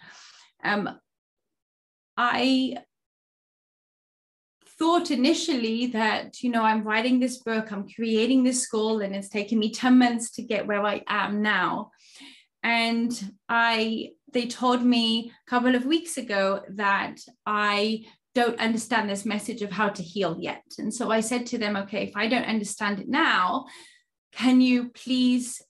Um, 0.64 0.88
i 2.16 2.76
thought 4.78 5.10
initially 5.10 5.86
that 5.86 6.42
you 6.42 6.50
know 6.50 6.62
i'm 6.62 6.84
writing 6.84 7.18
this 7.18 7.38
book 7.38 7.72
i'm 7.72 7.88
creating 7.88 8.44
this 8.44 8.62
school 8.62 9.00
and 9.00 9.14
it's 9.14 9.28
taken 9.28 9.58
me 9.58 9.70
10 9.70 9.98
months 9.98 10.30
to 10.32 10.42
get 10.42 10.66
where 10.66 10.84
i 10.84 11.02
am 11.08 11.42
now. 11.42 11.90
And 12.62 13.12
i 13.48 14.10
they 14.32 14.46
told 14.46 14.82
me 14.82 15.32
a 15.46 15.50
couple 15.50 15.74
of 15.74 15.86
weeks 15.86 16.16
ago 16.16 16.62
that 16.70 17.16
i 17.46 18.04
don't 18.34 18.60
understand 18.60 19.08
this 19.08 19.24
message 19.24 19.62
of 19.62 19.72
how 19.72 19.88
to 19.88 20.02
heal 20.02 20.36
yet. 20.38 20.62
And 20.78 20.92
so 20.94 21.10
i 21.10 21.20
said 21.20 21.46
to 21.46 21.58
them 21.58 21.76
okay 21.76 22.04
if 22.04 22.16
i 22.16 22.28
don't 22.28 22.44
understand 22.54 23.00
it 23.00 23.08
now 23.08 23.66
can 24.32 24.60
you 24.60 24.90
please 24.90 25.62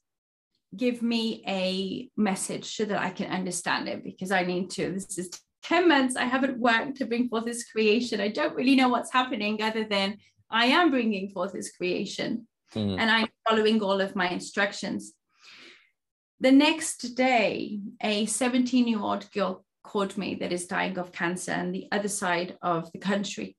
give 0.76 1.00
me 1.00 1.42
a 1.46 2.10
message 2.20 2.76
so 2.76 2.84
that 2.84 3.00
i 3.00 3.10
can 3.10 3.30
understand 3.30 3.88
it? 3.88 4.04
Because 4.04 4.30
i 4.32 4.42
need 4.44 4.70
to. 4.70 4.92
This 4.92 5.18
is 5.18 5.30
10 5.64 5.88
months 5.88 6.16
I 6.16 6.24
haven't 6.24 6.58
worked 6.58 6.96
to 6.96 7.06
bring 7.06 7.28
forth 7.28 7.44
this 7.44 7.70
creation. 7.70 8.20
I 8.20 8.28
don't 8.28 8.54
really 8.54 8.76
know 8.76 8.88
what's 8.88 9.12
happening 9.12 9.62
other 9.62 9.84
than 9.84 10.18
I 10.50 10.66
am 10.66 10.90
bringing 10.90 11.28
forth 11.30 11.52
this 11.52 11.72
creation 11.72 12.46
mm. 12.74 12.98
and 12.98 13.10
I'm 13.10 13.28
following 13.48 13.82
all 13.82 14.00
of 14.00 14.16
my 14.16 14.28
instructions. 14.28 15.12
The 16.40 16.52
next 16.52 17.16
day, 17.16 17.80
a 18.00 18.26
17 18.26 18.86
year 18.86 19.00
old 19.00 19.30
girl 19.32 19.64
called 19.82 20.16
me 20.16 20.36
that 20.36 20.52
is 20.52 20.66
dying 20.66 20.98
of 20.98 21.12
cancer 21.12 21.52
on 21.52 21.72
the 21.72 21.88
other 21.90 22.08
side 22.08 22.56
of 22.62 22.90
the 22.92 22.98
country. 22.98 23.56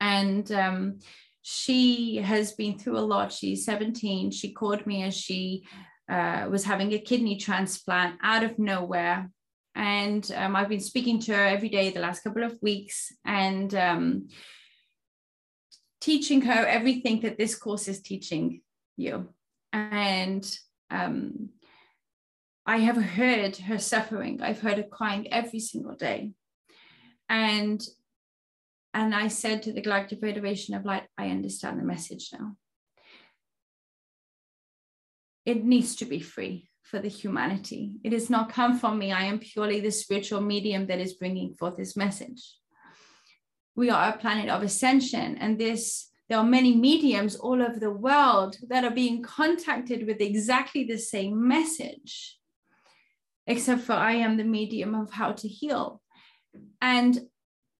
And 0.00 0.50
um, 0.50 0.98
she 1.42 2.16
has 2.16 2.52
been 2.52 2.78
through 2.78 2.98
a 2.98 3.08
lot. 3.14 3.32
She's 3.32 3.64
17. 3.64 4.30
She 4.32 4.52
called 4.52 4.86
me 4.86 5.02
as 5.04 5.14
she 5.14 5.66
uh, 6.08 6.48
was 6.50 6.64
having 6.64 6.92
a 6.92 6.98
kidney 6.98 7.36
transplant 7.36 8.16
out 8.22 8.42
of 8.42 8.58
nowhere 8.58 9.30
and 9.78 10.32
um, 10.34 10.56
I've 10.56 10.68
been 10.68 10.80
speaking 10.80 11.20
to 11.20 11.36
her 11.36 11.46
every 11.46 11.68
day 11.68 11.90
the 11.90 12.00
last 12.00 12.24
couple 12.24 12.42
of 12.42 12.58
weeks 12.60 13.12
and 13.24 13.72
um, 13.76 14.28
teaching 16.00 16.42
her 16.42 16.66
everything 16.66 17.20
that 17.20 17.38
this 17.38 17.54
course 17.54 17.86
is 17.86 18.02
teaching 18.02 18.60
you. 18.96 19.28
And 19.72 20.44
um, 20.90 21.50
I 22.66 22.78
have 22.78 22.96
heard 22.96 23.56
her 23.56 23.78
suffering. 23.78 24.42
I've 24.42 24.60
heard 24.60 24.78
her 24.78 24.82
crying 24.82 25.32
every 25.32 25.60
single 25.60 25.94
day. 25.94 26.32
And 27.28 27.80
and 28.94 29.14
I 29.14 29.28
said 29.28 29.62
to 29.62 29.72
the 29.72 29.82
Galactic 29.82 30.18
Federation 30.20 30.74
of 30.74 30.84
Light, 30.84 31.04
I 31.16 31.28
understand 31.28 31.78
the 31.78 31.84
message 31.84 32.30
now. 32.32 32.56
It 35.44 35.62
needs 35.62 35.94
to 35.96 36.04
be 36.04 36.18
free 36.18 36.67
for 36.90 36.98
the 36.98 37.08
humanity. 37.08 37.92
It 38.02 38.12
has 38.12 38.30
not 38.30 38.52
come 38.52 38.78
from 38.78 38.98
me. 38.98 39.12
I 39.12 39.24
am 39.24 39.38
purely 39.38 39.80
the 39.80 39.90
spiritual 39.90 40.40
medium 40.40 40.86
that 40.86 41.00
is 41.00 41.14
bringing 41.14 41.54
forth 41.54 41.76
this 41.76 41.96
message. 41.96 42.56
We 43.76 43.90
are 43.90 44.08
a 44.08 44.18
planet 44.18 44.48
of 44.48 44.62
ascension, 44.62 45.36
and 45.38 45.58
this 45.58 46.10
there 46.28 46.38
are 46.38 46.44
many 46.44 46.74
mediums 46.74 47.36
all 47.36 47.62
over 47.62 47.78
the 47.78 47.90
world 47.90 48.56
that 48.68 48.84
are 48.84 48.90
being 48.90 49.22
contacted 49.22 50.06
with 50.06 50.20
exactly 50.20 50.84
the 50.84 50.98
same 50.98 51.46
message, 51.46 52.38
except 53.46 53.82
for 53.82 53.94
I 53.94 54.12
am 54.12 54.36
the 54.36 54.44
medium 54.44 54.94
of 54.94 55.10
how 55.10 55.32
to 55.32 55.48
heal. 55.48 56.02
And 56.82 57.18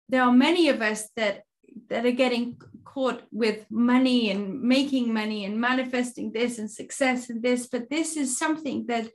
there 0.08 0.22
are 0.22 0.32
many 0.32 0.68
of 0.68 0.80
us 0.80 1.08
that 1.16 1.42
that 1.88 2.06
are 2.06 2.10
getting 2.10 2.60
caught 2.84 3.22
with 3.30 3.66
money 3.70 4.30
and 4.30 4.60
making 4.62 5.12
money 5.12 5.44
and 5.44 5.60
manifesting 5.60 6.32
this 6.32 6.58
and 6.58 6.70
success 6.70 7.30
and 7.30 7.42
this, 7.42 7.66
but 7.66 7.90
this 7.90 8.16
is 8.16 8.38
something 8.38 8.86
that 8.86 9.08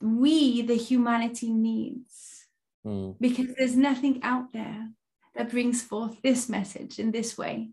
we, 0.00 0.62
the 0.62 0.74
humanity, 0.74 1.52
needs 1.52 2.46
mm. 2.86 3.14
because 3.20 3.48
there's 3.56 3.76
nothing 3.76 4.20
out 4.22 4.52
there 4.52 4.88
that 5.34 5.50
brings 5.50 5.82
forth 5.82 6.20
this 6.22 6.48
message 6.48 6.98
in 6.98 7.10
this 7.10 7.38
way. 7.38 7.70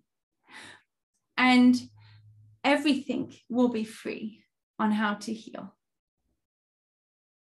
And 1.38 1.76
everything 2.63 3.34
will 3.49 3.69
be 3.69 3.84
free 3.84 4.43
on 4.77 4.91
how 4.91 5.15
to 5.15 5.34
heal. 5.34 5.76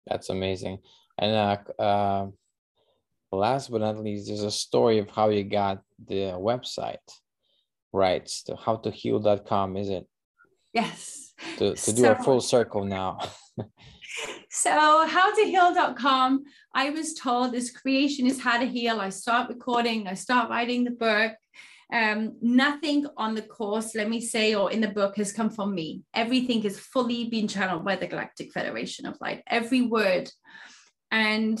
That's 0.06 0.30
amazing. 0.30 0.78
And 1.18 1.34
uh, 1.34 1.82
uh, 1.82 2.26
last 3.36 3.70
but 3.70 3.80
not 3.80 3.98
least, 3.98 4.28
there's 4.28 4.42
a 4.42 4.50
story 4.50 4.98
of 4.98 5.10
how 5.10 5.28
you 5.28 5.44
got 5.44 5.82
the 6.06 6.32
website 6.32 6.96
right? 7.92 8.26
To 8.46 8.54
howtoheal.com 8.54 9.76
is 9.76 9.88
it? 9.90 10.06
Yes. 10.72 11.32
To, 11.58 11.74
to 11.74 11.92
do 11.92 12.02
so, 12.02 12.12
a 12.12 12.16
full 12.16 12.40
circle 12.40 12.84
now. 12.84 13.18
So 14.50 15.06
howtoheal.com 15.06 16.42
i 16.74 16.90
was 16.90 17.14
told 17.14 17.52
this 17.52 17.70
creation 17.70 18.26
is 18.26 18.40
how 18.40 18.58
to 18.58 18.66
heal. 18.66 19.00
I 19.00 19.10
start 19.10 19.48
recording 19.48 20.08
i 20.08 20.14
start 20.14 20.48
writing 20.50 20.82
the 20.82 20.90
book. 20.90 21.32
Um, 21.92 22.36
nothing 22.40 23.06
on 23.16 23.34
the 23.34 23.42
course, 23.42 23.94
let 23.94 24.08
me 24.08 24.20
say, 24.20 24.54
or 24.54 24.72
in 24.72 24.80
the 24.80 24.88
book 24.88 25.16
has 25.18 25.32
come 25.32 25.50
from 25.50 25.74
me. 25.74 26.02
Everything 26.14 26.62
has 26.62 26.80
fully 26.80 27.28
been 27.28 27.46
channeled 27.46 27.84
by 27.84 27.96
the 27.96 28.06
Galactic 28.06 28.50
Federation 28.52 29.06
of 29.06 29.18
Light, 29.20 29.42
every 29.46 29.82
word. 29.82 30.30
And 31.10 31.58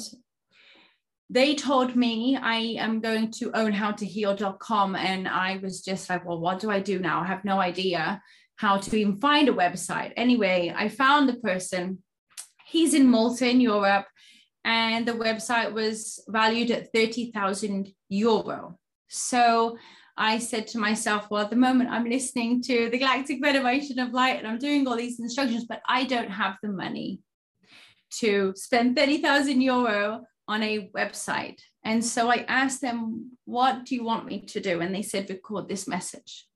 they 1.30 1.54
told 1.54 1.94
me 1.94 2.36
I 2.40 2.56
am 2.78 3.00
going 3.00 3.30
to 3.32 3.52
own 3.52 3.72
howtoheal.com. 3.72 4.96
And 4.96 5.28
I 5.28 5.58
was 5.62 5.82
just 5.82 6.08
like, 6.08 6.24
well, 6.24 6.40
what 6.40 6.60
do 6.60 6.70
I 6.70 6.80
do 6.80 6.98
now? 6.98 7.20
I 7.20 7.26
have 7.26 7.44
no 7.44 7.60
idea 7.60 8.22
how 8.56 8.78
to 8.78 8.96
even 8.96 9.20
find 9.20 9.48
a 9.48 9.52
website. 9.52 10.12
Anyway, 10.16 10.72
I 10.74 10.88
found 10.88 11.28
the 11.28 11.34
person. 11.34 12.02
He's 12.64 12.94
in 12.94 13.06
Malta 13.06 13.48
in 13.48 13.60
Europe. 13.60 14.06
And 14.64 15.06
the 15.06 15.12
website 15.12 15.72
was 15.72 16.22
valued 16.28 16.70
at 16.70 16.92
30,000 16.92 17.88
euro. 18.08 18.78
So 19.08 19.78
I 20.16 20.38
said 20.38 20.66
to 20.68 20.78
myself, 20.78 21.30
well, 21.30 21.44
at 21.44 21.50
the 21.50 21.56
moment 21.56 21.90
I'm 21.90 22.08
listening 22.08 22.60
to 22.62 22.90
the 22.90 22.98
Galactic 22.98 23.40
Federation 23.42 23.98
of 24.00 24.12
Light 24.12 24.38
and 24.38 24.46
I'm 24.46 24.58
doing 24.58 24.86
all 24.86 24.96
these 24.96 25.20
instructions, 25.20 25.64
but 25.64 25.80
I 25.88 26.04
don't 26.04 26.30
have 26.30 26.56
the 26.62 26.70
money 26.70 27.20
to 28.18 28.52
spend 28.56 28.96
30,000 28.96 29.60
euro 29.60 30.24
on 30.48 30.62
a 30.62 30.88
website. 30.96 31.60
And 31.84 32.04
so 32.04 32.30
I 32.30 32.44
asked 32.48 32.80
them, 32.80 33.32
What 33.44 33.84
do 33.84 33.94
you 33.94 34.04
want 34.04 34.26
me 34.26 34.40
to 34.46 34.60
do? 34.60 34.80
And 34.80 34.94
they 34.94 35.02
said, 35.02 35.30
Record 35.30 35.68
this 35.68 35.86
message. 35.86 36.46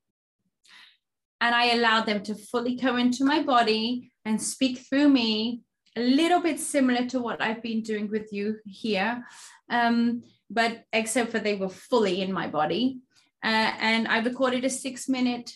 And 1.39 1.53
I 1.53 1.71
allowed 1.71 2.05
them 2.05 2.23
to 2.23 2.35
fully 2.35 2.77
come 2.77 2.97
into 2.97 3.23
my 3.25 3.43
body 3.43 4.11
and 4.25 4.41
speak 4.41 4.79
through 4.79 5.09
me, 5.09 5.61
a 5.95 6.01
little 6.01 6.41
bit 6.41 6.59
similar 6.59 7.05
to 7.07 7.19
what 7.19 7.41
I've 7.41 7.61
been 7.61 7.81
doing 7.81 8.09
with 8.09 8.31
you 8.31 8.57
here, 8.65 9.23
um, 9.69 10.23
but 10.49 10.85
except 10.93 11.31
for 11.31 11.39
they 11.39 11.55
were 11.55 11.69
fully 11.69 12.21
in 12.21 12.31
my 12.31 12.47
body. 12.47 12.99
Uh, 13.43 13.71
and 13.79 14.07
I 14.07 14.19
recorded 14.19 14.63
a 14.63 14.69
six 14.69 15.09
minute 15.09 15.51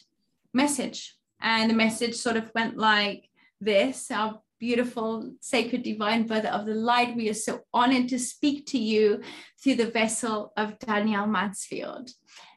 message. 0.53 1.15
And 1.39 1.69
the 1.69 1.75
message 1.75 2.15
sort 2.15 2.37
of 2.37 2.51
went 2.53 2.77
like 2.77 3.29
this. 3.61 4.11
I'll 4.11 4.43
beautiful, 4.59 5.33
sacred, 5.39 5.83
divine 5.83 6.25
brother 6.25 6.49
of 6.49 6.65
the 6.65 6.73
light. 6.73 7.15
We 7.15 7.29
are 7.29 7.33
so 7.33 7.61
honored 7.73 8.09
to 8.09 8.19
speak 8.19 8.65
to 8.67 8.77
you 8.77 9.21
through 9.61 9.75
the 9.75 9.91
vessel 9.91 10.53
of 10.57 10.79
Danielle 10.79 11.27
Mansfield. 11.27 12.09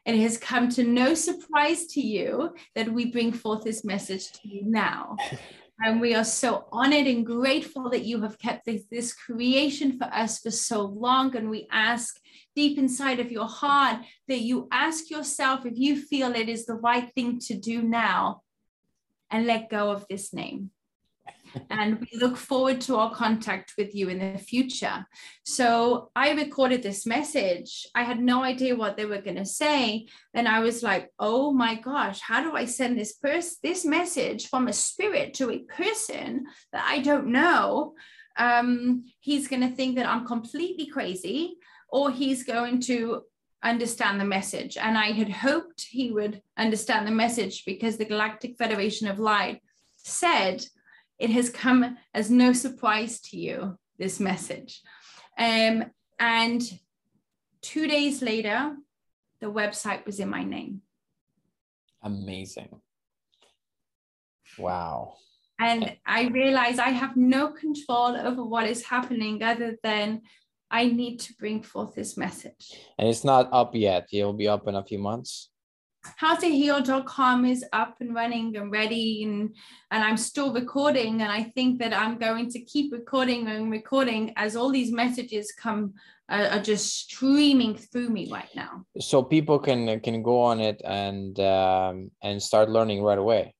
It 0.05 0.19
has 0.19 0.37
come 0.37 0.69
to 0.69 0.83
no 0.83 1.13
surprise 1.13 1.85
to 1.87 2.01
you 2.01 2.55
that 2.75 2.91
we 2.91 3.11
bring 3.11 3.31
forth 3.31 3.63
this 3.63 3.83
message 3.83 4.31
to 4.33 4.47
you 4.47 4.63
now. 4.65 5.15
And 5.83 5.99
we 5.99 6.13
are 6.13 6.23
so 6.23 6.67
honored 6.71 7.07
and 7.07 7.25
grateful 7.25 7.89
that 7.89 8.05
you 8.05 8.21
have 8.21 8.37
kept 8.37 8.67
this, 8.67 8.83
this, 8.91 9.13
creation 9.13 9.97
for 9.97 10.03
us 10.13 10.37
for 10.37 10.51
so 10.51 10.83
long. 10.83 11.35
And 11.35 11.49
we 11.49 11.67
ask 11.71 12.19
deep 12.55 12.77
inside 12.77 13.19
of 13.19 13.31
your 13.31 13.47
heart 13.47 14.01
that 14.27 14.41
you 14.41 14.67
ask 14.71 15.09
yourself 15.09 15.65
if 15.65 15.73
you 15.77 15.95
feel 15.95 16.35
it 16.35 16.49
is 16.49 16.67
the 16.67 16.75
right 16.75 17.11
thing 17.15 17.39
to 17.47 17.55
do 17.55 17.81
now 17.81 18.43
and 19.31 19.47
let 19.47 19.71
go 19.71 19.89
of 19.89 20.05
this 20.07 20.31
name 20.31 20.69
and 21.69 21.99
we 21.99 22.19
look 22.19 22.37
forward 22.37 22.81
to 22.81 22.95
our 22.95 23.13
contact 23.13 23.73
with 23.77 23.93
you 23.95 24.09
in 24.09 24.19
the 24.19 24.37
future. 24.37 25.05
So 25.43 26.11
I 26.15 26.31
recorded 26.31 26.83
this 26.83 27.05
message. 27.05 27.87
I 27.95 28.03
had 28.03 28.19
no 28.19 28.43
idea 28.43 28.75
what 28.75 28.97
they 28.97 29.05
were 29.05 29.21
going 29.21 29.37
to 29.37 29.45
say. 29.45 30.07
And 30.33 30.47
I 30.47 30.59
was 30.59 30.83
like, 30.83 31.11
oh 31.19 31.51
my 31.51 31.75
gosh, 31.75 32.19
how 32.21 32.41
do 32.41 32.55
I 32.55 32.65
send 32.65 32.97
this 32.97 33.13
person 33.13 33.57
this 33.63 33.85
message 33.85 34.47
from 34.47 34.67
a 34.67 34.73
spirit 34.73 35.33
to 35.35 35.51
a 35.51 35.59
person 35.59 36.45
that 36.71 36.85
I 36.87 36.99
don't 36.99 37.27
know? 37.27 37.95
Um, 38.37 39.05
he's 39.19 39.47
going 39.47 39.61
to 39.61 39.75
think 39.75 39.97
that 39.97 40.07
I'm 40.07 40.25
completely 40.25 40.87
crazy, 40.87 41.57
or 41.89 42.11
he's 42.11 42.43
going 42.43 42.79
to 42.81 43.23
understand 43.63 44.19
the 44.19 44.25
message. 44.25 44.77
And 44.77 44.97
I 44.97 45.11
had 45.11 45.29
hoped 45.29 45.85
he 45.89 46.11
would 46.11 46.41
understand 46.57 47.05
the 47.05 47.11
message 47.11 47.65
because 47.65 47.97
the 47.97 48.05
Galactic 48.05 48.57
Federation 48.57 49.07
of 49.07 49.19
Light 49.19 49.61
said 49.97 50.65
it 51.21 51.29
has 51.29 51.49
come 51.49 51.97
as 52.15 52.31
no 52.31 52.51
surprise 52.51 53.21
to 53.21 53.37
you, 53.37 53.77
this 53.99 54.19
message. 54.19 54.81
Um, 55.37 55.85
and 56.19 56.61
two 57.61 57.87
days 57.87 58.23
later, 58.23 58.75
the 59.39 59.51
website 59.51 60.03
was 60.05 60.19
in 60.19 60.29
my 60.29 60.43
name. 60.43 60.81
Amazing. 62.01 62.81
Wow. 64.57 65.13
And 65.59 65.95
I 66.07 66.23
realize 66.29 66.79
I 66.79 66.89
have 66.89 67.15
no 67.15 67.49
control 67.49 68.17
over 68.17 68.43
what 68.43 68.67
is 68.67 68.83
happening 68.83 69.43
other 69.43 69.77
than 69.83 70.23
I 70.71 70.85
need 70.87 71.19
to 71.19 71.35
bring 71.35 71.61
forth 71.61 71.93
this 71.93 72.17
message. 72.17 72.79
And 72.97 73.07
it's 73.07 73.23
not 73.23 73.47
up 73.53 73.75
yet. 73.75 74.07
It'll 74.11 74.33
be 74.33 74.47
up 74.47 74.67
in 74.67 74.73
a 74.73 74.83
few 74.83 74.97
months 74.97 75.50
howtoheal.com 76.19 77.45
is 77.45 77.63
up 77.73 77.97
and 77.99 78.13
running 78.13 78.55
and 78.57 78.71
ready 78.71 79.23
and 79.23 79.55
and 79.91 80.03
I'm 80.03 80.17
still 80.17 80.53
recording 80.53 81.21
and 81.21 81.31
I 81.31 81.43
think 81.43 81.79
that 81.79 81.93
I'm 81.93 82.17
going 82.17 82.49
to 82.51 82.59
keep 82.61 82.91
recording 82.91 83.47
and 83.47 83.71
recording 83.71 84.33
as 84.35 84.55
all 84.55 84.71
these 84.71 84.91
messages 84.91 85.51
come 85.51 85.93
uh, 86.29 86.49
are 86.51 86.61
just 86.61 86.97
streaming 86.97 87.75
through 87.75 88.09
me 88.09 88.31
right 88.31 88.49
now. 88.55 88.85
So 88.99 89.21
people 89.21 89.59
can 89.59 89.99
can 89.99 90.23
go 90.23 90.41
on 90.41 90.59
it 90.59 90.81
and 90.83 91.39
um, 91.39 92.11
and 92.23 92.41
start 92.41 92.69
learning 92.69 93.03
right 93.03 93.17
away. 93.17 93.53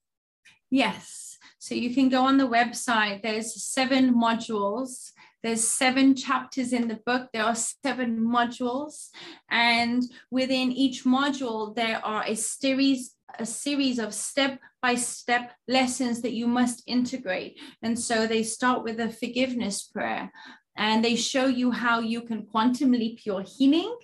Yes. 0.69 1.37
So 1.59 1.75
you 1.75 1.93
can 1.93 2.09
go 2.09 2.23
on 2.23 2.37
the 2.37 2.47
website. 2.47 3.21
There's 3.21 3.63
seven 3.63 4.15
modules 4.15 5.11
there's 5.43 5.67
seven 5.67 6.15
chapters 6.15 6.73
in 6.73 6.87
the 6.87 6.99
book. 7.05 7.29
There 7.33 7.43
are 7.43 7.55
seven 7.55 8.19
modules. 8.19 9.09
And 9.49 10.03
within 10.29 10.71
each 10.71 11.03
module, 11.03 11.75
there 11.75 12.03
are 12.05 12.23
a 12.25 12.35
series 12.35 13.15
a 13.39 13.45
series 13.45 13.97
of 13.97 14.13
step 14.13 14.59
by 14.81 14.93
step 14.95 15.53
lessons 15.67 16.21
that 16.21 16.33
you 16.33 16.47
must 16.47 16.83
integrate. 16.85 17.57
And 17.81 17.97
so 17.97 18.27
they 18.27 18.43
start 18.43 18.83
with 18.83 18.99
a 18.99 19.09
forgiveness 19.09 19.83
prayer 19.83 20.31
and 20.77 21.03
they 21.03 21.15
show 21.15 21.45
you 21.45 21.71
how 21.71 21.99
you 21.99 22.21
can 22.21 22.45
quantum 22.45 22.91
leap 22.91 23.25
your 23.25 23.41
healing 23.41 23.95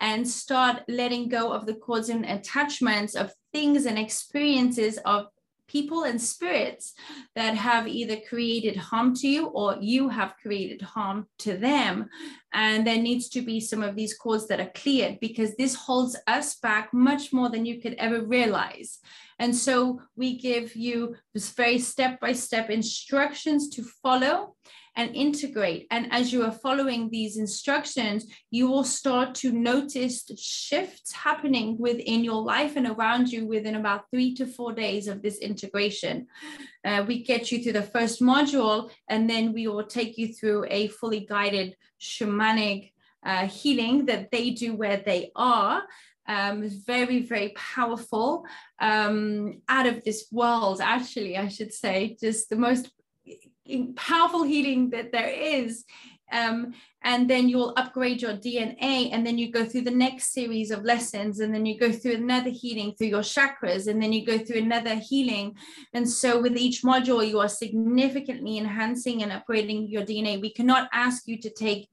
and 0.00 0.28
start 0.28 0.82
letting 0.88 1.28
go 1.28 1.52
of 1.52 1.66
the 1.66 1.74
cords 1.74 2.08
and 2.08 2.24
attachments 2.24 3.14
of 3.14 3.32
things 3.52 3.86
and 3.86 3.98
experiences 3.98 4.98
of 5.04 5.26
people 5.68 6.04
and 6.04 6.20
spirits 6.20 6.94
that 7.34 7.54
have 7.54 7.88
either 7.88 8.16
created 8.28 8.76
harm 8.76 9.14
to 9.16 9.28
you 9.28 9.46
or 9.46 9.76
you 9.80 10.08
have 10.08 10.34
created 10.40 10.82
harm 10.82 11.26
to 11.38 11.56
them. 11.56 12.08
And 12.52 12.86
there 12.86 13.00
needs 13.00 13.28
to 13.30 13.42
be 13.42 13.60
some 13.60 13.82
of 13.82 13.96
these 13.96 14.16
cords 14.16 14.46
that 14.48 14.60
are 14.60 14.70
cleared 14.74 15.18
because 15.20 15.56
this 15.56 15.74
holds 15.74 16.16
us 16.26 16.56
back 16.56 16.92
much 16.92 17.32
more 17.32 17.48
than 17.48 17.66
you 17.66 17.80
could 17.80 17.94
ever 17.94 18.22
realize. 18.22 18.98
And 19.38 19.54
so 19.54 20.00
we 20.16 20.38
give 20.38 20.74
you 20.74 21.16
this 21.34 21.50
very 21.50 21.78
step 21.78 22.20
by 22.20 22.32
step 22.32 22.70
instructions 22.70 23.68
to 23.70 23.82
follow 24.02 24.56
and 24.96 25.14
integrate. 25.14 25.86
And 25.90 26.08
as 26.10 26.32
you 26.32 26.42
are 26.42 26.50
following 26.50 27.10
these 27.10 27.36
instructions, 27.36 28.26
you 28.50 28.66
will 28.66 28.84
start 28.84 29.34
to 29.36 29.52
notice 29.52 30.24
shifts 30.38 31.12
happening 31.12 31.76
within 31.78 32.24
your 32.24 32.42
life 32.42 32.76
and 32.76 32.86
around 32.86 33.30
you 33.30 33.46
within 33.46 33.76
about 33.76 34.10
three 34.10 34.34
to 34.34 34.46
four 34.46 34.72
days 34.72 35.06
of 35.06 35.22
this 35.22 35.38
integration. 35.38 36.26
Uh, 36.84 37.04
we 37.06 37.22
get 37.22 37.52
you 37.52 37.62
through 37.62 37.74
the 37.74 37.82
first 37.82 38.20
module, 38.20 38.90
and 39.08 39.28
then 39.28 39.52
we 39.52 39.68
will 39.68 39.84
take 39.84 40.16
you 40.16 40.32
through 40.32 40.64
a 40.68 40.88
fully 40.88 41.20
guided 41.20 41.76
shamanic 42.00 42.92
uh, 43.24 43.46
healing 43.46 44.06
that 44.06 44.30
they 44.30 44.50
do 44.50 44.74
where 44.74 45.02
they 45.04 45.30
are. 45.36 45.82
Um, 46.28 46.68
very, 46.68 47.20
very 47.22 47.50
powerful, 47.50 48.46
um, 48.80 49.62
out 49.68 49.86
of 49.86 50.02
this 50.02 50.26
world, 50.32 50.80
actually, 50.82 51.36
I 51.36 51.46
should 51.46 51.72
say, 51.72 52.16
just 52.20 52.50
the 52.50 52.56
most 52.56 52.90
powerful 53.96 54.42
healing 54.42 54.90
that 54.90 55.12
there 55.12 55.28
is 55.28 55.84
um, 56.32 56.74
and 57.02 57.30
then 57.30 57.48
you'll 57.48 57.72
upgrade 57.76 58.20
your 58.20 58.32
DNA, 58.32 59.10
and 59.12 59.24
then 59.24 59.38
you 59.38 59.52
go 59.52 59.64
through 59.64 59.82
the 59.82 59.90
next 59.92 60.32
series 60.32 60.70
of 60.70 60.84
lessons, 60.84 61.38
and 61.38 61.54
then 61.54 61.64
you 61.64 61.78
go 61.78 61.92
through 61.92 62.14
another 62.14 62.50
healing 62.50 62.94
through 62.94 63.06
your 63.08 63.20
chakras, 63.20 63.86
and 63.86 64.02
then 64.02 64.12
you 64.12 64.26
go 64.26 64.38
through 64.38 64.58
another 64.58 64.96
healing. 64.96 65.54
And 65.92 66.08
so, 66.08 66.40
with 66.40 66.56
each 66.56 66.82
module, 66.82 67.26
you 67.26 67.38
are 67.38 67.48
significantly 67.48 68.58
enhancing 68.58 69.22
and 69.22 69.30
upgrading 69.30 69.90
your 69.90 70.02
DNA. 70.02 70.40
We 70.40 70.52
cannot 70.52 70.88
ask 70.92 71.28
you 71.28 71.38
to 71.42 71.50
take 71.50 71.88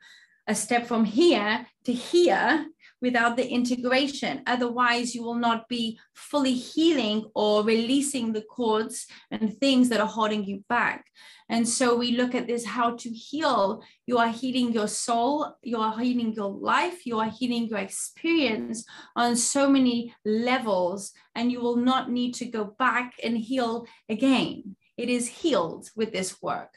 a 0.47 0.55
step 0.55 0.87
from 0.87 1.05
here 1.05 1.65
to 1.85 1.93
here 1.93 2.65
without 3.03 3.35
the 3.35 3.47
integration. 3.47 4.41
Otherwise, 4.47 5.13
you 5.13 5.21
will 5.21 5.35
not 5.35 5.67
be 5.67 5.99
fully 6.13 6.53
healing 6.53 7.29
or 7.35 7.61
releasing 7.61 8.31
the 8.31 8.41
cords 8.43 9.05
and 9.29 9.55
things 9.59 9.89
that 9.89 9.99
are 9.99 10.07
holding 10.07 10.45
you 10.45 10.63
back. 10.69 11.05
And 11.49 11.67
so 11.67 11.97
we 11.97 12.13
look 12.13 12.33
at 12.33 12.47
this 12.47 12.65
how 12.65 12.95
to 12.95 13.09
heal. 13.09 13.83
You 14.07 14.17
are 14.19 14.29
healing 14.29 14.71
your 14.71 14.87
soul, 14.87 15.57
you 15.61 15.77
are 15.77 15.99
healing 15.99 16.33
your 16.33 16.49
life, 16.49 17.05
you 17.05 17.19
are 17.19 17.29
healing 17.29 17.67
your 17.67 17.79
experience 17.79 18.85
on 19.17 19.35
so 19.35 19.69
many 19.69 20.15
levels, 20.23 21.11
and 21.35 21.51
you 21.51 21.59
will 21.59 21.75
not 21.75 22.09
need 22.09 22.33
to 22.35 22.45
go 22.45 22.73
back 22.79 23.15
and 23.21 23.37
heal 23.37 23.85
again. 24.07 24.77
It 24.95 25.09
is 25.09 25.27
healed 25.27 25.89
with 25.97 26.13
this 26.13 26.41
work. 26.41 26.73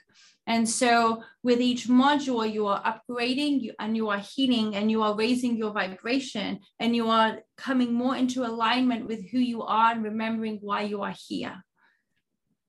And 0.47 0.69
so 0.69 1.23
with 1.43 1.61
each 1.61 1.89
module, 1.89 2.51
you 2.51 2.67
are 2.67 2.83
upgrading 2.83 3.63
you, 3.63 3.73
and 3.81 3.97
you 3.97 4.09
are 4.11 4.19
healing 4.19 4.77
and 4.77 4.91
you 4.91 5.03
are 5.03 5.17
raising 5.17 5.57
your 5.57 5.73
vibration 5.73 6.61
and 6.79 6.95
you 6.95 7.09
are 7.09 7.41
coming 7.57 7.93
more 7.93 8.17
into 8.17 8.45
alignment 8.45 9.09
with 9.09 9.29
who 9.31 9.39
you 9.39 9.63
are 9.63 9.93
and 9.93 10.05
remembering 10.05 10.59
why 10.63 10.83
you 10.83 11.03
are 11.03 11.15
here. 11.29 11.65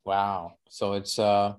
Wow. 0.05 0.53
So 0.69 0.93
it's 0.93 1.19
uh 1.19 1.53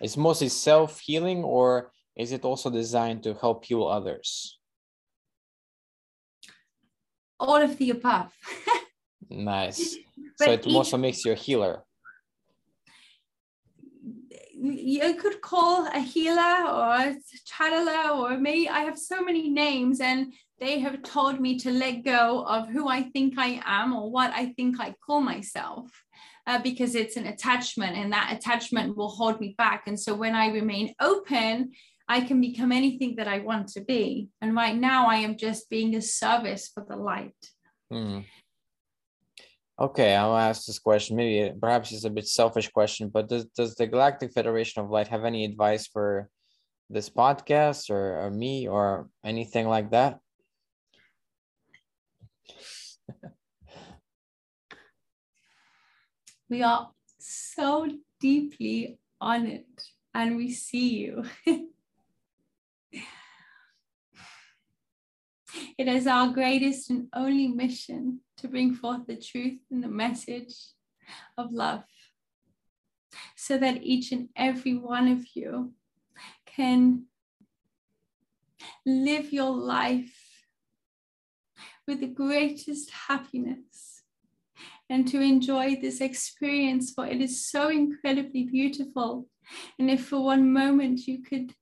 it's 0.00 0.16
mostly 0.16 0.48
self-healing 0.48 1.42
or 1.42 1.92
is 2.16 2.32
it 2.32 2.44
also 2.44 2.68
designed 2.68 3.22
to 3.22 3.34
help 3.34 3.64
heal 3.64 3.86
others? 3.86 4.58
All 7.38 7.62
of 7.62 7.78
the 7.78 7.90
above. 7.90 8.30
nice. 9.30 9.96
so 10.36 10.50
it 10.50 10.66
each, 10.66 10.74
also 10.74 10.98
makes 10.98 11.24
you 11.24 11.32
a 11.32 11.34
healer 11.34 11.82
you 14.62 15.14
could 15.14 15.40
call 15.40 15.86
a 15.86 16.00
healer 16.00 16.66
or 16.66 16.94
a 16.94 17.16
channeler 17.48 18.16
or 18.16 18.36
me. 18.38 18.68
I 18.68 18.80
have 18.80 18.98
so 18.98 19.22
many 19.22 19.48
names, 19.48 20.00
and 20.00 20.32
they 20.58 20.78
have 20.80 21.02
told 21.02 21.40
me 21.40 21.58
to 21.60 21.70
let 21.70 22.04
go 22.04 22.44
of 22.46 22.68
who 22.68 22.88
I 22.88 23.02
think 23.02 23.34
I 23.38 23.62
am 23.64 23.94
or 23.94 24.10
what 24.10 24.32
I 24.32 24.52
think 24.52 24.78
I 24.78 24.94
call 25.04 25.20
myself. 25.20 25.90
Uh, 26.46 26.58
because 26.58 26.94
it's 26.94 27.16
an 27.16 27.26
attachment 27.26 27.96
and 27.96 28.12
that 28.12 28.34
attachment 28.36 28.96
will 28.96 29.10
hold 29.10 29.38
me 29.40 29.54
back. 29.56 29.84
And 29.86 30.00
so 30.00 30.14
when 30.14 30.34
I 30.34 30.48
remain 30.48 30.94
open, 30.98 31.70
I 32.08 32.22
can 32.22 32.40
become 32.40 32.72
anything 32.72 33.16
that 33.16 33.28
I 33.28 33.38
want 33.38 33.68
to 33.68 33.82
be. 33.82 34.30
And 34.40 34.56
right 34.56 34.74
now, 34.74 35.06
I 35.06 35.16
am 35.16 35.36
just 35.36 35.70
being 35.70 35.94
a 35.94 36.02
service 36.02 36.68
for 36.74 36.84
the 36.88 36.96
light. 36.96 37.36
Mm. 37.92 38.24
Okay, 39.80 40.14
I'll 40.14 40.36
ask 40.36 40.66
this 40.66 40.78
question. 40.78 41.16
Maybe 41.16 41.48
uh, 41.48 41.54
perhaps 41.58 41.90
it's 41.90 42.04
a 42.04 42.10
bit 42.10 42.28
selfish 42.28 42.68
question, 42.68 43.08
but 43.08 43.30
does 43.30 43.46
does 43.56 43.74
the 43.76 43.86
Galactic 43.86 44.32
Federation 44.32 44.82
of 44.82 44.90
Light 44.90 45.08
have 45.08 45.24
any 45.24 45.46
advice 45.46 45.86
for 45.86 46.28
this 46.90 47.08
podcast 47.08 47.88
or, 47.88 48.26
or 48.26 48.30
me 48.30 48.68
or 48.68 49.08
anything 49.24 49.68
like 49.68 49.90
that? 49.92 50.18
we 56.50 56.62
are 56.62 56.90
so 57.18 57.88
deeply 58.20 58.98
on 59.20 59.46
it 59.46 59.66
and 60.14 60.36
we 60.36 60.52
see 60.52 60.98
you. 60.98 61.24
It 65.78 65.88
is 65.88 66.06
our 66.06 66.28
greatest 66.32 66.90
and 66.90 67.08
only 67.14 67.48
mission 67.48 68.20
to 68.38 68.48
bring 68.48 68.74
forth 68.74 69.06
the 69.06 69.16
truth 69.16 69.58
and 69.70 69.82
the 69.82 69.88
message 69.88 70.54
of 71.36 71.52
love 71.52 71.84
so 73.36 73.58
that 73.58 73.82
each 73.82 74.12
and 74.12 74.28
every 74.36 74.76
one 74.76 75.08
of 75.08 75.24
you 75.34 75.72
can 76.46 77.04
live 78.86 79.32
your 79.32 79.50
life 79.50 80.16
with 81.86 82.00
the 82.00 82.06
greatest 82.06 82.90
happiness 83.08 84.02
and 84.88 85.06
to 85.08 85.20
enjoy 85.20 85.76
this 85.76 86.00
experience, 86.00 86.92
for 86.92 87.06
it 87.06 87.20
is 87.20 87.48
so 87.48 87.68
incredibly 87.68 88.44
beautiful. 88.44 89.28
And 89.78 89.90
if 89.90 90.06
for 90.06 90.22
one 90.22 90.52
moment 90.52 91.06
you 91.06 91.22
could 91.22 91.54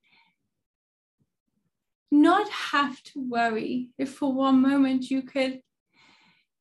not 2.10 2.48
have 2.48 3.02
to 3.02 3.20
worry, 3.20 3.90
if 3.98 4.14
for 4.14 4.32
one 4.32 4.60
moment 4.62 5.10
you 5.10 5.22
could 5.22 5.60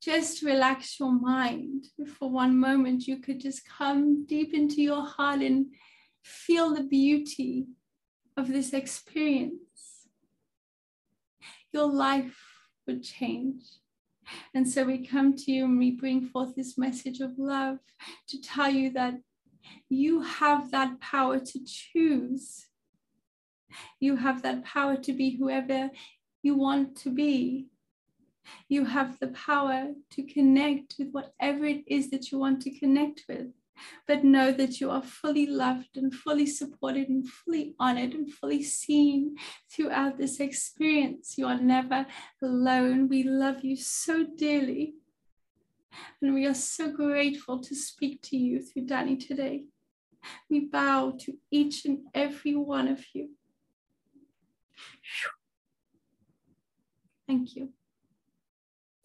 just 0.01 0.43
relax 0.43 0.99
your 0.99 1.11
mind, 1.11 1.87
if 1.97 2.09
for 2.09 2.29
one 2.29 2.57
moment 2.57 3.07
you 3.07 3.17
could 3.17 3.39
just 3.39 3.67
come 3.67 4.25
deep 4.25 4.53
into 4.53 4.81
your 4.81 5.05
heart 5.05 5.41
and 5.41 5.67
feel 6.23 6.75
the 6.75 6.83
beauty 6.83 7.65
of 8.35 8.47
this 8.47 8.73
experience, 8.73 10.07
your 11.73 11.91
life 11.91 12.37
would 12.85 13.03
change. 13.03 13.63
And 14.53 14.69
so 14.69 14.83
we 14.83 15.05
come 15.05 15.35
to 15.35 15.51
you 15.51 15.65
and 15.65 15.77
we 15.77 15.91
bring 15.91 16.27
forth 16.27 16.55
this 16.55 16.77
message 16.77 17.21
of 17.21 17.31
love 17.37 17.77
to 18.27 18.41
tell 18.41 18.69
you 18.69 18.91
that 18.91 19.15
you 19.89 20.21
have 20.21 20.71
that 20.71 20.99
power 20.99 21.39
to 21.39 21.59
choose. 21.65 22.66
You 23.99 24.15
have 24.15 24.41
that 24.43 24.63
power 24.63 24.97
to 24.97 25.13
be 25.13 25.35
whoever 25.37 25.89
you 26.43 26.55
want 26.55 26.95
to 26.97 27.09
be. 27.09 27.67
You 28.69 28.85
have 28.85 29.19
the 29.19 29.27
power 29.27 29.93
to 30.11 30.23
connect 30.23 30.95
with 30.97 31.11
whatever 31.11 31.65
it 31.65 31.83
is 31.87 32.09
that 32.11 32.31
you 32.31 32.39
want 32.39 32.61
to 32.61 32.79
connect 32.79 33.25
with 33.27 33.47
but 34.07 34.23
know 34.23 34.51
that 34.51 34.79
you 34.79 34.89
are 34.89 35.01
fully 35.01 35.45
loved 35.45 35.97
and 35.97 36.13
fully 36.13 36.45
supported 36.45 37.09
and 37.09 37.27
fully 37.27 37.75
honored 37.79 38.13
and 38.13 38.31
fully 38.31 38.63
seen 38.63 39.35
throughout 39.69 40.17
this 40.17 40.39
experience. 40.39 41.37
You 41.37 41.47
are 41.47 41.59
never 41.59 42.05
alone. 42.41 43.07
We 43.07 43.23
love 43.23 43.63
you 43.63 43.75
so 43.75 44.25
dearly. 44.25 44.95
And 46.21 46.33
we 46.33 46.45
are 46.45 46.53
so 46.53 46.91
grateful 46.91 47.59
to 47.59 47.75
speak 47.75 48.21
to 48.23 48.37
you 48.37 48.61
through 48.61 48.85
Danny 48.85 49.17
today. 49.17 49.65
We 50.49 50.61
bow 50.61 51.13
to 51.19 51.33
each 51.51 51.85
and 51.85 51.99
every 52.13 52.55
one 52.55 52.87
of 52.87 53.03
you. 53.13 53.29
Thank 57.27 57.55
you. 57.55 57.69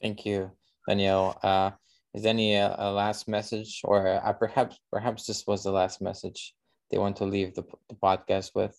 Thank 0.00 0.24
you, 0.24 0.50
Danielle. 0.88 1.38
Uh, 1.42 1.70
is 2.14 2.26
any 2.26 2.56
uh, 2.56 2.74
a 2.78 2.92
last 2.92 3.26
message, 3.26 3.80
or 3.84 4.06
uh, 4.06 4.32
perhaps 4.34 4.78
perhaps 4.90 5.26
this 5.26 5.46
was 5.46 5.64
the 5.64 5.72
last 5.72 6.02
message 6.02 6.54
they 6.90 6.98
want 6.98 7.16
to 7.16 7.24
leave 7.24 7.54
the, 7.54 7.64
the 7.88 7.94
podcast 7.94 8.54
with? 8.54 8.76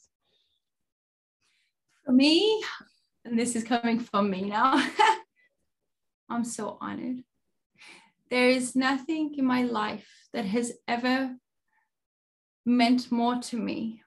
For 2.06 2.12
me, 2.12 2.64
and 3.26 3.40
this 3.40 3.56
is 3.56 3.64
coming 3.64 4.00
from 4.00 4.30
me 4.30 4.42
now, 4.44 4.88
I'm 6.30 6.46
so 6.46 6.78
honored. 6.80 7.24
There 8.30 8.50
is 8.50 8.76
nothing 8.76 9.36
in 9.38 9.46
my 9.46 9.64
life 9.64 10.08
that 10.34 10.46
has 10.46 10.74
ever 10.88 11.36
meant 12.66 13.12
more 13.12 13.40
to 13.40 13.58
me 13.58 14.03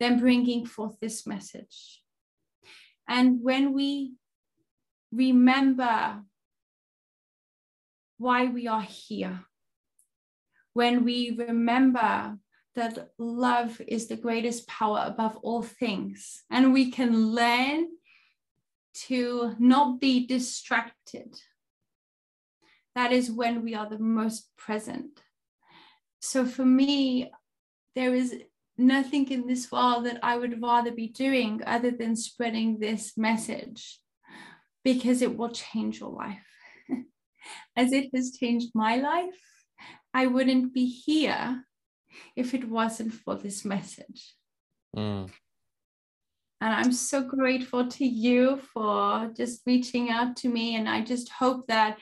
than 0.00 0.18
bringing 0.18 0.66
forth 0.66 0.98
this 1.00 1.26
message. 1.26 2.02
And 3.08 3.40
when 3.42 3.72
we 3.72 4.14
remember 5.12 6.22
why 8.18 8.46
we 8.46 8.66
are 8.66 8.82
here. 8.82 9.40
When 10.72 11.04
we 11.04 11.36
remember 11.36 12.38
that 12.74 13.10
love 13.18 13.80
is 13.86 14.06
the 14.06 14.16
greatest 14.16 14.68
power 14.68 15.02
above 15.06 15.36
all 15.42 15.62
things, 15.62 16.44
and 16.50 16.72
we 16.72 16.90
can 16.90 17.28
learn 17.28 17.88
to 19.06 19.54
not 19.58 20.00
be 20.00 20.26
distracted, 20.26 21.34
that 22.94 23.12
is 23.12 23.30
when 23.30 23.62
we 23.62 23.74
are 23.74 23.88
the 23.88 23.98
most 23.98 24.54
present. 24.56 25.22
So 26.20 26.44
for 26.44 26.64
me, 26.64 27.30
there 27.94 28.14
is 28.14 28.34
nothing 28.78 29.30
in 29.30 29.46
this 29.46 29.70
world 29.72 30.06
that 30.06 30.18
I 30.22 30.36
would 30.36 30.62
rather 30.62 30.92
be 30.92 31.08
doing 31.08 31.62
other 31.66 31.90
than 31.90 32.16
spreading 32.16 32.78
this 32.78 33.16
message 33.16 33.98
because 34.84 35.22
it 35.22 35.36
will 35.36 35.50
change 35.50 36.00
your 36.00 36.10
life 36.10 36.46
as 37.76 37.92
it 37.92 38.10
has 38.14 38.36
changed 38.36 38.70
my 38.74 38.96
life, 38.96 39.34
I 40.14 40.26
wouldn't 40.26 40.72
be 40.72 40.86
here 40.86 41.64
if 42.34 42.54
it 42.54 42.68
wasn't 42.68 43.12
for 43.12 43.34
this 43.34 43.64
message. 43.64 44.34
Mm. 44.96 45.30
And 46.60 46.72
I'm 46.72 46.92
so 46.92 47.22
grateful 47.22 47.86
to 47.88 48.04
you 48.06 48.60
for 48.72 49.30
just 49.36 49.60
reaching 49.66 50.10
out 50.10 50.36
to 50.36 50.48
me. 50.48 50.76
And 50.76 50.88
I 50.88 51.02
just 51.02 51.28
hope 51.28 51.66
that 51.66 51.98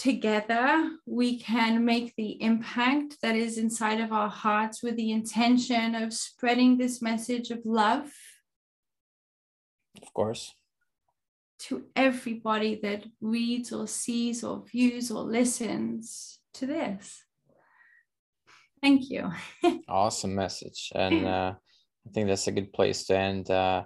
together 0.00 0.90
we 1.04 1.38
can 1.38 1.84
make 1.84 2.14
the 2.16 2.42
impact 2.42 3.18
that 3.22 3.36
is 3.36 3.58
inside 3.58 4.00
of 4.00 4.12
our 4.12 4.30
hearts 4.30 4.82
with 4.82 4.96
the 4.96 5.12
intention 5.12 5.94
of 5.94 6.14
spreading 6.14 6.78
this 6.78 7.02
message 7.02 7.50
of 7.50 7.60
love. 7.66 8.10
Of 10.02 10.14
course 10.14 10.54
to 11.60 11.84
everybody 11.94 12.80
that 12.82 13.04
reads 13.20 13.70
or 13.70 13.86
sees 13.86 14.42
or 14.42 14.64
views 14.64 15.10
or 15.10 15.22
listens 15.22 16.40
to 16.54 16.66
this. 16.66 17.22
Thank 18.82 19.10
you. 19.10 19.30
awesome 19.88 20.34
message. 20.34 20.90
And 20.94 21.26
uh, 21.36 21.54
I 22.06 22.10
think 22.12 22.28
that's 22.28 22.46
a 22.46 22.52
good 22.52 22.72
place 22.72 23.04
to 23.06 23.16
end. 23.16 23.50
Uh, 23.50 23.84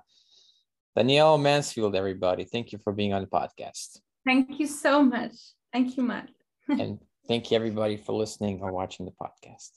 Danielle 0.97 1.37
Mansfield, 1.37 1.97
everybody, 1.97 2.45
thank 2.45 2.71
you 2.71 2.79
for 2.79 2.93
being 2.93 3.13
on 3.13 3.23
the 3.23 3.27
podcast. 3.27 3.99
Thank 4.25 4.61
you 4.61 4.69
so 4.69 5.03
much. 5.03 5.35
Thank 5.75 5.97
you, 5.97 6.05
Matt. 6.05 6.29
and 6.69 7.01
thank 7.27 7.51
you, 7.51 7.57
everybody, 7.57 7.97
for 7.97 8.13
listening 8.13 8.61
or 8.63 8.71
watching 8.71 9.07
the 9.07 9.13
podcast. 9.13 9.73